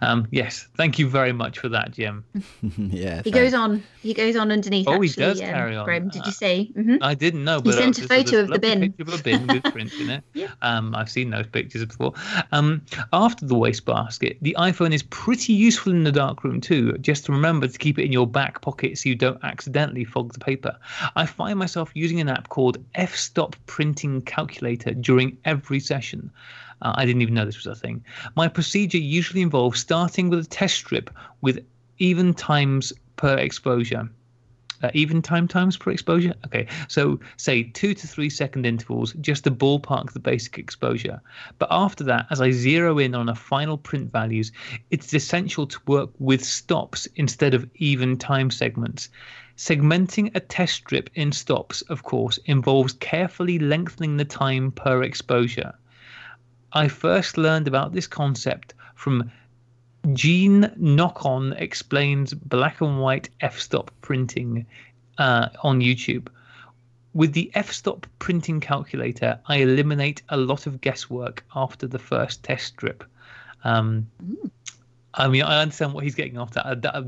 um, 0.00 0.26
yes, 0.30 0.68
thank 0.76 0.98
you 0.98 1.08
very 1.08 1.32
much 1.32 1.58
for 1.58 1.68
that, 1.68 1.92
Jim. 1.92 2.24
yeah. 2.62 3.22
He 3.22 3.30
thanks. 3.30 3.30
goes 3.30 3.54
on. 3.54 3.82
He 4.02 4.14
goes 4.14 4.36
on 4.36 4.50
underneath. 4.50 4.88
Oh, 4.88 4.92
actually, 4.92 5.08
he 5.08 5.20
does 5.20 5.40
um, 5.40 5.46
carry 5.46 5.76
on. 5.76 5.84
Graham, 5.84 6.08
did 6.08 6.24
you 6.24 6.32
see? 6.32 6.72
Mm-hmm. 6.74 6.96
I 7.02 7.14
didn't 7.14 7.44
know. 7.44 7.60
But 7.60 7.74
he 7.74 7.80
sent 7.80 7.98
a 7.98 8.08
photo 8.08 8.40
of 8.40 8.48
the 8.48 8.58
bin. 8.58 8.80
Picture 8.80 9.02
of 9.02 9.20
a 9.20 9.22
bin 9.22 9.46
with 9.46 9.62
print 9.72 9.92
in 9.94 10.10
it. 10.10 10.24
yeah. 10.32 10.48
Um, 10.62 10.94
I've 10.94 11.10
seen 11.10 11.30
those 11.30 11.46
pictures 11.46 11.84
before. 11.84 12.14
Um, 12.52 12.82
after 13.12 13.44
the 13.46 13.54
wastebasket, 13.54 14.38
the 14.40 14.56
iPhone 14.58 14.92
is 14.92 15.02
pretty 15.04 15.52
useful 15.52 15.92
in 15.92 16.04
the 16.04 16.12
dark 16.12 16.44
room 16.44 16.60
too. 16.60 16.96
Just 16.98 17.28
remember 17.28 17.68
to 17.68 17.78
keep 17.78 17.98
it 17.98 18.04
in 18.04 18.12
your 18.12 18.26
back 18.26 18.62
pocket 18.62 18.98
so 18.98 19.08
you 19.08 19.14
don't 19.14 19.42
accidentally 19.44 20.04
fog 20.04 20.32
the 20.32 20.40
paper. 20.40 20.76
I 21.16 21.26
find 21.26 21.58
myself 21.58 21.90
using 21.94 22.20
an 22.20 22.28
app 22.28 22.48
called 22.48 22.78
F-Stop 22.94 23.56
Printing 23.66 24.22
Calculator 24.22 24.92
during 24.94 25.36
every 25.44 25.80
session. 25.80 26.30
Uh, 26.82 26.92
I 26.94 27.04
didn't 27.04 27.22
even 27.22 27.34
know 27.34 27.44
this 27.44 27.56
was 27.56 27.66
a 27.66 27.74
thing. 27.74 28.04
My 28.36 28.48
procedure 28.48 28.98
usually 28.98 29.42
involves 29.42 29.80
starting 29.80 30.30
with 30.30 30.40
a 30.40 30.48
test 30.48 30.76
strip 30.76 31.10
with 31.40 31.64
even 31.98 32.34
times 32.34 32.92
per 33.16 33.36
exposure. 33.36 34.08
Uh, 34.82 34.90
even 34.94 35.20
time 35.20 35.46
times 35.46 35.76
per 35.76 35.90
exposure. 35.90 36.32
Okay, 36.46 36.66
so 36.88 37.20
say 37.36 37.64
two 37.64 37.92
to 37.92 38.06
three 38.06 38.30
second 38.30 38.64
intervals 38.64 39.12
just 39.20 39.44
to 39.44 39.50
ballpark 39.50 40.12
the 40.12 40.18
basic 40.18 40.56
exposure. 40.56 41.20
But 41.58 41.68
after 41.70 42.02
that, 42.04 42.26
as 42.30 42.40
I 42.40 42.50
zero 42.50 42.98
in 42.98 43.14
on 43.14 43.28
a 43.28 43.34
final 43.34 43.76
print 43.76 44.10
values, 44.10 44.52
it's 44.90 45.12
essential 45.12 45.66
to 45.66 45.78
work 45.86 46.08
with 46.18 46.42
stops 46.42 47.06
instead 47.16 47.52
of 47.52 47.68
even 47.74 48.16
time 48.16 48.50
segments. 48.50 49.10
Segmenting 49.58 50.34
a 50.34 50.40
test 50.40 50.76
strip 50.76 51.10
in 51.14 51.32
stops, 51.32 51.82
of 51.82 52.02
course, 52.02 52.38
involves 52.46 52.94
carefully 52.94 53.58
lengthening 53.58 54.16
the 54.16 54.24
time 54.24 54.72
per 54.72 55.02
exposure. 55.02 55.74
I 56.72 56.88
first 56.88 57.36
learned 57.36 57.68
about 57.68 57.92
this 57.92 58.06
concept 58.06 58.74
from 58.94 59.30
Gene 60.12 60.72
Nocon 60.78 61.60
explains 61.60 62.32
black 62.32 62.80
and 62.80 63.00
white 63.00 63.28
f-stop 63.40 63.90
printing 64.00 64.66
uh, 65.18 65.48
on 65.62 65.80
YouTube. 65.80 66.28
With 67.12 67.32
the 67.32 67.50
f-stop 67.54 68.06
printing 68.18 68.60
calculator, 68.60 69.38
I 69.46 69.56
eliminate 69.56 70.22
a 70.28 70.36
lot 70.36 70.66
of 70.66 70.80
guesswork 70.80 71.44
after 71.54 71.86
the 71.86 71.98
first 71.98 72.42
test 72.44 72.66
strip. 72.68 73.04
Um, 73.64 74.06
I 75.14 75.26
mean, 75.28 75.42
I 75.42 75.60
understand 75.60 75.92
what 75.92 76.04
he's 76.04 76.14
getting 76.14 76.38
after. 76.38 76.62
That, 76.64 76.82
that 76.82 77.04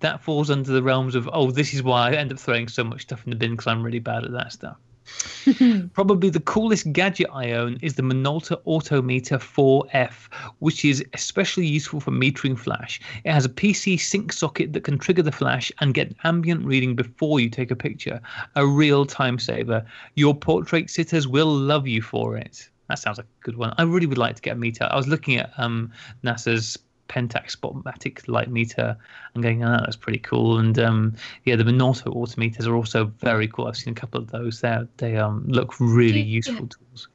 that 0.00 0.22
falls 0.22 0.48
under 0.48 0.70
the 0.70 0.82
realms 0.82 1.16
of 1.16 1.28
oh, 1.32 1.50
this 1.50 1.74
is 1.74 1.82
why 1.82 2.10
I 2.10 2.14
end 2.14 2.32
up 2.32 2.38
throwing 2.38 2.68
so 2.68 2.84
much 2.84 3.02
stuff 3.02 3.24
in 3.24 3.30
the 3.30 3.36
bin 3.36 3.50
because 3.50 3.66
I'm 3.66 3.82
really 3.82 3.98
bad 3.98 4.24
at 4.24 4.32
that 4.32 4.52
stuff. 4.52 4.76
Probably 5.94 6.30
the 6.30 6.40
coolest 6.40 6.92
gadget 6.92 7.28
I 7.32 7.52
own 7.52 7.78
is 7.82 7.94
the 7.94 8.02
Minolta 8.02 8.62
Autometer 8.64 9.38
4F, 9.38 10.28
which 10.60 10.84
is 10.84 11.04
especially 11.14 11.66
useful 11.66 12.00
for 12.00 12.10
metering 12.10 12.58
flash. 12.58 13.00
It 13.24 13.32
has 13.32 13.44
a 13.44 13.48
PC 13.48 14.00
sync 14.00 14.32
socket 14.32 14.72
that 14.72 14.84
can 14.84 14.98
trigger 14.98 15.22
the 15.22 15.32
flash 15.32 15.72
and 15.80 15.94
get 15.94 16.14
ambient 16.24 16.64
reading 16.64 16.94
before 16.94 17.40
you 17.40 17.48
take 17.48 17.70
a 17.70 17.76
picture. 17.76 18.20
A 18.54 18.66
real 18.66 19.04
time 19.06 19.38
saver. 19.38 19.84
Your 20.14 20.34
portrait 20.34 20.90
sitters 20.90 21.26
will 21.26 21.52
love 21.52 21.86
you 21.86 22.02
for 22.02 22.36
it. 22.36 22.68
That 22.88 22.98
sounds 22.98 23.18
like 23.18 23.26
a 23.26 23.44
good 23.44 23.56
one. 23.56 23.74
I 23.78 23.82
really 23.84 24.06
would 24.06 24.18
like 24.18 24.36
to 24.36 24.42
get 24.42 24.56
a 24.56 24.58
meter. 24.58 24.88
I 24.90 24.96
was 24.96 25.08
looking 25.08 25.36
at 25.36 25.50
um, 25.56 25.90
Nasser's 26.22 26.78
Pentax 27.08 27.56
Spotmatic 27.56 28.26
light 28.28 28.50
meter 28.50 28.96
and 29.34 29.42
going, 29.42 29.64
oh, 29.64 29.78
that's 29.80 29.96
pretty 29.96 30.18
cool. 30.18 30.58
And 30.58 30.78
um, 30.78 31.16
yeah, 31.44 31.56
the 31.56 31.64
Minolta 31.64 32.04
autometers 32.04 32.66
are 32.66 32.74
also 32.74 33.06
very 33.18 33.48
cool. 33.48 33.66
I've 33.66 33.76
seen 33.76 33.92
a 33.92 34.00
couple 34.00 34.20
of 34.20 34.30
those. 34.30 34.60
They 34.60 34.78
they 34.96 35.16
um, 35.16 35.44
look 35.46 35.78
really 35.78 36.20
you, 36.20 36.36
useful 36.36 36.54
yeah. 36.54 36.60
tools. 36.60 37.08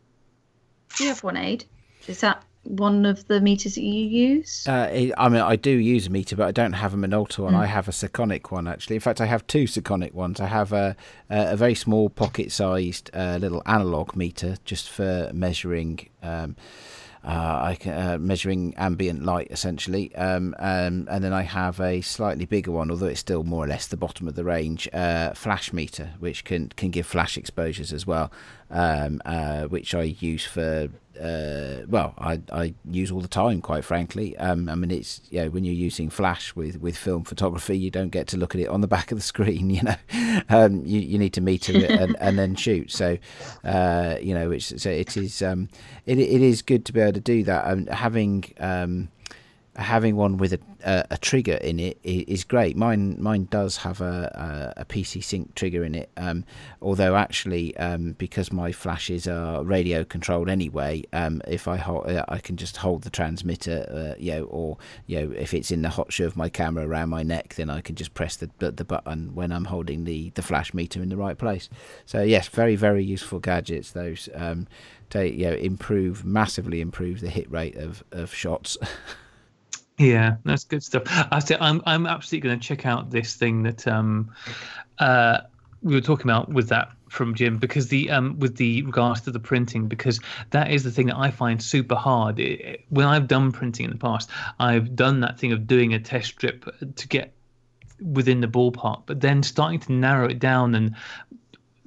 Do 0.95 1.03
you 1.03 1.09
have 1.09 1.23
one, 1.23 1.37
Aid? 1.37 1.65
Is 2.07 2.21
that 2.21 2.43
one 2.67 3.05
of 3.05 3.27
the 3.27 3.39
meters 3.39 3.75
that 3.75 3.81
you 3.81 4.05
use? 4.05 4.67
Uh, 4.67 5.11
I 5.17 5.29
mean, 5.29 5.41
I 5.41 5.55
do 5.55 5.71
use 5.71 6.07
a 6.07 6.09
meter, 6.09 6.35
but 6.35 6.47
I 6.47 6.51
don't 6.51 6.73
have 6.73 6.93
a 6.93 6.97
Minolta 6.97 7.39
one. 7.39 7.53
Mm. 7.53 7.59
I 7.59 7.65
have 7.65 7.87
a 7.87 7.91
Sekonic 7.91 8.51
one 8.51 8.67
actually. 8.67 8.95
In 8.95 9.01
fact, 9.01 9.21
I 9.21 9.25
have 9.25 9.45
two 9.47 9.63
Sekonic 9.63 10.13
ones. 10.13 10.39
I 10.39 10.47
have 10.47 10.73
a 10.73 10.95
a, 11.29 11.55
very 11.55 11.75
small 11.75 12.09
pocket-sized 12.09 13.09
uh, 13.13 13.37
little 13.39 13.61
analog 13.65 14.15
meter 14.15 14.57
just 14.65 14.89
for 14.89 15.31
measuring. 15.33 16.09
Um, 16.21 16.55
uh, 17.27 17.75
can, 17.77 17.93
uh, 17.93 18.17
measuring 18.17 18.73
ambient 18.75 19.23
light 19.23 19.47
essentially, 19.51 20.15
um, 20.15 20.55
um, 20.59 21.07
and 21.11 21.23
then 21.23 21.33
I 21.33 21.41
have 21.41 21.79
a 21.81 21.99
slightly 21.99 22.45
bigger 22.45 22.71
one, 22.71 22.89
although 22.89 23.07
it's 23.07 23.19
still 23.19 23.43
more 23.43 23.65
or 23.65 23.67
less 23.67 23.87
the 23.87 23.97
bottom 23.97 24.29
of 24.29 24.35
the 24.35 24.45
range, 24.45 24.87
uh, 24.93 25.33
flash 25.33 25.73
meter, 25.73 26.13
which 26.19 26.45
can 26.45 26.69
can 26.69 26.89
give 26.89 27.05
flash 27.05 27.37
exposures 27.37 27.91
as 27.91 28.07
well, 28.07 28.31
um, 28.71 29.21
uh, 29.25 29.63
which 29.63 29.93
I 29.93 30.03
use 30.03 30.45
for 30.45 30.89
uh, 31.21 31.85
well, 31.87 32.13
I, 32.17 32.41
I 32.51 32.73
use 32.89 33.11
all 33.11 33.21
the 33.21 33.27
time, 33.27 33.61
quite 33.61 33.83
frankly. 33.83 34.37
Um, 34.37 34.69
I 34.69 34.75
mean, 34.75 34.91
it's 34.91 35.21
you 35.29 35.43
know, 35.43 35.49
when 35.49 35.63
you're 35.63 35.73
using 35.73 36.09
flash 36.09 36.55
with, 36.55 36.79
with 36.79 36.97
film 36.97 37.23
photography, 37.23 37.77
you 37.77 37.91
don't 37.91 38.09
get 38.09 38.27
to 38.27 38.37
look 38.37 38.55
at 38.55 38.61
it 38.61 38.67
on 38.67 38.81
the 38.81 38.87
back 38.97 39.11
of 39.11 39.17
the 39.17 39.23
screen. 39.23 39.69
You 39.69 39.83
know, 39.83 39.95
um, 40.49 40.85
you, 40.85 40.99
you 40.99 41.17
need 41.17 41.33
to 41.33 41.41
meter 41.41 41.75
it 41.75 41.89
and, 42.01 42.15
and 42.19 42.37
then 42.37 42.55
shoot. 42.55 42.91
So, 42.91 43.17
uh, 43.63 44.17
you 44.21 44.33
know, 44.33 44.51
it's 44.51 44.81
so 44.81 44.89
it 44.89 45.17
is 45.17 45.41
um, 45.41 45.69
it 46.05 46.19
it 46.19 46.41
is 46.41 46.61
good 46.61 46.85
to 46.85 46.93
be 46.93 46.99
able 46.99 47.13
to 47.13 47.19
do 47.19 47.43
that. 47.43 47.65
And 47.65 47.89
having 47.89 48.45
um, 48.59 49.09
having 49.77 50.15
one 50.15 50.37
with 50.37 50.53
a, 50.53 50.59
a, 50.83 51.05
a, 51.11 51.17
trigger 51.17 51.53
in 51.55 51.79
it 51.79 51.99
is 52.03 52.43
great. 52.43 52.75
Mine 52.75 53.15
mine 53.21 53.47
does 53.51 53.77
have 53.77 54.01
a, 54.01 54.73
a, 54.75 54.81
a 54.81 54.85
PC 54.85 55.23
sync 55.23 55.53
trigger 55.53 55.83
in 55.83 55.93
it, 55.93 56.09
um, 56.17 56.43
although 56.81 57.15
actually 57.15 57.77
um, 57.77 58.13
because 58.13 58.51
my 58.51 58.71
flashes 58.71 59.27
are 59.27 59.63
radio 59.63 60.03
controlled 60.03 60.49
anyway, 60.49 61.03
um, 61.13 61.41
if 61.47 61.67
I 61.67 61.77
hold, 61.77 62.09
uh, 62.09 62.25
I 62.27 62.39
can 62.39 62.57
just 62.57 62.77
hold 62.77 63.03
the 63.03 63.11
transmitter, 63.11 63.85
uh, 63.89 64.19
you 64.19 64.31
know, 64.33 64.43
or 64.45 64.77
you 65.05 65.21
know 65.21 65.31
if 65.33 65.53
it's 65.53 65.69
in 65.69 65.83
the 65.83 65.89
hot 65.89 66.11
shoe 66.11 66.25
of 66.25 66.35
my 66.35 66.49
camera 66.49 66.87
around 66.87 67.09
my 67.09 67.21
neck, 67.21 67.53
then 67.55 67.69
I 67.69 67.81
can 67.81 67.95
just 67.95 68.15
press 68.15 68.35
the 68.35 68.49
the 68.57 68.85
button 68.85 69.35
when 69.35 69.51
I'm 69.51 69.65
holding 69.65 70.05
the 70.05 70.31
the 70.31 70.41
flash 70.41 70.73
meter 70.73 71.03
in 71.03 71.09
the 71.09 71.17
right 71.17 71.37
place. 71.37 71.69
So 72.05 72.23
yes, 72.23 72.47
very 72.47 72.75
very 72.75 73.03
useful 73.03 73.39
gadgets. 73.39 73.91
Those 73.91 74.27
um, 74.33 74.67
to 75.11 75.29
you 75.29 75.45
know 75.45 75.53
improve 75.53 76.25
massively 76.25 76.81
improve 76.81 77.21
the 77.21 77.29
hit 77.29 77.49
rate 77.51 77.75
of 77.75 78.03
of 78.11 78.33
shots. 78.33 78.77
Yeah, 79.97 80.37
that's 80.43 80.63
good 80.63 80.83
stuff. 80.83 81.03
I 81.31 81.39
say 81.39 81.57
I'm 81.59 81.81
I'm 81.85 82.05
absolutely 82.05 82.49
going 82.49 82.59
to 82.59 82.67
check 82.67 82.85
out 82.85 83.09
this 83.09 83.35
thing 83.35 83.63
that 83.63 83.87
um, 83.87 84.31
uh, 84.99 85.39
we 85.81 85.95
were 85.95 86.01
talking 86.01 86.25
about 86.27 86.49
with 86.49 86.69
that 86.69 86.89
from 87.09 87.33
Jim 87.33 87.57
because 87.57 87.87
the 87.87 88.11
um 88.11 88.37
with 88.39 88.57
the 88.57 88.83
regards 88.83 89.21
to 89.21 89.31
the 89.31 89.39
printing 89.39 89.87
because 89.87 90.19
that 90.51 90.71
is 90.71 90.83
the 90.83 90.91
thing 90.91 91.07
that 91.07 91.17
I 91.17 91.31
find 91.31 91.61
super 91.61 91.95
hard. 91.95 92.39
It, 92.39 92.61
it- 92.61 92.85
when 92.89 93.07
I've 93.07 93.27
done 93.27 93.51
printing 93.51 93.85
in 93.85 93.91
the 93.91 93.97
past, 93.97 94.29
I've 94.59 94.95
done 94.95 95.21
that 95.21 95.39
thing 95.39 95.51
of 95.51 95.65
doing 95.67 95.93
a 95.93 95.99
test 95.99 96.27
strip 96.29 96.65
to 96.95 97.07
get 97.07 97.33
within 98.01 98.41
the 98.41 98.47
ballpark, 98.47 99.03
but 99.07 99.21
then 99.21 99.43
starting 99.43 99.79
to 99.81 99.93
narrow 99.93 100.27
it 100.29 100.39
down 100.39 100.75
and 100.75 100.95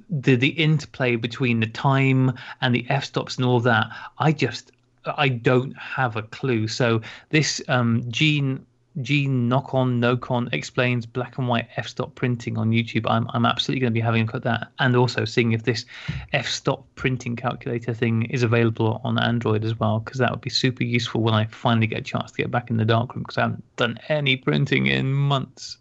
the 0.09 0.35
the 0.35 0.49
interplay 0.49 1.15
between 1.15 1.59
the 1.59 1.67
time 1.67 2.33
and 2.61 2.75
the 2.75 2.85
f 2.89 3.05
stops 3.05 3.37
and 3.37 3.45
all 3.45 3.59
that 3.61 3.87
i 4.19 4.31
just 4.31 4.71
i 5.05 5.27
don't 5.27 5.77
have 5.77 6.15
a 6.15 6.23
clue 6.23 6.67
so 6.67 7.01
this 7.29 7.61
um 7.67 8.03
gene 8.09 8.65
gene 9.01 9.47
knock 9.47 9.73
on 9.73 10.01
no 10.01 10.17
con 10.17 10.49
explains 10.51 11.05
black 11.05 11.37
and 11.37 11.47
white 11.47 11.67
f 11.77 11.87
stop 11.87 12.13
printing 12.15 12.57
on 12.57 12.71
youtube 12.71 13.05
i'm, 13.09 13.25
I'm 13.33 13.45
absolutely 13.45 13.79
going 13.79 13.93
to 13.93 13.93
be 13.93 14.01
having 14.01 14.23
a 14.23 14.25
look 14.25 14.35
at 14.35 14.43
that 14.43 14.67
and 14.79 14.97
also 14.97 15.23
seeing 15.23 15.53
if 15.53 15.63
this 15.63 15.85
f 16.33 16.47
stop 16.47 16.85
printing 16.95 17.37
calculator 17.37 17.93
thing 17.93 18.23
is 18.23 18.43
available 18.43 18.99
on 19.05 19.17
android 19.17 19.63
as 19.63 19.79
well 19.79 19.99
because 19.99 20.19
that 20.19 20.29
would 20.29 20.41
be 20.41 20.49
super 20.49 20.83
useful 20.83 21.21
when 21.21 21.33
i 21.33 21.45
finally 21.45 21.87
get 21.87 21.99
a 21.99 22.03
chance 22.03 22.31
to 22.31 22.37
get 22.37 22.51
back 22.51 22.69
in 22.69 22.75
the 22.75 22.83
darkroom 22.83 23.23
because 23.23 23.37
i 23.37 23.41
haven't 23.41 23.63
done 23.77 23.97
any 24.09 24.35
printing 24.35 24.87
in 24.87 25.13
months 25.13 25.77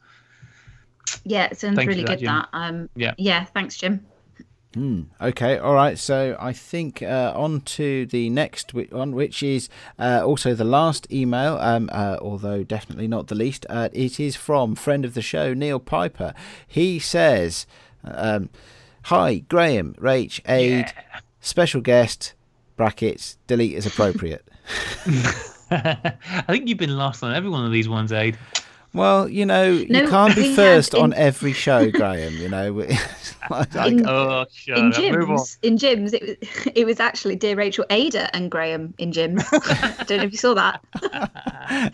Yeah, 1.25 1.47
it 1.47 1.59
sounds 1.59 1.77
Thank 1.77 1.89
really 1.89 2.05
that, 2.05 2.19
good. 2.19 2.19
Jim. 2.21 2.27
That. 2.27 2.49
Um, 2.53 2.89
Yeah. 2.95 3.15
Yeah. 3.19 3.45
Thanks, 3.45 3.77
Jim. 3.77 4.07
Hmm, 4.75 5.03
Okay, 5.21 5.59
all 5.59 5.75
right. 5.75 5.99
So 5.99 6.37
I 6.39 6.53
think 6.53 7.03
uh, 7.03 7.33
on 7.35 7.61
to 7.63 8.07
the 8.07 8.31
next 8.31 8.73
one, 8.73 9.17
which 9.17 9.43
is 9.43 9.69
uh, 9.99 10.23
also 10.25 10.55
the 10.55 10.65
last 10.65 11.11
email, 11.13 11.57
um, 11.59 11.91
uh, 11.93 12.19
although 12.23 12.63
definitely 12.63 13.09
not 13.09 13.27
the 13.27 13.35
least. 13.35 13.67
Uh, 13.69 13.89
it 13.93 14.21
is 14.21 14.37
from 14.37 14.77
friend 14.77 15.05
of 15.05 15.15
the 15.15 15.23
show, 15.23 15.55
Neil 15.55 15.81
Piper. 15.81 16.35
He 16.69 17.01
says, 17.01 17.67
um, 18.05 18.49
"Hi, 19.05 19.39
Graham, 19.49 19.95
Rach, 19.95 20.41
Aid, 20.49 20.93
special 21.41 21.81
guest, 21.81 22.35
brackets, 22.77 23.39
delete 23.49 23.75
as 23.77 23.87
appropriate." 23.87 24.47
I 25.73 26.45
think 26.49 26.69
you've 26.69 26.79
been 26.79 26.97
last 26.97 27.23
on 27.25 27.35
every 27.35 27.51
one 27.51 27.65
of 27.65 27.73
these 27.73 27.89
ones, 27.89 28.13
Aid. 28.13 28.39
Well, 28.93 29.29
you 29.29 29.47
know, 29.47 29.71
you 29.71 29.87
can't 30.09 30.35
be 30.35 30.49
had 30.49 30.57
first 30.57 30.95
on 30.97 31.13
every 31.15 31.53
show, 31.53 31.91
Graham. 31.91 32.35
You 32.35 32.49
know, 32.49 32.73
Like, 33.51 33.75
I- 33.75 33.87
In- 33.89 34.07
Oh, 34.09 34.47
shut 34.53 34.79
in 34.79 34.93
up. 34.93 34.99
Move 35.19 35.31
on. 35.31 35.37
gyms, 35.39 35.59
in 35.63 35.77
gyms, 35.77 36.13
it 36.13 36.23
was 36.41 36.67
it 36.75 36.85
was 36.85 37.01
actually 37.01 37.37
dear 37.37 37.57
Rachel, 37.57 37.85
Ada, 37.91 38.35
and 38.35 38.51
Graham 38.51 38.95
in 38.99 39.13
gyms. 39.13 39.45
I 40.01 40.05
don't 40.05 40.19
know 40.19 40.25
if 40.25 40.33
you 40.33 40.39
saw 40.39 40.55
that. 40.55 40.83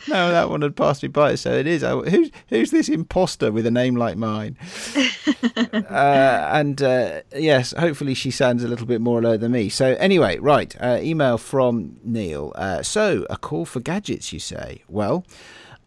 no, 0.08 0.30
that 0.30 0.48
one 0.50 0.62
had 0.62 0.74
passed 0.76 1.02
me 1.02 1.08
by. 1.08 1.34
So 1.34 1.52
it 1.52 1.66
is. 1.66 1.82
I, 1.84 1.94
who's 1.96 2.30
who's 2.48 2.70
this 2.70 2.88
imposter 2.88 3.52
with 3.52 3.66
a 3.66 3.70
name 3.70 3.96
like 3.96 4.16
mine? 4.16 4.56
uh, 4.96 6.48
and 6.52 6.82
uh, 6.82 7.22
yes, 7.36 7.72
hopefully 7.78 8.14
she 8.14 8.30
sounds 8.30 8.64
a 8.64 8.68
little 8.68 8.86
bit 8.86 9.00
more 9.00 9.18
alert 9.20 9.40
than 9.40 9.52
me. 9.52 9.68
So 9.68 9.94
anyway, 9.98 10.38
right. 10.38 10.74
Uh, 10.80 10.98
email 11.00 11.38
from 11.38 11.96
Neil. 12.02 12.52
Uh, 12.54 12.82
so 12.82 13.26
a 13.30 13.36
call 13.36 13.64
for 13.64 13.80
gadgets, 13.80 14.32
you 14.32 14.38
say? 14.40 14.82
Well, 14.88 15.24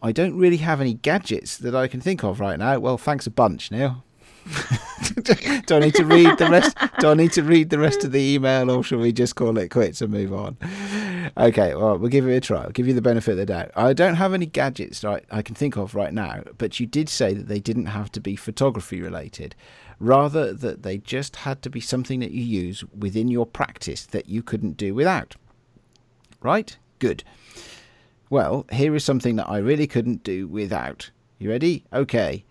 I 0.02 0.12
don't 0.12 0.38
really 0.38 0.58
have 0.58 0.80
any 0.80 0.94
gadgets 0.94 1.58
that 1.58 1.76
I 1.76 1.88
can 1.88 2.00
think 2.00 2.24
of 2.24 2.40
right 2.40 2.58
now. 2.58 2.80
Well, 2.80 2.98
thanks 2.98 3.28
a 3.28 3.32
bunch, 3.32 3.72
Neil. 3.72 4.04
do 5.66 5.76
I 5.76 5.80
need 5.80 5.96
to 5.96 6.06
read 6.06 6.38
the 6.38 6.48
rest? 6.50 6.78
Do 7.00 7.10
I 7.10 7.14
need 7.14 7.34
to 7.34 7.44
read 7.44 7.70
the 7.70 7.78
rest 7.78 8.04
of 8.04 8.12
the 8.12 8.20
email, 8.20 8.72
or 8.72 8.84
shall 8.84 9.00
we 9.00 9.12
just 9.12 9.36
call 9.36 9.58
it 9.58 9.70
quits 9.70 10.02
and 10.02 10.12
move 10.12 10.34
on? 10.34 10.58
Okay, 11.38 11.76
well, 11.76 11.98
we'll 11.98 12.10
give 12.10 12.28
it 12.28 12.36
a 12.36 12.40
try. 12.40 12.64
I'll 12.64 12.72
give 12.72 12.88
you 12.88 12.94
the 12.94 13.02
benefit 13.02 13.32
of 13.32 13.38
the 13.38 13.46
doubt. 13.46 13.72
I 13.76 13.94
don't 13.94 14.16
have 14.16 14.34
any 14.34 14.46
gadgets 14.46 15.04
right 15.04 15.24
I 15.30 15.42
can 15.42 15.56
think 15.56 15.78
of 15.78 15.94
right 15.94 16.14
now, 16.14 16.44
but 16.58 16.80
you 16.80 16.86
did 16.86 17.10
say 17.10 17.34
that 17.34 17.48
they 17.48 17.60
didn't 17.60 17.88
have 17.88 18.12
to 18.14 18.20
be 18.20 18.36
photography 18.36 19.02
related. 19.02 19.56
Rather 20.00 20.54
that 20.54 20.84
they 20.84 20.98
just 20.98 21.38
had 21.38 21.62
to 21.62 21.70
be 21.70 21.82
something 21.82 22.22
that 22.22 22.32
you 22.32 22.44
use 22.44 22.84
within 22.98 23.28
your 23.28 23.46
practice 23.46 24.06
that 24.08 24.30
you 24.30 24.42
couldn't 24.42 24.78
do 24.78 24.96
without. 24.96 25.36
Right? 26.42 26.78
Good. 27.00 27.24
Well, 28.30 28.66
here 28.72 28.96
is 28.96 29.04
something 29.04 29.36
that 29.38 29.50
I 29.50 29.58
really 29.58 29.88
couldn't 29.88 30.24
do 30.24 30.48
without. 30.48 31.10
You 31.40 31.50
ready? 31.50 31.86
Okay. 31.92 32.44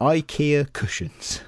IKEA 0.00 0.72
cushions. 0.72 1.40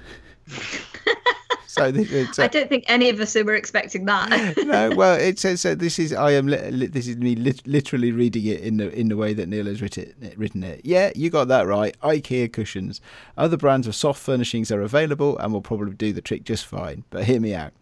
so 1.67 1.91
this, 1.91 2.11
it's, 2.11 2.39
uh, 2.39 2.43
I 2.43 2.47
don't 2.47 2.67
think 2.67 2.83
any 2.87 3.09
of 3.09 3.19
us 3.19 3.35
were 3.35 3.55
expecting 3.55 4.05
that. 4.05 4.55
no, 4.65 4.91
well, 4.95 5.19
it 5.19 5.39
says 5.39 5.61
so. 5.61 5.75
This 5.75 5.99
is 5.99 6.13
I 6.13 6.31
am. 6.31 6.47
Li- 6.47 6.71
li- 6.71 6.87
this 6.87 7.07
is 7.07 7.17
me 7.17 7.35
lit- 7.35 7.65
literally 7.67 8.11
reading 8.11 8.45
it 8.45 8.61
in 8.61 8.77
the 8.77 8.91
in 8.91 9.09
the 9.09 9.17
way 9.17 9.33
that 9.33 9.47
Neil 9.47 9.65
has 9.65 9.81
written 9.81 10.13
it, 10.21 10.37
written 10.37 10.63
it. 10.63 10.81
Yeah, 10.83 11.11
you 11.15 11.29
got 11.29 11.47
that 11.47 11.67
right. 11.67 11.95
IKEA 12.01 12.51
cushions. 12.51 13.01
Other 13.37 13.57
brands 13.57 13.87
of 13.87 13.95
soft 13.95 14.21
furnishings 14.21 14.71
are 14.71 14.81
available 14.81 15.37
and 15.37 15.53
will 15.53 15.61
probably 15.61 15.93
do 15.93 16.11
the 16.11 16.21
trick 16.21 16.43
just 16.43 16.65
fine. 16.65 17.03
But 17.11 17.25
hear 17.25 17.39
me 17.39 17.53
out. 17.53 17.73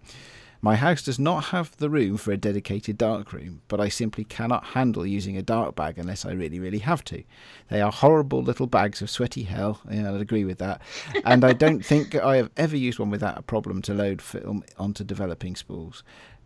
My 0.61 0.75
house 0.75 1.03
does 1.03 1.19
not 1.19 1.45
have 1.45 1.75
the 1.77 1.89
room 1.89 2.17
for 2.17 2.31
a 2.31 2.37
dedicated 2.37 2.97
dark 2.97 3.31
room, 3.31 3.61
but 3.67 3.79
I 3.79 3.89
simply 3.89 4.23
cannot 4.23 4.65
handle 4.65 5.05
using 5.05 5.37
a 5.37 5.43
dark 5.43 5.75
bag 5.75 5.97
unless 5.97 6.25
I 6.25 6.31
really, 6.31 6.59
really 6.59 6.79
have 6.79 7.03
to. 7.05 7.23
They 7.69 7.81
are 7.81 7.91
horrible 7.91 8.41
little 8.41 8.67
bags 8.67 9.01
of 9.01 9.09
sweaty 9.09 9.43
hell. 9.43 9.81
Yeah, 9.89 10.13
I'd 10.13 10.21
agree 10.21 10.45
with 10.45 10.57
that. 10.57 10.81
And 11.23 11.43
I 11.43 11.53
don't 11.53 11.85
think 11.85 12.15
I 12.15 12.37
have 12.37 12.49
ever 12.57 12.75
used 12.75 12.99
one 12.99 13.11
without 13.11 13.37
a 13.37 13.43
problem 13.43 13.81
to 13.83 13.93
load 13.93 14.21
film 14.21 14.63
onto 14.77 15.03
developing 15.03 15.55
spools. 15.55 16.03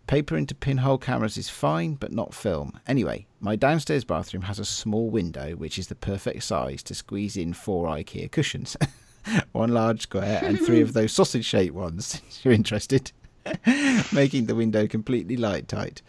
Paper 0.07 0.35
into 0.35 0.55
pinhole 0.55 0.97
cameras 0.97 1.37
is 1.37 1.47
fine, 1.47 1.93
but 1.93 2.11
not 2.11 2.33
film. 2.33 2.79
Anyway, 2.85 3.27
my 3.39 3.55
downstairs 3.55 4.03
bathroom 4.03 4.43
has 4.43 4.59
a 4.59 4.65
small 4.65 5.09
window, 5.09 5.51
which 5.51 5.79
is 5.79 5.87
the 5.87 5.95
perfect 5.95 6.43
size 6.43 6.83
to 6.83 6.95
squeeze 6.95 7.37
in 7.37 7.53
four 7.53 7.87
IKEA 7.87 8.29
cushions. 8.29 8.75
one 9.53 9.71
large 9.71 10.01
square 10.01 10.41
and 10.43 10.59
three 10.59 10.81
of 10.81 10.91
those 10.93 11.13
sausage 11.13 11.45
shaped 11.45 11.75
ones, 11.75 12.21
if 12.27 12.43
you're 12.43 12.53
interested. 12.53 13.11
making 14.13 14.45
the 14.45 14.55
window 14.55 14.87
completely 14.87 15.37
light 15.37 15.67
tight. 15.67 16.01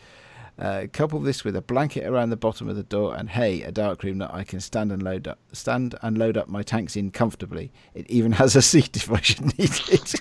Uh, 0.62 0.86
couple 0.92 1.18
this 1.18 1.42
with 1.42 1.56
a 1.56 1.60
blanket 1.60 2.06
around 2.06 2.30
the 2.30 2.36
bottom 2.36 2.68
of 2.68 2.76
the 2.76 2.84
door, 2.84 3.16
and 3.16 3.28
hey, 3.30 3.62
a 3.62 3.72
dark 3.72 4.04
room 4.04 4.18
that 4.18 4.32
I 4.32 4.44
can 4.44 4.60
stand 4.60 4.92
and 4.92 5.02
load 5.02 5.26
up, 5.26 5.40
stand 5.52 5.96
and 6.02 6.16
load 6.16 6.36
up 6.36 6.46
my 6.48 6.62
tanks 6.62 6.94
in 6.94 7.10
comfortably. 7.10 7.72
It 7.94 8.08
even 8.08 8.30
has 8.42 8.54
a 8.54 8.62
seat 8.62 8.96
if 8.96 9.10
I 9.10 9.20
should 9.20 9.58
need 9.58 9.72
it. 9.88 10.14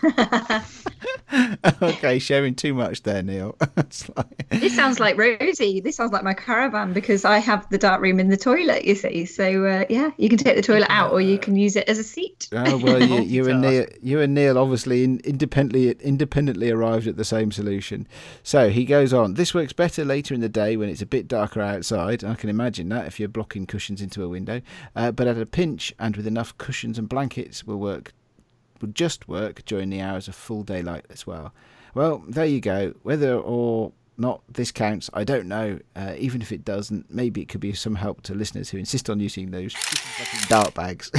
okay, 1.82 2.18
sharing 2.18 2.56
too 2.56 2.74
much 2.74 3.04
there, 3.04 3.22
Neil. 3.22 3.56
Like- 4.16 4.50
this 4.50 4.76
sounds 4.76 5.00
like 5.00 5.18
Rosie. 5.18 5.80
This 5.80 5.96
sounds 5.96 6.12
like 6.12 6.24
my 6.24 6.34
caravan 6.34 6.94
because 6.94 7.24
I 7.26 7.38
have 7.38 7.68
the 7.70 7.78
dark 7.78 8.02
room 8.02 8.20
in 8.20 8.30
the 8.30 8.38
toilet. 8.38 8.86
You 8.86 8.96
see, 8.96 9.26
so 9.26 9.66
uh, 9.66 9.86
yeah, 9.90 10.12
you 10.18 10.28
can 10.30 10.38
take 10.38 10.56
the 10.56 10.62
toilet 10.62 10.90
out 10.90 11.12
or 11.12 11.22
you 11.22 11.38
can 11.38 11.56
use 11.56 11.76
it 11.76 11.88
as 11.88 11.98
a 12.00 12.04
seat. 12.04 12.50
Oh 12.52 12.78
well, 12.78 13.02
you, 13.02 13.22
you 13.22 13.50
and 13.50 13.62
Neil, 13.62 13.84
Multitask. 13.84 13.98
you 14.02 14.20
and 14.22 14.34
Neil, 14.34 14.58
obviously 14.58 15.04
in, 15.04 15.20
independently 15.24 15.92
independently 15.92 16.72
arrived 16.72 17.08
at 17.08 17.18
the 17.18 17.26
same 17.26 17.52
solution. 17.52 18.08
So 18.44 18.70
he 18.70 18.86
goes 18.86 19.14
on. 19.14 19.36
This 19.36 19.54
works 19.54 19.74
better 19.74 20.04
later 20.04 20.31
in 20.34 20.42
the 20.42 20.50
day 20.50 20.78
when 20.78 20.90
it's 20.90 21.02
a 21.02 21.06
bit 21.06 21.28
darker 21.28 21.62
outside. 21.62 22.24
I 22.24 22.36
can 22.36 22.50
imagine 22.50 22.90
that 22.90 23.08
if 23.08 23.20
you're 23.20 23.30
blocking 23.30 23.66
cushions 23.66 24.02
into 24.02 24.24
a 24.24 24.30
window. 24.30 24.62
Uh, 24.96 25.12
but 25.12 25.28
at 25.28 25.38
a 25.38 25.46
pinch 25.46 25.94
and 26.00 26.16
with 26.16 26.28
enough 26.28 26.58
cushions 26.58 26.98
and 26.98 27.10
blankets, 27.10 27.66
will 27.66 27.78
work. 27.78 28.14
Will 28.80 28.90
just 28.90 29.28
work 29.28 29.64
during 29.66 29.90
the 29.90 30.02
hours 30.02 30.28
of 30.28 30.36
full 30.36 30.64
daylight 30.64 31.06
as 31.10 31.28
well. 31.28 31.54
Well, 31.94 32.24
there 32.28 32.46
you 32.46 32.62
go. 32.62 32.94
Whether 33.04 33.36
or 33.36 33.92
not 34.18 34.42
this 34.50 34.72
counts, 34.72 35.10
I 35.14 35.24
don't 35.24 35.48
know. 35.48 35.80
Uh, 35.96 36.16
even 36.18 36.42
if 36.42 36.52
it 36.52 36.66
doesn't, 36.66 37.14
maybe 37.14 37.42
it 37.42 37.50
could 37.50 37.62
be 37.62 37.74
some 37.74 37.96
help 37.96 38.22
to 38.24 38.34
listeners 38.34 38.70
who 38.70 38.78
insist 38.78 39.10
on 39.10 39.20
using 39.20 39.52
those 39.52 39.76
dark 40.48 40.74
bags. 40.74 41.12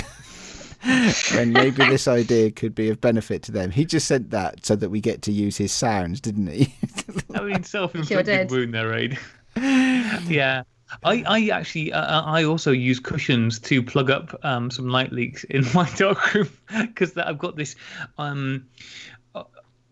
when 1.34 1.52
maybe 1.52 1.84
this 1.86 2.08
idea 2.08 2.50
could 2.50 2.74
be 2.74 2.88
of 2.88 3.00
benefit 3.00 3.42
to 3.42 3.52
them. 3.52 3.70
He 3.70 3.84
just 3.84 4.06
sent 4.06 4.30
that 4.30 4.66
so 4.66 4.74
that 4.76 4.90
we 4.90 5.00
get 5.00 5.22
to 5.22 5.32
use 5.32 5.56
his 5.56 5.72
sounds, 5.72 6.20
didn't 6.20 6.48
he? 6.48 6.74
I 7.34 7.40
mean, 7.42 7.62
self-inflicted 7.62 8.50
wound 8.50 8.74
there, 8.74 8.94
Aid. 8.94 9.18
yeah. 9.56 10.62
I, 11.04 11.24
I 11.26 11.48
actually 11.48 11.92
uh, 11.92 12.22
I 12.22 12.44
also 12.44 12.70
use 12.70 13.00
cushions 13.00 13.58
to 13.60 13.82
plug 13.82 14.10
up 14.10 14.38
um, 14.44 14.70
some 14.70 14.88
light 14.88 15.10
leaks 15.12 15.44
in 15.44 15.64
my 15.74 15.88
dark 15.96 16.34
room 16.34 16.50
because 16.70 17.16
I've 17.16 17.38
got 17.38 17.56
this 17.56 17.76
um, 18.18 18.66
uh, 18.68 19.11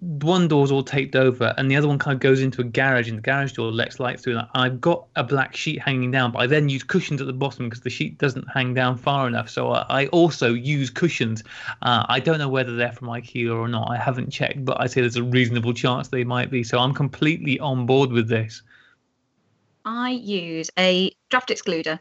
one 0.00 0.48
door's 0.48 0.70
all 0.70 0.82
taped 0.82 1.14
over 1.14 1.54
and 1.58 1.70
the 1.70 1.76
other 1.76 1.86
one 1.86 1.98
kind 1.98 2.14
of 2.14 2.20
goes 2.20 2.40
into 2.40 2.62
a 2.62 2.64
garage 2.64 3.08
and 3.08 3.18
the 3.18 3.22
garage 3.22 3.52
door 3.52 3.70
lets 3.70 4.00
light 4.00 4.18
through 4.18 4.40
I've 4.54 4.80
got 4.80 5.06
a 5.16 5.22
black 5.22 5.54
sheet 5.54 5.80
hanging 5.80 6.10
down 6.10 6.32
but 6.32 6.38
I 6.38 6.46
then 6.46 6.70
use 6.70 6.82
cushions 6.82 7.20
at 7.20 7.26
the 7.26 7.34
bottom 7.34 7.68
because 7.68 7.82
the 7.82 7.90
sheet 7.90 8.16
doesn't 8.16 8.46
hang 8.52 8.72
down 8.72 8.96
far 8.96 9.26
enough 9.26 9.50
so 9.50 9.70
I, 9.72 10.06
also 10.06 10.54
use 10.54 10.88
cushions 10.88 11.44
uh, 11.82 12.06
I 12.08 12.18
don't 12.18 12.38
know 12.38 12.48
whether 12.48 12.76
they're 12.76 12.92
from 12.92 13.08
IKEA 13.08 13.54
or 13.54 13.68
not 13.68 13.90
I 13.90 13.98
haven't 13.98 14.30
checked 14.30 14.64
but 14.64 14.80
I 14.80 14.86
say 14.86 15.02
there's 15.02 15.16
a 15.16 15.22
reasonable 15.22 15.74
chance 15.74 16.08
they 16.08 16.24
might 16.24 16.50
be 16.50 16.64
so 16.64 16.78
I'm 16.78 16.94
completely 16.94 17.60
on 17.60 17.84
board 17.84 18.10
with 18.10 18.28
this 18.28 18.62
I 19.84 20.10
use 20.10 20.70
a 20.78 21.10
draft 21.28 21.48
excluder. 21.50 21.98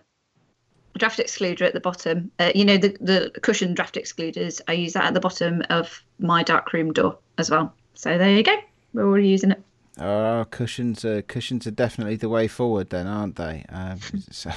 Draft 0.97 1.19
excluder 1.19 1.61
at 1.61 1.73
the 1.73 1.79
bottom. 1.79 2.31
Uh, 2.39 2.51
you 2.53 2.65
know 2.65 2.77
the 2.77 2.97
the 2.99 3.31
cushion 3.41 3.73
draft 3.73 3.95
excluders. 3.95 4.61
I 4.67 4.73
use 4.73 4.93
that 4.93 5.05
at 5.05 5.13
the 5.13 5.19
bottom 5.19 5.63
of 5.69 6.03
my 6.19 6.43
dark 6.43 6.73
room 6.73 6.91
door 6.91 7.17
as 7.37 7.49
well. 7.49 7.73
So 7.99 8.17
there 8.17 8.33
you 8.33 8.43
go. 8.43 8.55
We're 8.93 9.03
already 9.03 9.27
using 9.27 9.51
it. 9.51 9.61
Oh, 9.99 10.45
cushions 10.49 11.03
are 11.03 11.21
cushions 11.21 11.67
are 11.67 11.71
definitely 11.71 12.15
the 12.15 12.29
way 12.29 12.47
forward, 12.47 12.91
then, 12.91 13.07
aren't 13.07 13.35
they? 13.35 13.65
Um, 13.67 13.99
so, 14.31 14.51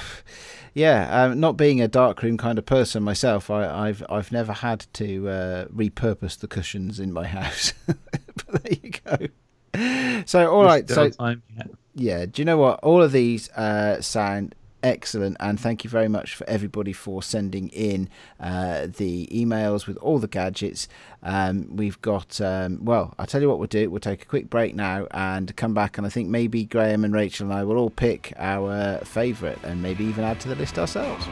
yeah, 0.73 1.23
um, 1.23 1.41
not 1.41 1.57
being 1.57 1.81
a 1.81 1.89
darkroom 1.89 2.37
kind 2.37 2.57
of 2.57 2.65
person 2.65 3.03
myself, 3.03 3.49
I, 3.49 3.87
have 3.87 4.01
I've 4.09 4.31
never 4.31 4.53
had 4.53 4.85
to 4.93 5.27
uh, 5.27 5.65
repurpose 5.65 6.39
the 6.39 6.47
cushions 6.47 7.01
in 7.01 7.11
my 7.11 7.27
house. 7.37 7.73
but 7.85 8.63
there 8.63 8.77
you 8.81 8.91
go. 9.03 10.23
So 10.25 10.49
all 10.49 10.63
right, 10.63 10.87
so 10.87 11.09
time, 11.09 11.43
yeah. 11.53 11.63
yeah. 11.95 12.25
Do 12.25 12.41
you 12.41 12.45
know 12.45 12.57
what? 12.57 12.79
All 12.79 13.03
of 13.03 13.11
these 13.11 13.49
uh, 13.49 13.99
sound 13.99 14.55
excellent 14.83 15.37
and 15.39 15.59
thank 15.59 15.83
you 15.83 15.89
very 15.89 16.07
much 16.07 16.35
for 16.35 16.47
everybody 16.49 16.93
for 16.93 17.23
sending 17.23 17.69
in 17.69 18.09
uh, 18.39 18.87
the 18.97 19.27
emails 19.27 19.87
with 19.87 19.97
all 19.97 20.19
the 20.19 20.27
gadgets. 20.27 20.87
Um, 21.23 21.75
we've 21.75 22.01
got 22.01 22.41
um, 22.41 22.83
well 22.83 23.13
i'll 23.17 23.25
tell 23.25 23.41
you 23.41 23.47
what 23.47 23.59
we'll 23.59 23.67
do 23.67 23.89
we'll 23.89 24.01
take 24.01 24.23
a 24.23 24.25
quick 24.25 24.49
break 24.49 24.75
now 24.75 25.07
and 25.11 25.55
come 25.55 25.73
back 25.73 25.97
and 25.97 26.05
i 26.05 26.09
think 26.09 26.27
maybe 26.27 26.65
graham 26.65 27.05
and 27.05 27.13
rachel 27.13 27.45
and 27.45 27.53
i 27.53 27.63
will 27.63 27.77
all 27.77 27.89
pick 27.89 28.33
our 28.37 28.97
favourite 29.05 29.57
and 29.63 29.81
maybe 29.81 30.03
even 30.03 30.25
add 30.25 30.39
to 30.41 30.49
the 30.49 30.55
list 30.55 30.77
ourselves 30.77 31.25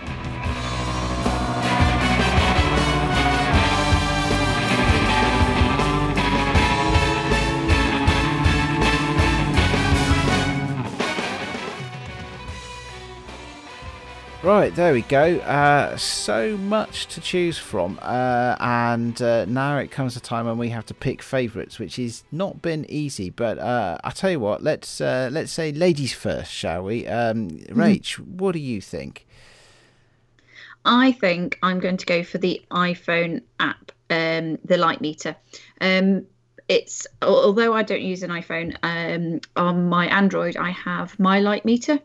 Right, 14.43 14.73
there 14.73 14.91
we 14.91 15.03
go. 15.03 15.37
Uh, 15.37 15.95
so 15.97 16.57
much 16.57 17.05
to 17.13 17.21
choose 17.21 17.59
from, 17.59 17.99
uh, 18.01 18.55
and 18.59 19.21
uh, 19.21 19.45
now 19.45 19.77
it 19.77 19.91
comes 19.91 20.15
a 20.15 20.19
time 20.19 20.47
when 20.47 20.57
we 20.57 20.69
have 20.69 20.83
to 20.87 20.95
pick 20.95 21.21
favourites, 21.21 21.77
which 21.77 21.97
has 21.97 22.23
not 22.31 22.59
been 22.59 22.89
easy. 22.89 23.29
But 23.29 23.59
uh, 23.59 23.99
I 24.03 24.09
tell 24.09 24.31
you 24.31 24.39
what, 24.39 24.63
let's 24.63 24.99
uh, 24.99 25.29
let's 25.31 25.51
say 25.51 25.71
ladies 25.71 26.13
first, 26.13 26.51
shall 26.51 26.85
we? 26.85 27.05
Um, 27.05 27.51
mm-hmm. 27.51 27.79
Rach, 27.79 28.17
what 28.17 28.53
do 28.53 28.59
you 28.59 28.81
think? 28.81 29.27
I 30.85 31.11
think 31.11 31.59
I'm 31.61 31.79
going 31.79 31.97
to 31.97 32.05
go 32.07 32.23
for 32.23 32.39
the 32.39 32.63
iPhone 32.71 33.43
app, 33.59 33.91
um, 34.09 34.57
the 34.65 34.77
light 34.77 35.01
meter. 35.01 35.35
Um, 35.81 36.25
it's 36.67 37.05
although 37.21 37.75
I 37.75 37.83
don't 37.83 38.01
use 38.01 38.23
an 38.23 38.31
iPhone 38.31 38.75
um, 38.81 39.39
on 39.55 39.87
my 39.87 40.07
Android, 40.07 40.57
I 40.57 40.71
have 40.71 41.19
my 41.19 41.39
light 41.41 41.63
meter 41.63 41.99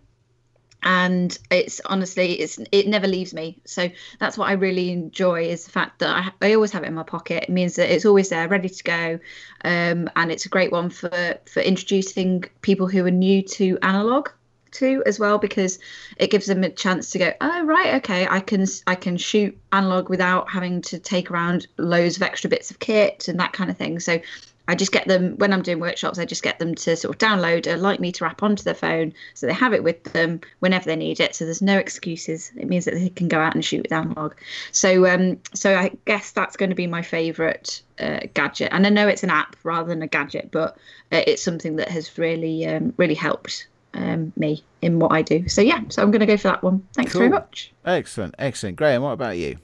and 0.87 1.37
it's 1.51 1.81
honestly 1.87 2.35
it's 2.35 2.59
it 2.71 2.87
never 2.87 3.09
leaves 3.09 3.35
me. 3.35 3.59
So 3.65 3.91
that's 4.21 4.39
what 4.39 4.49
i 4.49 4.53
really 4.53 4.93
enjoy 4.93 5.49
is 5.49 5.65
the 5.65 5.73
fact 5.73 5.99
that 5.99 6.33
i, 6.41 6.47
I 6.47 6.55
always 6.55 6.71
have 6.73 6.85
it 6.85 6.87
in 6.87 6.95
my 6.95 7.03
pocket. 7.03 7.43
It 7.43 7.51
means 7.51 7.75
that 7.75 7.93
it's 7.93 8.07
always 8.07 8.29
there 8.29 8.49
ready 8.49 8.69
to 8.69 8.85
go. 8.85 9.19
Um, 9.65 10.09
and 10.15 10.31
it's 10.31 10.47
a 10.47 10.49
great 10.49 10.71
one 10.73 10.89
for 10.89 11.39
for 11.47 11.61
introducing 11.61 12.45
people 12.63 12.87
who 12.87 13.05
are 13.05 13.11
new 13.11 13.43
to 13.43 13.79
analog 13.83 14.29
too 14.71 15.03
as 15.07 15.19
well 15.19 15.39
because 15.39 15.79
it 16.19 16.31
gives 16.31 16.47
them 16.47 16.63
a 16.63 16.71
chance 16.71 17.11
to 17.11 17.19
go 17.19 17.33
oh 17.41 17.65
right 17.65 17.95
okay 17.95 18.27
i 18.29 18.41
can 18.41 18.67
i 18.87 18.95
can 18.95 19.17
shoot 19.17 19.57
analog 19.73 20.11
without 20.11 20.51
having 20.51 20.83
to 20.83 20.99
take 20.99 21.31
around 21.31 21.67
loads 21.79 22.17
of 22.17 22.23
extra 22.23 22.51
bits 22.51 22.71
of 22.71 22.79
kit 22.79 23.29
and 23.29 23.41
that 23.41 23.53
kind 23.53 23.71
of 23.71 23.77
thing. 23.77 23.99
So 23.99 24.21
I 24.69 24.75
just 24.75 24.93
get 24.93 25.07
them 25.07 25.37
when 25.37 25.53
I'm 25.53 25.63
doing 25.63 25.81
workshops. 25.81 26.19
I 26.19 26.25
just 26.25 26.43
get 26.43 26.59
them 26.59 26.75
to 26.75 26.97
sort 26.97 27.15
of 27.15 27.19
download 27.19 27.73
a 27.73 27.77
light 27.77 28.01
meter 28.01 28.25
app 28.25 28.43
onto 28.43 28.63
their 28.63 28.75
phone, 28.75 29.13
so 29.35 29.47
they 29.47 29.53
have 29.53 29.73
it 29.73 29.85
with 29.85 30.03
them 30.13 30.41
whenever 30.61 30.85
they 30.87 30.97
need 30.97 31.21
it. 31.21 31.35
So 31.35 31.45
there's 31.45 31.63
no 31.63 31.79
excuses. 31.79 32.53
It 32.57 32.69
means 32.69 32.85
that 32.85 32.95
they 32.95 33.09
can 33.11 33.29
go 33.29 33.41
out 33.41 33.55
and 33.55 33.65
shoot 33.65 33.83
with 33.83 33.93
analog. 33.93 34.35
So 34.73 35.07
um, 35.07 35.39
so 35.55 35.77
I 35.77 35.93
guess 36.05 36.33
that's 36.33 36.57
going 36.57 36.71
to 36.71 36.77
be 36.77 36.87
my 36.87 37.03
favourite 37.03 37.83
uh, 38.01 38.21
gadget. 38.35 38.71
And 38.73 38.87
I 38.87 38.91
know 38.91 39.09
it's 39.09 39.23
an 39.23 39.31
app 39.31 39.57
rather 39.63 39.89
than 39.89 40.03
a 40.03 40.07
gadget, 40.07 40.51
but 40.51 40.77
uh, 41.13 41.23
it's 41.27 41.43
something 41.43 41.77
that 41.77 41.89
has 41.89 42.17
really 42.19 42.67
um, 42.67 42.93
really 42.97 43.15
helped 43.15 43.69
um, 43.95 44.33
me 44.37 44.63
in 44.83 44.99
what 44.99 45.13
I 45.13 45.23
do. 45.23 45.49
So 45.49 45.61
yeah, 45.61 45.81
so 45.89 46.03
I'm 46.03 46.11
going 46.11 46.21
to 46.21 46.27
go 46.27 46.37
for 46.37 46.49
that 46.49 46.63
one. 46.63 46.87
Thanks 46.95 47.13
cool. 47.13 47.21
very 47.21 47.31
much. 47.31 47.73
Excellent, 47.85 48.35
excellent, 48.39 48.77
Graham. 48.77 49.03
What 49.03 49.13
about 49.13 49.37
you? 49.37 49.59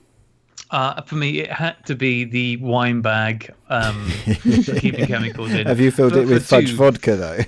Uh, 0.71 1.03
for 1.03 1.17
me, 1.17 1.41
it 1.41 1.53
had 1.53 1.77
to 1.85 1.95
be 1.95 2.25
the 2.25 2.57
wine 2.57 3.03
bag 3.03 3.53
um, 3.69 4.09
for 4.09 4.75
keeping 4.79 5.07
chemicals 5.07 5.53
in. 5.53 5.67
Have 5.67 5.81
you 5.81 5.91
filled 5.91 6.17
it 6.17 6.27
with 6.27 6.47
fudge 6.47 6.71
two... 6.71 6.77
vodka 6.77 7.17
though? 7.17 7.39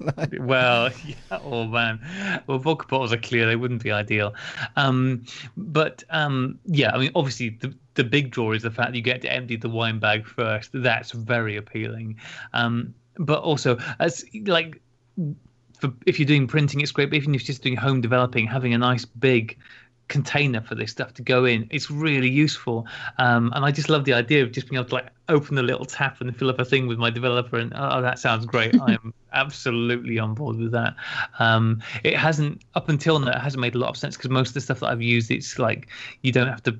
like... 0.18 0.34
Well, 0.38 0.90
yeah, 1.06 1.14
oh 1.30 1.64
man, 1.64 1.98
well 2.46 2.58
vodka 2.58 2.86
bottles 2.86 3.12
are 3.12 3.18
clear; 3.18 3.46
they 3.46 3.56
wouldn't 3.56 3.82
be 3.82 3.90
ideal. 3.90 4.34
Um, 4.76 5.24
but 5.56 6.04
um, 6.10 6.58
yeah, 6.66 6.94
I 6.94 6.98
mean, 6.98 7.10
obviously 7.14 7.50
the 7.50 7.74
the 7.94 8.04
big 8.04 8.30
draw 8.30 8.52
is 8.52 8.62
the 8.62 8.70
fact 8.70 8.90
that 8.90 8.96
you 8.96 9.02
get 9.02 9.22
to 9.22 9.32
empty 9.32 9.56
the 9.56 9.70
wine 9.70 9.98
bag 9.98 10.26
first. 10.26 10.70
That's 10.74 11.12
very 11.12 11.56
appealing. 11.56 12.16
Um, 12.52 12.94
but 13.16 13.40
also, 13.40 13.78
as 13.98 14.24
like 14.44 14.82
for, 15.78 15.92
if 16.06 16.18
you're 16.18 16.26
doing 16.26 16.46
printing, 16.46 16.80
it's 16.80 16.92
great. 16.92 17.10
But 17.10 17.16
even 17.16 17.34
if 17.34 17.42
you're 17.42 17.46
just 17.46 17.62
doing 17.62 17.76
home 17.76 18.00
developing, 18.00 18.46
having 18.46 18.74
a 18.74 18.78
nice 18.78 19.04
big 19.04 19.58
container 20.08 20.60
for 20.60 20.74
this 20.74 20.90
stuff 20.90 21.14
to 21.14 21.22
go 21.22 21.44
in. 21.44 21.66
It's 21.70 21.90
really 21.90 22.30
useful, 22.30 22.86
um, 23.18 23.52
and 23.54 23.64
I 23.64 23.70
just 23.70 23.88
love 23.88 24.04
the 24.04 24.14
idea 24.14 24.42
of 24.42 24.52
just 24.52 24.68
being 24.68 24.78
able 24.78 24.88
to 24.88 24.94
like 24.94 25.08
open 25.28 25.54
the 25.56 25.62
little 25.62 25.84
tap 25.84 26.20
and 26.20 26.36
fill 26.36 26.50
up 26.50 26.58
a 26.58 26.64
thing 26.64 26.86
with 26.86 26.98
my 26.98 27.10
developer. 27.10 27.56
And 27.56 27.72
oh, 27.74 28.02
that 28.02 28.18
sounds 28.18 28.44
great. 28.44 28.78
I 28.80 28.92
am 28.92 29.14
absolutely 29.32 30.18
on 30.18 30.34
board 30.34 30.56
with 30.56 30.72
that. 30.72 30.94
Um, 31.38 31.82
it 32.02 32.16
hasn't 32.16 32.62
up 32.74 32.88
until 32.88 33.18
now. 33.18 33.32
It 33.32 33.40
hasn't 33.40 33.60
made 33.60 33.74
a 33.74 33.78
lot 33.78 33.90
of 33.90 33.96
sense 33.96 34.16
because 34.16 34.30
most 34.30 34.48
of 34.48 34.54
the 34.54 34.60
stuff 34.60 34.80
that 34.80 34.86
I've 34.86 35.02
used, 35.02 35.30
it's 35.30 35.58
like 35.58 35.88
you 36.22 36.32
don't 36.32 36.48
have 36.48 36.62
to 36.64 36.78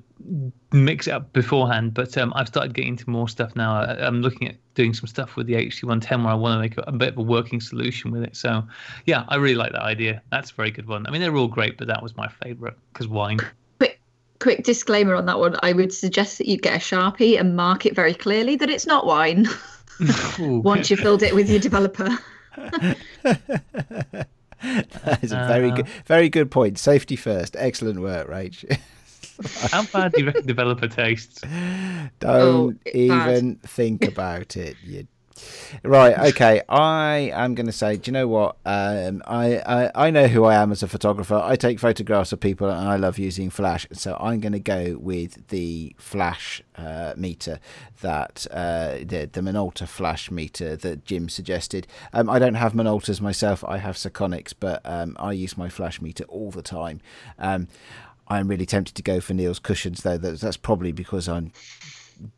mix 0.71 1.07
it 1.07 1.11
up 1.11 1.33
beforehand. 1.33 1.93
But 1.93 2.17
um, 2.17 2.33
I've 2.35 2.47
started 2.47 2.73
getting 2.73 2.91
into 2.91 3.09
more 3.09 3.27
stuff 3.27 3.55
now. 3.55 3.81
I, 3.81 4.05
am 4.05 4.21
looking 4.21 4.47
at 4.47 4.55
doing 4.75 4.93
some 4.93 5.07
stuff 5.07 5.35
with 5.35 5.47
the 5.47 5.53
HC110 5.53 6.23
where 6.23 6.31
I 6.31 6.35
want 6.35 6.55
to 6.55 6.59
make 6.59 6.77
a, 6.77 6.89
a, 6.89 6.91
bit 6.91 7.13
of 7.13 7.17
a 7.17 7.23
working 7.23 7.59
solution 7.59 8.11
with 8.11 8.23
it. 8.23 8.35
So 8.35 8.63
yeah, 9.05 9.25
I 9.27 9.35
really 9.35 9.55
like 9.55 9.71
that 9.71 9.83
idea. 9.83 10.21
That's 10.31 10.51
a 10.51 10.53
very 10.53 10.71
good 10.71 10.87
one. 10.87 11.07
I 11.07 11.11
mean, 11.11 11.21
they're 11.21 11.35
all 11.35 11.47
great, 11.47 11.77
but 11.77 11.87
that 11.87 12.03
was 12.03 12.15
my 12.15 12.27
favorite 12.27 12.75
because 12.93 13.07
wine 13.07 13.39
quick 14.45 14.63
disclaimer 14.63 15.15
on 15.15 15.25
that 15.25 15.39
one. 15.39 15.55
I 15.63 15.73
would 15.73 15.91
suggest 15.91 16.37
that 16.37 16.47
you 16.47 16.57
get 16.57 16.75
a 16.75 16.77
sharpie 16.77 17.39
and 17.39 17.55
mark 17.55 17.87
it 17.87 17.95
very 17.95 18.13
clearly 18.13 18.55
that 18.57 18.69
it's 18.69 18.85
not 18.85 19.07
wine. 19.07 19.47
Once 20.39 20.91
you've 20.91 20.99
filled 20.99 21.23
it 21.23 21.33
with 21.33 21.49
your 21.49 21.57
developer. 21.57 22.15
that 22.55 22.97
is 25.23 25.31
a 25.31 25.47
very 25.47 25.71
uh, 25.71 25.75
good, 25.77 25.87
very 26.05 26.29
good 26.29 26.51
point. 26.51 26.77
Safety 26.77 27.15
first. 27.15 27.55
Excellent 27.57 28.01
work, 28.01 28.29
Rach. 28.29 28.79
How 29.71 29.83
bad 29.85 30.13
do 30.13 30.19
you 30.19 30.27
reckon 30.27 30.45
developer 30.45 30.87
tastes? 30.87 31.41
Don't 32.19 32.79
oh, 32.85 32.89
even 32.93 33.55
bad. 33.55 33.63
think 33.63 34.07
about 34.07 34.57
it, 34.57 34.77
you 34.83 35.07
Right. 35.83 36.17
Okay. 36.29 36.61
I 36.69 37.31
am 37.33 37.55
going 37.55 37.65
to 37.65 37.71
say. 37.71 37.97
Do 37.97 38.09
you 38.09 38.13
know 38.13 38.27
what? 38.27 38.57
Um, 38.65 39.21
I, 39.25 39.57
I 39.57 40.07
I 40.07 40.09
know 40.11 40.27
who 40.27 40.45
I 40.45 40.55
am 40.55 40.71
as 40.71 40.83
a 40.83 40.87
photographer. 40.87 41.35
I 41.35 41.55
take 41.55 41.79
photographs 41.79 42.31
of 42.31 42.39
people, 42.39 42.69
and 42.69 42.87
I 42.87 42.95
love 42.95 43.17
using 43.17 43.49
flash. 43.49 43.87
So 43.91 44.17
I'm 44.19 44.39
going 44.39 44.53
to 44.53 44.59
go 44.59 44.97
with 44.99 45.47
the 45.49 45.95
flash 45.97 46.61
uh, 46.75 47.13
meter 47.15 47.59
that 48.01 48.47
uh, 48.51 48.97
the 48.99 49.29
the 49.31 49.41
Minolta 49.41 49.87
flash 49.87 50.31
meter 50.31 50.75
that 50.75 51.05
Jim 51.05 51.29
suggested. 51.29 51.87
Um, 52.13 52.29
I 52.29 52.39
don't 52.39 52.55
have 52.55 52.73
Minoltas 52.73 53.21
myself. 53.21 53.63
I 53.63 53.77
have 53.77 53.95
Sekonics, 53.95 54.53
but 54.59 54.81
um, 54.85 55.15
I 55.19 55.33
use 55.33 55.57
my 55.57 55.69
flash 55.69 56.01
meter 56.01 56.23
all 56.25 56.51
the 56.51 56.61
time. 56.61 57.01
Um, 57.39 57.67
I'm 58.27 58.47
really 58.47 58.65
tempted 58.65 58.95
to 58.95 59.03
go 59.03 59.19
for 59.19 59.33
Neil's 59.33 59.59
cushions, 59.59 60.01
though. 60.01 60.17
That's 60.17 60.57
probably 60.57 60.91
because 60.91 61.29
I'm 61.29 61.51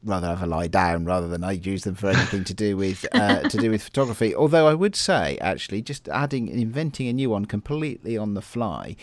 rather 0.03 0.27
have 0.27 0.43
a 0.43 0.47
lie 0.47 0.67
down 0.67 1.05
rather 1.05 1.27
than 1.27 1.43
I 1.43 1.51
use 1.51 1.83
them 1.83 1.95
for 1.95 2.09
anything 2.09 2.43
to 2.45 2.53
do 2.53 2.77
with 2.77 3.05
uh, 3.13 3.41
to 3.41 3.57
do 3.57 3.71
with 3.71 3.83
photography. 3.83 4.35
Although 4.35 4.67
I 4.67 4.73
would 4.73 4.95
say, 4.95 5.37
actually, 5.39 5.81
just 5.81 6.07
adding 6.09 6.49
and 6.49 6.59
inventing 6.59 7.07
a 7.07 7.13
new 7.13 7.29
one 7.29 7.45
completely 7.45 8.17
on 8.17 8.33
the 8.33 8.41
fly. 8.41 8.95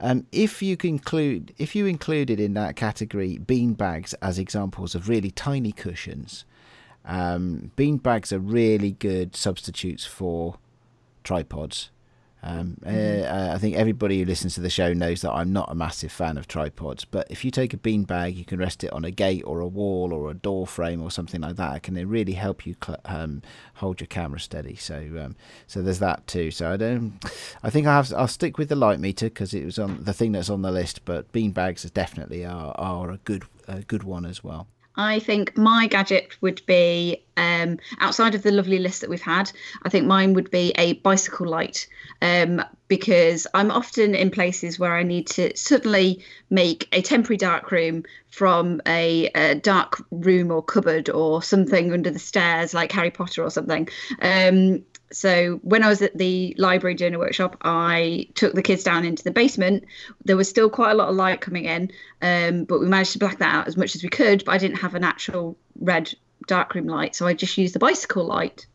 Um, 0.00 0.26
if 0.32 0.62
you 0.62 0.76
include 0.82 1.54
if 1.58 1.74
you 1.74 1.86
included 1.86 2.38
in 2.40 2.54
that 2.54 2.76
category 2.76 3.38
bean 3.38 3.74
bags 3.74 4.14
as 4.14 4.38
examples 4.38 4.94
of 4.94 5.08
really 5.08 5.30
tiny 5.30 5.72
cushions, 5.72 6.44
um, 7.04 7.70
bean 7.76 7.96
bags 7.98 8.32
are 8.32 8.38
really 8.38 8.92
good 8.92 9.34
substitutes 9.34 10.04
for 10.04 10.58
tripods. 11.24 11.90
Um, 12.48 12.78
mm-hmm. 12.82 13.24
uh, 13.24 13.54
I 13.54 13.58
think 13.58 13.76
everybody 13.76 14.18
who 14.18 14.24
listens 14.24 14.54
to 14.54 14.60
the 14.60 14.70
show 14.70 14.92
knows 14.92 15.20
that 15.20 15.32
I'm 15.32 15.52
not 15.52 15.70
a 15.70 15.74
massive 15.74 16.10
fan 16.10 16.38
of 16.38 16.48
tripods, 16.48 17.04
but 17.04 17.26
if 17.30 17.44
you 17.44 17.50
take 17.50 17.74
a 17.74 17.76
beanbag, 17.76 18.34
you 18.34 18.44
can 18.44 18.58
rest 18.58 18.82
it 18.82 18.92
on 18.92 19.04
a 19.04 19.10
gate 19.10 19.42
or 19.44 19.60
a 19.60 19.66
wall 19.66 20.12
or 20.12 20.30
a 20.30 20.34
door 20.34 20.66
frame 20.66 21.02
or 21.02 21.10
something 21.10 21.42
like 21.42 21.56
that. 21.56 21.82
Can 21.82 21.96
it 21.96 22.00
can 22.00 22.08
really 22.08 22.32
help 22.32 22.66
you 22.66 22.74
cl- 22.82 23.00
um, 23.04 23.42
hold 23.74 24.00
your 24.00 24.06
camera 24.06 24.40
steady. 24.40 24.76
So, 24.76 24.96
um, 24.96 25.36
so 25.66 25.82
there's 25.82 25.98
that 25.98 26.26
too. 26.26 26.50
So 26.50 26.72
I 26.72 26.76
don't. 26.76 27.22
I 27.62 27.70
think 27.70 27.86
I 27.86 27.94
have. 27.94 28.12
I'll 28.14 28.28
stick 28.28 28.58
with 28.58 28.68
the 28.68 28.76
light 28.76 29.00
meter 29.00 29.26
because 29.26 29.54
it 29.54 29.64
was 29.64 29.78
on 29.78 30.04
the 30.04 30.12
thing 30.12 30.32
that's 30.32 30.50
on 30.50 30.62
the 30.62 30.72
list. 30.72 31.04
But 31.04 31.30
beanbags 31.32 31.92
definitely 31.92 32.44
are 32.44 32.74
are 32.78 33.10
a 33.10 33.18
good 33.18 33.44
a 33.66 33.82
good 33.82 34.04
one 34.04 34.24
as 34.24 34.42
well. 34.42 34.68
I 34.96 35.20
think 35.20 35.56
my 35.56 35.86
gadget 35.86 36.36
would 36.40 36.64
be 36.66 37.22
um, 37.38 37.78
outside 38.00 38.34
of 38.34 38.42
the 38.42 38.50
lovely 38.50 38.78
list 38.78 39.00
that 39.00 39.08
we've 39.08 39.22
had, 39.22 39.50
I 39.84 39.88
think 39.88 40.06
mine 40.06 40.34
would 40.34 40.50
be 40.50 40.72
a 40.76 40.94
bicycle 40.94 41.46
light 41.46 41.86
um, 42.20 42.62
because 42.88 43.46
I'm 43.54 43.70
often 43.70 44.14
in 44.14 44.30
places 44.30 44.78
where 44.78 44.94
I 44.96 45.04
need 45.04 45.28
to 45.28 45.56
suddenly 45.56 46.24
make 46.50 46.88
a 46.92 47.00
temporary 47.00 47.36
dark 47.36 47.70
room 47.70 48.04
from 48.30 48.82
a, 48.86 49.26
a 49.34 49.54
dark 49.54 50.04
room 50.10 50.50
or 50.50 50.62
cupboard 50.62 51.08
or 51.08 51.42
something 51.42 51.92
under 51.92 52.10
the 52.10 52.18
stairs, 52.18 52.74
like 52.74 52.90
Harry 52.92 53.10
Potter 53.10 53.44
or 53.44 53.50
something. 53.50 53.88
Um, 54.20 54.84
so 55.10 55.60
when 55.62 55.82
I 55.82 55.88
was 55.88 56.02
at 56.02 56.18
the 56.18 56.54
library 56.58 56.94
doing 56.94 57.14
a 57.14 57.18
workshop, 57.18 57.56
I 57.62 58.28
took 58.34 58.54
the 58.54 58.62
kids 58.62 58.82
down 58.82 59.04
into 59.04 59.24
the 59.24 59.30
basement. 59.30 59.84
There 60.24 60.36
was 60.36 60.48
still 60.48 60.68
quite 60.68 60.90
a 60.90 60.94
lot 60.94 61.08
of 61.08 61.16
light 61.16 61.40
coming 61.40 61.64
in, 61.64 61.90
um, 62.20 62.64
but 62.64 62.80
we 62.80 62.86
managed 62.86 63.12
to 63.12 63.18
black 63.18 63.38
that 63.38 63.54
out 63.54 63.68
as 63.68 63.76
much 63.76 63.94
as 63.94 64.02
we 64.02 64.08
could. 64.08 64.44
But 64.44 64.52
I 64.52 64.58
didn't 64.58 64.78
have 64.78 64.94
an 64.94 65.04
actual 65.04 65.56
red 65.80 66.12
darkroom 66.46 66.86
light, 66.86 67.14
so 67.14 67.26
I 67.26 67.34
just 67.34 67.58
use 67.58 67.72
the 67.72 67.78
bicycle 67.78 68.24
light. 68.24 68.66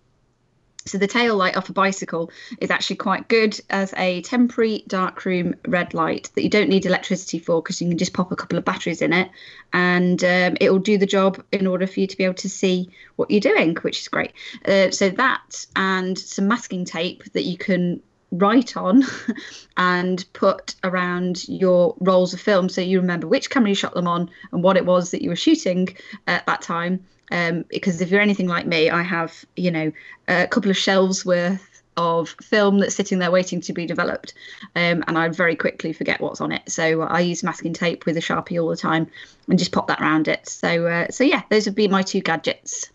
So 0.86 0.98
the 0.98 1.08
tail 1.08 1.38
light 1.38 1.56
off 1.56 1.70
a 1.70 1.74
bicycle 1.74 2.30
is 2.60 2.70
actually 2.70 2.98
quite 2.98 3.30
good 3.30 3.58
as 3.70 3.94
a 3.96 4.22
temporary 4.24 4.84
darkroom 4.88 5.56
red 5.66 5.94
light 5.94 6.30
that 6.36 6.44
you 6.44 6.50
don't 6.50 6.68
need 6.68 6.86
electricity 6.86 7.40
for 7.40 7.62
because 7.62 7.82
you 7.82 7.88
can 7.88 7.98
just 7.98 8.14
pop 8.14 8.34
a 8.34 8.36
couple 8.36 8.58
of 8.58 8.66
batteries 8.66 9.02
in 9.02 9.14
it, 9.14 9.30
and 9.72 10.24
um, 10.24 10.58
it 10.60 10.72
will 10.72 10.80
do 10.80 10.98
the 10.98 11.06
job 11.06 11.42
in 11.52 11.68
order 11.68 11.88
for 11.88 12.02
you 12.02 12.08
to 12.08 12.18
be 12.18 12.26
able 12.26 12.34
to 12.36 12.50
see 12.50 12.90
what 13.16 13.32
you're 13.32 13.40
doing, 13.40 13.76
which 13.78 14.02
is 14.02 14.08
great. 14.10 14.34
Uh, 14.68 14.92
so 14.92 15.10
that 15.10 15.66
and 15.76 16.20
some 16.20 16.48
masking 16.48 16.84
tape 16.84 17.24
that 17.32 17.44
you 17.44 17.58
can 17.58 18.02
write 18.34 18.76
on 18.76 19.04
and 19.78 20.26
put 20.34 20.76
around 20.84 21.48
your 21.48 21.96
rolls 22.00 22.34
of 22.34 22.42
film 22.42 22.68
so 22.68 22.82
you 22.82 23.00
remember 23.00 23.28
which 23.28 23.50
camera 23.50 23.70
you 23.70 23.76
shot 23.76 23.94
them 23.94 24.08
on 24.08 24.30
and 24.52 24.64
what 24.64 24.76
it 24.76 24.86
was 24.86 25.12
that 25.12 25.22
you 25.22 25.30
were 25.30 25.36
shooting 25.36 25.88
at 26.26 26.46
that 26.48 26.62
time 26.62 27.04
um, 27.34 27.66
because 27.68 28.00
if 28.00 28.12
you're 28.12 28.22
anything 28.22 28.48
like 28.48 28.66
me, 28.66 28.90
I 28.90 29.02
have 29.02 29.44
you 29.56 29.72
know 29.72 29.92
a 30.28 30.48
couple 30.48 30.72
of 30.72 30.78
shelves 30.78 31.26
worth 31.26 31.82
of 31.98 32.30
film 32.42 32.80
that's 32.80 32.96
sitting 32.96 33.20
there 33.20 33.32
waiting 33.32 33.60
to 33.62 33.74
be 33.74 33.86
developed, 33.86 34.34
um, 34.76 35.04
and 35.08 35.18
I 35.18 35.28
very 35.30 35.56
quickly 35.56 35.92
forget 35.92 36.22
what's 36.22 36.40
on 36.40 36.52
it. 36.52 36.62
So 36.72 37.02
I 37.02 37.20
use 37.20 37.44
masking 37.44 37.74
tape 37.74 38.06
with 38.06 38.16
a 38.18 38.22
sharpie 38.22 38.62
all 38.62 38.70
the 38.70 38.78
time 38.78 39.08
and 39.50 39.60
just 39.60 39.72
pop 39.72 39.88
that 39.88 40.00
around 40.00 40.28
it. 40.28 40.48
So 40.48 40.88
uh, 40.88 41.08
so 41.10 41.24
yeah, 41.24 41.42
those 41.50 41.66
would 41.66 41.76
be 41.76 41.88
my 41.88 42.04
two 42.04 42.22
gadgets. 42.22 42.90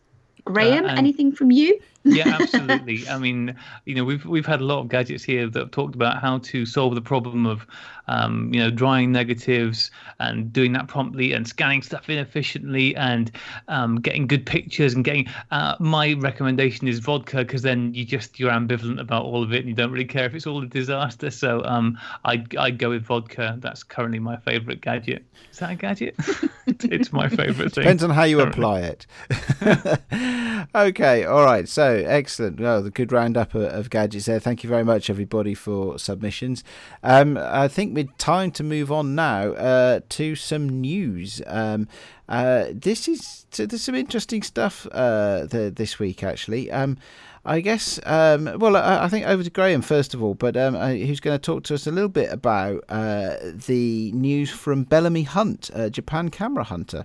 Graham, 0.44 0.86
uh, 0.86 0.94
anything 0.94 1.32
from 1.32 1.51
you? 1.51 1.78
yeah, 2.05 2.39
absolutely. 2.40 3.06
I 3.09 3.19
mean, 3.19 3.55
you 3.85 3.94
know, 3.94 4.05
we've 4.05 4.24
we've 4.24 4.47
had 4.47 4.60
a 4.60 4.65
lot 4.65 4.81
of 4.81 4.89
gadgets 4.89 5.24
here 5.24 5.48
that 5.48 5.59
have 5.59 5.70
talked 5.73 5.94
about 5.94 6.20
how 6.20 6.39
to 6.39 6.65
solve 6.65 6.94
the 6.94 7.02
problem 7.02 7.44
of, 7.44 7.66
um, 8.09 8.52
you 8.52 8.60
know, 8.60 8.70
drawing 8.70 9.12
negatives 9.12 9.90
and 10.18 10.52
doing 10.52 10.72
that 10.72 10.89
promptly 10.89 11.32
and 11.32 11.47
scanning 11.47 11.82
stuff 11.82 12.09
in 12.09 12.18
efficiently 12.18 12.97
and 12.97 13.30
um, 13.68 14.01
getting 14.01 14.26
good 14.26 14.44
pictures 14.44 14.94
and 14.94 15.05
getting. 15.05 15.26
Uh, 15.51 15.76
my 15.78 16.14
recommendation 16.14 16.89
is 16.89 16.98
vodka 16.98 17.39
because 17.39 17.62
then 17.62 17.94
you 17.94 18.05
just 18.05 18.40
you're 18.40 18.51
ambivalent 18.51 19.01
about 19.01 19.24
all 19.24 19.43
of 19.43 19.52
it 19.52 19.60
and 19.60 19.68
you 19.68 19.74
don't 19.74 19.93
really 19.93 20.05
care 20.05 20.24
if 20.24 20.35
it's 20.35 20.47
all 20.47 20.62
a 20.62 20.66
disaster. 20.66 21.30
So 21.30 21.62
um, 21.64 21.98
I 22.24 22.44
I 22.59 22.70
go 22.70 22.90
with 22.90 23.05
vodka. 23.05 23.56
That's 23.60 23.82
currently 23.82 24.18
my 24.18 24.36
favorite 24.36 24.80
gadget. 24.80 25.24
Is 25.52 25.59
that 25.59 25.70
a 25.70 25.74
gadget? 25.76 26.14
it's 26.66 27.12
my 27.12 27.28
favorite 27.28 27.72
thing. 27.72 27.85
Depends 27.85 28.02
on 28.02 28.10
how 28.10 28.24
you 28.24 28.39
currently. 28.39 28.60
apply 28.60 28.80
it. 28.80 29.06
okay, 30.74 31.24
all 31.24 31.44
right. 31.44 31.68
So 31.68 32.02
excellent. 32.06 32.60
Well, 32.60 32.82
the 32.82 32.90
good 32.90 33.12
roundup 33.12 33.55
of, 33.55 33.62
of, 33.62 33.90
gadgets 33.90 34.26
there. 34.26 34.40
Thank 34.40 34.62
you 34.62 34.68
very 34.68 34.85
much, 34.85 35.10
everybody, 35.10 35.55
for 35.55 35.98
submissions. 35.98 36.64
Um, 37.02 37.36
I 37.36 37.68
think 37.68 37.94
we're 37.99 38.12
time 38.16 38.53
to 38.53 38.62
move 38.62 38.93
on 38.93 39.16
now 39.16 39.51
uh, 39.55 40.01
to 40.09 40.37
some 40.37 40.69
news. 40.69 41.43
Um, 41.49 41.89
uh, 42.29 42.66
this 42.70 43.09
is 43.09 43.47
so 43.51 43.66
there's 43.66 43.83
some 43.83 43.97
interesting 43.97 44.43
stuff 44.43 44.87
uh, 44.93 45.47
the, 45.47 45.73
this 45.75 45.99
week, 45.99 46.23
actually. 46.23 46.70
Um, 46.70 46.97
I 47.45 47.61
guess, 47.61 47.99
um, 48.05 48.57
well, 48.59 48.77
I, 48.77 49.05
I, 49.05 49.09
think 49.09 49.27
over 49.27 49.43
to 49.43 49.51
Graham 49.51 49.83
first 49.83 50.15
of 50.15 50.23
all, 50.23 50.35
but 50.35 50.57
um, 50.57 50.77
uh, 50.77 50.91
who's 50.91 51.19
going 51.19 51.37
to 51.37 51.43
talk 51.43 51.65
to 51.65 51.75
us 51.75 51.87
a 51.87 51.91
little 51.91 52.09
bit 52.09 52.31
about 52.31 52.85
uh, 52.89 53.37
the 53.43 54.12
news 54.12 54.51
from 54.51 54.85
Bellamy 54.85 55.23
Hunt, 55.23 55.70
Japan 55.91 56.29
camera 56.31 56.65
hunter. 56.65 57.05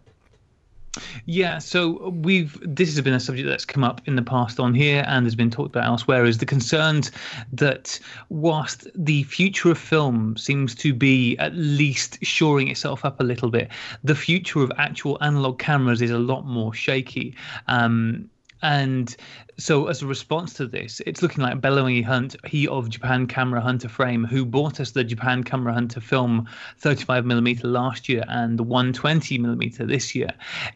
Yeah, 1.26 1.58
so 1.58 2.10
we've 2.10 2.58
this 2.62 2.90
has 2.90 3.02
been 3.02 3.14
a 3.14 3.20
subject 3.20 3.48
that's 3.48 3.66
come 3.66 3.84
up 3.84 4.02
in 4.06 4.16
the 4.16 4.22
past 4.22 4.60
on 4.60 4.76
here 4.76 5.04
and 5.08 5.26
has 5.26 5.36
been 5.36 5.50
talked 5.50 5.76
about 5.76 5.86
elsewhere. 5.86 6.26
Is 6.26 6.38
the 6.38 6.46
concerns 6.46 7.12
that 7.52 8.00
whilst 8.30 8.88
the 8.94 9.24
future 9.24 9.72
of 9.72 9.78
film 9.78 10.38
seems 10.38 10.76
to 10.76 10.94
be 10.94 11.36
at 11.38 11.56
least 11.56 12.24
shoring 12.24 12.68
itself 12.68 13.06
up 13.06 13.20
a 13.20 13.24
little 13.24 13.50
bit, 13.50 13.70
the 14.04 14.16
future 14.16 14.60
of 14.60 14.72
actual 14.78 15.18
analog 15.22 15.58
cameras 15.58 16.02
is 16.02 16.12
a 16.12 16.20
lot 16.20 16.46
more 16.46 16.74
shaky. 16.74 17.36
Um, 17.68 18.30
and 18.64 19.16
so, 19.58 19.88
as 19.88 20.02
a 20.02 20.08
response 20.08 20.54
to 20.54 20.66
this, 20.66 21.02
it's 21.06 21.22
looking 21.22 21.44
like 21.44 21.60
Bellamy 21.60 22.02
Hunt, 22.02 22.36
he 22.48 22.66
of 22.68 22.90
Japan 22.90 23.28
Camera 23.28 23.60
Hunter 23.60 23.90
Frame, 23.90 24.24
who 24.24 24.46
bought 24.46 24.80
us 24.80 24.92
the 24.92 25.04
Japan 25.04 25.44
Camera 25.44 25.74
Hunter 25.74 26.00
film 26.00 26.48
35mm 26.82 27.60
last 27.64 28.08
year 28.08 28.24
and 28.30 28.58
the 28.58 28.64
120mm 28.64 29.88
this 29.88 30.16
year, 30.16 30.30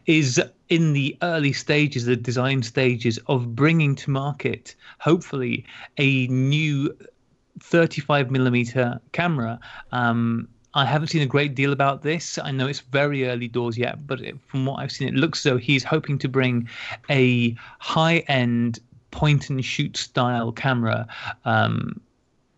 is 0.04 0.40
in 0.68 0.92
the 0.92 1.16
early 1.22 1.54
stages, 1.54 2.04
the 2.04 2.14
design 2.14 2.62
stages 2.62 3.18
of 3.26 3.56
bringing 3.56 3.94
to 3.96 4.10
market, 4.10 4.76
hopefully, 5.00 5.64
a 5.96 6.26
new 6.28 6.94
35mm 7.58 9.00
camera. 9.12 9.58
Um, 9.92 10.46
I 10.74 10.84
haven't 10.84 11.08
seen 11.08 11.22
a 11.22 11.26
great 11.26 11.54
deal 11.54 11.72
about 11.72 12.02
this. 12.02 12.38
I 12.38 12.50
know 12.50 12.66
it's 12.66 12.80
very 12.80 13.26
early 13.26 13.48
doors 13.48 13.78
yet, 13.78 14.06
but 14.06 14.20
it, 14.20 14.36
from 14.46 14.66
what 14.66 14.80
I've 14.80 14.92
seen, 14.92 15.08
it 15.08 15.14
looks 15.14 15.40
as 15.40 15.50
though 15.50 15.56
he's 15.56 15.84
hoping 15.84 16.18
to 16.18 16.28
bring 16.28 16.68
a 17.10 17.56
high 17.78 18.18
end 18.28 18.78
point 19.10 19.48
and 19.48 19.64
shoot 19.64 19.96
style 19.96 20.52
camera 20.52 21.06
um, 21.44 22.00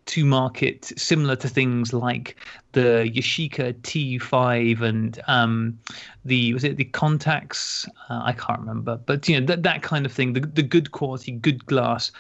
to 0.06 0.24
market, 0.24 0.92
similar 0.96 1.36
to 1.36 1.48
things 1.48 1.92
like 1.92 2.36
the 2.72 3.10
Yashica 3.14 3.74
T5 3.82 4.80
and 4.82 5.20
um, 5.28 5.78
the 6.24 6.52
was 6.52 6.64
it 6.64 6.76
the 6.76 6.86
Contax? 6.86 7.88
Uh, 8.08 8.20
I 8.24 8.32
can't 8.32 8.58
remember, 8.58 8.96
but 9.06 9.28
you 9.28 9.38
know 9.38 9.46
that 9.46 9.62
that 9.62 9.82
kind 9.82 10.04
of 10.04 10.12
thing. 10.12 10.32
The 10.32 10.40
the 10.40 10.64
good 10.64 10.90
quality, 10.90 11.32
good 11.32 11.64
glass 11.66 12.10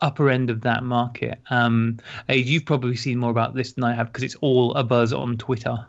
upper 0.00 0.30
end 0.30 0.50
of 0.50 0.62
that 0.62 0.82
market. 0.82 1.38
Um, 1.50 1.98
you've 2.28 2.64
probably 2.64 2.96
seen 2.96 3.18
more 3.18 3.30
about 3.30 3.54
this 3.54 3.72
than 3.72 3.84
I 3.84 3.94
have 3.94 4.08
because 4.08 4.22
it's 4.22 4.36
all 4.36 4.74
a 4.74 4.84
buzz 4.84 5.12
on 5.12 5.36
Twitter. 5.36 5.86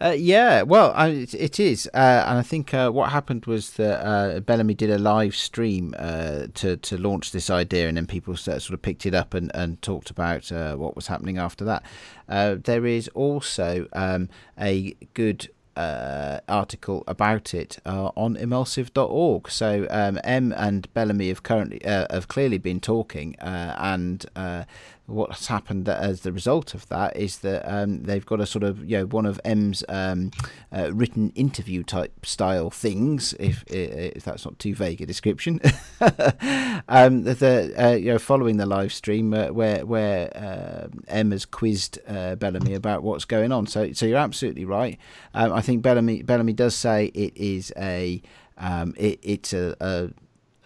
Uh, 0.00 0.10
yeah, 0.10 0.62
well, 0.62 0.92
I, 0.96 1.08
it, 1.08 1.34
it 1.34 1.60
is, 1.60 1.88
uh, 1.94 2.24
and 2.26 2.38
I 2.38 2.42
think 2.42 2.74
uh, 2.74 2.90
what 2.90 3.10
happened 3.10 3.46
was 3.46 3.74
that 3.74 4.04
uh, 4.04 4.40
Bellamy 4.40 4.74
did 4.74 4.90
a 4.90 4.98
live 4.98 5.36
stream 5.36 5.94
uh, 5.96 6.48
to 6.54 6.76
to 6.76 6.98
launch 6.98 7.30
this 7.30 7.48
idea, 7.48 7.86
and 7.86 7.96
then 7.96 8.06
people 8.06 8.36
sort 8.36 8.70
of 8.70 8.82
picked 8.82 9.06
it 9.06 9.14
up 9.14 9.34
and, 9.34 9.52
and 9.54 9.80
talked 9.82 10.10
about 10.10 10.50
uh, 10.50 10.74
what 10.74 10.96
was 10.96 11.06
happening 11.06 11.38
after 11.38 11.64
that. 11.64 11.84
there 12.26 12.84
is 12.84 13.06
also 13.14 13.86
um, 13.92 14.28
a 14.58 14.96
good 15.14 15.48
uh, 15.76 16.40
article 16.48 17.04
about 17.06 17.54
it 17.54 17.78
uh, 17.84 18.10
on 18.16 18.36
emulsive.org. 18.36 19.50
So 19.50 19.86
um, 19.90 20.18
M 20.24 20.52
and 20.56 20.92
Bellamy 20.94 21.28
have 21.28 21.42
currently 21.42 21.84
uh, 21.84 22.06
have 22.10 22.28
clearly 22.28 22.58
been 22.58 22.80
talking, 22.80 23.36
uh, 23.40 23.74
and 23.78 24.24
uh, 24.36 24.64
what's 25.06 25.48
happened 25.48 25.86
as 25.88 26.22
the 26.22 26.32
result 26.32 26.72
of 26.72 26.88
that 26.88 27.14
is 27.16 27.38
that 27.38 27.62
um, 27.70 28.04
they've 28.04 28.24
got 28.24 28.40
a 28.40 28.46
sort 28.46 28.64
of 28.64 28.88
you 28.88 28.98
know 28.98 29.06
one 29.06 29.26
of 29.26 29.38
M's 29.44 29.84
um, 29.88 30.30
uh, 30.72 30.90
written 30.94 31.30
interview 31.34 31.82
type 31.82 32.24
style 32.24 32.70
things, 32.70 33.34
if 33.38 33.64
if 33.66 34.24
that's 34.24 34.44
not 34.44 34.58
too 34.58 34.74
vague 34.74 35.02
a 35.02 35.06
description. 35.06 35.60
um, 36.88 37.24
the 37.24 37.74
uh, 37.78 37.90
you 37.90 38.12
know 38.12 38.18
following 38.18 38.56
the 38.56 38.66
live 38.66 38.92
stream 38.92 39.34
uh, 39.34 39.48
where 39.48 39.84
where 39.84 40.34
uh, 40.36 40.88
M 41.08 41.32
has 41.32 41.44
quizzed 41.44 41.98
uh, 42.08 42.36
Bellamy 42.36 42.74
about 42.74 43.02
what's 43.02 43.26
going 43.26 43.52
on. 43.52 43.66
So 43.66 43.92
so 43.92 44.06
you're 44.06 44.18
absolutely 44.18 44.64
right. 44.64 44.98
Um, 45.34 45.52
I 45.52 45.60
think 45.60 45.82
Bellamy 45.82 46.22
Bellamy 46.22 46.54
does 46.54 46.74
say 46.74 47.06
it 47.06 47.36
is 47.36 47.72
a 47.76 48.22
um, 48.56 48.94
it, 48.96 49.18
it's 49.22 49.52
a, 49.52 49.76
a 49.80 50.10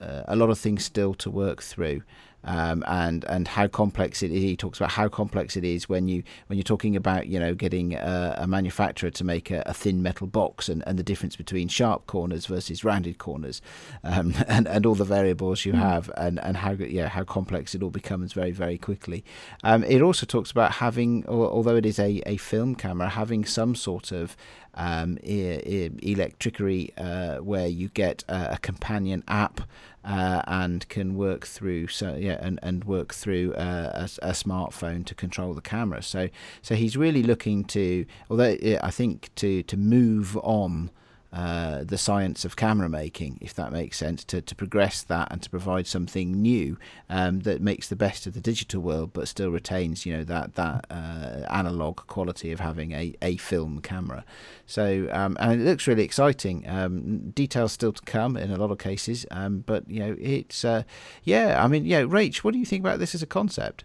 a 0.00 0.36
lot 0.36 0.48
of 0.48 0.58
things 0.58 0.84
still 0.84 1.12
to 1.12 1.28
work 1.28 1.60
through 1.60 2.02
um, 2.44 2.84
and 2.86 3.24
and 3.24 3.48
how 3.48 3.66
complex 3.66 4.22
it 4.22 4.30
is. 4.30 4.42
He 4.42 4.56
talks 4.56 4.78
about 4.78 4.92
how 4.92 5.08
complex 5.08 5.56
it 5.56 5.64
is 5.64 5.88
when 5.88 6.08
you 6.08 6.22
when 6.46 6.56
you're 6.56 6.64
talking 6.64 6.96
about 6.96 7.26
you 7.26 7.38
know 7.38 7.54
getting 7.54 7.94
a, 7.94 8.36
a 8.38 8.46
manufacturer 8.46 9.10
to 9.10 9.24
make 9.24 9.50
a, 9.50 9.62
a, 9.66 9.74
thin 9.74 10.02
metal 10.02 10.26
box 10.26 10.68
and, 10.68 10.82
and 10.86 10.98
the 10.98 11.02
difference 11.02 11.36
between 11.36 11.68
sharp 11.68 12.06
corners 12.06 12.46
versus 12.46 12.84
rounded 12.84 13.18
corners, 13.18 13.60
um, 14.04 14.34
and 14.48 14.68
and 14.68 14.86
all 14.86 14.94
the 14.94 15.04
variables 15.04 15.64
you 15.64 15.72
mm. 15.72 15.78
have 15.78 16.10
and, 16.16 16.38
and 16.40 16.56
how 16.56 16.72
yeah 16.72 17.08
how 17.08 17.24
complex 17.24 17.74
it 17.74 17.82
all 17.82 17.90
becomes 17.90 18.32
very 18.32 18.52
very 18.52 18.78
quickly. 18.78 19.24
Um, 19.64 19.84
it 19.84 20.00
also 20.00 20.26
talks 20.26 20.50
about 20.50 20.72
having 20.72 21.26
although 21.26 21.76
it 21.76 21.86
is 21.86 21.98
a, 21.98 22.22
a 22.26 22.36
film 22.36 22.74
camera 22.74 23.08
having 23.08 23.44
some 23.44 23.74
sort 23.74 24.12
of 24.12 24.36
um, 24.74 25.18
e- 25.24 25.60
e- 25.66 25.90
electricity 26.02 26.92
uh, 26.96 27.38
where 27.38 27.66
you 27.66 27.88
get 27.88 28.24
a, 28.28 28.52
a 28.52 28.58
companion 28.58 29.24
app 29.26 29.60
uh, 30.08 30.40
and 30.46 30.88
can 30.88 31.14
work 31.16 31.46
through 31.46 31.86
so 31.86 32.16
yeah 32.18 32.38
and, 32.40 32.58
and 32.62 32.84
work 32.84 33.12
through 33.12 33.52
uh, 33.54 33.92
a, 33.94 34.28
a, 34.28 34.32
smartphone 34.32 35.04
to 35.04 35.14
control 35.14 35.52
the 35.52 35.60
camera. 35.60 36.02
So 36.02 36.30
so 36.62 36.74
he's 36.74 36.96
really 36.96 37.22
looking 37.22 37.62
to 37.64 38.06
although 38.30 38.56
I 38.82 38.90
think 38.90 39.30
to 39.36 39.62
to 39.64 39.76
move 39.76 40.36
on. 40.38 40.90
Uh, 41.32 41.84
the 41.84 41.98
science 41.98 42.44
of 42.44 42.56
camera 42.56 42.88
making, 42.88 43.38
if 43.42 43.52
that 43.54 43.70
makes 43.70 43.98
sense, 43.98 44.24
to, 44.24 44.40
to 44.40 44.54
progress 44.54 45.02
that 45.02 45.28
and 45.30 45.42
to 45.42 45.50
provide 45.50 45.86
something 45.86 46.32
new 46.32 46.78
um, 47.10 47.40
that 47.40 47.60
makes 47.60 47.88
the 47.88 47.96
best 47.96 48.26
of 48.26 48.32
the 48.32 48.40
digital 48.40 48.80
world, 48.80 49.12
but 49.12 49.28
still 49.28 49.50
retains, 49.50 50.06
you 50.06 50.16
know, 50.16 50.24
that 50.24 50.54
that 50.54 50.86
uh, 50.90 51.44
analog 51.50 51.98
quality 52.06 52.50
of 52.50 52.60
having 52.60 52.92
a, 52.92 53.14
a 53.20 53.36
film 53.36 53.80
camera. 53.80 54.24
So, 54.64 55.08
um, 55.12 55.36
and 55.38 55.60
it 55.60 55.64
looks 55.64 55.86
really 55.86 56.04
exciting. 56.04 56.66
Um, 56.66 57.30
details 57.30 57.72
still 57.72 57.92
to 57.92 58.02
come 58.02 58.36
in 58.36 58.50
a 58.50 58.56
lot 58.56 58.70
of 58.70 58.78
cases, 58.78 59.26
um, 59.30 59.64
but 59.66 59.88
you 59.88 60.00
know, 60.00 60.16
it's 60.18 60.64
uh, 60.64 60.84
yeah. 61.24 61.62
I 61.62 61.68
mean, 61.68 61.84
yeah, 61.84 62.02
Rach, 62.02 62.38
what 62.38 62.52
do 62.52 62.58
you 62.58 62.66
think 62.66 62.82
about 62.82 63.00
this 63.00 63.14
as 63.14 63.22
a 63.22 63.26
concept? 63.26 63.84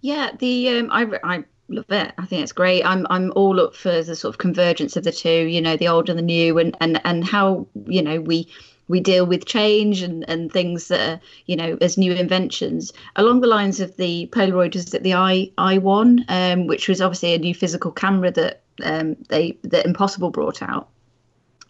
Yeah, 0.00 0.30
the 0.38 0.70
um, 0.70 0.88
I 0.90 1.06
I 1.22 1.44
love 1.70 1.90
it. 1.90 2.12
I 2.18 2.26
think 2.26 2.42
it's 2.42 2.52
great. 2.52 2.84
I'm 2.84 3.06
I'm 3.10 3.32
all 3.36 3.60
up 3.60 3.74
for 3.74 4.02
the 4.02 4.16
sort 4.16 4.34
of 4.34 4.38
convergence 4.38 4.96
of 4.96 5.04
the 5.04 5.12
two. 5.12 5.46
You 5.46 5.60
know, 5.60 5.76
the 5.76 5.88
old 5.88 6.08
and 6.08 6.18
the 6.18 6.22
new, 6.22 6.58
and 6.58 6.76
and 6.80 7.00
and 7.04 7.24
how 7.24 7.66
you 7.86 8.02
know 8.02 8.20
we 8.20 8.48
we 8.88 9.00
deal 9.00 9.24
with 9.24 9.46
change 9.46 10.02
and 10.02 10.28
and 10.28 10.52
things 10.52 10.88
that 10.88 11.00
are 11.00 11.20
you 11.46 11.56
know 11.56 11.78
as 11.80 11.96
new 11.96 12.12
inventions 12.12 12.92
along 13.16 13.40
the 13.40 13.46
lines 13.46 13.80
of 13.80 13.96
the 13.96 14.28
Polaroid 14.32 14.74
it 14.94 15.02
the 15.02 15.14
i 15.14 15.50
i 15.56 15.78
one, 15.78 16.24
um, 16.28 16.66
which 16.66 16.88
was 16.88 17.00
obviously 17.00 17.34
a 17.34 17.38
new 17.38 17.54
physical 17.54 17.92
camera 17.92 18.30
that 18.32 18.62
um, 18.82 19.16
they 19.28 19.56
that 19.62 19.86
Impossible 19.86 20.30
brought 20.30 20.62
out. 20.62 20.88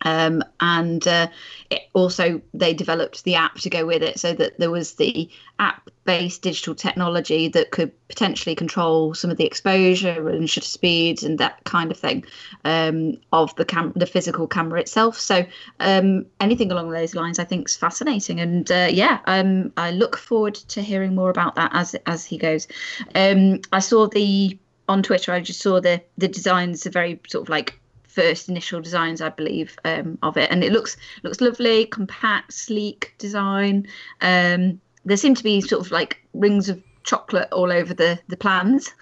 Um, 0.02 0.42
and 0.60 1.06
uh, 1.06 1.28
also 1.92 2.40
they 2.54 2.72
developed 2.72 3.24
the 3.24 3.34
app 3.34 3.56
to 3.56 3.70
go 3.70 3.84
with 3.84 4.02
it 4.02 4.18
so 4.18 4.32
that 4.34 4.58
there 4.58 4.70
was 4.70 4.94
the 4.94 5.28
app-based 5.58 6.42
digital 6.42 6.74
technology 6.74 7.48
that 7.48 7.70
could 7.70 7.92
potentially 8.08 8.54
control 8.54 9.14
some 9.14 9.30
of 9.30 9.36
the 9.36 9.44
exposure 9.44 10.28
and 10.28 10.48
shutter 10.48 10.66
speeds 10.66 11.22
and 11.22 11.38
that 11.38 11.62
kind 11.64 11.90
of 11.90 11.98
thing 11.98 12.24
um, 12.64 13.16
of 13.32 13.54
the 13.56 13.64
cam- 13.64 13.92
the 13.94 14.06
physical 14.06 14.46
camera 14.46 14.80
itself. 14.80 15.18
So 15.18 15.44
um, 15.80 16.26
anything 16.40 16.72
along 16.72 16.90
those 16.90 17.14
lines, 17.14 17.38
I 17.38 17.44
think, 17.44 17.68
is 17.68 17.76
fascinating. 17.76 18.40
And 18.40 18.70
uh, 18.70 18.88
yeah, 18.90 19.20
um, 19.26 19.72
I 19.76 19.90
look 19.90 20.16
forward 20.16 20.54
to 20.54 20.82
hearing 20.82 21.14
more 21.14 21.30
about 21.30 21.54
that 21.56 21.70
as 21.74 21.94
as 22.06 22.24
he 22.24 22.38
goes. 22.38 22.66
Um, 23.14 23.60
I 23.72 23.80
saw 23.80 24.06
the 24.08 24.58
on 24.88 25.02
Twitter. 25.02 25.32
I 25.32 25.40
just 25.40 25.60
saw 25.60 25.80
the 25.80 26.02
the 26.18 26.28
designs 26.28 26.86
are 26.86 26.90
very 26.90 27.20
sort 27.28 27.42
of 27.42 27.48
like 27.48 27.79
first 28.10 28.48
initial 28.48 28.80
designs, 28.80 29.20
I 29.20 29.28
believe, 29.30 29.78
um, 29.84 30.18
of 30.22 30.36
it, 30.36 30.50
and 30.50 30.64
it 30.64 30.72
looks 30.72 30.96
looks 31.22 31.40
lovely, 31.40 31.86
compact, 31.86 32.52
sleek 32.52 33.14
design. 33.18 33.86
Um, 34.20 34.80
there 35.04 35.16
seem 35.16 35.34
to 35.34 35.44
be 35.44 35.60
sort 35.60 35.84
of 35.84 35.90
like 35.92 36.18
rings 36.34 36.68
of 36.68 36.82
chocolate 37.02 37.48
all 37.52 37.72
over 37.72 37.94
the 37.94 38.18
the 38.28 38.36
plans. 38.36 38.92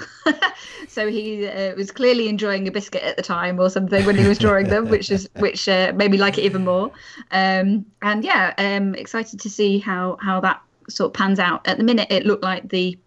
so 0.88 1.08
he 1.08 1.46
uh, 1.46 1.74
was 1.74 1.90
clearly 1.90 2.28
enjoying 2.28 2.68
a 2.68 2.70
biscuit 2.70 3.02
at 3.02 3.16
the 3.16 3.22
time 3.22 3.58
or 3.58 3.70
something 3.70 4.04
when 4.04 4.16
he 4.16 4.26
was 4.26 4.38
drawing 4.38 4.68
them, 4.68 4.88
which 4.88 5.10
is 5.10 5.28
which 5.36 5.68
uh, 5.68 5.92
made 5.94 6.10
me 6.10 6.18
like 6.18 6.38
it 6.38 6.42
even 6.42 6.64
more. 6.64 6.90
Um, 7.30 7.86
and 8.02 8.24
yeah, 8.24 8.54
um, 8.58 8.94
excited 8.94 9.40
to 9.40 9.50
see 9.50 9.78
how 9.78 10.18
how 10.20 10.40
that 10.40 10.60
sort 10.88 11.08
of 11.10 11.14
pans 11.14 11.38
out. 11.38 11.66
At 11.66 11.78
the 11.78 11.84
minute, 11.84 12.08
it 12.10 12.26
looked 12.26 12.44
like 12.44 12.68
the 12.68 12.98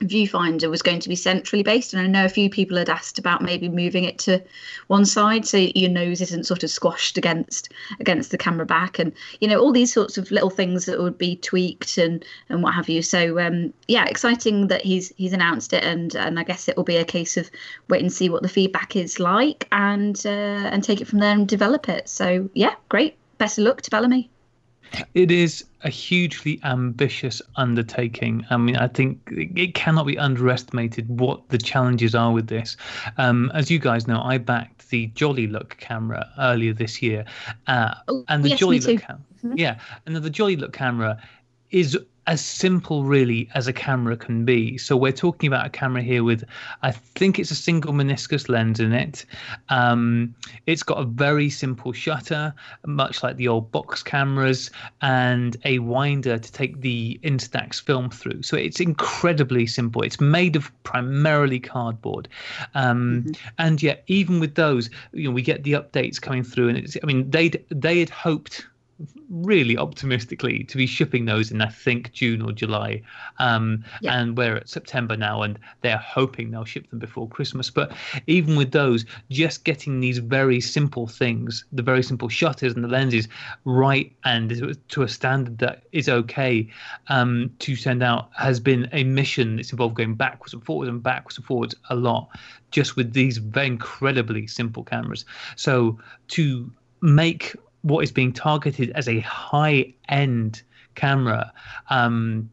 viewfinder 0.00 0.70
was 0.70 0.80
going 0.82 1.00
to 1.00 1.10
be 1.10 1.14
centrally 1.14 1.62
based 1.62 1.92
and 1.92 2.00
i 2.02 2.06
know 2.06 2.24
a 2.24 2.28
few 2.28 2.48
people 2.48 2.76
had 2.76 2.88
asked 2.88 3.18
about 3.18 3.42
maybe 3.42 3.68
moving 3.68 4.04
it 4.04 4.18
to 4.18 4.42
one 4.86 5.04
side 5.04 5.44
so 5.44 5.58
your 5.58 5.90
nose 5.90 6.22
isn't 6.22 6.46
sort 6.46 6.62
of 6.62 6.70
squashed 6.70 7.18
against 7.18 7.70
against 8.00 8.30
the 8.30 8.38
camera 8.38 8.64
back 8.64 8.98
and 8.98 9.12
you 9.40 9.48
know 9.48 9.60
all 9.60 9.72
these 9.72 9.92
sorts 9.92 10.16
of 10.16 10.30
little 10.30 10.48
things 10.48 10.86
that 10.86 10.98
would 10.98 11.18
be 11.18 11.36
tweaked 11.36 11.98
and 11.98 12.24
and 12.48 12.62
what 12.62 12.74
have 12.74 12.88
you. 12.88 13.02
So 13.02 13.38
um 13.38 13.74
yeah 13.88 14.06
exciting 14.06 14.68
that 14.68 14.82
he's 14.82 15.12
he's 15.16 15.34
announced 15.34 15.72
it 15.72 15.84
and 15.84 16.14
and 16.14 16.38
i 16.38 16.44
guess 16.44 16.68
it 16.68 16.76
will 16.76 16.84
be 16.84 16.96
a 16.96 17.04
case 17.04 17.36
of 17.36 17.50
wait 17.88 18.00
and 18.00 18.12
see 18.12 18.30
what 18.30 18.42
the 18.42 18.48
feedback 18.48 18.96
is 18.96 19.20
like 19.20 19.68
and 19.72 20.22
uh, 20.24 20.70
and 20.72 20.82
take 20.82 21.00
it 21.00 21.08
from 21.08 21.18
there 21.18 21.34
and 21.34 21.46
develop 21.46 21.88
it. 21.88 22.08
So 22.08 22.48
yeah 22.54 22.74
great. 22.88 23.16
Best 23.38 23.58
of 23.58 23.64
luck 23.64 23.82
to 23.82 23.90
bellamy 23.90 24.30
it 25.14 25.30
is 25.30 25.64
a 25.82 25.88
hugely 25.88 26.60
ambitious 26.64 27.40
undertaking. 27.56 28.44
I 28.50 28.56
mean, 28.56 28.76
I 28.76 28.88
think 28.88 29.20
it 29.30 29.74
cannot 29.74 30.06
be 30.06 30.18
underestimated 30.18 31.08
what 31.20 31.48
the 31.48 31.58
challenges 31.58 32.14
are 32.14 32.32
with 32.32 32.48
this. 32.48 32.76
Um, 33.16 33.50
as 33.54 33.70
you 33.70 33.78
guys 33.78 34.06
know, 34.06 34.20
I 34.22 34.38
backed 34.38 34.88
the 34.90 35.06
Jolly 35.08 35.46
Look 35.46 35.76
camera 35.78 36.28
earlier 36.38 36.72
this 36.72 37.00
year, 37.02 37.24
uh, 37.66 37.94
oh, 38.08 38.24
and 38.28 38.44
the 38.44 38.50
yes, 38.50 38.58
Jolly 38.58 38.80
Look, 38.80 39.02
cam- 39.02 39.24
Mhm. 39.44 39.58
yeah, 39.58 39.78
and 40.06 40.16
the 40.16 40.30
Jolly 40.30 40.56
Look 40.56 40.72
camera 40.72 41.20
is 41.70 41.96
as 42.26 42.44
simple 42.44 43.04
really 43.04 43.48
as 43.54 43.66
a 43.66 43.72
camera 43.72 44.16
can 44.16 44.44
be. 44.44 44.78
So 44.78 44.96
we're 44.96 45.12
talking 45.12 45.48
about 45.48 45.66
a 45.66 45.70
camera 45.70 46.02
here 46.02 46.22
with, 46.22 46.44
I 46.82 46.92
think 46.92 47.38
it's 47.38 47.50
a 47.50 47.56
single 47.56 47.92
meniscus 47.92 48.48
lens 48.48 48.78
in 48.78 48.92
it. 48.92 49.24
Um, 49.68 50.34
it's 50.66 50.82
got 50.82 50.98
a 50.98 51.04
very 51.04 51.50
simple 51.50 51.92
shutter, 51.92 52.54
much 52.86 53.22
like 53.22 53.36
the 53.36 53.48
old 53.48 53.72
box 53.72 54.02
cameras, 54.02 54.70
and 55.02 55.56
a 55.64 55.78
winder 55.80 56.38
to 56.38 56.52
take 56.52 56.80
the 56.80 57.18
Instax 57.24 57.80
film 57.82 58.10
through. 58.10 58.42
So 58.42 58.56
it's 58.56 58.80
incredibly 58.80 59.66
simple. 59.66 60.02
It's 60.02 60.20
made 60.20 60.56
of 60.56 60.70
primarily 60.84 61.60
cardboard, 61.60 62.28
um, 62.74 63.26
and 63.58 63.82
yet 63.82 64.04
even 64.06 64.40
with 64.40 64.54
those, 64.54 64.90
you 65.12 65.28
know, 65.28 65.34
we 65.34 65.42
get 65.42 65.64
the 65.64 65.72
updates 65.72 66.20
coming 66.20 66.44
through, 66.44 66.68
and 66.68 66.78
it's. 66.78 66.96
I 67.02 67.06
mean, 67.06 67.30
they 67.30 67.50
they 67.70 68.00
had 68.00 68.10
hoped 68.10 68.66
really 69.28 69.76
optimistically 69.76 70.64
to 70.64 70.76
be 70.76 70.86
shipping 70.86 71.24
those 71.24 71.50
in 71.50 71.60
I 71.62 71.68
think 71.68 72.12
June 72.12 72.42
or 72.42 72.52
July, 72.52 73.02
um, 73.38 73.84
Yeah. 74.00 74.20
and 74.20 74.36
we're 74.36 74.56
at 74.56 74.68
September 74.68 75.16
now, 75.16 75.42
and 75.42 75.58
they're 75.80 75.96
hoping 75.98 76.50
they'll 76.50 76.64
ship 76.64 76.88
them 76.90 76.98
before 76.98 77.28
Christmas. 77.28 77.70
But 77.70 77.92
even 78.26 78.56
with 78.56 78.72
those, 78.72 79.06
just 79.30 79.64
getting 79.64 80.00
these 80.00 80.18
very 80.18 80.60
simple 80.60 81.06
things, 81.06 81.64
the 81.72 81.82
very 81.82 82.02
simple 82.02 82.28
shutters 82.28 82.74
and 82.74 82.84
the 82.84 82.88
lenses 82.88 83.28
right 83.64 84.12
and 84.24 84.76
to 84.88 85.02
a 85.02 85.08
standard 85.08 85.58
that 85.58 85.84
is 85.92 86.08
okay 86.08 86.68
um, 87.08 87.50
to 87.60 87.76
send 87.76 88.02
out 88.02 88.30
has 88.36 88.60
been 88.60 88.88
a 88.92 89.04
mission. 89.04 89.56
that's 89.56 89.72
involved 89.72 89.94
going 89.96 90.14
backwards 90.14 90.52
and 90.52 90.64
forwards 90.64 90.88
and 90.88 91.02
backwards 91.02 91.36
and 91.38 91.46
forwards 91.46 91.74
a 91.88 91.96
lot, 91.96 92.28
just 92.70 92.96
with 92.96 93.12
these 93.12 93.38
very 93.38 93.66
incredibly 93.66 94.46
simple 94.46 94.84
cameras. 94.84 95.24
So 95.56 95.98
to 96.28 96.70
make 97.00 97.56
what 97.82 98.02
is 98.04 98.12
being 98.12 98.32
targeted 98.32 98.90
as 98.90 99.08
a 99.08 99.20
high 99.20 99.92
end 100.08 100.62
camera 100.94 101.52
um 101.88 102.50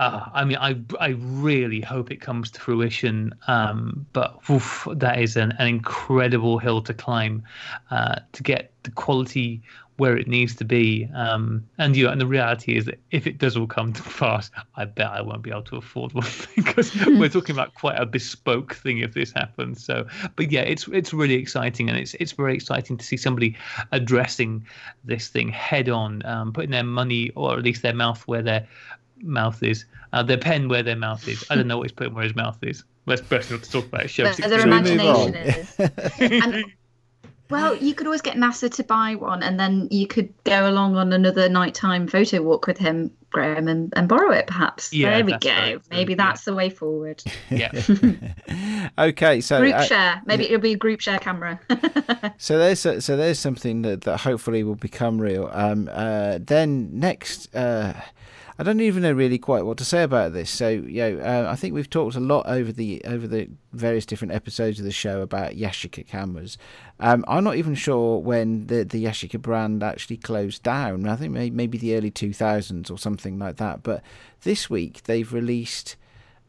uh, 0.00 0.30
I 0.32 0.46
mean, 0.46 0.56
I 0.56 0.80
I 0.98 1.08
really 1.18 1.82
hope 1.82 2.10
it 2.10 2.22
comes 2.22 2.50
to 2.52 2.60
fruition. 2.60 3.34
Um, 3.48 4.06
but 4.14 4.40
oof, 4.48 4.88
that 4.92 5.20
is 5.20 5.36
an, 5.36 5.52
an 5.58 5.68
incredible 5.68 6.56
hill 6.58 6.80
to 6.80 6.94
climb 6.94 7.42
uh, 7.90 8.20
to 8.32 8.42
get 8.42 8.72
the 8.82 8.92
quality 8.92 9.60
where 10.00 10.16
it 10.16 10.26
needs 10.26 10.56
to 10.56 10.64
be. 10.64 11.06
Um, 11.14 11.62
and 11.76 11.94
you 11.94 12.06
know, 12.06 12.10
and 12.10 12.18
the 12.18 12.26
reality 12.26 12.74
is 12.78 12.86
that 12.86 12.98
if 13.10 13.26
it 13.26 13.36
does 13.36 13.54
all 13.54 13.66
come 13.66 13.92
to 13.92 14.02
pass, 14.02 14.50
I 14.76 14.86
bet 14.86 15.10
I 15.10 15.20
won't 15.20 15.42
be 15.42 15.50
able 15.50 15.64
to 15.64 15.76
afford 15.76 16.14
one 16.14 16.26
because 16.56 16.94
we're 17.04 17.28
talking 17.28 17.54
about 17.54 17.74
quite 17.74 18.00
a 18.00 18.06
bespoke 18.06 18.74
thing 18.74 19.00
if 19.00 19.12
this 19.12 19.30
happens. 19.30 19.84
So, 19.84 20.06
but 20.36 20.50
yeah, 20.50 20.62
it's 20.62 20.88
it's 20.88 21.12
really 21.12 21.34
exciting, 21.34 21.90
and 21.90 21.98
it's 21.98 22.14
it's 22.14 22.32
very 22.32 22.54
exciting 22.54 22.96
to 22.96 23.04
see 23.04 23.18
somebody 23.18 23.58
addressing 23.92 24.64
this 25.04 25.28
thing 25.28 25.50
head 25.50 25.90
on, 25.90 26.24
um, 26.24 26.54
putting 26.54 26.70
their 26.70 26.82
money 26.82 27.30
or 27.36 27.58
at 27.58 27.62
least 27.62 27.82
their 27.82 27.94
mouth 27.94 28.26
where 28.26 28.42
their 28.42 28.66
mouth 29.20 29.62
is, 29.62 29.84
uh, 30.14 30.22
their 30.22 30.38
pen 30.38 30.70
where 30.70 30.82
their 30.82 30.96
mouth 30.96 31.28
is. 31.28 31.44
I 31.50 31.56
don't 31.56 31.66
know 31.66 31.76
what 31.76 31.90
he's 31.90 31.92
putting 31.92 32.14
where 32.14 32.24
his 32.24 32.34
mouth 32.34 32.56
is. 32.62 32.84
Let's 33.04 33.20
best 33.20 33.50
not 33.50 33.62
to 33.64 33.70
talk 33.70 33.84
about 33.84 34.04
it. 34.04 34.08
Show 34.08 34.24
Where 34.24 34.32
60 34.32 34.48
their 34.48 34.60
Shall 34.60 34.70
we 34.70 34.80
move 34.80 34.90
imagination 34.92 35.34
is. 35.34 36.42
And- 36.54 36.72
Well, 37.50 37.76
you 37.76 37.94
could 37.94 38.06
always 38.06 38.22
get 38.22 38.36
NASA 38.36 38.72
to 38.74 38.84
buy 38.84 39.16
one, 39.16 39.42
and 39.42 39.58
then 39.58 39.88
you 39.90 40.06
could 40.06 40.32
go 40.44 40.68
along 40.68 40.96
on 40.96 41.12
another 41.12 41.48
nighttime 41.48 42.06
photo 42.06 42.42
walk 42.42 42.66
with 42.66 42.78
him, 42.78 43.10
Graham, 43.30 43.66
and, 43.66 43.92
and 43.96 44.08
borrow 44.08 44.30
it, 44.30 44.46
perhaps. 44.46 44.92
Yeah, 44.92 45.10
there 45.10 45.24
we 45.24 45.32
go. 45.32 45.38
true, 45.38 45.80
Maybe 45.90 46.12
yeah. 46.12 46.16
that's 46.16 46.44
the 46.44 46.54
way 46.54 46.70
forward. 46.70 47.22
yeah. 47.50 47.72
okay, 48.98 49.40
so 49.40 49.60
Group 49.60 49.74
uh, 49.74 49.82
share. 49.82 50.22
Maybe 50.26 50.44
it'll 50.44 50.58
be 50.58 50.72
a 50.72 50.76
group 50.76 51.00
share 51.00 51.18
camera. 51.18 51.60
So 52.38 52.56
there's 52.56 52.80
so 52.80 53.16
there's 53.16 53.38
something 53.38 53.82
that, 53.82 54.02
that 54.02 54.20
hopefully 54.20 54.64
will 54.64 54.74
become 54.74 55.20
real. 55.20 55.50
Um, 55.52 55.90
uh, 55.92 56.38
then 56.40 56.88
next, 56.98 57.54
uh, 57.54 57.92
I 58.60 58.62
don't 58.62 58.82
even 58.82 59.04
know 59.04 59.12
really 59.12 59.38
quite 59.38 59.64
what 59.64 59.78
to 59.78 59.86
say 59.86 60.02
about 60.02 60.34
this. 60.34 60.50
So 60.50 60.68
you 60.68 61.00
know, 61.00 61.18
uh, 61.20 61.50
I 61.50 61.56
think 61.56 61.72
we've 61.72 61.88
talked 61.88 62.14
a 62.14 62.20
lot 62.20 62.44
over 62.44 62.70
the 62.70 63.00
over 63.06 63.26
the 63.26 63.48
various 63.72 64.04
different 64.04 64.34
episodes 64.34 64.78
of 64.78 64.84
the 64.84 64.92
show 64.92 65.22
about 65.22 65.52
Yashica 65.52 66.06
cameras. 66.06 66.58
Um, 66.98 67.24
I'm 67.26 67.42
not 67.42 67.56
even 67.56 67.74
sure 67.74 68.18
when 68.18 68.66
the 68.66 68.84
the 68.84 69.02
Yashica 69.02 69.40
brand 69.40 69.82
actually 69.82 70.18
closed 70.18 70.62
down. 70.62 71.08
I 71.08 71.16
think 71.16 71.32
may, 71.32 71.48
maybe 71.48 71.78
the 71.78 71.96
early 71.96 72.10
2000s 72.10 72.90
or 72.90 72.98
something 72.98 73.38
like 73.38 73.56
that. 73.56 73.82
But 73.82 74.02
this 74.42 74.68
week 74.68 75.04
they've 75.04 75.32
released 75.32 75.96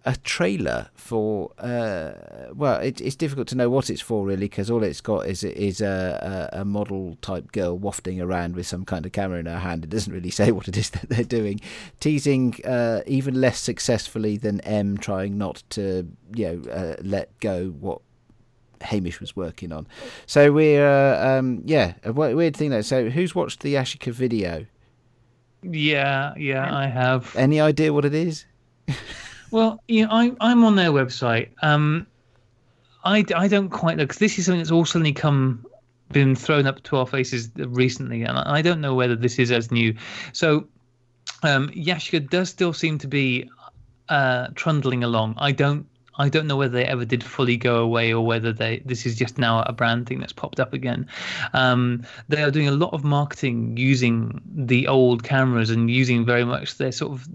a 0.04 0.16
trailer 0.18 0.90
for 0.96 1.52
uh 1.60 2.12
well 2.56 2.80
it, 2.80 3.00
it's 3.02 3.16
difficult 3.16 3.48
to 3.48 3.56
know 3.56 3.70
what 3.70 3.90
it's 3.90 4.02
for 4.02 4.26
really 4.26 4.48
because 4.48 4.72
all 4.72 4.82
it's 4.84 5.02
got 5.02 5.28
is 5.28 5.44
is 5.44 5.80
a, 5.80 6.50
a 6.54 6.62
a 6.62 6.66
model 6.66 7.18
type 7.22 7.52
girl 7.52 7.78
wafting 7.78 8.20
around 8.20 8.56
with 8.56 8.66
some 8.66 8.84
kind 8.84 9.06
of 9.06 9.12
camera 9.12 9.40
in 9.40 9.46
her 9.46 9.60
hand 9.60 9.84
it 9.84 9.90
doesn't 9.90 10.14
really 10.14 10.30
say 10.42 10.52
what 10.52 10.68
it 10.68 10.76
is 10.76 10.90
that 10.90 11.08
they're 11.10 11.24
doing 11.24 11.60
teasing 12.00 12.56
uh 12.66 13.02
even 13.06 13.40
less 13.40 13.60
successfully 13.60 14.38
than 14.38 14.60
m 14.62 14.98
trying 14.98 15.38
not 15.38 15.62
to 15.70 16.08
you 16.36 16.46
know 16.46 16.72
uh, 16.72 16.96
let 17.04 17.38
go 17.40 17.68
what 17.68 18.02
Hamish 18.84 19.20
was 19.20 19.36
working 19.36 19.72
on. 19.72 19.88
So 20.26 20.52
we're 20.52 20.84
uh, 20.84 21.38
um, 21.38 21.62
yeah, 21.66 21.94
a 22.04 22.12
weird 22.12 22.58
thing 22.58 22.72
though. 22.72 22.82
So 22.82 23.10
who's 23.10 23.36
watched 23.36 23.60
the 23.60 23.76
Yashica 23.76 24.12
video? 24.12 24.66
Yeah, 25.62 26.34
yeah, 26.36 26.76
I 26.76 26.88
have. 26.88 27.36
Any 27.36 27.62
idea 27.62 27.94
what 27.94 28.06
it 28.06 28.16
is? 28.16 28.46
well, 29.52 29.82
know, 30.06 30.12
I, 30.12 30.32
I'm 30.40 30.64
on 30.64 30.76
their 30.76 30.92
website. 30.92 31.50
Um, 31.62 32.08
I, 33.04 33.26
I 33.36 33.48
don't 33.48 33.70
quite 33.70 33.98
know 33.98 34.04
because 34.04 34.20
this 34.20 34.40
is 34.40 34.46
something 34.46 34.60
that's 34.60 34.72
all 34.72 34.86
suddenly 34.86 35.14
come 35.14 35.66
been 36.12 36.36
thrown 36.36 36.68
up 36.68 36.84
to 36.84 36.98
our 36.98 37.08
faces 37.08 37.50
recently, 37.56 38.24
and 38.24 38.38
I 38.38 38.62
don't 38.62 38.82
know 38.82 38.96
whether 38.96 39.16
this 39.16 39.40
is 39.40 39.52
as 39.52 39.72
new. 39.72 39.96
So, 40.34 40.68
um, 41.44 41.70
Yashica 41.70 42.30
does 42.30 42.50
still 42.50 42.74
seem 42.74 42.98
to 43.00 43.08
be 43.08 43.50
uh, 44.10 44.48
trundling 44.56 45.04
along. 45.04 45.36
I 45.38 45.52
don't 45.52 45.88
I 46.22 46.30
don't 46.30 46.46
know 46.46 46.56
whether 46.56 46.74
they 46.74 46.86
ever 46.86 47.04
did 47.04 47.24
fully 47.24 47.58
go 47.58 47.78
away 47.78 48.14
or 48.14 48.24
whether 48.24 48.54
they 48.54 48.84
this 48.86 49.08
is 49.08 49.16
just 49.16 49.40
now 49.40 49.64
a 49.64 49.74
brand 49.74 50.08
thing 50.08 50.20
that's 50.20 50.34
popped 50.34 50.60
up 50.60 50.72
again. 50.72 51.08
Um, 51.54 52.06
they 52.30 52.44
are 52.44 52.52
doing 52.52 52.68
a 52.68 52.74
lot 52.74 52.94
of 52.94 53.04
marketing 53.04 53.76
using 53.76 54.40
the 54.46 54.88
old 54.88 55.24
cameras 55.24 55.72
and 55.72 55.90
using 55.90 56.24
very 56.24 56.46
much 56.46 56.78
their 56.78 56.92
sort 56.92 57.14
of 57.14 57.28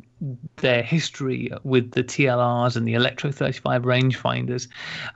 their 0.56 0.84
history 0.84 1.50
with 1.64 1.90
the 1.92 2.04
TLRs 2.04 2.76
and 2.76 2.86
the 2.86 2.94
Electro 2.94 3.32
35 3.32 3.82
rangefinders. 3.82 4.68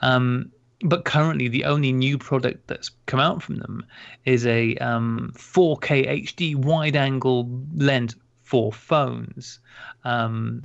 Um, 0.03 0.51
but 0.83 1.05
currently, 1.05 1.47
the 1.47 1.65
only 1.65 1.93
new 1.93 2.19
product 2.19 2.67
that's 2.67 2.91
come 3.07 3.21
out 3.21 3.43
from 3.43 3.57
them 3.57 3.87
is 4.25 4.47
a 4.47 4.77
um, 4.79 5.33
4K 5.37 6.25
HD 6.25 6.57
wide 6.57 6.97
angle 6.97 7.49
lens 7.77 8.17
for 8.43 8.73
phones, 8.73 9.61
um, 10.05 10.63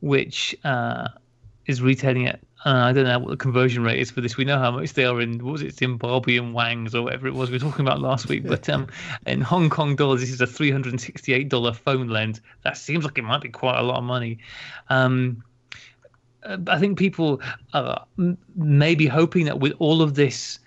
which 0.00 0.56
uh, 0.64 1.08
is 1.66 1.82
retailing 1.82 2.26
at 2.26 2.40
uh, 2.66 2.86
I 2.86 2.92
don't 2.92 3.04
know 3.04 3.18
what 3.18 3.30
the 3.30 3.36
conversion 3.36 3.82
rate 3.82 3.98
is 3.98 4.10
for 4.10 4.22
this. 4.22 4.38
We 4.38 4.44
know 4.46 4.58
how 4.58 4.70
much 4.70 4.94
they 4.94 5.04
are 5.04 5.20
in 5.20 5.44
what 5.44 5.52
was 5.52 5.62
it 5.62 5.76
Zimbabwean 5.76 6.52
wangs 6.52 6.94
or 6.94 7.02
whatever 7.02 7.26
it 7.26 7.34
was 7.34 7.50
we 7.50 7.56
were 7.56 7.60
talking 7.60 7.84
about 7.84 8.00
last 8.00 8.26
week. 8.26 8.46
But 8.46 8.68
um, 8.70 8.86
in 9.26 9.42
Hong 9.42 9.68
Kong 9.68 9.96
dollars, 9.96 10.20
this 10.20 10.30
is 10.30 10.40
a 10.40 10.46
three 10.46 10.70
hundred 10.70 10.92
and 10.94 11.00
sixty-eight 11.00 11.50
dollar 11.50 11.74
phone 11.74 12.08
lens. 12.08 12.40
That 12.62 12.78
seems 12.78 13.04
like 13.04 13.18
it 13.18 13.22
might 13.22 13.42
be 13.42 13.50
quite 13.50 13.78
a 13.78 13.82
lot 13.82 13.98
of 13.98 14.04
money. 14.04 14.38
Um, 14.88 15.44
uh, 16.42 16.56
I 16.68 16.78
think 16.78 16.98
people 16.98 17.42
are 17.74 18.06
maybe 18.56 19.06
hoping 19.06 19.44
that 19.44 19.60
with 19.60 19.74
all 19.78 20.00
of 20.00 20.14
this 20.14 20.58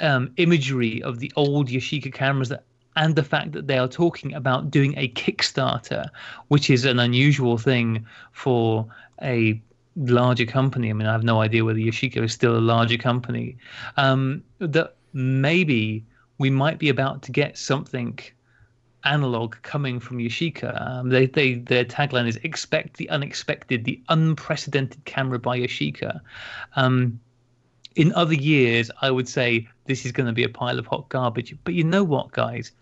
um, 0.00 0.32
imagery 0.36 1.02
of 1.02 1.18
the 1.18 1.32
old 1.36 1.68
Yashica 1.68 2.12
cameras 2.12 2.50
that 2.50 2.64
and 2.96 3.14
the 3.14 3.22
fact 3.22 3.52
that 3.52 3.66
they 3.66 3.78
are 3.78 3.88
talking 3.88 4.32
about 4.32 4.70
doing 4.70 4.94
a 4.96 5.08
Kickstarter, 5.08 6.08
which 6.48 6.70
is 6.70 6.86
an 6.86 6.98
unusual 6.98 7.58
thing 7.58 8.06
for 8.32 8.86
a 9.22 9.60
larger 9.96 10.46
company. 10.46 10.90
I 10.90 10.92
mean, 10.92 11.06
I 11.06 11.12
have 11.12 11.24
no 11.24 11.40
idea 11.40 11.64
whether 11.64 11.78
Yashica 11.78 12.22
is 12.22 12.32
still 12.32 12.56
a 12.56 12.60
larger 12.60 12.98
company. 12.98 13.56
Um, 13.96 14.44
that 14.58 14.96
maybe 15.12 16.04
we 16.38 16.50
might 16.50 16.78
be 16.78 16.88
about 16.88 17.22
to 17.22 17.32
get 17.32 17.56
something 17.56 18.18
analog 19.04 19.54
coming 19.62 20.00
from 20.00 20.18
Yashica. 20.18 20.80
Um, 20.86 21.08
they, 21.08 21.26
they, 21.26 21.54
their 21.54 21.84
tagline 21.84 22.28
is 22.28 22.36
"Expect 22.42 22.96
the 22.96 23.08
unexpected, 23.08 23.84
the 23.84 24.00
unprecedented 24.08 25.04
camera 25.04 25.38
by 25.38 25.58
Yashica." 25.58 26.20
Um, 26.74 27.18
in 27.94 28.12
other 28.12 28.34
years, 28.34 28.90
I 29.00 29.10
would 29.10 29.28
say 29.28 29.66
this 29.86 30.04
is 30.04 30.12
going 30.12 30.26
to 30.26 30.32
be 30.32 30.44
a 30.44 30.48
pile 30.48 30.78
of 30.78 30.86
hot 30.86 31.08
garbage. 31.08 31.56
But 31.64 31.74
you 31.74 31.84
know 31.84 32.04
what, 32.04 32.32
guys? 32.32 32.72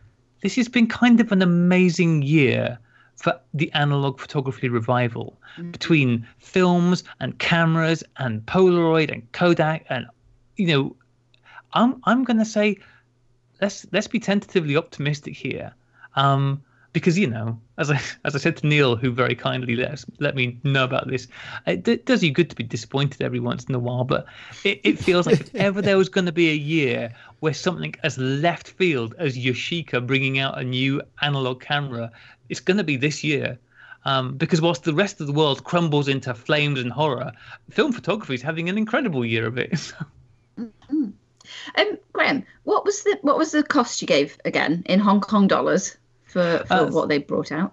This 0.41 0.57
has 0.57 0.69
been 0.69 0.89
kind 0.89 1.21
of 1.21 1.31
an 1.31 1.41
amazing 1.41 2.23
year 2.23 2.79
for 3.17 3.41
the 3.53 3.71
analog 3.73 4.19
photography 4.19 4.69
revival 4.69 5.39
mm-hmm. 5.57 5.71
between 5.71 6.27
films 6.39 7.05
and 7.21 7.39
cameras 7.39 8.03
and 8.19 8.45
Polaroid 8.47 9.13
and 9.13 9.31
Kodak 9.33 9.87
and 9.89 10.07
you 10.57 10.67
know 10.67 10.97
I'm 11.73 12.01
I'm 12.05 12.25
going 12.25 12.39
to 12.39 12.45
say 12.45 12.79
let's 13.61 13.87
let's 13.93 14.09
be 14.09 14.21
tentatively 14.21 14.77
optimistic 14.77 15.35
here. 15.35 15.75
Um, 16.17 16.63
because 16.95 17.19
you 17.19 17.27
know, 17.27 17.61
as 17.77 17.91
I 17.91 18.01
as 18.25 18.35
I 18.35 18.39
said 18.39 18.57
to 18.59 18.67
Neil, 18.67 18.97
who 18.97 19.11
very 19.11 19.35
kindly 19.35 19.77
let 19.77 19.91
us, 19.91 20.07
let 20.21 20.35
me 20.35 20.59
know 20.65 20.85
about 20.85 21.09
this, 21.09 21.29
it, 21.67 21.87
it 21.87 22.07
does 22.07 22.23
you 22.23 22.33
good 22.33 22.49
to 22.49 22.57
be 22.57 22.65
disappointed 22.65 23.21
every 23.21 23.41
once 23.41 23.65
in 23.65 23.75
a 23.75 23.79
while. 23.79 24.05
But 24.05 24.25
it, 24.65 24.81
it 24.83 24.99
feels 24.99 25.27
like 25.27 25.41
if 25.41 25.55
ever 25.55 25.83
there 25.83 25.99
was 25.99 26.09
going 26.09 26.25
to 26.25 26.33
be 26.33 26.49
a 26.51 26.55
year 26.55 27.13
where 27.41 27.53
something 27.53 27.95
as 28.03 28.17
left 28.17 28.69
field 28.69 29.15
as 29.19 29.37
Yashica 29.37 30.07
bringing 30.07 30.39
out 30.39 30.59
a 30.59 30.65
new 30.65 31.03
analog 31.21 31.61
camera 31.61 32.11
it's 32.49 32.61
going 32.61 32.77
to 32.77 32.85
be 32.85 32.97
this 32.97 33.25
year. 33.25 33.59
Um, 34.07 34.37
because 34.37 34.61
whilst 34.61 34.85
the 34.85 34.93
rest 34.93 35.21
of 35.21 35.27
the 35.27 35.33
world 35.33 35.65
crumbles 35.65 36.09
into 36.09 36.35
flames 36.35 36.79
and 36.79 36.93
horror, 36.93 37.33
film 37.71 37.91
photography 37.93 38.35
is 38.35 38.43
having 38.43 38.69
an 38.69 38.77
incredible 38.77 39.25
year 39.25 39.47
of 39.47 39.57
it. 39.57 39.71
mm-hmm. 40.59 41.09
um, 41.77 41.99
Graham, 42.13 42.45
what 42.65 42.85
was 42.85 43.03
the 43.03 43.19
what 43.23 43.39
was 43.39 43.53
the 43.53 43.63
cost 43.63 44.03
you 44.03 44.07
gave 44.07 44.37
again 44.45 44.83
in 44.87 45.01
Hong 45.01 45.23
Kong 45.23 45.49
dollars 45.49 45.97
for, 46.35 46.65
for 46.67 46.75
uh, 46.75 46.91
what 46.91 47.09
they 47.09 47.19
brought 47.19 47.53
out? 47.53 47.73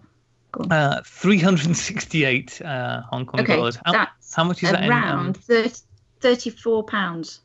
Uh, 0.69 1.01
368 1.03 2.61
uh, 2.61 3.01
Hong 3.09 3.25
Kong 3.25 3.41
okay, 3.41 3.55
dollars. 3.55 3.79
How, 3.85 4.07
how, 4.35 4.43
much 4.43 4.61
is 4.61 4.71
that? 4.71 4.87
Around 4.87 5.39
um... 5.49 5.71
34 6.19 6.83
pounds. 6.83 7.41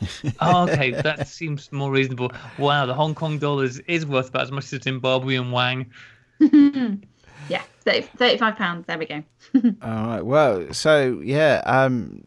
oh, 0.40 0.68
okay, 0.68 0.90
that 0.90 1.26
seems 1.28 1.72
more 1.72 1.90
reasonable. 1.90 2.30
Wow, 2.58 2.84
the 2.84 2.92
Hong 2.92 3.14
Kong 3.14 3.38
dollars 3.38 3.78
is 3.88 4.04
worth 4.04 4.28
about 4.28 4.42
as 4.42 4.52
much 4.52 4.70
as 4.70 4.80
Zimbabwean 4.80 5.50
wang. 5.50 5.90
yeah, 7.48 7.62
30, 7.80 8.02
35 8.02 8.56
pounds. 8.56 8.86
There 8.86 8.98
we 8.98 9.06
go. 9.06 9.22
All 9.82 10.06
right. 10.06 10.22
Well, 10.22 10.74
so 10.74 11.22
yeah, 11.24 11.62
um, 11.64 12.24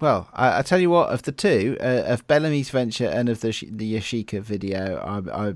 well, 0.00 0.30
I, 0.32 0.60
I, 0.60 0.62
tell 0.62 0.78
you 0.78 0.88
what, 0.88 1.10
of 1.10 1.22
the 1.24 1.32
two, 1.32 1.76
uh, 1.80 2.04
of 2.06 2.26
Bellamy's 2.26 2.70
venture 2.70 3.08
and 3.08 3.28
of 3.28 3.40
the 3.40 3.50
the 3.70 3.94
Yashica 3.94 4.40
video, 4.40 4.96
I, 4.98 5.48
I 5.48 5.54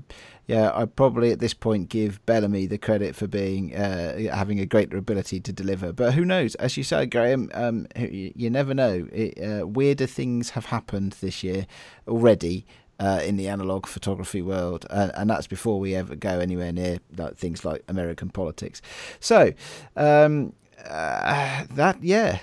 yeah, 0.49 0.71
I'd 0.73 0.95
probably 0.95 1.31
at 1.31 1.37
this 1.37 1.53
point 1.53 1.89
give 1.89 2.25
Bellamy 2.25 2.65
the 2.65 2.79
credit 2.79 3.15
for 3.15 3.27
being 3.27 3.75
uh, 3.75 4.33
having 4.33 4.59
a 4.59 4.65
greater 4.65 4.97
ability 4.97 5.39
to 5.41 5.53
deliver. 5.53 5.93
But 5.93 6.15
who 6.15 6.25
knows? 6.25 6.55
As 6.55 6.75
you 6.75 6.83
said, 6.83 7.11
Graham, 7.11 7.51
um, 7.53 7.85
you, 7.95 8.49
never 8.49 8.73
know. 8.73 9.07
It, 9.11 9.37
uh, 9.39 9.67
weirder 9.67 10.07
things 10.07 10.49
have 10.51 10.65
happened 10.65 11.17
this 11.21 11.43
year 11.43 11.67
already. 12.07 12.65
Uh, 13.01 13.21
in 13.23 13.37
the 13.37 13.47
analog 13.47 13.85
photography 13.85 14.41
world, 14.41 14.85
uh, 14.89 15.09
and 15.13 15.29
that's 15.29 15.47
before 15.47 15.79
we 15.79 15.95
ever 15.95 16.17
go 16.17 16.41
anywhere 16.41 16.73
near 16.73 16.99
like 17.17 17.37
things 17.37 17.63
like 17.63 17.81
American 17.87 18.29
politics. 18.29 18.81
So, 19.21 19.53
um, 19.95 20.51
uh, 20.87 21.65
that 21.71 22.01
yeah, 22.01 22.39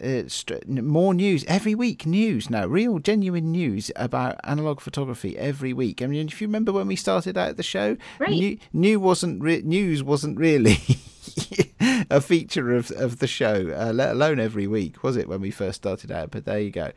it's 0.00 0.44
more 0.66 1.14
news 1.14 1.44
every 1.46 1.74
week. 1.74 2.06
News 2.06 2.50
now, 2.50 2.66
real 2.66 2.98
genuine 2.98 3.52
news 3.52 3.90
about 3.96 4.36
analog 4.44 4.80
photography 4.80 5.36
every 5.38 5.72
week. 5.72 6.02
I 6.02 6.06
mean, 6.06 6.26
if 6.26 6.40
you 6.40 6.46
remember 6.46 6.72
when 6.72 6.86
we 6.86 6.96
started 6.96 7.36
out 7.38 7.56
the 7.56 7.62
show, 7.62 7.96
right. 8.18 8.30
new, 8.30 8.58
new 8.72 9.00
wasn't 9.00 9.42
re- 9.42 9.62
news 9.62 10.02
wasn't 10.02 10.38
really 10.38 10.78
a 12.10 12.20
feature 12.20 12.74
of 12.74 12.90
of 12.92 13.18
the 13.18 13.26
show, 13.26 13.74
uh, 13.76 13.92
let 13.92 14.10
alone 14.10 14.40
every 14.40 14.66
week, 14.66 15.02
was 15.02 15.16
it 15.16 15.28
when 15.28 15.40
we 15.40 15.50
first 15.50 15.76
started 15.76 16.10
out? 16.10 16.30
But 16.30 16.44
there 16.44 16.60
you 16.60 16.70
go. 16.70 16.90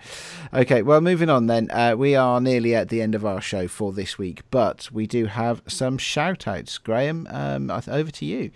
Okay, 0.53 0.81
well, 0.81 1.01
moving 1.01 1.29
on 1.29 1.47
then. 1.47 1.69
Uh, 1.71 1.95
we 1.97 2.15
are 2.15 2.41
nearly 2.41 2.75
at 2.75 2.89
the 2.89 3.01
end 3.01 3.15
of 3.15 3.25
our 3.25 3.41
show 3.41 3.67
for 3.67 3.91
this 3.93 4.17
week, 4.17 4.41
but 4.51 4.89
we 4.91 5.07
do 5.07 5.25
have 5.25 5.61
some 5.67 5.97
shout 5.97 6.47
outs. 6.47 6.77
Graham, 6.77 7.27
um, 7.29 7.69
over 7.69 8.11
to 8.11 8.25
you. 8.25 8.51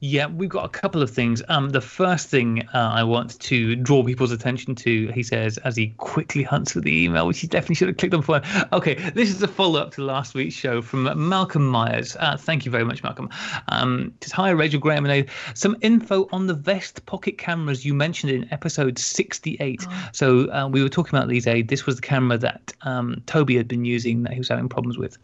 Yeah, 0.00 0.26
we've 0.26 0.50
got 0.50 0.64
a 0.64 0.68
couple 0.68 1.02
of 1.02 1.10
things. 1.10 1.42
Um, 1.48 1.70
the 1.70 1.80
first 1.80 2.28
thing 2.28 2.66
uh, 2.74 2.92
I 2.94 3.02
want 3.02 3.38
to 3.40 3.76
draw 3.76 4.04
people's 4.04 4.32
attention 4.32 4.74
to, 4.76 5.08
he 5.08 5.22
says, 5.22 5.58
as 5.58 5.76
he 5.76 5.88
quickly 5.96 6.42
hunts 6.42 6.72
for 6.72 6.80
the 6.80 7.04
email, 7.04 7.26
which 7.26 7.40
he 7.40 7.46
definitely 7.46 7.76
should 7.76 7.88
have 7.88 7.96
clicked 7.96 8.14
on 8.14 8.20
before. 8.20 8.42
Okay, 8.72 8.94
this 9.14 9.30
is 9.30 9.42
a 9.42 9.48
follow 9.48 9.80
up 9.80 9.92
to 9.92 10.02
last 10.02 10.34
week's 10.34 10.54
show 10.54 10.82
from 10.82 11.28
Malcolm 11.28 11.66
Myers. 11.66 12.16
Uh, 12.20 12.36
thank 12.36 12.64
you 12.64 12.70
very 12.70 12.84
much, 12.84 13.02
Malcolm. 13.02 13.30
Um, 13.68 14.12
hi, 14.30 14.50
Rachel 14.50 14.80
Graham, 14.80 15.06
and 15.06 15.26
some 15.54 15.76
info 15.80 16.28
on 16.32 16.46
the 16.46 16.54
Vest 16.54 17.06
pocket 17.06 17.38
cameras 17.38 17.84
you 17.84 17.94
mentioned 17.94 18.32
in 18.32 18.52
episode 18.52 18.98
68. 18.98 19.86
Oh. 19.88 20.08
So 20.12 20.52
uh, 20.52 20.68
we 20.68 20.82
were 20.82 20.88
talking 20.88 21.16
about 21.16 21.28
these. 21.28 21.46
Aid. 21.46 21.68
This 21.68 21.86
was 21.86 21.96
the 21.96 22.02
camera 22.02 22.38
that 22.38 22.72
um, 22.82 23.22
Toby 23.26 23.56
had 23.56 23.68
been 23.68 23.84
using 23.84 24.22
that 24.24 24.32
he 24.32 24.38
was 24.38 24.48
having 24.48 24.68
problems 24.68 24.98
with, 24.98 25.18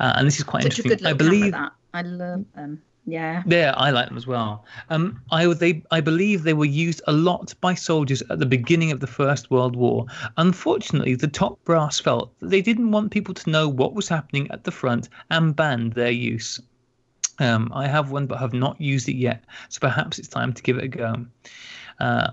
uh, 0.00 0.14
and 0.16 0.26
this 0.26 0.38
is 0.38 0.44
quite 0.44 0.62
Such 0.62 0.80
interesting. 0.80 1.06
I 1.06 1.12
believe. 1.12 1.54
I 1.94 2.02
love 2.02 2.44
them. 2.54 2.82
Yeah. 3.04 3.42
Yeah, 3.46 3.74
I 3.76 3.90
like 3.90 4.08
them 4.08 4.16
as 4.16 4.26
well. 4.26 4.64
Um, 4.88 5.20
I 5.30 5.46
they 5.54 5.82
I 5.90 6.00
believe 6.00 6.42
they 6.42 6.54
were 6.54 6.64
used 6.64 7.02
a 7.06 7.12
lot 7.12 7.52
by 7.60 7.74
soldiers 7.74 8.22
at 8.30 8.38
the 8.38 8.46
beginning 8.46 8.92
of 8.92 9.00
the 9.00 9.06
First 9.08 9.50
World 9.50 9.74
War. 9.74 10.06
Unfortunately, 10.36 11.16
the 11.16 11.26
top 11.28 11.62
brass 11.64 11.98
felt 11.98 12.38
that 12.38 12.50
they 12.50 12.62
didn't 12.62 12.92
want 12.92 13.10
people 13.10 13.34
to 13.34 13.50
know 13.50 13.68
what 13.68 13.94
was 13.94 14.08
happening 14.08 14.48
at 14.52 14.62
the 14.64 14.70
front 14.70 15.08
and 15.30 15.56
banned 15.56 15.94
their 15.94 16.12
use. 16.12 16.60
Um, 17.40 17.72
I 17.74 17.88
have 17.88 18.12
one, 18.12 18.26
but 18.26 18.38
have 18.38 18.52
not 18.52 18.80
used 18.80 19.08
it 19.08 19.16
yet, 19.16 19.44
so 19.68 19.80
perhaps 19.80 20.18
it's 20.18 20.28
time 20.28 20.52
to 20.52 20.62
give 20.62 20.78
it 20.78 20.84
a 20.84 20.88
go. 20.88 21.26
Uh, 21.98 22.30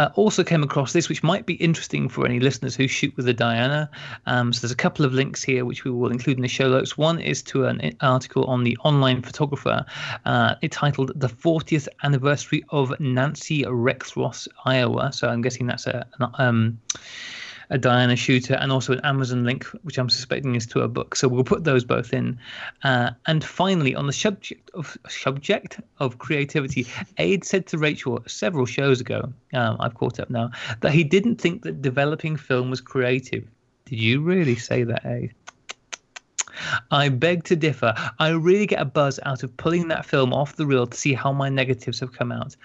Uh, 0.00 0.08
also 0.14 0.42
came 0.42 0.62
across 0.62 0.94
this, 0.94 1.10
which 1.10 1.22
might 1.22 1.44
be 1.44 1.52
interesting 1.56 2.08
for 2.08 2.24
any 2.24 2.40
listeners 2.40 2.74
who 2.74 2.88
shoot 2.88 3.14
with 3.18 3.26
the 3.26 3.34
Diana. 3.34 3.90
Um, 4.24 4.50
so 4.50 4.62
there's 4.62 4.72
a 4.72 4.76
couple 4.76 5.04
of 5.04 5.12
links 5.12 5.42
here 5.42 5.66
which 5.66 5.84
we 5.84 5.90
will 5.90 6.10
include 6.10 6.38
in 6.38 6.42
the 6.42 6.48
show 6.48 6.70
notes. 6.70 6.96
One 6.96 7.20
is 7.20 7.42
to 7.42 7.66
an 7.66 7.94
article 8.00 8.44
on 8.44 8.64
the 8.64 8.78
online 8.78 9.20
photographer, 9.20 9.84
uh, 10.24 10.54
titled 10.70 11.12
"The 11.16 11.28
40th 11.28 11.86
Anniversary 12.02 12.64
of 12.70 12.98
Nancy 12.98 13.64
Rexroth, 13.64 14.48
Iowa." 14.64 15.12
So 15.12 15.28
I'm 15.28 15.42
guessing 15.42 15.66
that's 15.66 15.86
a 15.86 16.06
um, 16.38 16.80
a 17.70 17.78
Diana 17.78 18.16
shooter, 18.16 18.54
and 18.54 18.72
also 18.72 18.92
an 18.92 19.00
Amazon 19.04 19.44
link, 19.44 19.64
which 19.82 19.98
I'm 19.98 20.10
suspecting 20.10 20.54
is 20.56 20.66
to 20.68 20.80
a 20.80 20.88
book. 20.88 21.14
So 21.14 21.28
we'll 21.28 21.44
put 21.44 21.64
those 21.64 21.84
both 21.84 22.12
in. 22.12 22.38
Uh, 22.82 23.10
and 23.26 23.42
finally, 23.42 23.94
on 23.94 24.06
the 24.06 24.12
subject 24.12 24.70
of 24.74 24.98
subject 25.08 25.80
of 25.98 26.18
creativity, 26.18 26.86
Aid 27.18 27.44
said 27.44 27.66
to 27.68 27.78
Rachel 27.78 28.22
several 28.26 28.66
shows 28.66 29.00
ago, 29.00 29.32
um, 29.54 29.76
I've 29.80 29.94
caught 29.94 30.20
up 30.20 30.30
now, 30.30 30.50
that 30.80 30.92
he 30.92 31.04
didn't 31.04 31.40
think 31.40 31.62
that 31.62 31.80
developing 31.80 32.36
film 32.36 32.70
was 32.70 32.80
creative. 32.80 33.48
Did 33.86 34.00
you 34.00 34.20
really 34.20 34.56
say 34.56 34.84
that, 34.84 35.06
Aid? 35.06 35.34
I 36.90 37.08
beg 37.08 37.44
to 37.44 37.56
differ. 37.56 37.94
I 38.18 38.30
really 38.30 38.66
get 38.66 38.80
a 38.80 38.84
buzz 38.84 39.18
out 39.24 39.42
of 39.42 39.56
pulling 39.56 39.88
that 39.88 40.04
film 40.04 40.32
off 40.32 40.56
the 40.56 40.66
reel 40.66 40.86
to 40.86 40.96
see 40.96 41.14
how 41.14 41.32
my 41.32 41.48
negatives 41.48 42.00
have 42.00 42.12
come 42.12 42.32
out. 42.32 42.56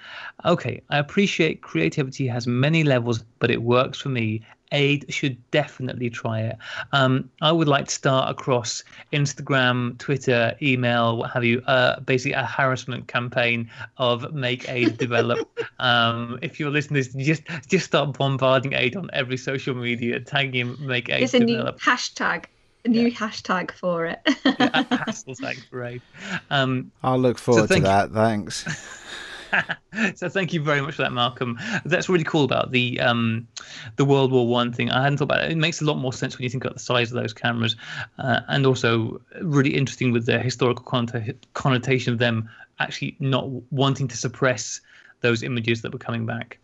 Okay, 0.44 0.82
I 0.90 0.98
appreciate 0.98 1.62
creativity 1.62 2.28
has 2.28 2.48
many 2.48 2.84
levels, 2.84 3.24
but 3.40 3.52
it 3.52 3.62
works 3.62 4.02
for 4.02 4.10
me. 4.10 4.42
Aid 4.76 5.06
should 5.08 5.38
definitely 5.52 6.10
try 6.10 6.42
it. 6.42 6.58
Um, 6.92 7.30
I 7.42 7.52
would 7.52 7.68
like 7.68 7.88
to 7.88 7.94
start 7.94 8.30
across 8.30 8.84
Instagram, 9.14 9.98
Twitter, 9.98 10.56
email, 10.62 11.18
what 11.18 11.32
have 11.32 11.46
you, 11.46 11.62
uh, 11.62 12.02
basically 12.02 12.34
a 12.34 12.46
harassment 12.46 13.08
campaign 13.08 13.72
of 13.98 14.34
make 14.34 14.70
Aid 14.70 14.98
develop. 14.98 15.48
um, 15.80 16.38
if 16.42 16.60
you're 16.60 16.70
listening 16.70 17.04
just 17.18 17.44
just 17.68 17.86
start 17.86 18.18
bombarding 18.18 18.74
Aid 18.74 18.96
on 18.98 19.10
every 19.14 19.38
social 19.38 19.74
media, 19.74 20.20
tagging 20.20 20.76
make 20.86 21.10
Aid 21.10 21.24
it's 21.24 21.34
a 21.34 21.40
develop. 21.40 21.76
new 21.76 21.82
hashtag. 21.82 22.46
A 22.84 22.88
new 22.90 23.08
yeah. 23.08 23.18
hashtag 23.18 23.72
for 23.72 24.06
it. 24.06 24.20
yeah, 24.26 24.34
hashtag 24.44 25.64
for 25.70 25.84
Aid. 25.86 26.02
Um, 26.50 26.92
I'll 27.02 27.18
look 27.18 27.38
forward 27.38 27.70
so 27.70 27.76
to 27.76 27.82
that. 27.82 28.12
Thanks. 28.12 29.02
so 30.16 30.30
thank 30.30 30.54
you 30.54 30.62
very 30.62 30.82
much 30.82 30.96
for 30.96 31.04
that, 31.04 31.14
Malcolm. 31.14 31.58
That's 31.86 32.10
really 32.10 32.24
cool 32.24 32.44
about 32.44 32.72
the 32.72 33.00
um, 33.00 33.48
the 33.96 34.06
World 34.06 34.32
War 34.32 34.48
One 34.48 34.72
thing. 34.72 34.92
I 34.92 35.04
hadn't 35.04 35.18
thought 35.18 35.26
about 35.26 35.44
it. 35.46 35.52
It 35.52 35.58
makes 35.58 35.82
a 35.82 35.86
lot 35.86 35.98
more 35.98 36.14
sense 36.14 36.38
when 36.38 36.44
you 36.44 36.50
think 36.50 36.64
about 36.64 36.76
the 36.76 36.84
size 36.84 37.12
of 37.12 37.22
those 37.22 37.34
cameras, 37.34 37.76
uh, 38.18 38.42
and 38.48 38.66
also 38.66 39.22
really 39.42 39.76
interesting 39.76 40.12
with 40.12 40.26
the 40.26 40.40
historical 40.40 40.86
connotation 41.54 42.14
of 42.14 42.20
them 42.20 42.50
actually 42.80 43.16
not 43.20 43.48
wanting 43.72 44.08
to 44.08 44.18
suppress 44.18 44.82
those 45.26 45.44
images 45.44 45.82
that 45.82 45.92
were 45.92 46.00
coming 46.00 46.26
back. 46.26 46.60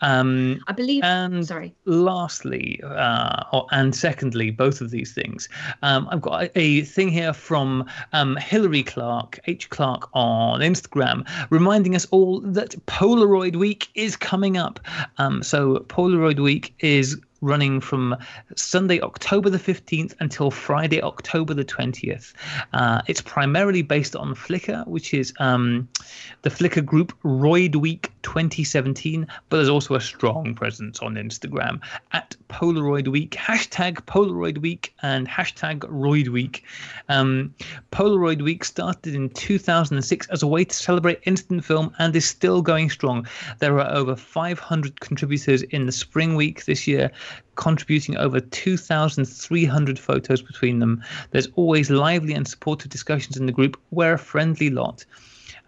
Um, 0.00 0.60
I 0.68 0.72
believe. 0.72 1.02
And 1.04 1.46
sorry. 1.46 1.74
Lastly, 1.84 2.80
uh, 2.84 3.44
or, 3.52 3.66
and 3.72 3.94
secondly, 3.94 4.50
both 4.50 4.80
of 4.80 4.90
these 4.90 5.12
things. 5.12 5.48
Um, 5.82 6.08
I've 6.10 6.20
got 6.20 6.42
a, 6.42 6.58
a, 6.58 6.82
thing 6.82 7.08
here 7.08 7.32
from 7.32 7.84
um, 8.12 8.36
Hillary 8.36 8.82
Clark, 8.82 9.38
H 9.46 9.68
Clark 9.70 10.08
on 10.14 10.60
Instagram, 10.60 11.28
reminding 11.50 11.94
us 11.94 12.06
all 12.10 12.40
that 12.40 12.70
Polaroid 12.86 13.56
Week 13.56 13.88
is 13.94 14.16
coming 14.16 14.56
up. 14.56 14.80
Um, 15.18 15.42
so 15.42 15.80
Polaroid 15.88 16.40
Week 16.40 16.74
is 16.78 17.20
running 17.40 17.80
from 17.80 18.16
Sunday, 18.56 19.00
October 19.00 19.50
the 19.50 19.58
15th 19.58 20.14
until 20.20 20.50
Friday, 20.50 21.02
October 21.02 21.54
the 21.54 21.64
20th. 21.64 22.32
Uh, 22.72 23.02
it's 23.06 23.20
primarily 23.20 23.82
based 23.82 24.14
on 24.14 24.34
Flickr, 24.34 24.86
which 24.86 25.14
is 25.14 25.32
um, 25.38 25.88
the 26.42 26.50
Flickr 26.50 26.84
group 26.84 27.12
Roid 27.22 27.76
Week 27.76 28.10
2017, 28.22 29.26
but 29.48 29.56
there's 29.56 29.68
also 29.68 29.94
a 29.94 30.00
strong 30.00 30.54
presence 30.54 31.00
on 31.00 31.14
Instagram 31.14 31.80
at 32.12 32.36
Polaroid 32.50 33.08
Week, 33.08 33.30
hashtag 33.30 33.94
Polaroid 34.06 34.58
Week, 34.58 34.92
and 35.02 35.28
hashtag 35.28 35.78
Roid 35.80 36.28
Week. 36.28 36.64
Um, 37.08 37.54
Polaroid 37.92 38.42
Week 38.42 38.64
started 38.64 39.14
in 39.14 39.30
2006 39.30 40.26
as 40.28 40.42
a 40.42 40.46
way 40.46 40.64
to 40.64 40.74
celebrate 40.74 41.20
instant 41.24 41.64
film 41.64 41.94
and 41.98 42.14
is 42.14 42.26
still 42.26 42.60
going 42.60 42.90
strong. 42.90 43.26
There 43.60 43.78
are 43.78 43.90
over 43.90 44.16
500 44.16 45.00
contributors 45.00 45.62
in 45.62 45.86
the 45.86 45.92
spring 45.92 46.34
week 46.34 46.64
this 46.64 46.86
year 46.86 47.10
contributing 47.54 48.16
over 48.16 48.40
2,300 48.40 49.98
photos 49.98 50.42
between 50.42 50.78
them. 50.78 51.02
There's 51.30 51.48
always 51.56 51.90
lively 51.90 52.34
and 52.34 52.48
supportive 52.48 52.90
discussions 52.90 53.36
in 53.36 53.46
the 53.46 53.52
group. 53.52 53.78
We're 53.90 54.14
a 54.14 54.18
friendly 54.18 54.70
lot. 54.70 55.04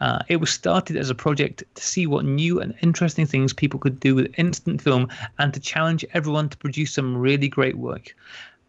Uh, 0.02 0.20
it 0.28 0.38
was 0.38 0.50
started 0.50 0.96
as 0.96 1.10
a 1.10 1.14
project 1.14 1.62
to 1.76 1.82
see 1.82 2.08
what 2.08 2.24
new 2.24 2.60
and 2.60 2.74
interesting 2.82 3.24
things 3.24 3.52
people 3.52 3.78
could 3.78 4.00
do 4.00 4.16
with 4.16 4.36
instant 4.36 4.82
film 4.82 5.08
and 5.38 5.54
to 5.54 5.60
challenge 5.60 6.04
everyone 6.12 6.48
to 6.48 6.56
produce 6.56 6.92
some 6.92 7.16
really 7.16 7.46
great 7.46 7.78
work. 7.78 8.12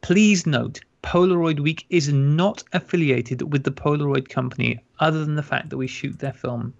Please 0.01 0.45
note, 0.45 0.79
Polaroid 1.01 1.59
Week 1.59 1.87
is 1.89 2.13
not 2.13 2.63
affiliated 2.73 3.51
with 3.51 3.63
the 3.63 3.71
Polaroid 3.71 4.29
company 4.29 4.79
other 4.99 5.25
than 5.25 5.33
the 5.33 5.41
fact 5.41 5.71
that 5.71 5.77
we 5.77 5.87
shoot 5.87 6.19
their 6.19 6.33
film. 6.33 6.71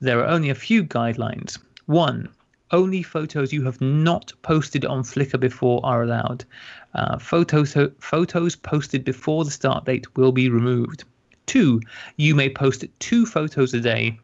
There 0.00 0.18
are 0.18 0.26
only 0.26 0.50
a 0.50 0.56
few 0.56 0.82
guidelines. 0.82 1.56
One, 1.84 2.28
only 2.72 3.04
photos 3.04 3.52
you 3.52 3.62
have 3.66 3.80
not 3.80 4.32
posted 4.42 4.84
on 4.84 5.04
Flickr 5.04 5.38
before 5.38 5.80
are 5.84 6.02
allowed. 6.02 6.44
Uh, 6.94 7.18
photos, 7.18 7.76
photos 8.00 8.56
posted 8.56 9.04
before 9.04 9.44
the 9.44 9.52
start 9.52 9.84
date 9.84 10.16
will 10.16 10.32
be 10.32 10.48
removed. 10.48 11.04
Two, 11.46 11.80
you 12.16 12.34
may 12.34 12.48
post 12.48 12.84
two 12.98 13.26
photos 13.26 13.72
a 13.74 13.80
day. 13.80 14.18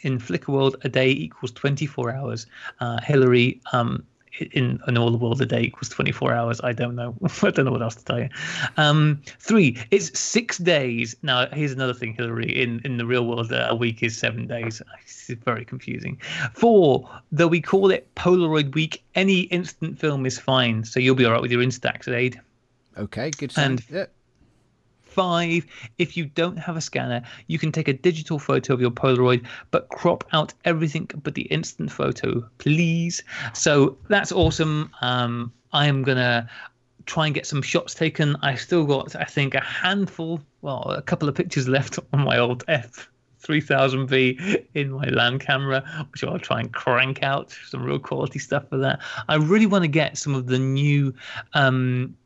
In 0.00 0.18
Flickr 0.18 0.48
world, 0.48 0.76
a 0.84 0.88
day 0.88 1.10
equals 1.10 1.50
24 1.52 2.12
hours. 2.12 2.46
Uh, 2.80 3.00
Hillary, 3.00 3.60
um, 3.72 4.04
in 4.52 4.80
an 4.86 4.98
all 4.98 5.10
the 5.10 5.16
world 5.16 5.40
a 5.40 5.46
day 5.46 5.62
equals 5.62 5.88
24 5.88 6.32
hours. 6.32 6.60
I 6.62 6.72
don't 6.72 6.94
know. 6.94 7.14
I 7.42 7.50
don't 7.50 7.64
know 7.64 7.72
what 7.72 7.82
else 7.82 7.96
to 7.96 8.04
tell 8.04 8.20
you. 8.20 8.28
Um, 8.76 9.22
three, 9.38 9.78
it's 9.90 10.18
six 10.18 10.58
days. 10.58 11.16
Now, 11.22 11.46
here's 11.48 11.72
another 11.72 11.94
thing, 11.94 12.14
Hillary. 12.14 12.50
In, 12.50 12.80
in 12.84 12.98
the 12.98 13.06
real 13.06 13.26
world, 13.26 13.52
uh, 13.52 13.66
a 13.68 13.74
week 13.74 14.02
is 14.02 14.16
seven 14.16 14.46
days. 14.46 14.82
It's 15.28 15.42
very 15.42 15.64
confusing. 15.64 16.20
Four, 16.54 17.10
though 17.32 17.48
we 17.48 17.60
call 17.60 17.90
it 17.90 18.14
Polaroid 18.14 18.74
Week, 18.76 19.02
any 19.16 19.40
instant 19.40 19.98
film 19.98 20.24
is 20.24 20.38
fine. 20.38 20.84
So 20.84 21.00
you'll 21.00 21.16
be 21.16 21.24
all 21.24 21.32
right 21.32 21.42
with 21.42 21.50
your 21.50 21.62
Instax 21.62 22.06
aid. 22.06 22.40
Okay, 22.96 23.32
good. 23.32 23.52
And 23.56 23.82
yeah 23.90 24.06
five. 25.16 25.64
If 25.96 26.14
you 26.16 26.26
don't 26.26 26.58
have 26.58 26.76
a 26.76 26.80
scanner, 26.82 27.22
you 27.46 27.58
can 27.58 27.72
take 27.72 27.88
a 27.88 27.94
digital 27.94 28.38
photo 28.38 28.74
of 28.74 28.82
your 28.82 28.90
Polaroid, 28.90 29.46
but 29.70 29.88
crop 29.88 30.24
out 30.32 30.52
everything 30.66 31.10
but 31.24 31.34
the 31.34 31.46
instant 31.58 31.90
photo, 31.90 32.46
please. 32.58 33.24
So 33.54 33.96
that's 34.08 34.30
awesome. 34.30 34.90
Um, 35.00 35.52
I 35.72 35.86
am 35.86 36.02
gonna 36.02 36.48
try 37.06 37.24
and 37.26 37.34
get 37.34 37.46
some 37.46 37.62
shots 37.62 37.94
taken. 37.94 38.36
I 38.42 38.56
still 38.56 38.84
got, 38.84 39.16
I 39.16 39.24
think, 39.24 39.54
a 39.54 39.60
handful, 39.60 40.42
well, 40.60 40.82
a 40.82 41.00
couple 41.00 41.30
of 41.30 41.34
pictures 41.34 41.66
left 41.66 41.98
on 42.12 42.20
my 42.20 42.38
old 42.38 42.62
F. 42.68 43.08
3000V 43.42 44.66
in 44.74 44.90
my 44.90 45.06
land 45.10 45.40
camera, 45.40 45.84
which 46.10 46.24
I'll 46.24 46.38
try 46.38 46.58
and 46.58 46.72
crank 46.72 47.22
out 47.22 47.54
some 47.68 47.84
real 47.84 48.00
quality 48.00 48.40
stuff 48.40 48.68
for 48.68 48.78
that. 48.78 49.00
I 49.28 49.36
really 49.36 49.66
want 49.66 49.84
to 49.84 49.88
get 49.88 50.18
some 50.18 50.34
of 50.34 50.46
the 50.46 50.58
new 50.58 51.14
um, 51.54 52.16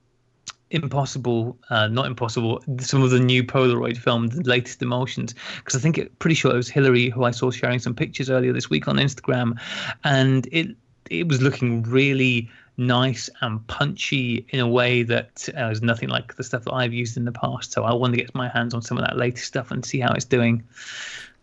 impossible, 0.71 1.59
uh, 1.71 1.89
not 1.89 2.07
impossible, 2.07 2.63
some 2.79 3.03
of 3.03 3.11
the 3.11 3.21
new 3.21 3.43
Polaroid 3.43 3.97
film, 3.97 4.29
the 4.29 4.43
latest 4.43 4.81
emulsions, 4.83 5.35
because 5.57 5.77
I 5.77 5.81
think 5.81 5.99
it, 5.99 6.19
pretty 6.19 6.35
sure 6.35 6.53
it 6.53 6.57
was 6.57 6.69
Hillary 6.69 7.11
who 7.11 7.25
I 7.25 7.31
saw 7.31 7.51
sharing 7.51 7.79
some 7.79 7.95
pictures 7.95 8.31
earlier 8.31 8.53
this 8.53 8.71
week 8.71 8.89
on 8.89 8.97
Instagram, 8.97 9.61
and 10.05 10.49
it 10.53 10.77
it 11.11 11.27
was 11.29 11.43
looking 11.43 11.83
really 11.83 12.49
nice 12.77 13.29
and 13.43 13.65
punchy 13.67 14.47
in 14.51 14.61
a 14.61 14.69
way 14.69 15.03
that 15.03 15.49
uh, 15.57 15.69
is 15.69 15.83
nothing 15.83 16.09
like 16.09 16.37
the 16.37 16.45
stuff 16.45 16.65
that 16.65 16.73
I've 16.73 16.95
used 16.95 17.17
in 17.17 17.25
the 17.25 17.33
past. 17.33 17.73
So 17.73 17.85
I 17.85 17.93
want 17.93 18.15
to 18.15 18.21
get 18.21 18.35
my 18.35 18.49
hands 18.49 18.75
on 18.75 18.81
some 18.81 18.97
of 18.97 19.05
that 19.05 19.17
latest 19.17 19.47
stuff 19.47 19.71
and 19.71 19.85
see 19.85 20.01
how 20.01 20.13
it's 20.13 20.25
doing. 20.25 20.63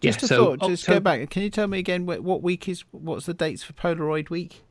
Just 0.02 0.22
yeah, 0.22 0.26
a 0.26 0.28
so 0.28 0.46
thought, 0.46 0.70
just 0.70 0.84
October, 0.84 1.00
go 1.00 1.04
back. 1.04 1.30
Can 1.30 1.44
you 1.44 1.50
tell 1.50 1.68
me 1.68 1.80
again 1.80 2.06
what 2.06 2.42
week 2.42 2.68
is? 2.70 2.84
What's 2.92 3.26
the 3.26 3.34
dates 3.34 3.64
for 3.64 3.74
Polaroid 3.74 4.30
Week? 4.30 4.64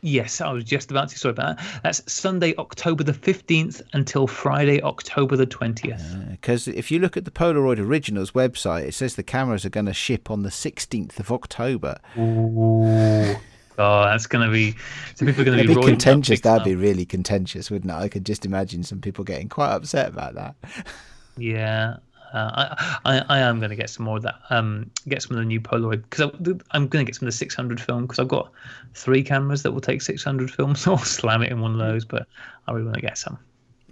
Yes, 0.00 0.40
I 0.40 0.52
was 0.52 0.64
just 0.64 0.90
about 0.90 1.08
to. 1.08 1.18
Sorry 1.18 1.32
about 1.32 1.56
that. 1.56 1.80
That's 1.82 2.12
Sunday, 2.12 2.54
October 2.56 3.02
the 3.02 3.12
15th 3.12 3.82
until 3.92 4.26
Friday, 4.26 4.80
October 4.82 5.36
the 5.36 5.46
20th. 5.46 6.30
Because 6.30 6.68
uh, 6.68 6.72
if 6.74 6.90
you 6.90 6.98
look 6.98 7.16
at 7.16 7.24
the 7.24 7.30
Polaroid 7.30 7.78
Originals 7.78 8.32
website, 8.32 8.84
it 8.84 8.94
says 8.94 9.16
the 9.16 9.22
cameras 9.22 9.64
are 9.64 9.70
going 9.70 9.86
to 9.86 9.94
ship 9.94 10.30
on 10.30 10.42
the 10.42 10.50
16th 10.50 11.18
of 11.18 11.32
October. 11.32 11.98
Ooh. 12.18 13.36
Oh, 13.80 14.02
that's 14.02 14.26
going 14.26 14.44
to 14.44 14.52
be. 14.52 14.74
Some 15.14 15.28
people 15.28 15.42
are 15.42 15.44
going 15.44 15.58
to 15.58 15.68
be, 15.68 15.72
be 15.72 15.80
contentious. 15.80 16.40
That'd 16.40 16.64
be 16.64 16.74
really 16.74 17.04
contentious, 17.04 17.70
wouldn't 17.70 17.92
it? 17.92 17.94
I 17.94 18.08
could 18.08 18.26
just 18.26 18.44
imagine 18.44 18.82
some 18.82 19.00
people 19.00 19.22
getting 19.22 19.48
quite 19.48 19.70
upset 19.70 20.08
about 20.08 20.34
that. 20.34 20.56
Yeah, 21.40 21.98
uh, 22.32 22.74
I, 23.04 23.18
I, 23.18 23.24
I 23.28 23.38
am 23.40 23.58
going 23.58 23.70
to 23.70 23.76
get 23.76 23.90
some 23.90 24.04
more 24.04 24.16
of 24.16 24.22
that. 24.22 24.36
Um, 24.50 24.90
get 25.08 25.22
some 25.22 25.36
of 25.36 25.38
the 25.38 25.46
new 25.46 25.60
Polaroid 25.60 26.02
because 26.08 26.30
I'm 26.70 26.88
going 26.88 27.04
to 27.04 27.10
get 27.10 27.14
some 27.14 27.26
of 27.26 27.32
the 27.32 27.36
600 27.36 27.80
film 27.80 28.02
because 28.02 28.18
I've 28.18 28.28
got 28.28 28.50
three 28.94 29.22
cameras 29.22 29.62
that 29.62 29.72
will 29.72 29.80
take 29.80 30.02
600 30.02 30.50
film, 30.50 30.74
so 30.76 30.92
I'll 30.92 30.98
slam 30.98 31.42
it 31.42 31.50
in 31.50 31.60
one 31.60 31.72
of 31.72 31.78
those. 31.78 32.04
But 32.04 32.26
I 32.66 32.72
really 32.72 32.84
want 32.84 32.96
to 32.96 33.02
get 33.02 33.18
some. 33.18 33.38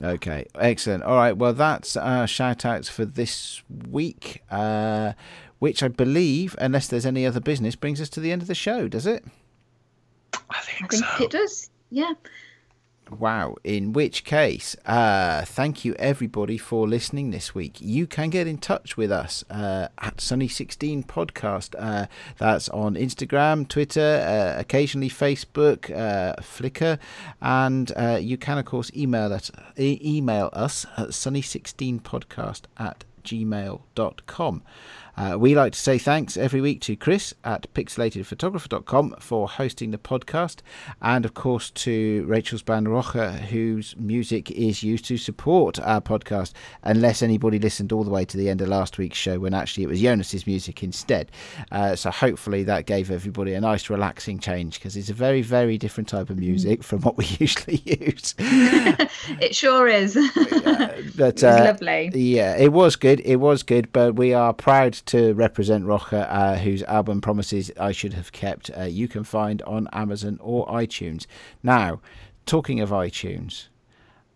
Okay, 0.03 0.47
excellent. 0.57 1.05
All 1.05 1.17
right, 1.17 1.37
well 1.37 1.55
that's 1.55 1.97
uh, 1.97 2.27
shout 2.27 2.65
outs 2.67 2.89
for 2.89 3.07
this 3.07 3.63
week, 3.89 4.43
uh, 4.51 5.15
which 5.59 5.83
I 5.83 5.89
believe, 5.89 6.55
unless 6.59 6.87
there's 6.87 7.07
any 7.07 7.25
other 7.25 7.41
business, 7.41 7.77
brings 7.77 8.01
us 8.01 8.11
to 8.11 8.21
the 8.21 8.31
end 8.31 8.43
of 8.43 8.49
the 8.49 8.55
show. 8.55 8.89
Does 8.89 9.07
it? 9.07 9.25
I 10.51 10.61
think 10.61 10.93
so. 10.93 11.07
it 11.21 11.31
does. 11.31 11.71
Yeah. 11.91 12.13
Wow. 13.11 13.55
In 13.63 13.93
which 13.93 14.25
case, 14.25 14.75
uh, 14.85 15.45
thank 15.45 15.85
you 15.85 15.95
everybody 15.95 16.59
for 16.59 16.89
listening 16.89 17.31
this 17.31 17.55
week. 17.55 17.81
You 17.81 18.05
can 18.07 18.31
get 18.31 18.49
in 18.49 18.59
touch 18.59 18.97
with 18.97 19.13
us 19.13 19.45
uh, 19.49 19.89
at 19.99 20.17
Sunny16 20.17 21.07
Podcast. 21.07 21.77
Uh, 21.79 22.07
that's 22.39 22.69
on 22.71 22.95
Instagram, 22.97 23.69
Twitter, 23.69 24.01
uh, 24.57 24.61
occasionally 24.61 25.09
Facebook, 25.09 25.89
uh, 25.91 26.35
Flickr, 26.43 26.99
and 27.41 27.93
uh, 27.97 28.19
you 28.21 28.37
can, 28.37 28.59
of 28.59 28.65
course, 28.65 28.91
email 28.97 29.33
us, 29.33 29.53
e- 29.79 30.01
email 30.05 30.51
us 30.53 30.85
at 30.97 31.11
Sunny16Podcast 31.11 32.63
at 32.77 33.05
gmail.com. 33.23 34.63
Uh, 35.17 35.37
we 35.39 35.55
like 35.55 35.73
to 35.73 35.79
say 35.79 35.97
thanks 35.97 36.37
every 36.37 36.61
week 36.61 36.81
to 36.83 36.95
Chris 36.95 37.33
at 37.43 37.73
pixelatedphotographer.com 37.73 39.17
for 39.19 39.49
hosting 39.49 39.91
the 39.91 39.99
podcast, 39.99 40.57
and 41.01 41.25
of 41.25 41.33
course 41.33 41.71
to 41.71 42.25
Rachel's 42.27 42.63
band 42.63 42.89
Rocha, 42.89 43.33
whose 43.33 43.97
music 43.97 44.51
is 44.51 44.83
used 44.83 45.07
to 45.07 45.17
support 45.17 45.81
our 45.81 46.01
podcast, 46.01 46.53
unless 46.83 47.23
anybody 47.23 47.59
listened 47.59 47.93
all 47.93 48.05
the 48.05 48.11
way 48.11 48.25
to 48.27 48.37
the 48.37 48.51
end 48.51 48.61
of 48.61 48.69
last 48.69 48.99
week's 48.99 49.17
show 49.17 49.39
when 49.39 49.55
actually 49.55 49.85
it 49.85 49.89
was 49.89 50.01
Jonas's 50.01 50.47
music 50.47 50.83
instead. 50.83 51.31
Uh, 51.73 51.97
so 51.97 52.11
hopefully 52.11 52.63
that 52.65 52.85
gave 52.87 53.11
everybody 53.11 53.55
a 53.55 53.61
nice 53.61 53.89
relaxing 53.89 54.39
change 54.39 54.79
because 54.79 54.97
it's 54.97 55.09
a 55.09 55.15
very, 55.15 55.41
very 55.41 55.79
different 55.79 56.09
type 56.09 56.29
of 56.29 56.39
music 56.39 56.83
from 56.83 57.01
what 57.01 57.17
we 57.17 57.25
usually 57.39 57.83
use. 57.85 58.35
it 58.39 59.55
sure 59.55 59.89
is. 59.89 60.15
but, 60.15 60.39
it 61.19 61.33
was 61.35 61.45
uh, 61.45 61.65
lovely. 61.65 62.11
Yeah, 62.15 62.57
it 62.57 62.73
was 62.73 62.97
good. 62.97 63.21
It 63.21 63.37
was 63.37 63.63
good, 63.63 63.91
but 63.93 64.17
we 64.17 64.35
are 64.35 64.53
proud 64.53 64.93
to 65.07 65.33
represent 65.35 65.87
Rocha, 65.87 66.31
uh, 66.33 66.57
whose 66.59 66.83
album 66.85 67.21
Promises 67.21 67.71
I 67.79 67.93
Should 67.93 68.15
Have 68.15 68.33
Kept, 68.33 68.71
uh, 68.77 68.83
you 68.83 69.09
can 69.09 69.25
find 69.25 69.63
on 69.63 69.89
Amazon 69.93 70.39
or 70.41 70.67
iTunes. 70.67 71.27
Now, 71.63 72.01
talking 72.45 72.81
of 72.81 72.91
iTunes, 72.91 73.69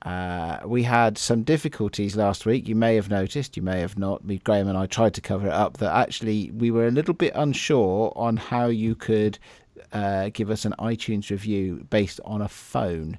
uh, 0.03 0.61
we 0.65 0.85
had 0.85 1.19
some 1.19 1.43
difficulties 1.43 2.17
last 2.17 2.47
week. 2.47 2.69
You 2.69 2.75
may 2.75 2.95
have 2.95 3.11
noticed, 3.11 3.57
you 3.57 3.63
may 3.63 3.81
have 3.81 3.99
not. 3.99 4.25
Me, 4.25 4.39
Graham 4.39 4.69
and 4.69 4.79
I 4.79 4.87
tried 4.87 5.15
to 5.15 5.21
cover 5.21 5.49
it 5.49 5.53
up 5.53 5.77
that 5.79 5.95
actually 5.95 6.51
we 6.53 6.71
were 6.71 6.87
a 6.87 6.91
little 6.91 7.15
bit 7.15 7.33
unsure 7.35 8.13
on 8.17 8.37
how 8.37 8.67
you 8.67 8.95
could 8.95 9.39
uh, 9.93 10.31
give 10.33 10.51
us 10.51 10.65
an 10.65 10.75
iTunes 10.79 11.31
review 11.31 11.87
based 11.91 12.21
on 12.25 12.41
a 12.41 12.49
phone. 12.49 13.19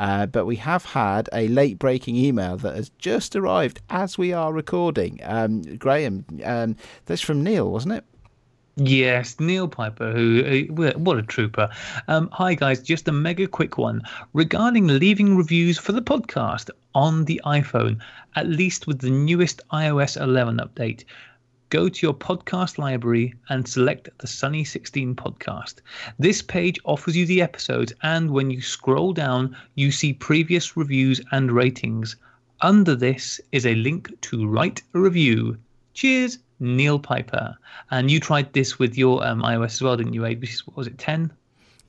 Uh, 0.00 0.24
but 0.24 0.46
we 0.46 0.56
have 0.56 0.82
had 0.86 1.28
a 1.34 1.46
late 1.48 1.78
breaking 1.78 2.16
email 2.16 2.56
that 2.56 2.74
has 2.74 2.88
just 2.98 3.36
arrived 3.36 3.82
as 3.90 4.16
we 4.16 4.32
are 4.32 4.50
recording. 4.50 5.20
Um, 5.22 5.60
Graham, 5.76 6.24
um, 6.42 6.74
that's 7.04 7.20
from 7.20 7.44
Neil, 7.44 7.70
wasn't 7.70 7.92
it? 7.92 8.04
Yes, 8.76 9.38
Neil 9.38 9.68
Piper, 9.68 10.10
who 10.10 10.72
uh, 10.86 10.92
what 10.92 11.18
a 11.18 11.22
trooper. 11.22 11.68
Um, 12.08 12.30
hi 12.32 12.54
guys, 12.54 12.80
just 12.80 13.08
a 13.08 13.12
mega 13.12 13.46
quick 13.46 13.76
one 13.76 14.00
regarding 14.32 14.86
leaving 14.86 15.36
reviews 15.36 15.76
for 15.76 15.92
the 15.92 16.00
podcast 16.00 16.70
on 16.94 17.26
the 17.26 17.42
iPhone, 17.44 18.00
at 18.36 18.46
least 18.46 18.86
with 18.86 19.00
the 19.00 19.10
newest 19.10 19.60
iOS 19.70 20.18
11 20.18 20.58
update. 20.58 21.04
Go 21.70 21.88
to 21.88 22.04
your 22.04 22.14
podcast 22.14 22.78
library 22.78 23.32
and 23.48 23.66
select 23.66 24.08
the 24.18 24.26
Sunny 24.26 24.64
16 24.64 25.14
podcast. 25.14 25.76
This 26.18 26.42
page 26.42 26.80
offers 26.84 27.16
you 27.16 27.26
the 27.26 27.42
episodes, 27.42 27.92
and 28.02 28.32
when 28.32 28.50
you 28.50 28.60
scroll 28.60 29.12
down, 29.12 29.56
you 29.76 29.92
see 29.92 30.12
previous 30.12 30.76
reviews 30.76 31.20
and 31.30 31.52
ratings. 31.52 32.16
Under 32.60 32.96
this 32.96 33.40
is 33.52 33.66
a 33.66 33.76
link 33.76 34.20
to 34.22 34.48
write 34.48 34.82
a 34.94 34.98
review. 34.98 35.58
Cheers, 35.94 36.40
Neil 36.58 36.98
Piper. 36.98 37.56
And 37.92 38.10
you 38.10 38.18
tried 38.18 38.52
this 38.52 38.80
with 38.80 38.98
your 38.98 39.24
um, 39.24 39.42
iOS 39.42 39.74
as 39.74 39.82
well, 39.82 39.96
didn't 39.96 40.14
you? 40.14 40.22
Which 40.22 40.66
what 40.66 40.76
was 40.76 40.88
it, 40.88 40.98
10? 40.98 41.30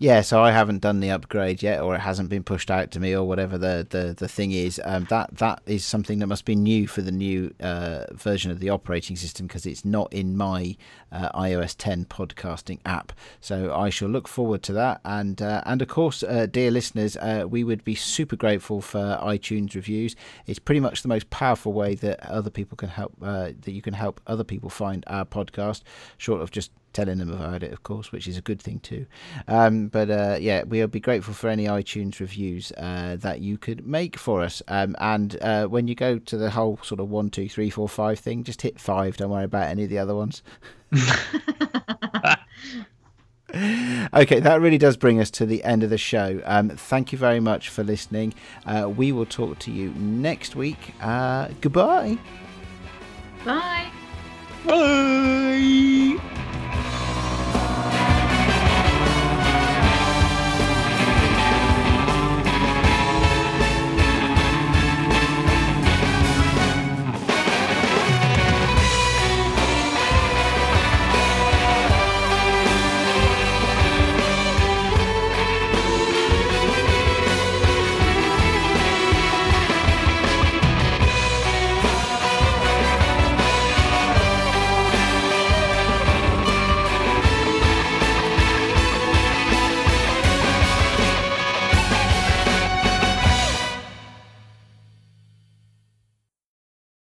Yeah, 0.02 0.22
so 0.22 0.42
I 0.42 0.50
haven't 0.50 0.82
done 0.82 1.00
the 1.00 1.12
upgrade 1.12 1.62
yet, 1.62 1.80
or 1.80 1.94
it 1.94 2.00
hasn't 2.00 2.30
been 2.30 2.42
pushed 2.42 2.72
out 2.72 2.90
to 2.90 3.00
me, 3.00 3.16
or 3.16 3.24
whatever 3.24 3.60
the, 3.60 3.86
the, 3.88 4.16
the 4.18 4.28
thing 4.28 4.52
is. 4.52 4.82
Um, 4.84 5.06
that 5.12 5.38
that 5.38 5.62
is 5.68 5.86
something 5.86 6.18
that 6.18 6.26
must 6.26 6.44
be 6.44 6.56
new 6.56 6.88
for 6.88 7.04
the 7.04 7.12
new 7.12 7.54
uh, 7.60 8.06
version 8.12 8.50
of 8.50 8.60
the 8.60 8.72
operating 8.72 9.16
system 9.16 9.46
because 9.46 9.68
it's 9.68 9.86
not 9.86 10.12
in 10.12 10.36
my 10.36 10.76
uh, 11.12 11.30
iOS 11.40 11.76
10 11.78 12.06
podcasting 12.06 12.80
app. 12.84 13.14
So 13.42 13.76
I 13.76 13.92
shall 13.92 14.10
look 14.10 14.28
forward 14.28 14.64
to 14.64 14.74
that. 14.74 15.02
And 15.06 15.40
uh, 15.40 15.62
and 15.68 15.84
of 15.84 15.88
course, 15.88 16.24
uh, 16.24 16.48
dear 16.48 16.72
listeners, 16.72 17.16
uh, 17.18 17.46
we 17.48 17.64
would 17.64 17.84
be 17.84 17.94
super 17.94 18.36
grateful 18.36 18.82
for 18.82 19.20
iTunes 19.22 19.76
reviews. 19.76 20.16
It's 20.48 20.58
pretty 20.58 20.80
much 20.80 21.04
the 21.04 21.10
most 21.10 21.30
powerful 21.30 21.74
way 21.74 21.94
that 21.94 22.26
other 22.26 22.50
people 22.50 22.76
can 22.76 22.90
help 22.90 23.14
uh, 23.22 23.52
that 23.62 23.72
you 23.72 23.84
can 23.84 23.94
help 23.94 24.20
other 24.26 24.44
people 24.44 24.72
find 24.72 25.04
our 25.06 25.26
podcast, 25.26 25.84
short 26.18 26.42
of 26.42 26.50
just 26.50 26.72
telling 26.94 27.18
them 27.18 27.32
about 27.32 27.64
it, 27.64 27.72
of 27.72 27.84
course, 27.84 28.12
which 28.12 28.28
is 28.28 28.38
a 28.38 28.42
good 28.42 28.62
thing 28.62 28.80
too. 28.80 29.06
Um, 29.48 29.88
but 29.88 30.10
uh, 30.10 30.38
yeah, 30.40 30.64
we'll 30.64 30.88
be 30.88 31.00
grateful 31.00 31.34
for 31.34 31.50
any 31.50 31.66
iTunes 31.66 32.20
reviews 32.20 32.72
uh, 32.78 33.18
that 33.20 33.42
you 33.42 33.58
could 33.58 33.86
make 33.86 34.18
for 34.18 34.42
us. 34.42 34.62
Um, 34.68 34.96
and 35.00 35.38
uh, 35.42 35.68
when 35.68 35.88
you 35.88 35.96
go 35.96 36.20
to 36.20 36.38
the 36.38 36.52
whole 36.52 36.80
sort 36.84 37.00
of 37.00 37.10
one, 37.10 37.30
two, 37.30 37.50
three, 37.50 37.70
four, 37.70 37.90
five 37.90 38.20
thing, 38.20 38.44
just 38.44 38.62
hit 38.62 38.80
five. 38.80 39.18
Don't 39.18 39.30
worry 39.30 39.46
about 39.46 39.70
any 39.70 39.84
of 39.84 39.90
the 39.90 40.00
other 40.00 40.16
ones. 40.16 40.44
okay, 43.54 44.40
that 44.40 44.60
really 44.62 44.78
does 44.78 44.98
bring 44.98 45.20
us 45.20 45.30
to 45.32 45.46
the 45.46 45.64
end 45.64 45.84
of 45.84 45.90
the 45.90 45.98
show. 45.98 46.42
Um, 46.46 46.70
thank 46.70 47.12
you 47.12 47.18
very 47.18 47.40
much 47.40 47.70
for 47.70 47.84
listening. 47.84 48.34
Uh, 48.66 48.90
we 48.90 49.12
will 49.12 49.26
talk 49.26 49.60
to 49.60 49.72
you 49.72 49.90
next 49.96 50.56
week. 50.56 50.94
Uh, 51.02 51.50
goodbye. 51.60 52.18
Bye. 53.44 53.92
Bye. 54.66 56.18